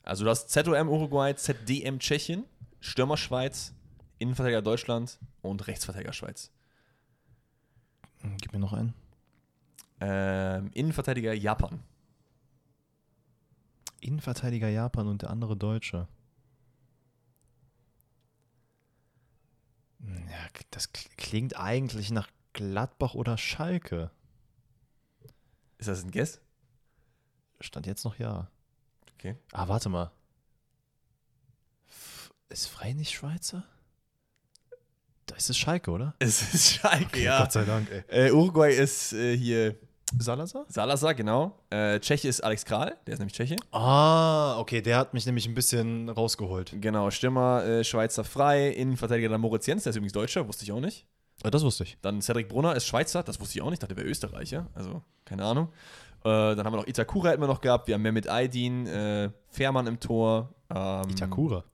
Also 0.03 0.25
du 0.25 0.31
hast 0.31 0.51
ZOM 0.51 0.89
Uruguay, 0.89 1.35
ZDM 1.35 1.99
Tschechien, 1.99 2.45
Stürmer 2.81 3.17
Schweiz, 3.17 3.75
Innenverteidiger 4.19 4.63
Deutschland 4.63 5.19
und 5.43 5.67
Rechtsverteidiger 5.67 6.13
Schweiz. 6.13 6.51
gib 8.41 8.53
mir 8.53 8.59
noch 8.59 8.73
einen. 8.73 8.95
Ähm, 10.01 10.71
Innenverteidiger 10.75 11.33
Japan. 11.33 11.83
Innenverteidiger 14.01 14.69
Japan 14.69 15.07
und 15.07 15.23
der 15.23 15.31
andere 15.31 15.57
Deutsche. 15.57 16.09
Ja, 20.01 20.49
das 20.71 20.93
kl- 20.93 21.09
klingt 21.17 21.57
eigentlich 21.59 22.11
nach 22.11 22.29
Gladbach 22.53 23.15
oder 23.15 23.37
Schalke. 23.39 24.11
Ist 25.79 25.89
das 25.89 26.03
ein 26.03 26.11
Guess? 26.11 26.41
Stand 27.61 27.87
jetzt 27.87 28.05
noch 28.05 28.19
ja. 28.19 28.51
Okay. 29.15 29.37
Ah, 29.53 29.69
warte 29.69 29.89
mal. 29.89 30.11
F 31.89 32.33
ist 32.49 32.67
Frei 32.67 32.93
nicht 32.93 33.13
Schweizer? 33.13 33.65
Da 35.27 35.35
ist 35.35 35.51
es 35.51 35.59
Schalke, 35.59 35.91
oder? 35.91 36.15
Es 36.21 36.55
ist 36.55 36.75
Schalke, 36.75 37.23
ja. 37.23 37.41
Gott 37.41 37.53
sei 37.53 37.65
Dank, 37.65 37.91
ey. 37.91 38.29
Äh, 38.29 38.33
Uruguay 38.33 38.73
ist 38.73 39.13
äh, 39.13 39.37
hier 39.37 39.75
Salazar? 40.19 40.65
Salazar, 40.69 41.15
genau. 41.15 41.59
Äh, 41.69 41.99
Tscheche 41.99 42.29
ist 42.29 42.41
Alex 42.43 42.65
Kral, 42.65 42.97
der 43.07 43.15
ist 43.15 43.19
nämlich 43.19 43.35
Tscheche. 43.35 43.57
Ah, 43.73 44.57
okay, 44.59 44.81
der 44.81 44.99
hat 44.99 45.15
mich 45.15 45.27
nämlich 45.27 45.49
ein 45.49 45.55
bisschen 45.55 46.09
rausgeholt. 46.09 46.77
Genau, 46.81 47.11
Stürmer 47.11 47.65
äh, 47.65 47.85
Schweizer 47.85 48.23
Frei, 48.23 48.69
Innenverteidiger 48.69 49.29
dann 49.29 49.41
Moritz 49.41 49.67
Jens, 49.67 49.83
der 49.83 49.91
ist 49.91 49.97
übrigens 49.97 50.13
Deutscher, 50.13 50.47
wusste 50.47 50.65
ich 50.65 50.71
auch 50.71 50.81
nicht. 50.81 51.07
Ah, 51.43 51.51
das 51.51 51.65
wusste 51.65 51.83
ich. 51.83 51.99
Dann 52.03 52.23
Cedric 52.23 52.49
Brunner 52.49 52.77
ist 52.77 52.87
Schweizer, 52.87 53.25
das 53.25 53.41
wusste 53.41 53.59
ich 53.59 53.63
auch 53.63 53.71
nicht, 53.71 53.83
dachte, 53.83 53.95
der 53.95 54.05
wäre 54.05 54.11
Österreicher, 54.11 54.69
also 54.75 55.03
keine 55.25 55.45
Ahnung. 55.45 55.73
Äh, 56.21 56.55
dann 56.55 56.65
haben 56.65 56.73
wir 56.73 56.79
noch 56.79 56.87
Itakura 56.87 57.31
hätten 57.31 57.43
wir 57.43 57.49
noch 57.49 57.61
gehabt, 57.61 57.89
wir 57.89 57.95
haben 57.95 58.03
Mehmet 58.03 58.29
Aydin, 58.29 58.87
äh, 58.87 59.31
Fährmann 59.49 59.89
im 59.89 59.99
Tor. 59.99 60.55
Ähm, 60.73 61.11
Itakura. 61.11 61.65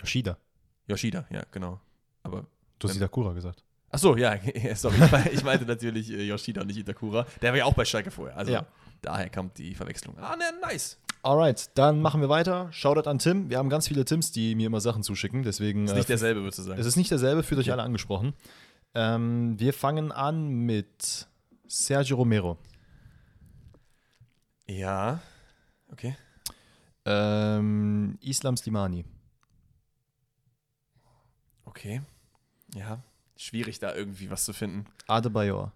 Yoshida. 0.00 0.38
Yoshida, 0.86 1.26
ja, 1.30 1.42
genau. 1.50 1.80
Aber, 2.24 2.44
Du 2.80 2.88
hast 2.88 2.96
Ähm, 2.96 3.02
Itakura 3.02 3.32
gesagt. 3.32 3.62
ach 3.90 3.98
so, 3.98 4.16
ja, 4.16 4.36
sorry, 4.74 4.96
ich 5.02 5.10
me- 5.12 5.30
ich 5.30 5.44
meinte 5.44 5.64
natürlich 5.64 6.10
äh, 6.10 6.24
Yoshida 6.26 6.60
und 6.62 6.66
nicht 6.66 6.78
Itakura. 6.78 7.24
Der 7.40 7.52
war 7.52 7.58
ja 7.58 7.64
auch 7.66 7.74
bei 7.74 7.84
Schalke 7.84 8.10
vorher, 8.10 8.36
also 8.36 8.50
Ja. 8.52 8.66
daher 9.00 9.30
kam 9.30 9.54
die 9.54 9.74
Verwechslung. 9.76 10.18
Ah, 10.18 10.34
ne, 10.36 10.44
nice. 10.60 10.98
Alright, 11.22 11.70
dann 11.78 12.02
machen 12.02 12.20
wir 12.20 12.28
weiter. 12.28 12.70
Shoutout 12.72 13.08
an 13.08 13.18
Tim. 13.18 13.48
Wir 13.48 13.56
haben 13.58 13.70
ganz 13.70 13.88
viele 13.88 14.04
Tims, 14.04 14.30
die 14.32 14.54
mir 14.56 14.66
immer 14.66 14.80
Sachen 14.82 15.02
zuschicken. 15.02 15.42
Deswegen. 15.42 15.84
Ist 15.86 15.92
äh, 15.92 15.96
nicht 15.96 16.08
derselbe, 16.10 16.42
würdest 16.42 16.58
du 16.58 16.62
sagen. 16.64 16.78
es 16.78 16.84
ist 16.86 16.96
nicht 16.96 17.10
derselbe, 17.10 17.42
fühlt 17.42 17.60
euch 17.60 17.72
alle 17.72 17.82
angesprochen. 17.82 18.34
Ähm, 18.94 19.58
wir 19.58 19.72
fangen 19.72 20.12
an 20.12 20.48
mit 20.66 21.26
Sergio 21.66 22.16
Romero. 22.16 22.58
ja, 24.66 25.20
okay. 25.90 26.14
Ähm, 27.06 28.18
Islam 28.20 28.56
Slimani. 28.58 29.04
Okay. 31.64 32.02
Ja, 32.74 33.02
schwierig 33.36 33.78
da 33.78 33.94
irgendwie 33.94 34.30
was 34.30 34.44
zu 34.44 34.52
finden. 34.52 34.86
Adebayor. 35.06 35.72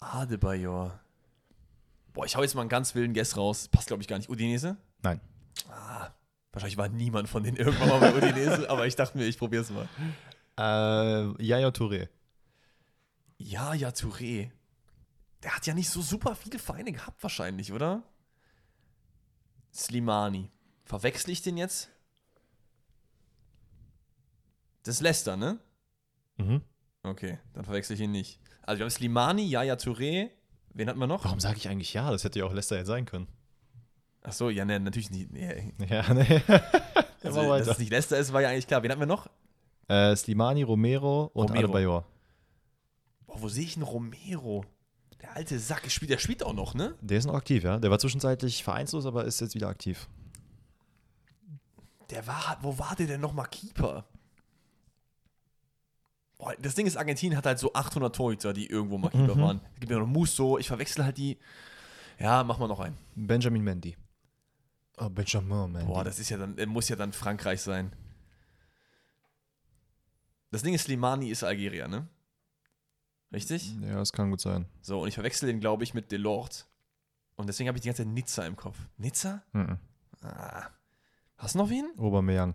Adebayor. 0.00 1.00
Boah, 2.12 2.26
ich 2.26 2.36
hau 2.36 2.42
jetzt 2.42 2.54
mal 2.54 2.60
einen 2.60 2.68
ganz 2.68 2.94
wilden 2.94 3.14
Guess 3.14 3.36
raus. 3.36 3.68
Passt, 3.68 3.88
glaube 3.88 4.02
ich, 4.02 4.08
gar 4.08 4.18
nicht. 4.18 4.28
Udinese? 4.28 4.76
Nein. 5.02 5.20
Ah, 5.70 6.10
wahrscheinlich 6.52 6.76
war 6.76 6.88
niemand 6.88 7.28
von 7.28 7.42
denen 7.42 7.56
irgendwann 7.56 7.88
mal 7.88 8.00
bei 8.00 8.14
Udinese, 8.14 8.68
aber 8.70 8.86
ich 8.86 8.96
dachte 8.96 9.16
mir, 9.16 9.24
ich 9.24 9.38
probiere 9.38 9.62
es 9.62 9.70
mal. 9.70 9.88
Äh, 10.58 11.42
Yaya 11.42 11.68
Touré. 11.68 12.08
Ja, 13.38 13.72
Touré. 13.72 14.50
Der 15.42 15.56
hat 15.56 15.66
ja 15.66 15.74
nicht 15.74 15.88
so 15.88 16.02
super 16.02 16.34
viele 16.34 16.58
Vereine 16.58 16.92
gehabt, 16.92 17.22
wahrscheinlich, 17.22 17.72
oder? 17.72 18.02
Slimani. 19.72 20.50
Verwechsel 20.84 21.30
ich 21.30 21.42
den 21.42 21.56
jetzt? 21.56 21.90
Das 24.82 24.96
ist 24.96 25.00
Leicester, 25.00 25.36
ne? 25.36 25.58
Mhm. 26.36 26.62
Okay, 27.02 27.38
dann 27.54 27.64
verwechsel 27.64 27.94
ich 27.94 28.00
ihn 28.02 28.12
nicht. 28.12 28.40
Also 28.62 28.80
wir 28.80 28.84
haben 28.84 28.90
Slimani, 28.90 29.46
Yaya 29.46 29.74
Touré. 29.74 30.30
Wen 30.74 30.88
hatten 30.88 30.98
wir 30.98 31.06
noch? 31.06 31.24
Warum 31.24 31.40
sage 31.40 31.56
ich 31.56 31.68
eigentlich 31.68 31.94
ja? 31.94 32.10
Das 32.10 32.24
hätte 32.24 32.38
ja 32.38 32.44
auch 32.44 32.52
Leicester 32.52 32.76
jetzt 32.76 32.86
sein 32.86 33.06
können. 33.06 33.26
Ach 34.22 34.32
so, 34.32 34.50
ja, 34.50 34.64
ne, 34.64 34.78
natürlich 34.78 35.10
nicht. 35.10 35.32
Nee. 35.32 35.72
Ja, 35.88 36.12
nee. 36.14 36.42
Also, 37.22 37.42
dass 37.42 37.66
es 37.68 37.78
nicht 37.78 37.90
Leicester 37.90 38.18
ist, 38.18 38.32
war 38.32 38.42
ja 38.42 38.50
eigentlich 38.50 38.66
klar. 38.66 38.82
Wen 38.82 38.90
hatten 38.90 39.00
wir 39.00 39.06
noch? 39.06 39.28
Äh, 39.88 40.14
Slimani, 40.14 40.62
Romero 40.62 41.30
und 41.32 41.48
Romero. 41.48 41.64
Adebayor. 41.64 42.04
Boah, 43.26 43.42
wo 43.42 43.48
sehe 43.48 43.64
ich 43.64 43.76
einen 43.76 43.84
Romero? 43.84 44.64
Der 45.20 45.34
alte 45.34 45.58
Sack, 45.58 45.90
spielt, 45.90 46.10
der 46.10 46.18
spielt 46.18 46.42
auch 46.42 46.52
noch, 46.52 46.74
ne? 46.74 46.94
Der 47.00 47.18
ist 47.18 47.26
noch 47.26 47.34
aktiv, 47.34 47.64
ja. 47.64 47.78
Der 47.78 47.90
war 47.90 47.98
zwischenzeitlich 47.98 48.62
vereinslos, 48.62 49.04
aber 49.06 49.24
ist 49.24 49.40
jetzt 49.40 49.54
wieder 49.54 49.68
aktiv. 49.68 50.08
Der 52.10 52.26
war, 52.26 52.58
wo 52.62 52.78
war 52.78 52.94
der 52.96 53.06
denn 53.06 53.20
nochmal 53.20 53.46
Keeper? 53.50 54.04
Boah, 56.38 56.54
das 56.60 56.74
Ding 56.76 56.86
ist, 56.86 56.96
Argentinien 56.96 57.36
hat 57.36 57.46
halt 57.46 57.58
so 57.58 57.72
800 57.72 58.14
Torhüter, 58.14 58.52
die 58.52 58.66
irgendwo 58.66 58.96
mal 58.96 59.10
Keeper 59.10 59.34
Mhm. 59.34 59.40
waren. 59.42 59.60
Es 59.74 59.80
gibt 59.80 59.90
ja 59.92 59.98
noch 59.98 60.06
Musso, 60.06 60.56
ich 60.58 60.68
verwechsel 60.68 61.04
halt 61.04 61.18
die. 61.18 61.36
Ja, 62.18 62.44
mach 62.44 62.58
mal 62.58 62.68
noch 62.68 62.80
einen. 62.80 62.96
Benjamin 63.16 63.62
Mendy. 63.62 63.96
Oh, 64.98 65.08
Benjamin 65.08 65.72
Mendy. 65.72 65.86
Boah, 65.86 66.04
das 66.04 66.18
ist 66.18 66.28
ja 66.30 66.36
dann, 66.38 66.54
muss 66.68 66.88
ja 66.88 66.96
dann 66.96 67.12
Frankreich 67.12 67.60
sein. 67.60 67.92
Das 70.50 70.62
Ding 70.62 70.74
ist, 70.74 70.84
Slimani 70.84 71.28
ist 71.30 71.44
Algerier, 71.44 71.88
ne? 71.88 72.06
Richtig? 73.32 73.74
ja, 73.82 73.96
das 73.96 74.12
kann 74.12 74.30
gut 74.30 74.40
sein. 74.40 74.66
So, 74.80 75.02
und 75.02 75.08
ich 75.08 75.14
verwechsel 75.14 75.46
den, 75.48 75.60
glaube 75.60 75.84
ich, 75.84 75.92
mit 75.92 76.10
Delort. 76.10 76.66
Und 77.36 77.46
deswegen 77.46 77.68
habe 77.68 77.76
ich 77.76 77.82
die 77.82 77.88
ganze 77.88 78.02
Zeit 78.04 78.12
Nizza 78.12 78.46
im 78.46 78.56
Kopf. 78.56 78.78
Nizza? 78.96 79.42
Mhm. 79.52 79.78
Ah. 80.22 80.68
Hast 81.36 81.54
du 81.54 81.58
noch 81.58 81.68
wen? 81.68 81.92
Aubameyang. 81.98 82.54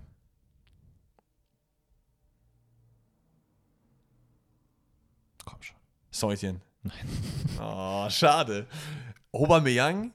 Komm 5.45 5.61
schon. 5.61 5.77
Säutchen. 6.11 6.61
Oh, 7.59 8.09
schade. 8.09 8.67
Aubameyang? 9.31 10.13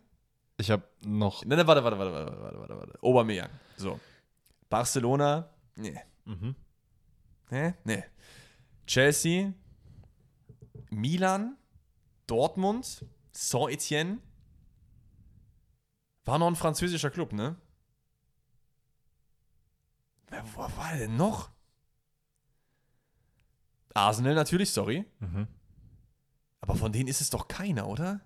Ich 0.59 0.71
habe 0.71 0.83
noch. 1.05 1.45
Nein, 1.45 1.57
nein, 1.59 1.67
warte, 1.67 1.83
warte, 1.83 1.99
warte, 1.99 2.13
warte, 2.13 2.41
warte, 2.43 2.59
warte, 2.59 2.77
warte. 2.79 3.03
Aubameyang. 3.03 3.49
So. 3.77 3.99
Barcelona? 4.69 5.49
Nee. 5.77 5.99
Mhm. 6.25 6.55
Nee? 7.51 7.75
Nee. 7.85 8.05
Chelsea? 8.87 9.53
Milan? 10.91 11.57
Dortmund? 12.27 13.05
Saint-Etienne? 13.33 14.19
War 16.25 16.39
noch 16.39 16.49
ein 16.49 16.57
französischer 16.57 17.11
Club, 17.11 17.33
ne? 17.33 17.57
Wo 20.55 20.61
war 20.61 20.91
der 20.91 20.99
denn 21.07 21.17
noch? 21.17 21.51
Arsenal 23.99 24.35
natürlich, 24.35 24.71
sorry. 24.71 25.05
Mhm. 25.21 25.47
Aber 26.61 26.75
von 26.75 26.93
denen 26.93 27.09
ist 27.09 27.21
es 27.21 27.31
doch 27.31 27.49
keiner, 27.49 27.87
oder? 27.89 28.21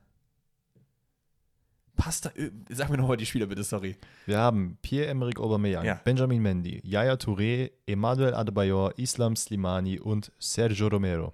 Passt 1.97 2.24
da. 2.24 2.32
ö- 2.36 2.51
Sag 2.70 2.89
mir 2.89 2.97
nochmal 2.97 3.16
die 3.19 3.27
Spieler 3.27 3.47
bitte, 3.47 3.62
sorry. 3.62 3.97
Wir 4.27 4.39
haben 4.39 4.78
Pierre-Emerick 4.82 5.39
Aubameyang, 5.39 5.85
Ja. 5.85 5.94
Benjamin 6.03 6.40
Mendy, 6.43 6.81
Yaya 6.85 7.15
Touré, 7.15 7.70
Emmanuel 7.86 8.35
Adebayor, 8.35 8.99
Islam 8.99 9.36
Slimani 9.36 10.01
und 10.01 10.32
Sergio 10.39 10.89
Romero. 10.89 11.32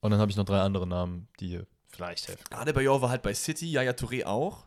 Und 0.00 0.12
dann 0.12 0.20
habe 0.20 0.30
ich 0.30 0.36
noch 0.36 0.44
drei 0.44 0.60
andere 0.60 0.86
Namen, 0.86 1.28
die 1.40 1.48
hier 1.48 1.66
vielleicht 1.88 2.28
helfen. 2.28 2.44
Adebayor 2.52 3.02
war 3.02 3.10
halt 3.10 3.22
bei 3.22 3.34
City, 3.34 3.66
Yaya 3.70 3.92
Touré 3.92 4.24
auch. 4.24 4.64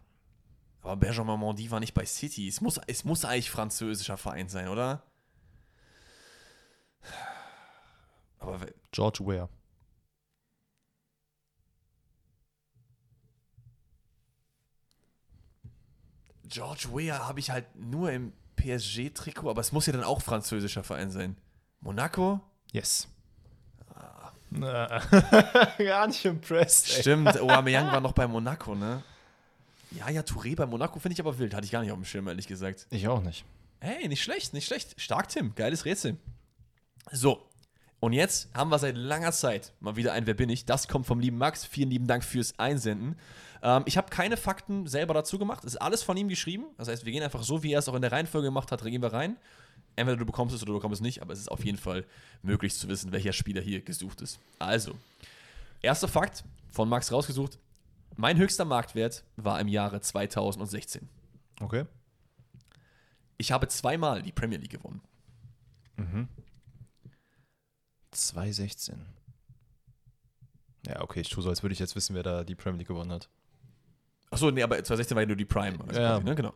Aber 0.82 0.98
Benjamin 0.98 1.40
Mendy 1.40 1.72
war 1.72 1.80
nicht 1.80 1.94
bei 1.94 2.06
City. 2.06 2.48
Es 2.50 2.60
muss, 2.60 2.80
es 2.88 3.06
muss 3.06 3.24
eigentlich 3.24 3.50
französischer 3.50 4.18
Verein 4.18 4.50
sein, 4.50 4.68
oder? 4.68 5.02
Aber 8.44 8.60
George 8.92 9.20
Ware. 9.22 9.50
George 16.48 16.88
Weah 16.94 17.28
habe 17.28 17.40
ich 17.40 17.50
halt 17.50 17.66
nur 17.76 18.12
im 18.12 18.34
PSG-Trikot, 18.58 19.50
aber 19.50 19.62
es 19.62 19.72
muss 19.72 19.86
ja 19.88 19.94
dann 19.94 20.04
auch 20.04 20.22
französischer 20.22 20.84
Verein 20.84 21.10
sein. 21.10 21.36
Monaco? 21.82 22.42
Yes. 22.72 23.08
Gar 24.60 26.08
nicht 26.08 26.24
impressed. 26.26 26.96
ey. 26.96 27.02
Stimmt, 27.02 27.40
Aubameyang 27.42 27.88
war 27.92 28.02
noch 28.02 28.12
bei 28.12 28.28
Monaco, 28.28 28.76
ne? 28.76 29.02
Yaya 29.92 30.22
Touré 30.22 30.56
bei 30.56 30.66
Monaco 30.68 31.00
finde 31.00 31.14
ich 31.14 31.20
aber 31.20 31.38
wild. 31.40 31.54
Hatte 31.56 31.66
ich 31.66 31.72
gar 31.72 31.82
nicht 31.82 31.92
auf 31.92 31.98
dem 31.98 32.06
Schirm, 32.06 32.28
ehrlich 32.28 32.48
gesagt. 32.48 32.88
Ich 32.90 33.08
auch 33.08 33.22
nicht. 33.22 33.46
Hey, 33.80 34.08
nicht 34.08 34.24
schlecht, 34.24 34.54
nicht 34.54 34.66
schlecht. 34.66 35.00
Stark, 35.00 35.30
Tim. 35.30 35.54
Geiles 35.56 35.86
Rätsel. 35.86 36.18
So. 37.12 37.48
Und 38.04 38.12
jetzt 38.12 38.54
haben 38.54 38.70
wir 38.70 38.80
seit 38.80 38.98
langer 38.98 39.32
Zeit 39.32 39.72
mal 39.80 39.96
wieder 39.96 40.12
ein 40.12 40.28
Wer 40.28 40.34
bin 40.34 40.50
ich? 40.50 40.66
Das 40.66 40.90
kommt 40.90 41.06
vom 41.06 41.22
lieben 41.22 41.38
Max. 41.38 41.64
Vielen 41.64 41.90
lieben 41.90 42.06
Dank 42.06 42.26
fürs 42.26 42.60
Einsenden. 42.60 43.16
Ähm, 43.62 43.84
ich 43.86 43.96
habe 43.96 44.10
keine 44.10 44.36
Fakten 44.36 44.88
selber 44.88 45.14
dazu 45.14 45.40
gemacht. 45.40 45.64
Es 45.64 45.76
ist 45.76 45.82
alles 45.82 46.04
von 46.04 46.18
ihm 46.18 46.28
geschrieben. 46.28 46.66
Das 46.76 46.90
heißt, 46.90 47.06
wir 47.06 47.14
gehen 47.14 47.24
einfach 47.24 47.44
so, 47.44 47.64
wie 47.64 47.72
er 47.72 47.80
es 47.80 47.88
auch 47.88 47.96
in 47.96 48.02
der 48.02 48.12
Reihenfolge 48.12 48.48
gemacht 48.48 48.74
hat, 48.74 48.84
gehen 48.84 49.02
wir 49.02 49.14
rein. 49.14 49.38
Entweder 49.96 50.18
du 50.18 50.26
bekommst 50.26 50.54
es 50.54 50.62
oder 50.64 50.74
du 50.74 50.80
bekommst 50.80 51.00
es 51.00 51.02
nicht, 51.02 51.22
aber 51.22 51.32
es 51.32 51.40
ist 51.40 51.50
auf 51.50 51.64
jeden 51.64 51.78
Fall 51.78 52.04
möglich 52.42 52.76
zu 52.76 52.90
wissen, 52.90 53.14
welcher 53.14 53.32
Spieler 53.32 53.62
hier 53.62 53.80
gesucht 53.80 54.20
ist. 54.20 54.38
Also, 54.60 54.96
erster 55.82 56.10
Fakt 56.10 56.44
von 56.72 56.90
Max 56.90 57.10
rausgesucht. 57.10 57.58
Mein 58.18 58.36
höchster 58.36 58.66
Marktwert 58.66 59.24
war 59.38 59.62
im 59.62 59.70
Jahre 59.70 60.02
2016. 60.02 61.08
Okay. 61.62 61.86
Ich 63.38 63.54
habe 63.54 63.70
zweimal 63.70 64.22
die 64.22 64.34
Premier 64.34 64.58
League 64.58 64.72
gewonnen. 64.72 65.00
2,16. 68.14 68.94
Ja, 70.88 71.02
okay, 71.02 71.22
ich 71.22 71.30
tue 71.30 71.42
so, 71.44 71.50
als 71.50 71.64
würde 71.64 71.74
ich 71.74 71.80
jetzt 71.80 71.96
wissen, 71.96 72.16
wer 72.16 72.24
da 72.24 72.44
die 72.44 72.56
Premier 72.56 72.80
League 72.80 72.88
gewonnen 72.88 73.12
hat. 73.12 73.30
Achso, 74.32 74.52
nee, 74.52 74.64
aber 74.64 74.76
2016 74.76 75.16
war 75.16 75.22
ja 75.24 75.28
nur 75.28 75.36
die 75.36 75.46
Prime. 75.46 75.78
Also 75.88 76.00
Ja. 76.00 76.12
quasi, 76.16 76.24
ne? 76.26 76.36
genau. 76.36 76.54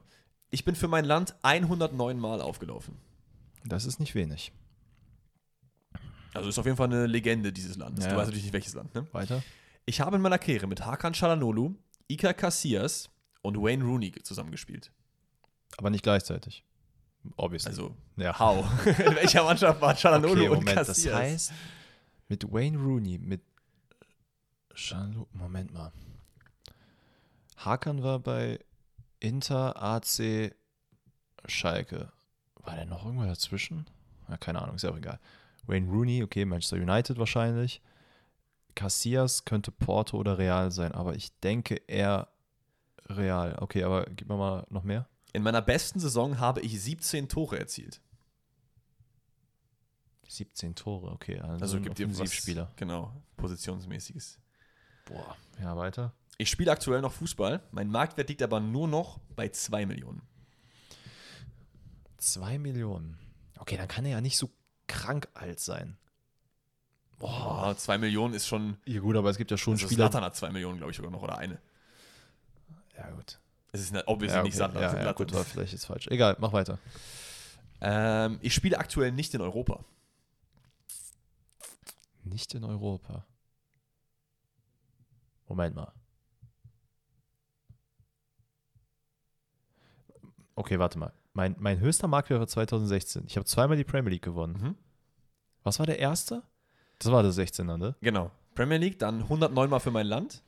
Ich 0.49 0.65
bin 0.65 0.75
für 0.75 0.87
mein 0.87 1.05
Land 1.05 1.35
109 1.43 2.19
Mal 2.19 2.41
aufgelaufen. 2.41 2.97
Das 3.63 3.85
ist 3.85 3.99
nicht 3.99 4.15
wenig. 4.15 4.51
Also 6.33 6.49
ist 6.49 6.57
auf 6.59 6.65
jeden 6.65 6.77
Fall 6.77 6.87
eine 6.87 7.05
Legende 7.07 7.51
dieses 7.51 7.77
Landes. 7.77 8.05
Ja. 8.05 8.11
Du 8.11 8.17
weißt 8.17 8.27
natürlich 8.27 8.43
nicht, 8.43 8.53
welches 8.53 8.73
Land, 8.73 8.93
ne? 8.93 9.07
Weiter? 9.11 9.43
Ich 9.85 10.01
habe 10.01 10.15
in 10.17 10.21
meiner 10.21 10.37
Karriere 10.37 10.67
mit 10.67 10.85
Hakan 10.85 11.13
Çalhanoğlu, 11.13 11.73
Iker 12.09 12.33
Casillas 12.33 13.09
und 13.41 13.57
Wayne 13.57 13.83
Rooney 13.83 14.11
zusammengespielt. 14.23 14.91
Aber 15.77 15.89
nicht 15.89 16.03
gleichzeitig. 16.03 16.63
Obviously. 17.37 17.69
Also, 17.71 17.95
ja. 18.15 18.37
how? 18.37 18.65
in 18.85 18.95
welcher 19.15 19.43
Mannschaft 19.43 19.81
war 19.81 19.93
Çalhanoğlu 19.95 20.31
Okay, 20.31 20.49
und 20.49 20.59
Moment, 20.59 20.77
das 20.77 20.87
Casillas? 20.87 21.19
heißt, 21.19 21.53
mit 22.29 22.43
Wayne 22.51 22.77
Rooney, 22.77 23.17
mit 23.17 23.41
Jean 24.75 25.25
Moment 25.33 25.73
mal. 25.73 25.91
Hakan 27.57 28.03
war 28.03 28.19
bei 28.19 28.59
Inter, 29.19 29.81
AC, 29.81 30.53
Schalke. 31.47 32.11
War 32.63 32.75
der 32.75 32.85
noch 32.85 33.05
irgendwo 33.05 33.25
dazwischen? 33.25 33.87
Ja, 34.29 34.37
keine 34.37 34.61
Ahnung, 34.61 34.75
ist 34.75 34.83
ja 34.83 34.91
auch 34.91 34.97
egal. 34.97 35.19
Wayne 35.65 35.89
Rooney, 35.89 36.23
okay, 36.23 36.45
Manchester 36.45 36.77
United 36.77 37.17
wahrscheinlich. 37.17 37.81
Casillas 38.75 39.43
könnte 39.45 39.71
Porto 39.71 40.17
oder 40.17 40.37
Real 40.37 40.69
sein, 40.71 40.91
aber 40.91 41.15
ich 41.15 41.31
denke 41.39 41.75
eher 41.87 42.27
Real. 43.09 43.57
Okay, 43.59 43.83
aber 43.83 44.05
gib 44.05 44.29
mir 44.29 44.37
mal 44.37 44.65
noch 44.69 44.83
mehr. 44.83 45.07
In 45.33 45.43
meiner 45.43 45.61
besten 45.61 45.99
Saison 45.99 46.39
habe 46.39 46.61
ich 46.61 46.81
17 46.81 47.29
Tore 47.29 47.59
erzielt. 47.59 48.01
17 50.27 50.75
Tore, 50.75 51.11
okay. 51.11 51.39
Also, 51.39 51.63
Also 51.63 51.81
gibt 51.81 51.99
Offensivspieler. 51.99 52.71
Genau, 52.75 53.13
positionsmäßiges. 53.37 54.39
Boah, 55.05 55.35
ja, 55.61 55.77
weiter. 55.77 56.13
Ich 56.37 56.49
spiele 56.49 56.71
aktuell 56.71 57.01
noch 57.01 57.13
Fußball. 57.13 57.61
Mein 57.71 57.89
Marktwert 57.89 58.29
liegt 58.29 58.43
aber 58.43 58.59
nur 58.59 58.87
noch 58.87 59.19
bei 59.35 59.49
2 59.49 59.85
Millionen. 59.85 60.21
2 62.17 62.59
Millionen. 62.59 63.17
Okay, 63.57 63.77
dann 63.77 63.87
kann 63.87 64.05
er 64.05 64.11
ja 64.11 64.21
nicht 64.21 64.37
so 64.37 64.49
krank 64.87 65.29
alt 65.33 65.59
sein. 65.59 65.97
Boah, 67.19 67.75
2 67.75 67.97
Millionen 67.97 68.33
ist 68.33 68.47
schon. 68.47 68.77
Ja, 68.85 68.99
gut, 68.99 69.15
aber 69.15 69.29
es 69.29 69.37
gibt 69.37 69.49
ja 69.49 69.57
schon 69.57 69.73
Also 69.73 69.87
Spieler. 69.87 70.09
Zlatan 70.11 70.23
hat 70.23 70.35
2 70.35 70.51
Millionen, 70.51 70.77
glaube 70.77 70.91
ich, 70.91 70.97
sogar 70.97 71.11
noch. 71.11 71.23
Oder 71.23 71.37
eine. 71.37 71.59
Ja, 72.95 73.09
gut. 73.11 73.39
Es 73.77 73.83
ist 73.83 73.93
ne- 73.93 74.03
obviously 74.07 74.37
Ja, 74.37 74.43
nicht 74.43 74.59
okay. 74.59 74.63
Ja, 74.73 74.89
für 74.89 74.95
ja, 74.97 75.01
Zlatan. 75.03 75.15
gut, 75.15 75.33
war 75.33 75.43
vielleicht 75.45 75.71
jetzt 75.73 75.85
falsch. 75.85 76.07
Egal, 76.07 76.35
mach 76.39 76.51
weiter. 76.53 76.79
Ähm, 77.79 78.39
ich 78.41 78.53
spiele 78.55 78.79
aktuell 78.79 79.11
nicht 79.11 79.33
in 79.35 79.41
Europa. 79.41 79.83
Nicht 82.23 82.55
in 82.55 82.63
Europa. 82.63 83.25
Moment 85.47 85.75
mal. 85.75 85.91
Okay, 90.55 90.79
warte 90.79 90.97
mal. 90.97 91.13
Mein, 91.33 91.55
mein 91.59 91.79
höchster 91.79 92.07
Marktwert 92.07 92.39
war 92.39 92.47
2016. 92.47 93.25
Ich 93.27 93.35
habe 93.37 93.45
zweimal 93.45 93.77
die 93.77 93.83
Premier 93.83 94.09
League 94.11 94.23
gewonnen. 94.23 94.57
Mhm. 94.59 94.75
Was 95.63 95.77
war 95.79 95.85
der 95.85 95.99
erste? 95.99 96.41
Das 96.99 97.11
war 97.11 97.21
der 97.21 97.31
16er, 97.31 97.77
ne? 97.77 97.95
Genau. 98.01 98.31
Premier 98.55 98.77
League, 98.77 98.97
dann 98.97 99.21
109 99.21 99.69
Mal 99.69 99.79
für 99.79 99.91
mein 99.91 100.07
Land. 100.07 100.41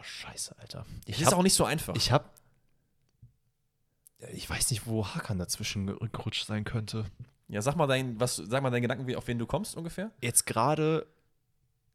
Boah, 0.00 0.04
scheiße, 0.04 0.58
Alter. 0.58 0.86
Ich 1.04 1.20
ist 1.20 1.26
hab, 1.26 1.34
auch 1.38 1.42
nicht 1.42 1.52
so 1.54 1.64
einfach. 1.64 1.94
ich 1.94 2.10
hab, 2.10 2.34
ich 4.32 4.48
weiß 4.48 4.70
nicht, 4.70 4.86
wo 4.86 5.06
Hakan 5.06 5.38
dazwischen 5.38 5.86
ge- 5.86 5.96
gerutscht 6.12 6.46
sein 6.46 6.64
könnte. 6.64 7.04
ja, 7.48 7.60
sag 7.62 7.76
mal 7.76 7.86
dein, 7.86 8.18
was, 8.20 8.36
sag 8.36 8.62
mal 8.62 8.70
deinen 8.70 8.82
Gedanken, 8.82 9.06
wie- 9.06 9.16
auf 9.16 9.26
wen 9.28 9.38
du 9.38 9.46
kommst 9.46 9.76
ungefähr. 9.76 10.10
Jetzt 10.22 10.46
gerade 10.46 11.06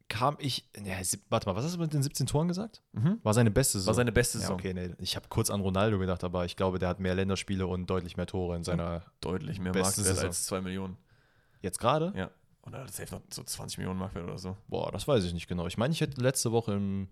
kam 0.08 0.38
ich, 0.40 0.70
ja, 0.84 0.98
warte 1.30 1.48
mal, 1.50 1.56
was 1.56 1.66
hast 1.66 1.76
du 1.76 1.80
mit 1.80 1.92
den 1.94 2.04
17 2.04 2.28
Toren 2.28 2.48
gesagt? 2.48 2.84
Mhm. 2.92 3.20
War 3.24 3.34
seine 3.34 3.50
beste 3.50 3.80
Saison. 3.80 3.88
War 3.88 3.94
seine 3.96 4.12
beste 4.12 4.38
ja, 4.38 4.42
Saison. 4.42 4.56
okay, 4.60 4.74
nee, 4.74 4.94
ich 5.00 5.16
habe 5.16 5.28
kurz 5.30 5.50
an 5.50 5.62
Ronaldo 5.62 5.98
gedacht, 5.98 6.24
aber 6.24 6.46
ich 6.46 6.56
glaube, 6.56 6.78
der 6.78 6.90
hat 6.90 7.00
mehr 7.00 7.16
Länderspiele 7.16 7.66
und 7.66 7.88
deutlich 7.90 8.16
mehr 8.18 8.28
Tore 8.28 8.56
in 8.56 8.64
seiner, 8.64 9.04
Deutlich 9.22 9.60
mehr 9.60 9.74
Marktwert 9.74 10.20
als 10.20 10.46
2 10.46 10.62
Millionen. 10.62 10.98
jetzt 11.62 11.80
gerade? 11.80 12.14
Ja. 12.16 12.30
Oder 12.62 12.84
das 12.86 12.98
hilft 12.98 13.14
noch 13.14 13.22
so 13.32 13.44
20 13.44 13.78
Millionen 13.80 14.00
Marktwert 14.00 14.26
oder 14.26 14.38
so. 14.40 14.58
Boah, 14.68 14.92
das 14.92 15.08
weiß 15.08 15.24
ich 15.24 15.34
nicht 15.34 15.48
genau. 15.48 15.66
Ich 15.68 15.78
meine, 15.78 15.92
ich 15.94 16.02
hätte 16.02 16.20
letzte 16.22 16.52
Woche 16.52 16.74
im, 16.74 17.08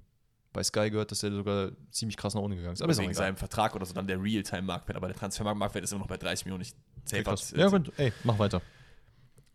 bei 0.53 0.63
Sky 0.63 0.89
gehört, 0.89 1.11
dass 1.11 1.23
er 1.23 1.31
sogar 1.31 1.71
ziemlich 1.91 2.15
krass 2.15 2.33
nach 2.35 2.41
unten 2.41 2.55
gegangen 2.57 2.73
ist. 2.73 2.81
Aber 2.81 2.95
wegen 2.97 3.13
seinem 3.13 3.35
Vertrag 3.37 3.75
oder 3.75 3.85
so 3.85 3.93
dann 3.93 4.07
der 4.07 4.21
Realtime-Marktwert. 4.21 4.95
Aber 4.95 5.07
der 5.07 5.15
Transfermarktwert 5.17 5.83
ist 5.83 5.91
immer 5.91 6.01
noch 6.01 6.07
bei 6.07 6.17
30 6.17 6.45
Millionen. 6.45 6.61
Ich 6.63 6.73
Okay, 7.05 7.23
krass. 7.23 7.51
Ja, 7.57 7.67
gut, 7.67 7.91
ey, 7.97 8.13
mach 8.23 8.39
weiter. 8.39 8.61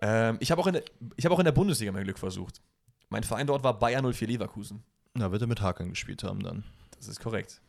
Ähm, 0.01 0.37
ich 0.41 0.51
habe 0.51 0.61
auch, 0.61 0.67
in 0.67 0.75
der- 0.75 0.85
ich 1.17 1.25
hab 1.25 1.33
auch 1.33 1.39
in 1.39 1.45
der 1.45 1.53
Bundesliga 1.53 1.91
mein 1.93 2.05
Glück 2.05 2.19
versucht. 2.19 2.61
Mein 3.09 3.23
Verein 3.23 3.47
dort 3.47 3.65
war 3.65 3.79
Bayer 3.79 4.03
04 4.03 4.29
Leverkusen. 4.29 4.83
Na, 5.15 5.33
wird 5.33 5.41
er 5.43 5.49
mit 5.49 5.61
Hakan 5.63 5.89
gespielt 5.91 6.23
haben 6.23 6.43
dann. 6.43 6.65
Das 6.97 7.09
ist 7.09 7.21
korrekt. 7.21 7.61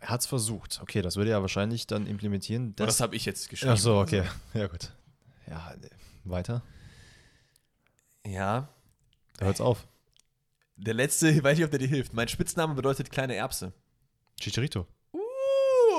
Er 0.00 0.08
hat 0.10 0.20
es 0.20 0.26
versucht. 0.26 0.80
Okay, 0.82 1.02
das 1.02 1.16
würde 1.16 1.30
er 1.30 1.40
wahrscheinlich 1.42 1.86
dann 1.86 2.06
implementieren. 2.06 2.74
Das, 2.76 2.86
das 2.88 3.00
habe 3.00 3.16
ich 3.16 3.24
jetzt 3.24 3.48
geschrieben. 3.48 3.72
Ach 3.72 3.78
so, 3.78 3.98
okay. 3.98 4.24
Ja, 4.52 4.66
gut. 4.66 4.92
Ja, 5.48 5.74
weiter. 6.24 6.62
Ja. 8.26 8.68
Da 9.38 9.46
hört's 9.46 9.60
auf. 9.60 9.86
Der 10.76 10.94
letzte, 10.94 11.28
ich 11.30 11.42
weiß 11.42 11.56
nicht, 11.56 11.64
ob 11.64 11.70
der 11.70 11.78
dir 11.80 11.88
hilft. 11.88 12.12
Mein 12.14 12.28
Spitzname 12.28 12.74
bedeutet 12.74 13.10
kleine 13.10 13.34
Erbse. 13.34 13.72
Chicharito. 14.40 14.86
Uh, 15.12 15.18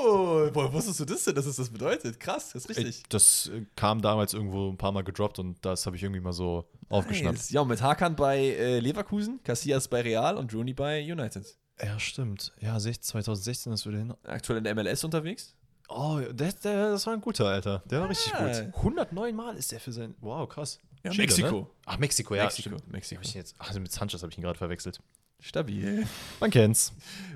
Oh, 0.08 0.48
woher 0.52 0.72
wusstest 0.72 1.00
du 1.00 1.04
das 1.04 1.24
denn, 1.24 1.34
dass 1.34 1.46
es 1.46 1.56
das 1.56 1.68
bedeutet? 1.70 2.20
Krass, 2.20 2.52
das 2.52 2.64
ist 2.66 2.68
richtig. 2.68 2.98
Ey, 2.98 3.02
das 3.08 3.48
äh, 3.52 3.64
kam 3.74 4.00
damals 4.02 4.34
irgendwo 4.34 4.70
ein 4.70 4.76
paar 4.76 4.92
Mal 4.92 5.02
gedroppt 5.02 5.38
und 5.40 5.56
das 5.64 5.84
habe 5.86 5.96
ich 5.96 6.02
irgendwie 6.02 6.20
mal 6.20 6.32
so 6.32 6.68
aufgeschnappt. 6.90 7.36
Nice. 7.38 7.50
Ja, 7.50 7.62
und 7.62 7.68
mit 7.68 7.82
Hakan 7.82 8.14
bei 8.14 8.38
äh, 8.38 8.78
Leverkusen, 8.78 9.40
Casillas 9.42 9.88
bei 9.88 10.02
Real 10.02 10.36
und 10.36 10.54
Rooney 10.54 10.74
bei 10.74 11.00
United. 11.02 11.44
Ja, 11.82 11.98
stimmt. 11.98 12.52
Ja, 12.60 12.78
16, 12.78 13.02
2016 13.10 13.72
ist 13.72 13.86
wieder 13.86 13.98
hin. 13.98 14.14
Aktuell 14.24 14.58
in 14.58 14.64
der 14.64 14.74
MLS 14.76 15.02
unterwegs. 15.02 15.56
Oh, 15.88 16.20
der, 16.30 16.52
der, 16.52 16.90
das 16.90 17.06
war 17.06 17.14
ein 17.14 17.20
guter, 17.20 17.46
Alter. 17.46 17.82
Der 17.86 18.00
war 18.02 18.08
richtig 18.08 18.32
Ja. 18.32 18.62
gut. 18.64 18.76
109 18.76 19.34
Mal 19.34 19.56
ist 19.56 19.72
der 19.72 19.80
für 19.80 19.92
sein. 19.92 20.14
Wow, 20.20 20.48
krass. 20.48 20.78
Ja, 21.06 21.14
Mexiko. 21.14 21.60
Ne? 21.60 21.66
Ach, 21.84 21.98
Mexiko, 21.98 22.34
ja. 22.34 22.44
Mexiko. 22.44 22.76
Mexiko. 22.88 23.22
Jetzt, 23.22 23.54
also 23.58 23.80
mit 23.80 23.92
Sanchez 23.92 24.22
habe 24.22 24.32
ich 24.32 24.38
ihn 24.38 24.42
gerade 24.42 24.58
verwechselt. 24.58 25.00
Stabil. 25.40 26.06
Man 26.40 26.50
kennt's. 26.50 26.92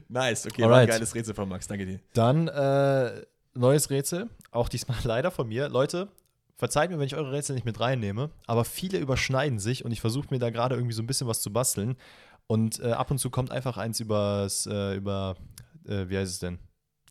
Nice, 0.09 0.47
okay, 0.47 0.63
war 0.63 0.79
ein 0.79 0.89
geiles 0.89 1.15
Rätsel 1.15 1.35
von 1.35 1.49
Max, 1.49 1.69
danke 1.69 1.87
dir. 1.87 2.01
Dann 2.15 2.49
äh, 2.49 3.23
neues 3.55 3.91
Rätsel. 3.91 4.29
Auch 4.51 4.69
diesmal 4.69 4.99
leider 5.05 5.31
von 5.31 5.49
mir. 5.49 5.69
Leute, 5.69 6.09
verzeiht 6.57 6.91
mir, 6.91 6.99
wenn 6.99 7.07
ich 7.07 7.15
eure 7.15 7.31
Rätsel 7.31 7.55
nicht 7.55 7.65
mit 7.65 7.79
reinnehme, 7.79 8.31
aber 8.47 8.65
viele 8.65 8.99
überschneiden 8.99 9.59
sich 9.59 9.85
und 9.85 9.93
ich 9.93 10.01
versuche 10.01 10.29
mir 10.31 10.39
da 10.39 10.51
gerade 10.51 10.75
irgendwie 10.75 10.95
so 10.95 11.03
ein 11.03 11.07
bisschen 11.07 11.29
was 11.29 11.41
zu 11.43 11.53
basteln. 11.53 11.97
Und 12.47 12.81
äh, 12.81 12.91
ab 12.91 13.11
und 13.13 13.19
zu 13.19 13.31
kommt 13.31 13.53
einfach 13.53 13.77
eins 13.77 14.01
übers, 14.01 14.67
äh, 14.67 14.97
über, 14.97 15.37
äh, 15.87 16.09
wie 16.09 16.19
heißt 16.19 16.33
es 16.33 16.39
denn? 16.41 16.59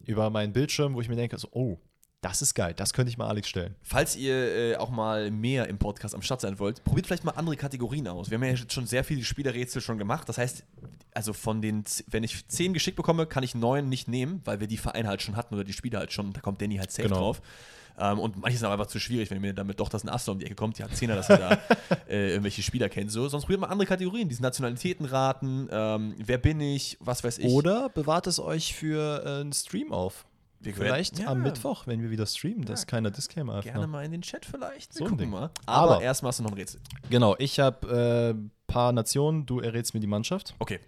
Über 0.05 0.29
meinen 0.29 0.51
Bildschirm, 0.51 0.95
wo 0.95 1.01
ich 1.01 1.07
mir 1.07 1.15
denke, 1.15 1.37
so, 1.37 1.47
oh, 1.51 1.79
das 2.21 2.41
ist 2.41 2.53
geil, 2.53 2.73
das 2.75 2.93
könnte 2.93 3.09
ich 3.09 3.17
mal 3.17 3.27
Alex 3.27 3.47
stellen. 3.47 3.75
Falls 3.81 4.15
ihr 4.15 4.35
äh, 4.35 4.75
auch 4.75 4.89
mal 4.89 5.31
mehr 5.31 5.67
im 5.67 5.77
Podcast 5.77 6.13
am 6.15 6.21
Start 6.21 6.41
sein 6.41 6.59
wollt, 6.59 6.83
probiert 6.83 7.07
vielleicht 7.07 7.23
mal 7.23 7.31
andere 7.31 7.55
Kategorien 7.55 8.07
aus. 8.07 8.29
Wir 8.29 8.35
haben 8.35 8.43
ja 8.43 8.51
jetzt 8.51 8.73
schon 8.73 8.85
sehr 8.85 9.03
viele 9.03 9.23
Spielerrätsel 9.23 9.81
schon 9.81 9.97
gemacht. 9.97 10.27
Das 10.27 10.37
heißt, 10.37 10.63
also 11.13 11.31
von 11.33 11.61
den, 11.61 11.83
wenn 12.07 12.23
ich 12.23 12.47
zehn 12.47 12.73
geschickt 12.73 12.97
bekomme, 12.97 13.25
kann 13.25 13.43
ich 13.43 13.55
neun 13.55 13.87
nicht 13.87 14.07
nehmen, 14.07 14.41
weil 14.43 14.59
wir 14.59 14.67
die 14.67 14.77
Vereine 14.77 15.07
halt 15.07 15.21
schon 15.21 15.35
hatten 15.37 15.55
oder 15.55 15.63
die 15.63 15.73
Spieler 15.73 15.99
halt 15.99 16.11
schon. 16.11 16.33
Da 16.33 16.41
kommt 16.41 16.61
Danny 16.61 16.75
halt 16.77 16.91
safe 16.91 17.07
Genau. 17.07 17.19
drauf. 17.19 17.41
Ähm, 17.97 18.19
und 18.19 18.37
manche 18.37 18.57
sind 18.57 18.65
aber 18.65 18.75
einfach 18.75 18.87
zu 18.87 18.99
schwierig, 18.99 19.29
wenn 19.31 19.41
mir 19.41 19.53
damit 19.53 19.79
doch 19.79 19.89
das 19.89 20.03
ein 20.03 20.09
Aster 20.09 20.31
um 20.31 20.39
die 20.39 20.45
Ecke 20.45 20.55
kommt. 20.55 20.77
Die 20.77 20.83
hat 20.83 20.95
Zehner, 20.95 21.15
dass 21.15 21.29
er 21.29 21.37
da 21.37 21.59
äh, 22.09 22.29
irgendwelche 22.31 22.63
Spieler 22.63 22.87
kennt. 22.89 23.11
So. 23.11 23.27
Sonst 23.27 23.43
probiert 23.45 23.61
mal 23.61 23.67
andere 23.67 23.87
Kategorien, 23.87 24.29
diese 24.29 24.41
Nationalitäten 24.41 25.05
raten, 25.05 25.67
ähm, 25.71 26.15
wer 26.17 26.37
bin 26.37 26.59
ich, 26.61 26.97
was 26.99 27.23
weiß 27.23 27.39
ich. 27.39 27.45
Oder 27.45 27.89
bewahrt 27.89 28.27
es 28.27 28.39
euch 28.39 28.73
für 28.73 29.23
äh, 29.25 29.41
einen 29.41 29.51
Stream 29.53 29.91
auf. 29.91 30.25
Wir 30.61 30.73
können- 30.73 30.85
Vielleicht 30.87 31.19
ja. 31.19 31.27
am 31.27 31.41
Mittwoch, 31.41 31.87
wenn 31.87 32.01
wir 32.01 32.09
wieder 32.11 32.25
streamen, 32.25 32.65
dass 32.65 32.81
Ja. 32.81 32.87
keiner 32.87 33.11
Disclaimer 33.11 33.55
hat. 33.55 33.63
Gerne 33.63 33.87
mal 33.87 34.03
in 34.03 34.11
den 34.11 34.21
Chat 34.21 34.45
vielleicht. 34.45 34.93
Wir 34.93 34.99
So 34.99 35.05
ein 35.05 35.11
gucken 35.11 35.29
mal. 35.29 35.51
Aber, 35.65 35.95
Aber- 35.95 36.01
erstmal 36.03 36.29
hast 36.29 36.39
du 36.39 36.43
noch 36.43 36.51
ein 36.51 36.57
Rätsel. 36.57 36.81
Genau, 37.09 37.35
ich 37.39 37.59
habe 37.59 38.31
ein 38.33 38.51
paar 38.67 38.91
Nationen, 38.91 39.45
du 39.45 39.59
errätst 39.61 39.93
mir 39.93 39.99
die 40.01 40.07
Mannschaft. 40.07 40.55
Okay. 40.59 40.79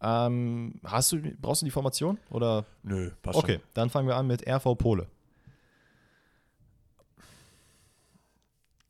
Ähm, 0.00 0.80
hast 0.84 1.12
du, 1.12 1.20
brauchst 1.40 1.62
du 1.62 1.66
die 1.66 1.70
Formation? 1.70 2.18
Oder? 2.30 2.64
Nö, 2.82 3.10
passt 3.22 3.38
Okay, 3.38 3.60
dann 3.74 3.90
fangen 3.90 4.08
wir 4.08 4.16
an 4.16 4.26
mit 4.26 4.46
RV 4.46 4.74
Pole. 4.74 5.06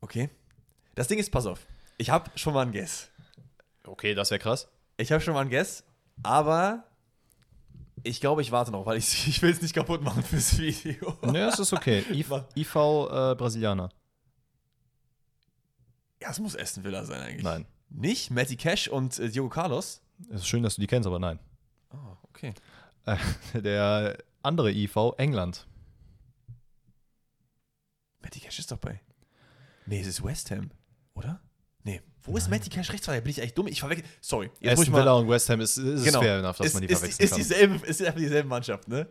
Okay. 0.01 0.29
Das 0.95 1.07
Ding 1.07 1.19
ist, 1.19 1.31
pass 1.31 1.45
auf. 1.45 1.65
Ich 1.97 2.09
habe 2.09 2.29
schon 2.35 2.53
mal 2.53 2.61
einen 2.61 2.71
Guess. 2.71 3.09
Okay, 3.85 4.13
das 4.13 4.31
wäre 4.31 4.39
krass. 4.39 4.67
Ich 4.97 5.11
habe 5.11 5.21
schon 5.21 5.33
mal 5.33 5.41
einen 5.41 5.49
Guess, 5.49 5.83
aber 6.23 6.83
ich 8.05 8.21
glaube, 8.21 8.41
ich 8.41 8.51
warte 8.51 8.71
noch, 8.71 8.85
weil 8.85 8.97
ich, 8.97 9.27
ich 9.27 9.41
will 9.41 9.51
es 9.51 9.61
nicht 9.61 9.73
kaputt 9.73 10.01
machen 10.01 10.23
fürs 10.23 10.57
Video. 10.57 11.17
Ne, 11.23 11.47
es 11.47 11.59
ist 11.59 11.73
okay. 11.73 12.03
IV. 12.11 12.31
IV 12.55 12.75
äh, 12.75 13.35
Brasilianer. 13.35 13.89
Ja, 16.21 16.29
es 16.31 16.39
muss 16.39 16.57
Aston 16.57 16.83
Villa 16.83 17.03
sein 17.03 17.21
eigentlich. 17.21 17.43
Nein. 17.43 17.65
Nicht? 17.89 18.31
Matty 18.31 18.55
Cash 18.55 18.87
und 18.87 19.19
äh, 19.19 19.29
Diogo 19.29 19.49
Carlos? 19.49 20.01
Es 20.29 20.41
ist 20.41 20.47
schön, 20.47 20.63
dass 20.63 20.75
du 20.75 20.81
die 20.81 20.87
kennst, 20.87 21.07
aber 21.07 21.19
nein. 21.19 21.39
Oh, 21.91 22.17
okay. 22.23 22.53
Äh, 23.05 23.17
der 23.61 24.17
andere 24.41 24.71
IV, 24.71 25.13
England. 25.17 25.67
Matty 28.21 28.39
Cash 28.39 28.59
ist 28.59 28.71
doch 28.71 28.77
bei. 28.77 29.01
Nee, 29.85 30.01
es 30.01 30.07
ist 30.07 30.23
West 30.23 30.49
Ham, 30.51 30.71
oder? 31.13 31.41
Nee. 31.83 32.01
Wo 32.25 32.37
ist 32.37 32.49
Matty 32.49 32.69
Cash 32.69 32.91
rechtsverteidiger? 32.91 33.23
Bin 33.23 33.31
ich 33.31 33.39
eigentlich 33.41 33.53
dumm? 33.53 33.67
Ich 33.67 33.79
verwechsel. 33.79 34.05
Sorry. 34.21 34.49
Jetzt 34.59 34.77
muss 34.77 34.87
ich 34.87 34.89
Aston 34.89 34.91
mal. 34.93 34.99
Villa 35.01 35.13
und 35.13 35.29
West 35.29 35.49
Ham 35.49 35.61
ist, 35.61 35.77
ist 35.77 36.03
Genau. 36.05 36.21
fair 36.21 36.39
enough, 36.39 36.57
dass 36.57 36.67
ist, 36.67 36.73
man 36.73 36.81
die 36.81 36.87
ist, 36.89 36.99
verwechseln 36.99 37.23
ist 37.23 37.29
kann. 37.31 37.37
dieselbe, 37.39 37.85
ist 37.87 38.01
einfach 38.01 38.19
dieselbe 38.19 38.49
Mannschaft, 38.49 38.87
ne? 38.87 39.07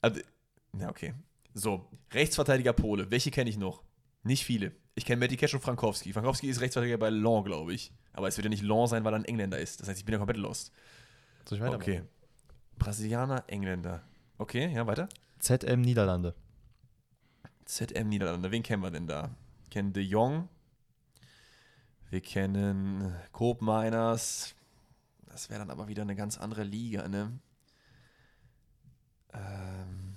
Also, 0.00 0.20
na, 0.72 0.88
okay. 0.88 1.14
So, 1.54 1.86
Rechtsverteidiger 2.12 2.72
Pole. 2.72 3.10
Welche 3.10 3.30
kenne 3.30 3.50
ich 3.50 3.58
noch? 3.58 3.82
Nicht 4.22 4.44
viele. 4.44 4.72
Ich 4.94 5.04
kenne 5.04 5.18
Matty 5.20 5.36
Cash 5.36 5.54
und 5.54 5.60
Frankowski. 5.60 6.12
Frankowski 6.12 6.48
ist 6.48 6.60
Rechtsverteidiger 6.60 6.98
bei 6.98 7.10
Lens, 7.10 7.44
glaube 7.44 7.72
ich. 7.74 7.92
Aber 8.12 8.28
es 8.28 8.36
wird 8.36 8.44
ja 8.44 8.50
nicht 8.50 8.62
Lens 8.62 8.90
sein, 8.90 9.04
weil 9.04 9.12
er 9.14 9.18
ein 9.18 9.24
Engländer 9.24 9.58
ist. 9.58 9.80
Das 9.80 9.88
heißt, 9.88 9.98
ich 9.98 10.04
bin 10.04 10.12
ja 10.12 10.18
komplett 10.18 10.36
lost. 10.38 10.72
Soll 11.44 11.58
ich 11.58 11.62
weitermachen? 11.64 11.82
Okay. 11.82 12.02
Brasilianer, 12.78 13.44
Engländer. 13.46 14.02
Okay, 14.38 14.72
ja, 14.72 14.86
weiter. 14.86 15.08
ZM 15.38 15.80
Niederlande. 15.80 16.34
ZM 17.66 18.08
Niederlande. 18.08 18.50
Wen 18.50 18.62
kennen 18.62 18.82
wir 18.82 18.90
denn 18.90 19.06
da? 19.06 19.30
Kennen 19.70 19.92
De 19.92 20.02
Jong. 20.02 20.48
Wir 22.10 22.20
kennen 22.20 23.14
Coop 23.32 23.62
Miners. 23.62 24.54
Das 25.26 25.48
wäre 25.48 25.60
dann 25.60 25.70
aber 25.70 25.86
wieder 25.86 26.02
eine 26.02 26.16
ganz 26.16 26.38
andere 26.38 26.64
Liga, 26.64 27.06
ne? 27.06 27.38
Ähm, 29.32 30.16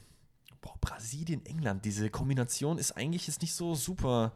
boah, 0.60 0.76
Brasilien, 0.82 1.46
England. 1.46 1.86
Diese 1.86 2.10
Kombination 2.10 2.80
ist 2.80 2.94
eigentlich 2.94 3.28
jetzt 3.28 3.44
nicht 3.44 3.54
so 3.54 3.76
super 3.76 4.32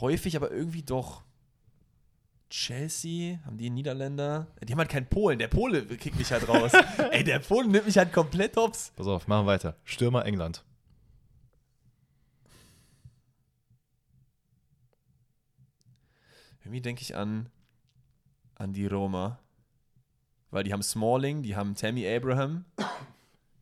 häufig, 0.00 0.36
aber 0.36 0.52
irgendwie 0.52 0.82
doch. 0.82 1.24
Chelsea, 2.48 3.40
haben 3.44 3.58
die 3.58 3.68
Niederländer? 3.68 4.46
Die 4.62 4.72
haben 4.72 4.78
halt 4.78 4.88
keinen 4.88 5.08
Polen. 5.08 5.38
Der 5.38 5.48
Pole 5.48 5.84
kickt 5.84 6.16
mich 6.16 6.30
halt 6.32 6.48
raus. 6.48 6.72
Ey, 7.10 7.22
der 7.24 7.40
Polen 7.40 7.70
nimmt 7.72 7.86
mich 7.86 7.98
halt 7.98 8.12
komplett 8.12 8.56
hops. 8.56 8.92
Pass 8.96 9.06
auf, 9.06 9.26
machen 9.26 9.44
wir 9.44 9.52
weiter. 9.52 9.76
Stürmer 9.84 10.24
England. 10.24 10.64
Irgendwie 16.68 16.82
denke 16.82 17.00
ich 17.00 17.16
an, 17.16 17.48
an 18.56 18.74
die 18.74 18.86
Roma. 18.86 19.38
Weil 20.50 20.64
die 20.64 20.72
haben 20.74 20.82
Smalling, 20.82 21.42
die 21.42 21.56
haben 21.56 21.74
Tammy 21.74 22.06
Abraham, 22.06 22.66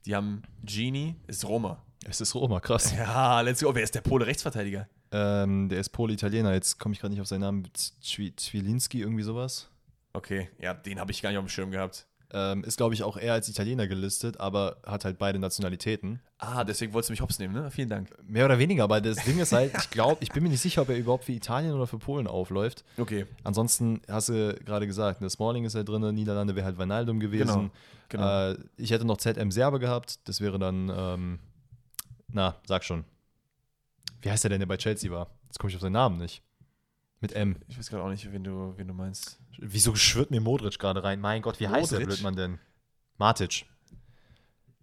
die 0.07 0.17
haben 0.17 0.43
Genie, 0.65 1.15
ist 1.29 1.45
Roma. 1.45 1.85
Es 2.05 2.21
ist 2.21 2.35
Roma, 2.35 2.59
krass. 2.59 2.93
Ja, 2.97 3.43
let's 3.43 3.63
go. 3.63 3.73
Wer 3.73 3.85
ist 3.85 3.95
der 3.95 4.01
Pole 4.01 4.27
Rechtsverteidiger? 4.27 4.89
Ähm, 5.13 5.69
der 5.69 5.79
ist 5.79 5.91
Pol-Italiener. 5.91 6.53
Jetzt 6.53 6.81
komme 6.81 6.95
ich 6.95 7.01
gerade 7.01 7.13
nicht 7.15 7.21
auf 7.21 7.29
seinen 7.29 7.43
Namen. 7.43 7.69
Zwi- 7.77 8.37
Zwilinski, 8.37 9.03
irgendwie 9.03 9.23
sowas. 9.23 9.71
Okay, 10.13 10.51
ja, 10.59 10.75
den 10.75 10.99
habe 10.99 11.13
ich 11.13 11.23
gar 11.23 11.31
nicht 11.31 11.39
auf 11.39 11.45
dem 11.45 11.49
Schirm 11.49 11.71
gehabt. 11.71 12.09
Ähm, 12.33 12.65
ist, 12.65 12.77
glaube 12.77 12.93
ich, 12.95 13.05
auch 13.05 13.17
eher 13.17 13.35
als 13.35 13.49
Italiener 13.49 13.87
gelistet, 13.87 14.41
aber 14.41 14.79
hat 14.85 15.05
halt 15.05 15.17
beide 15.17 15.39
Nationalitäten. 15.39 16.21
Ah, 16.39 16.65
deswegen 16.65 16.93
wolltest 16.93 17.11
du 17.11 17.13
mich 17.13 17.21
hops 17.21 17.39
nehmen, 17.39 17.55
ne? 17.55 17.71
Vielen 17.71 17.89
Dank. 17.89 18.11
Mehr 18.27 18.45
oder 18.47 18.59
weniger, 18.59 18.85
aber 18.85 19.01
das 19.01 19.19
Ding 19.25 19.39
ist 19.39 19.53
halt, 19.53 19.73
ich 19.79 19.91
glaube, 19.91 20.17
ich 20.21 20.33
bin 20.33 20.43
mir 20.43 20.49
nicht 20.49 20.61
sicher, 20.61 20.83
ob 20.83 20.89
er 20.89 20.97
überhaupt 20.97 21.25
für 21.25 21.33
Italien 21.33 21.73
oder 21.73 21.87
für 21.87 21.99
Polen 21.99 22.27
aufläuft. 22.27 22.85
Okay, 22.99 23.27
Ansonsten 23.45 24.03
hast 24.09 24.29
du 24.29 24.55
gerade 24.65 24.87
gesagt, 24.87 25.21
ne, 25.21 25.31
Smalling 25.31 25.65
ist 25.65 25.77
halt 25.77 25.89
drin, 25.89 26.03
Niederlande 26.15 26.57
wäre 26.57 26.67
halt 26.67 26.79
Wijnaldum 26.79 27.21
gewesen. 27.21 27.71
genau. 28.09 28.51
Äh, 28.51 28.57
ich 28.77 28.91
hätte 28.91 29.05
noch 29.05 29.19
ZM 29.19 29.51
Serbe 29.53 29.79
gehabt, 29.79 30.19
das 30.29 30.41
wäre 30.41 30.59
dann, 30.59 30.93
ähm, 30.95 31.39
na, 32.29 32.57
sag 32.67 32.83
schon. 32.83 33.05
Wie 34.21 34.31
heißt 34.31 34.43
der 34.43 34.51
denn, 34.51 34.61
der 34.61 34.67
bei 34.67 34.77
Chelsea 34.77 35.11
war? 35.13 35.29
Jetzt 35.45 35.59
komme 35.61 35.71
ich 35.71 35.77
auf 35.77 35.83
seinen 35.83 35.93
Namen 35.93 36.19
nicht. 36.19 36.43
Mit 37.21 37.33
M. 37.33 37.57
Ich 37.69 37.79
weiß 37.79 37.89
gerade 37.89 38.03
auch 38.05 38.11
nicht, 38.11 38.31
wen 38.31 38.45
du, 38.45 38.75
wen 38.77 38.89
du 38.89 38.95
meinst. 38.95 39.39
Wieso 39.59 39.95
schwirrt 39.95 40.31
mir 40.31 40.41
Modric 40.41 40.79
gerade 40.79 41.03
rein? 41.03 41.21
Mein 41.21 41.43
Gott, 41.43 41.61
wie 41.61 41.69
heißt 41.69 41.93
der? 41.93 42.01
Blödmann 42.01 42.37
denn? 42.37 42.59
Matic. 43.17 43.65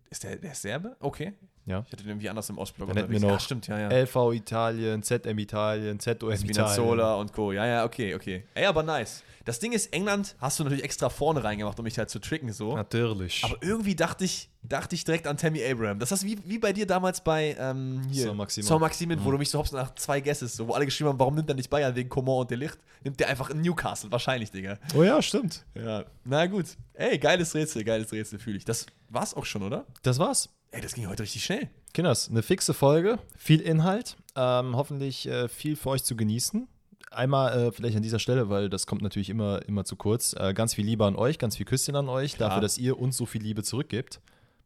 Ist 0.10 0.24
der, 0.24 0.38
der 0.38 0.56
Serbe? 0.56 0.98
Okay. 1.00 1.34
Ja. 1.66 1.84
Ich 1.86 1.92
hatte 1.94 2.04
den 2.04 2.10
irgendwie 2.10 2.30
anders 2.30 2.50
im 2.50 2.58
Ostblock. 2.58 2.90
Dann 2.90 2.98
hätten 2.98 3.10
wir 3.10 3.16
unterwegs. 3.18 3.32
noch 3.34 3.40
Ja, 3.40 3.46
stimmt, 3.46 3.68
ja, 3.68 3.80
ja. 3.80 3.90
LV 4.04 4.34
Italien, 4.34 5.02
ZM 5.02 5.38
Italien, 5.40 6.00
ZOM 6.00 6.14
Italien. 6.14 6.38
Spinazzola 6.38 7.16
und 7.16 7.32
Co. 7.32 7.52
Ja, 7.54 7.66
ja, 7.66 7.86
okay, 7.86 8.16
okay. 8.16 8.44
Ey, 8.54 8.66
aber 8.66 8.84
nice. 8.84 9.24
Das 9.46 9.60
Ding 9.60 9.74
ist, 9.74 9.92
England 9.94 10.36
hast 10.40 10.60
du 10.60 10.64
natürlich 10.64 10.84
extra 10.86 11.10
vorne 11.10 11.44
reingemacht, 11.44 11.78
um 11.78 11.84
mich 11.84 11.98
halt 11.98 12.10
zu 12.10 12.20
tricken, 12.20 12.52
so. 12.54 12.76
Natürlich. 12.76 13.44
Aber 13.44 13.58
irgendwie 13.62 13.94
dachte 13.96 14.24
ich, 14.24 14.50
dachte 14.62 14.96
ich 14.96 15.04
direkt 15.04 15.28
an 15.28 15.36
Tammy 15.38 15.62
Abraham. 15.66 16.00
Das 16.00 16.12
ist 16.14 16.24
wie, 16.26 16.38
wie 16.46 16.60
bei 16.60 16.72
dir 16.72 16.86
damals 16.88 17.22
bei 17.22 17.56
ähm, 17.60 18.02
hier, 18.10 18.24
Saint-Maximin. 18.26 18.68
Saint-Maximin, 18.68 19.20
wo 19.24 19.28
Mhm. 19.30 19.32
du 19.34 19.38
mich 19.40 19.50
so 19.50 19.60
hops 19.60 19.72
nach 19.74 19.94
zwei 19.96 20.22
Guesses, 20.22 20.56
so, 20.56 20.68
wo 20.70 20.74
alle 20.74 20.86
geschrieben 20.86 21.10
haben, 21.10 21.20
warum 21.20 21.36
nimmt 21.36 21.50
er 21.50 21.56
nicht 21.56 21.70
Bayern 21.70 21.94
wegen 21.96 22.10
Coman 22.10 22.40
und 22.42 22.52
Delicht? 22.52 22.78
Nimmt 23.04 23.20
der 23.20 23.28
einfach 23.30 23.50
in 23.50 23.62
Newcastle, 23.62 24.10
wahrscheinlich, 24.12 24.52
Digga. 24.52 24.78
oh 24.96 25.04
ja, 25.04 25.22
stimmt. 25.22 25.66
Ja. 25.76 26.06
Na 26.24 26.46
gut. 26.46 26.66
Ey, 26.94 27.18
geiles 27.18 27.54
Rätsel, 27.54 27.84
geiles 27.84 28.12
Rätsel, 28.14 28.40
fühle 28.40 28.58
ich. 28.58 28.64
Das 28.66 28.86
war's 29.10 29.34
auch 29.34 29.46
schon, 29.46 29.64
oder? 29.64 29.86
Das 30.04 30.20
war's. 30.20 30.50
Ey, 30.74 30.82
das 30.82 30.96
ging 30.96 31.08
heute 31.08 31.22
richtig 31.22 31.44
schnell. 31.44 31.70
Kinders, 31.94 32.32
eine 32.32 32.42
fixe 32.42 32.74
Folge, 32.74 33.20
viel 33.38 33.62
Inhalt, 33.62 34.18
ähm, 34.36 34.76
hoffentlich 34.76 35.28
äh, 35.28 35.48
viel 35.48 35.76
für 35.76 35.90
euch 35.90 36.04
zu 36.04 36.16
genießen. 36.16 36.68
Einmal 37.12 37.68
äh, 37.68 37.72
vielleicht 37.72 37.96
an 37.96 38.02
dieser 38.02 38.18
Stelle, 38.18 38.50
weil 38.50 38.70
das 38.70 38.88
kommt 38.88 39.04
natürlich 39.04 39.30
immer, 39.30 39.62
immer 39.68 39.86
zu 39.86 39.96
kurz. 39.96 40.34
Äh, 40.34 40.56
ganz 40.56 40.74
viel 40.74 40.84
Liebe 40.84 41.06
an 41.06 41.16
euch, 41.16 41.38
ganz 41.38 41.58
viel 41.58 41.68
Küsschen 41.68 41.96
an 41.96 42.10
euch, 42.10 42.38
Klar. 42.38 42.50
dafür, 42.50 42.62
dass 42.64 42.80
ihr 42.80 42.98
uns 42.98 43.18
so 43.18 43.28
viel 43.28 43.44
Liebe 43.44 43.62
zurückgebt. 43.62 44.20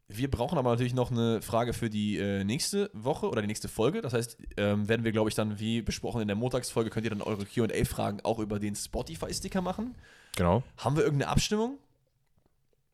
Wir 0.07 0.31
brauchen 0.31 0.57
aber 0.57 0.69
natürlich 0.69 0.93
noch 0.93 1.11
eine 1.11 1.41
Frage 1.41 1.73
für 1.73 1.89
die 1.89 2.17
äh, 2.17 2.45
nächste 2.45 2.89
Woche 2.93 3.27
oder 3.29 3.41
die 3.41 3.47
nächste 3.47 3.67
Folge. 3.67 4.01
Das 4.01 4.13
heißt, 4.13 4.37
ähm, 4.55 4.87
werden 4.87 5.03
wir, 5.03 5.11
glaube 5.11 5.27
ich, 5.27 5.35
dann, 5.35 5.59
wie 5.59 5.81
besprochen 5.81 6.21
in 6.21 6.29
der 6.29 6.37
Montagsfolge, 6.37 6.89
könnt 6.89 7.05
ihr 7.05 7.09
dann 7.09 7.21
eure 7.21 7.45
QA-Fragen 7.45 8.21
auch 8.23 8.39
über 8.39 8.59
den 8.59 8.77
Spotify-Sticker 8.77 9.59
machen. 9.59 9.93
Genau. 10.37 10.63
Haben 10.77 10.95
wir 10.95 11.03
irgendeine 11.03 11.29
Abstimmung? 11.29 11.79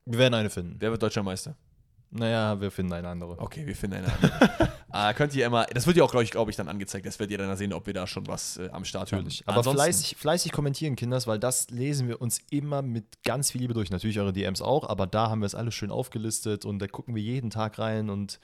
Wir 0.05 0.17
werden 0.17 0.33
eine 0.33 0.49
finden. 0.49 0.77
Wer 0.79 0.89
wird 0.89 1.03
deutscher 1.03 1.21
Meister? 1.21 1.55
Naja, 2.15 2.61
wir 2.61 2.69
finden 2.69 2.93
eine 2.93 3.07
andere. 3.07 3.39
Okay, 3.39 3.65
wir 3.65 3.75
finden 3.75 3.97
eine 3.97 4.13
andere. 4.13 4.69
äh, 4.93 5.13
könnt 5.15 5.33
ihr 5.35 5.45
immer, 5.47 5.65
das 5.65 5.87
wird 5.87 5.97
ja 5.97 6.03
auch, 6.03 6.11
glaube 6.11 6.23
ich, 6.23 6.29
glaub 6.31 6.47
ich, 6.47 6.55
dann 6.55 6.67
angezeigt. 6.67 7.05
Das 7.07 7.17
werdet 7.17 7.31
ihr 7.31 7.37
dann 7.39 7.57
sehen, 7.57 7.73
ob 7.73 7.87
wir 7.87 7.93
da 7.93 8.05
schon 8.05 8.27
was 8.27 8.57
äh, 8.57 8.69
am 8.71 8.85
Start 8.85 9.11
haben. 9.11 9.27
Aber 9.45 9.57
Ansonsten- 9.57 9.81
fleißig, 9.81 10.15
fleißig 10.17 10.51
kommentieren, 10.51 10.95
Kinders, 10.95 11.25
weil 11.25 11.39
das 11.39 11.71
lesen 11.71 12.07
wir 12.07 12.21
uns 12.21 12.39
immer 12.51 12.83
mit 12.83 13.23
ganz 13.23 13.49
viel 13.51 13.61
Liebe 13.61 13.73
durch. 13.73 13.89
Natürlich 13.89 14.19
eure 14.19 14.31
DMs 14.31 14.61
auch, 14.61 14.87
aber 14.87 15.07
da 15.07 15.29
haben 15.29 15.41
wir 15.41 15.47
es 15.47 15.55
alles 15.55 15.73
schön 15.73 15.89
aufgelistet 15.89 16.65
und 16.65 16.79
da 16.79 16.87
gucken 16.87 17.15
wir 17.15 17.21
jeden 17.23 17.49
Tag 17.49 17.79
rein 17.79 18.11
und 18.11 18.39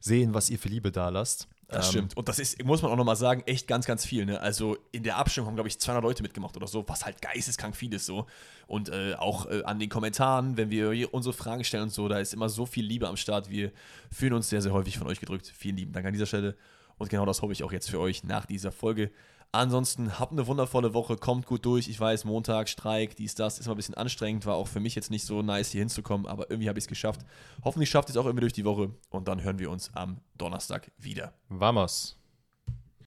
sehen, 0.00 0.34
was 0.34 0.50
ihr 0.50 0.58
für 0.58 0.68
Liebe 0.68 0.92
da 0.92 1.08
lasst. 1.08 1.48
Das 1.74 1.86
Ähm, 1.86 1.92
stimmt. 1.92 2.16
Und 2.16 2.28
das 2.28 2.38
ist, 2.38 2.62
muss 2.64 2.82
man 2.82 2.90
auch 2.90 2.96
nochmal 2.96 3.16
sagen, 3.16 3.42
echt 3.46 3.66
ganz, 3.66 3.86
ganz 3.86 4.04
viel. 4.04 4.24
Ne? 4.24 4.40
Also 4.40 4.76
in 4.92 5.02
der 5.02 5.16
Abstimmung 5.16 5.48
haben, 5.48 5.56
glaube 5.56 5.68
ich, 5.68 5.78
200 5.78 6.02
Leute 6.02 6.22
mitgemacht 6.22 6.56
oder 6.56 6.66
so, 6.66 6.84
was 6.86 7.04
halt 7.04 7.20
geisteskrank 7.20 7.76
viel 7.76 7.92
ist 7.92 8.06
so. 8.06 8.26
Und 8.66 8.88
äh, 8.88 9.14
auch 9.14 9.46
äh, 9.50 9.62
an 9.64 9.78
den 9.78 9.88
Kommentaren, 9.88 10.56
wenn 10.56 10.70
wir 10.70 11.12
unsere 11.12 11.32
Fragen 11.32 11.64
stellen 11.64 11.84
und 11.84 11.92
so, 11.92 12.08
da 12.08 12.18
ist 12.18 12.32
immer 12.32 12.48
so 12.48 12.66
viel 12.66 12.84
Liebe 12.84 13.08
am 13.08 13.16
Start. 13.16 13.50
Wir 13.50 13.72
fühlen 14.10 14.32
uns 14.32 14.48
sehr, 14.48 14.62
sehr 14.62 14.72
häufig 14.72 14.98
von 14.98 15.06
euch 15.06 15.20
gedrückt. 15.20 15.52
Vielen 15.54 15.76
lieben 15.76 15.92
Dank 15.92 16.06
an 16.06 16.12
dieser 16.12 16.26
Stelle. 16.26 16.56
Und 16.96 17.10
genau 17.10 17.26
das 17.26 17.42
hoffe 17.42 17.52
ich 17.52 17.62
auch 17.64 17.72
jetzt 17.72 17.90
für 17.90 17.98
euch 17.98 18.24
nach 18.24 18.46
dieser 18.46 18.72
Folge. 18.72 19.10
Ansonsten 19.54 20.18
habt 20.18 20.32
eine 20.32 20.48
wundervolle 20.48 20.94
Woche, 20.94 21.16
kommt 21.16 21.46
gut 21.46 21.64
durch. 21.64 21.88
Ich 21.88 22.00
weiß, 22.00 22.24
Montag, 22.24 22.68
Streik, 22.68 23.14
dies, 23.14 23.36
das, 23.36 23.60
ist 23.60 23.66
mal 23.66 23.74
ein 23.74 23.76
bisschen 23.76 23.94
anstrengend, 23.94 24.46
war 24.46 24.56
auch 24.56 24.66
für 24.66 24.80
mich 24.80 24.96
jetzt 24.96 25.12
nicht 25.12 25.24
so 25.24 25.42
nice 25.42 25.70
hier 25.70 25.78
hinzukommen, 25.78 26.26
aber 26.26 26.50
irgendwie 26.50 26.68
habe 26.68 26.76
ich 26.76 26.86
es 26.86 26.88
geschafft. 26.88 27.20
Hoffentlich 27.62 27.88
schafft 27.88 28.08
ihr 28.08 28.10
es 28.10 28.16
auch 28.16 28.26
irgendwie 28.26 28.40
durch 28.40 28.52
die 28.52 28.64
Woche 28.64 28.90
und 29.10 29.28
dann 29.28 29.44
hören 29.44 29.60
wir 29.60 29.70
uns 29.70 29.92
am 29.94 30.18
Donnerstag 30.36 30.90
wieder. 30.98 31.34
Vamos. 31.48 32.23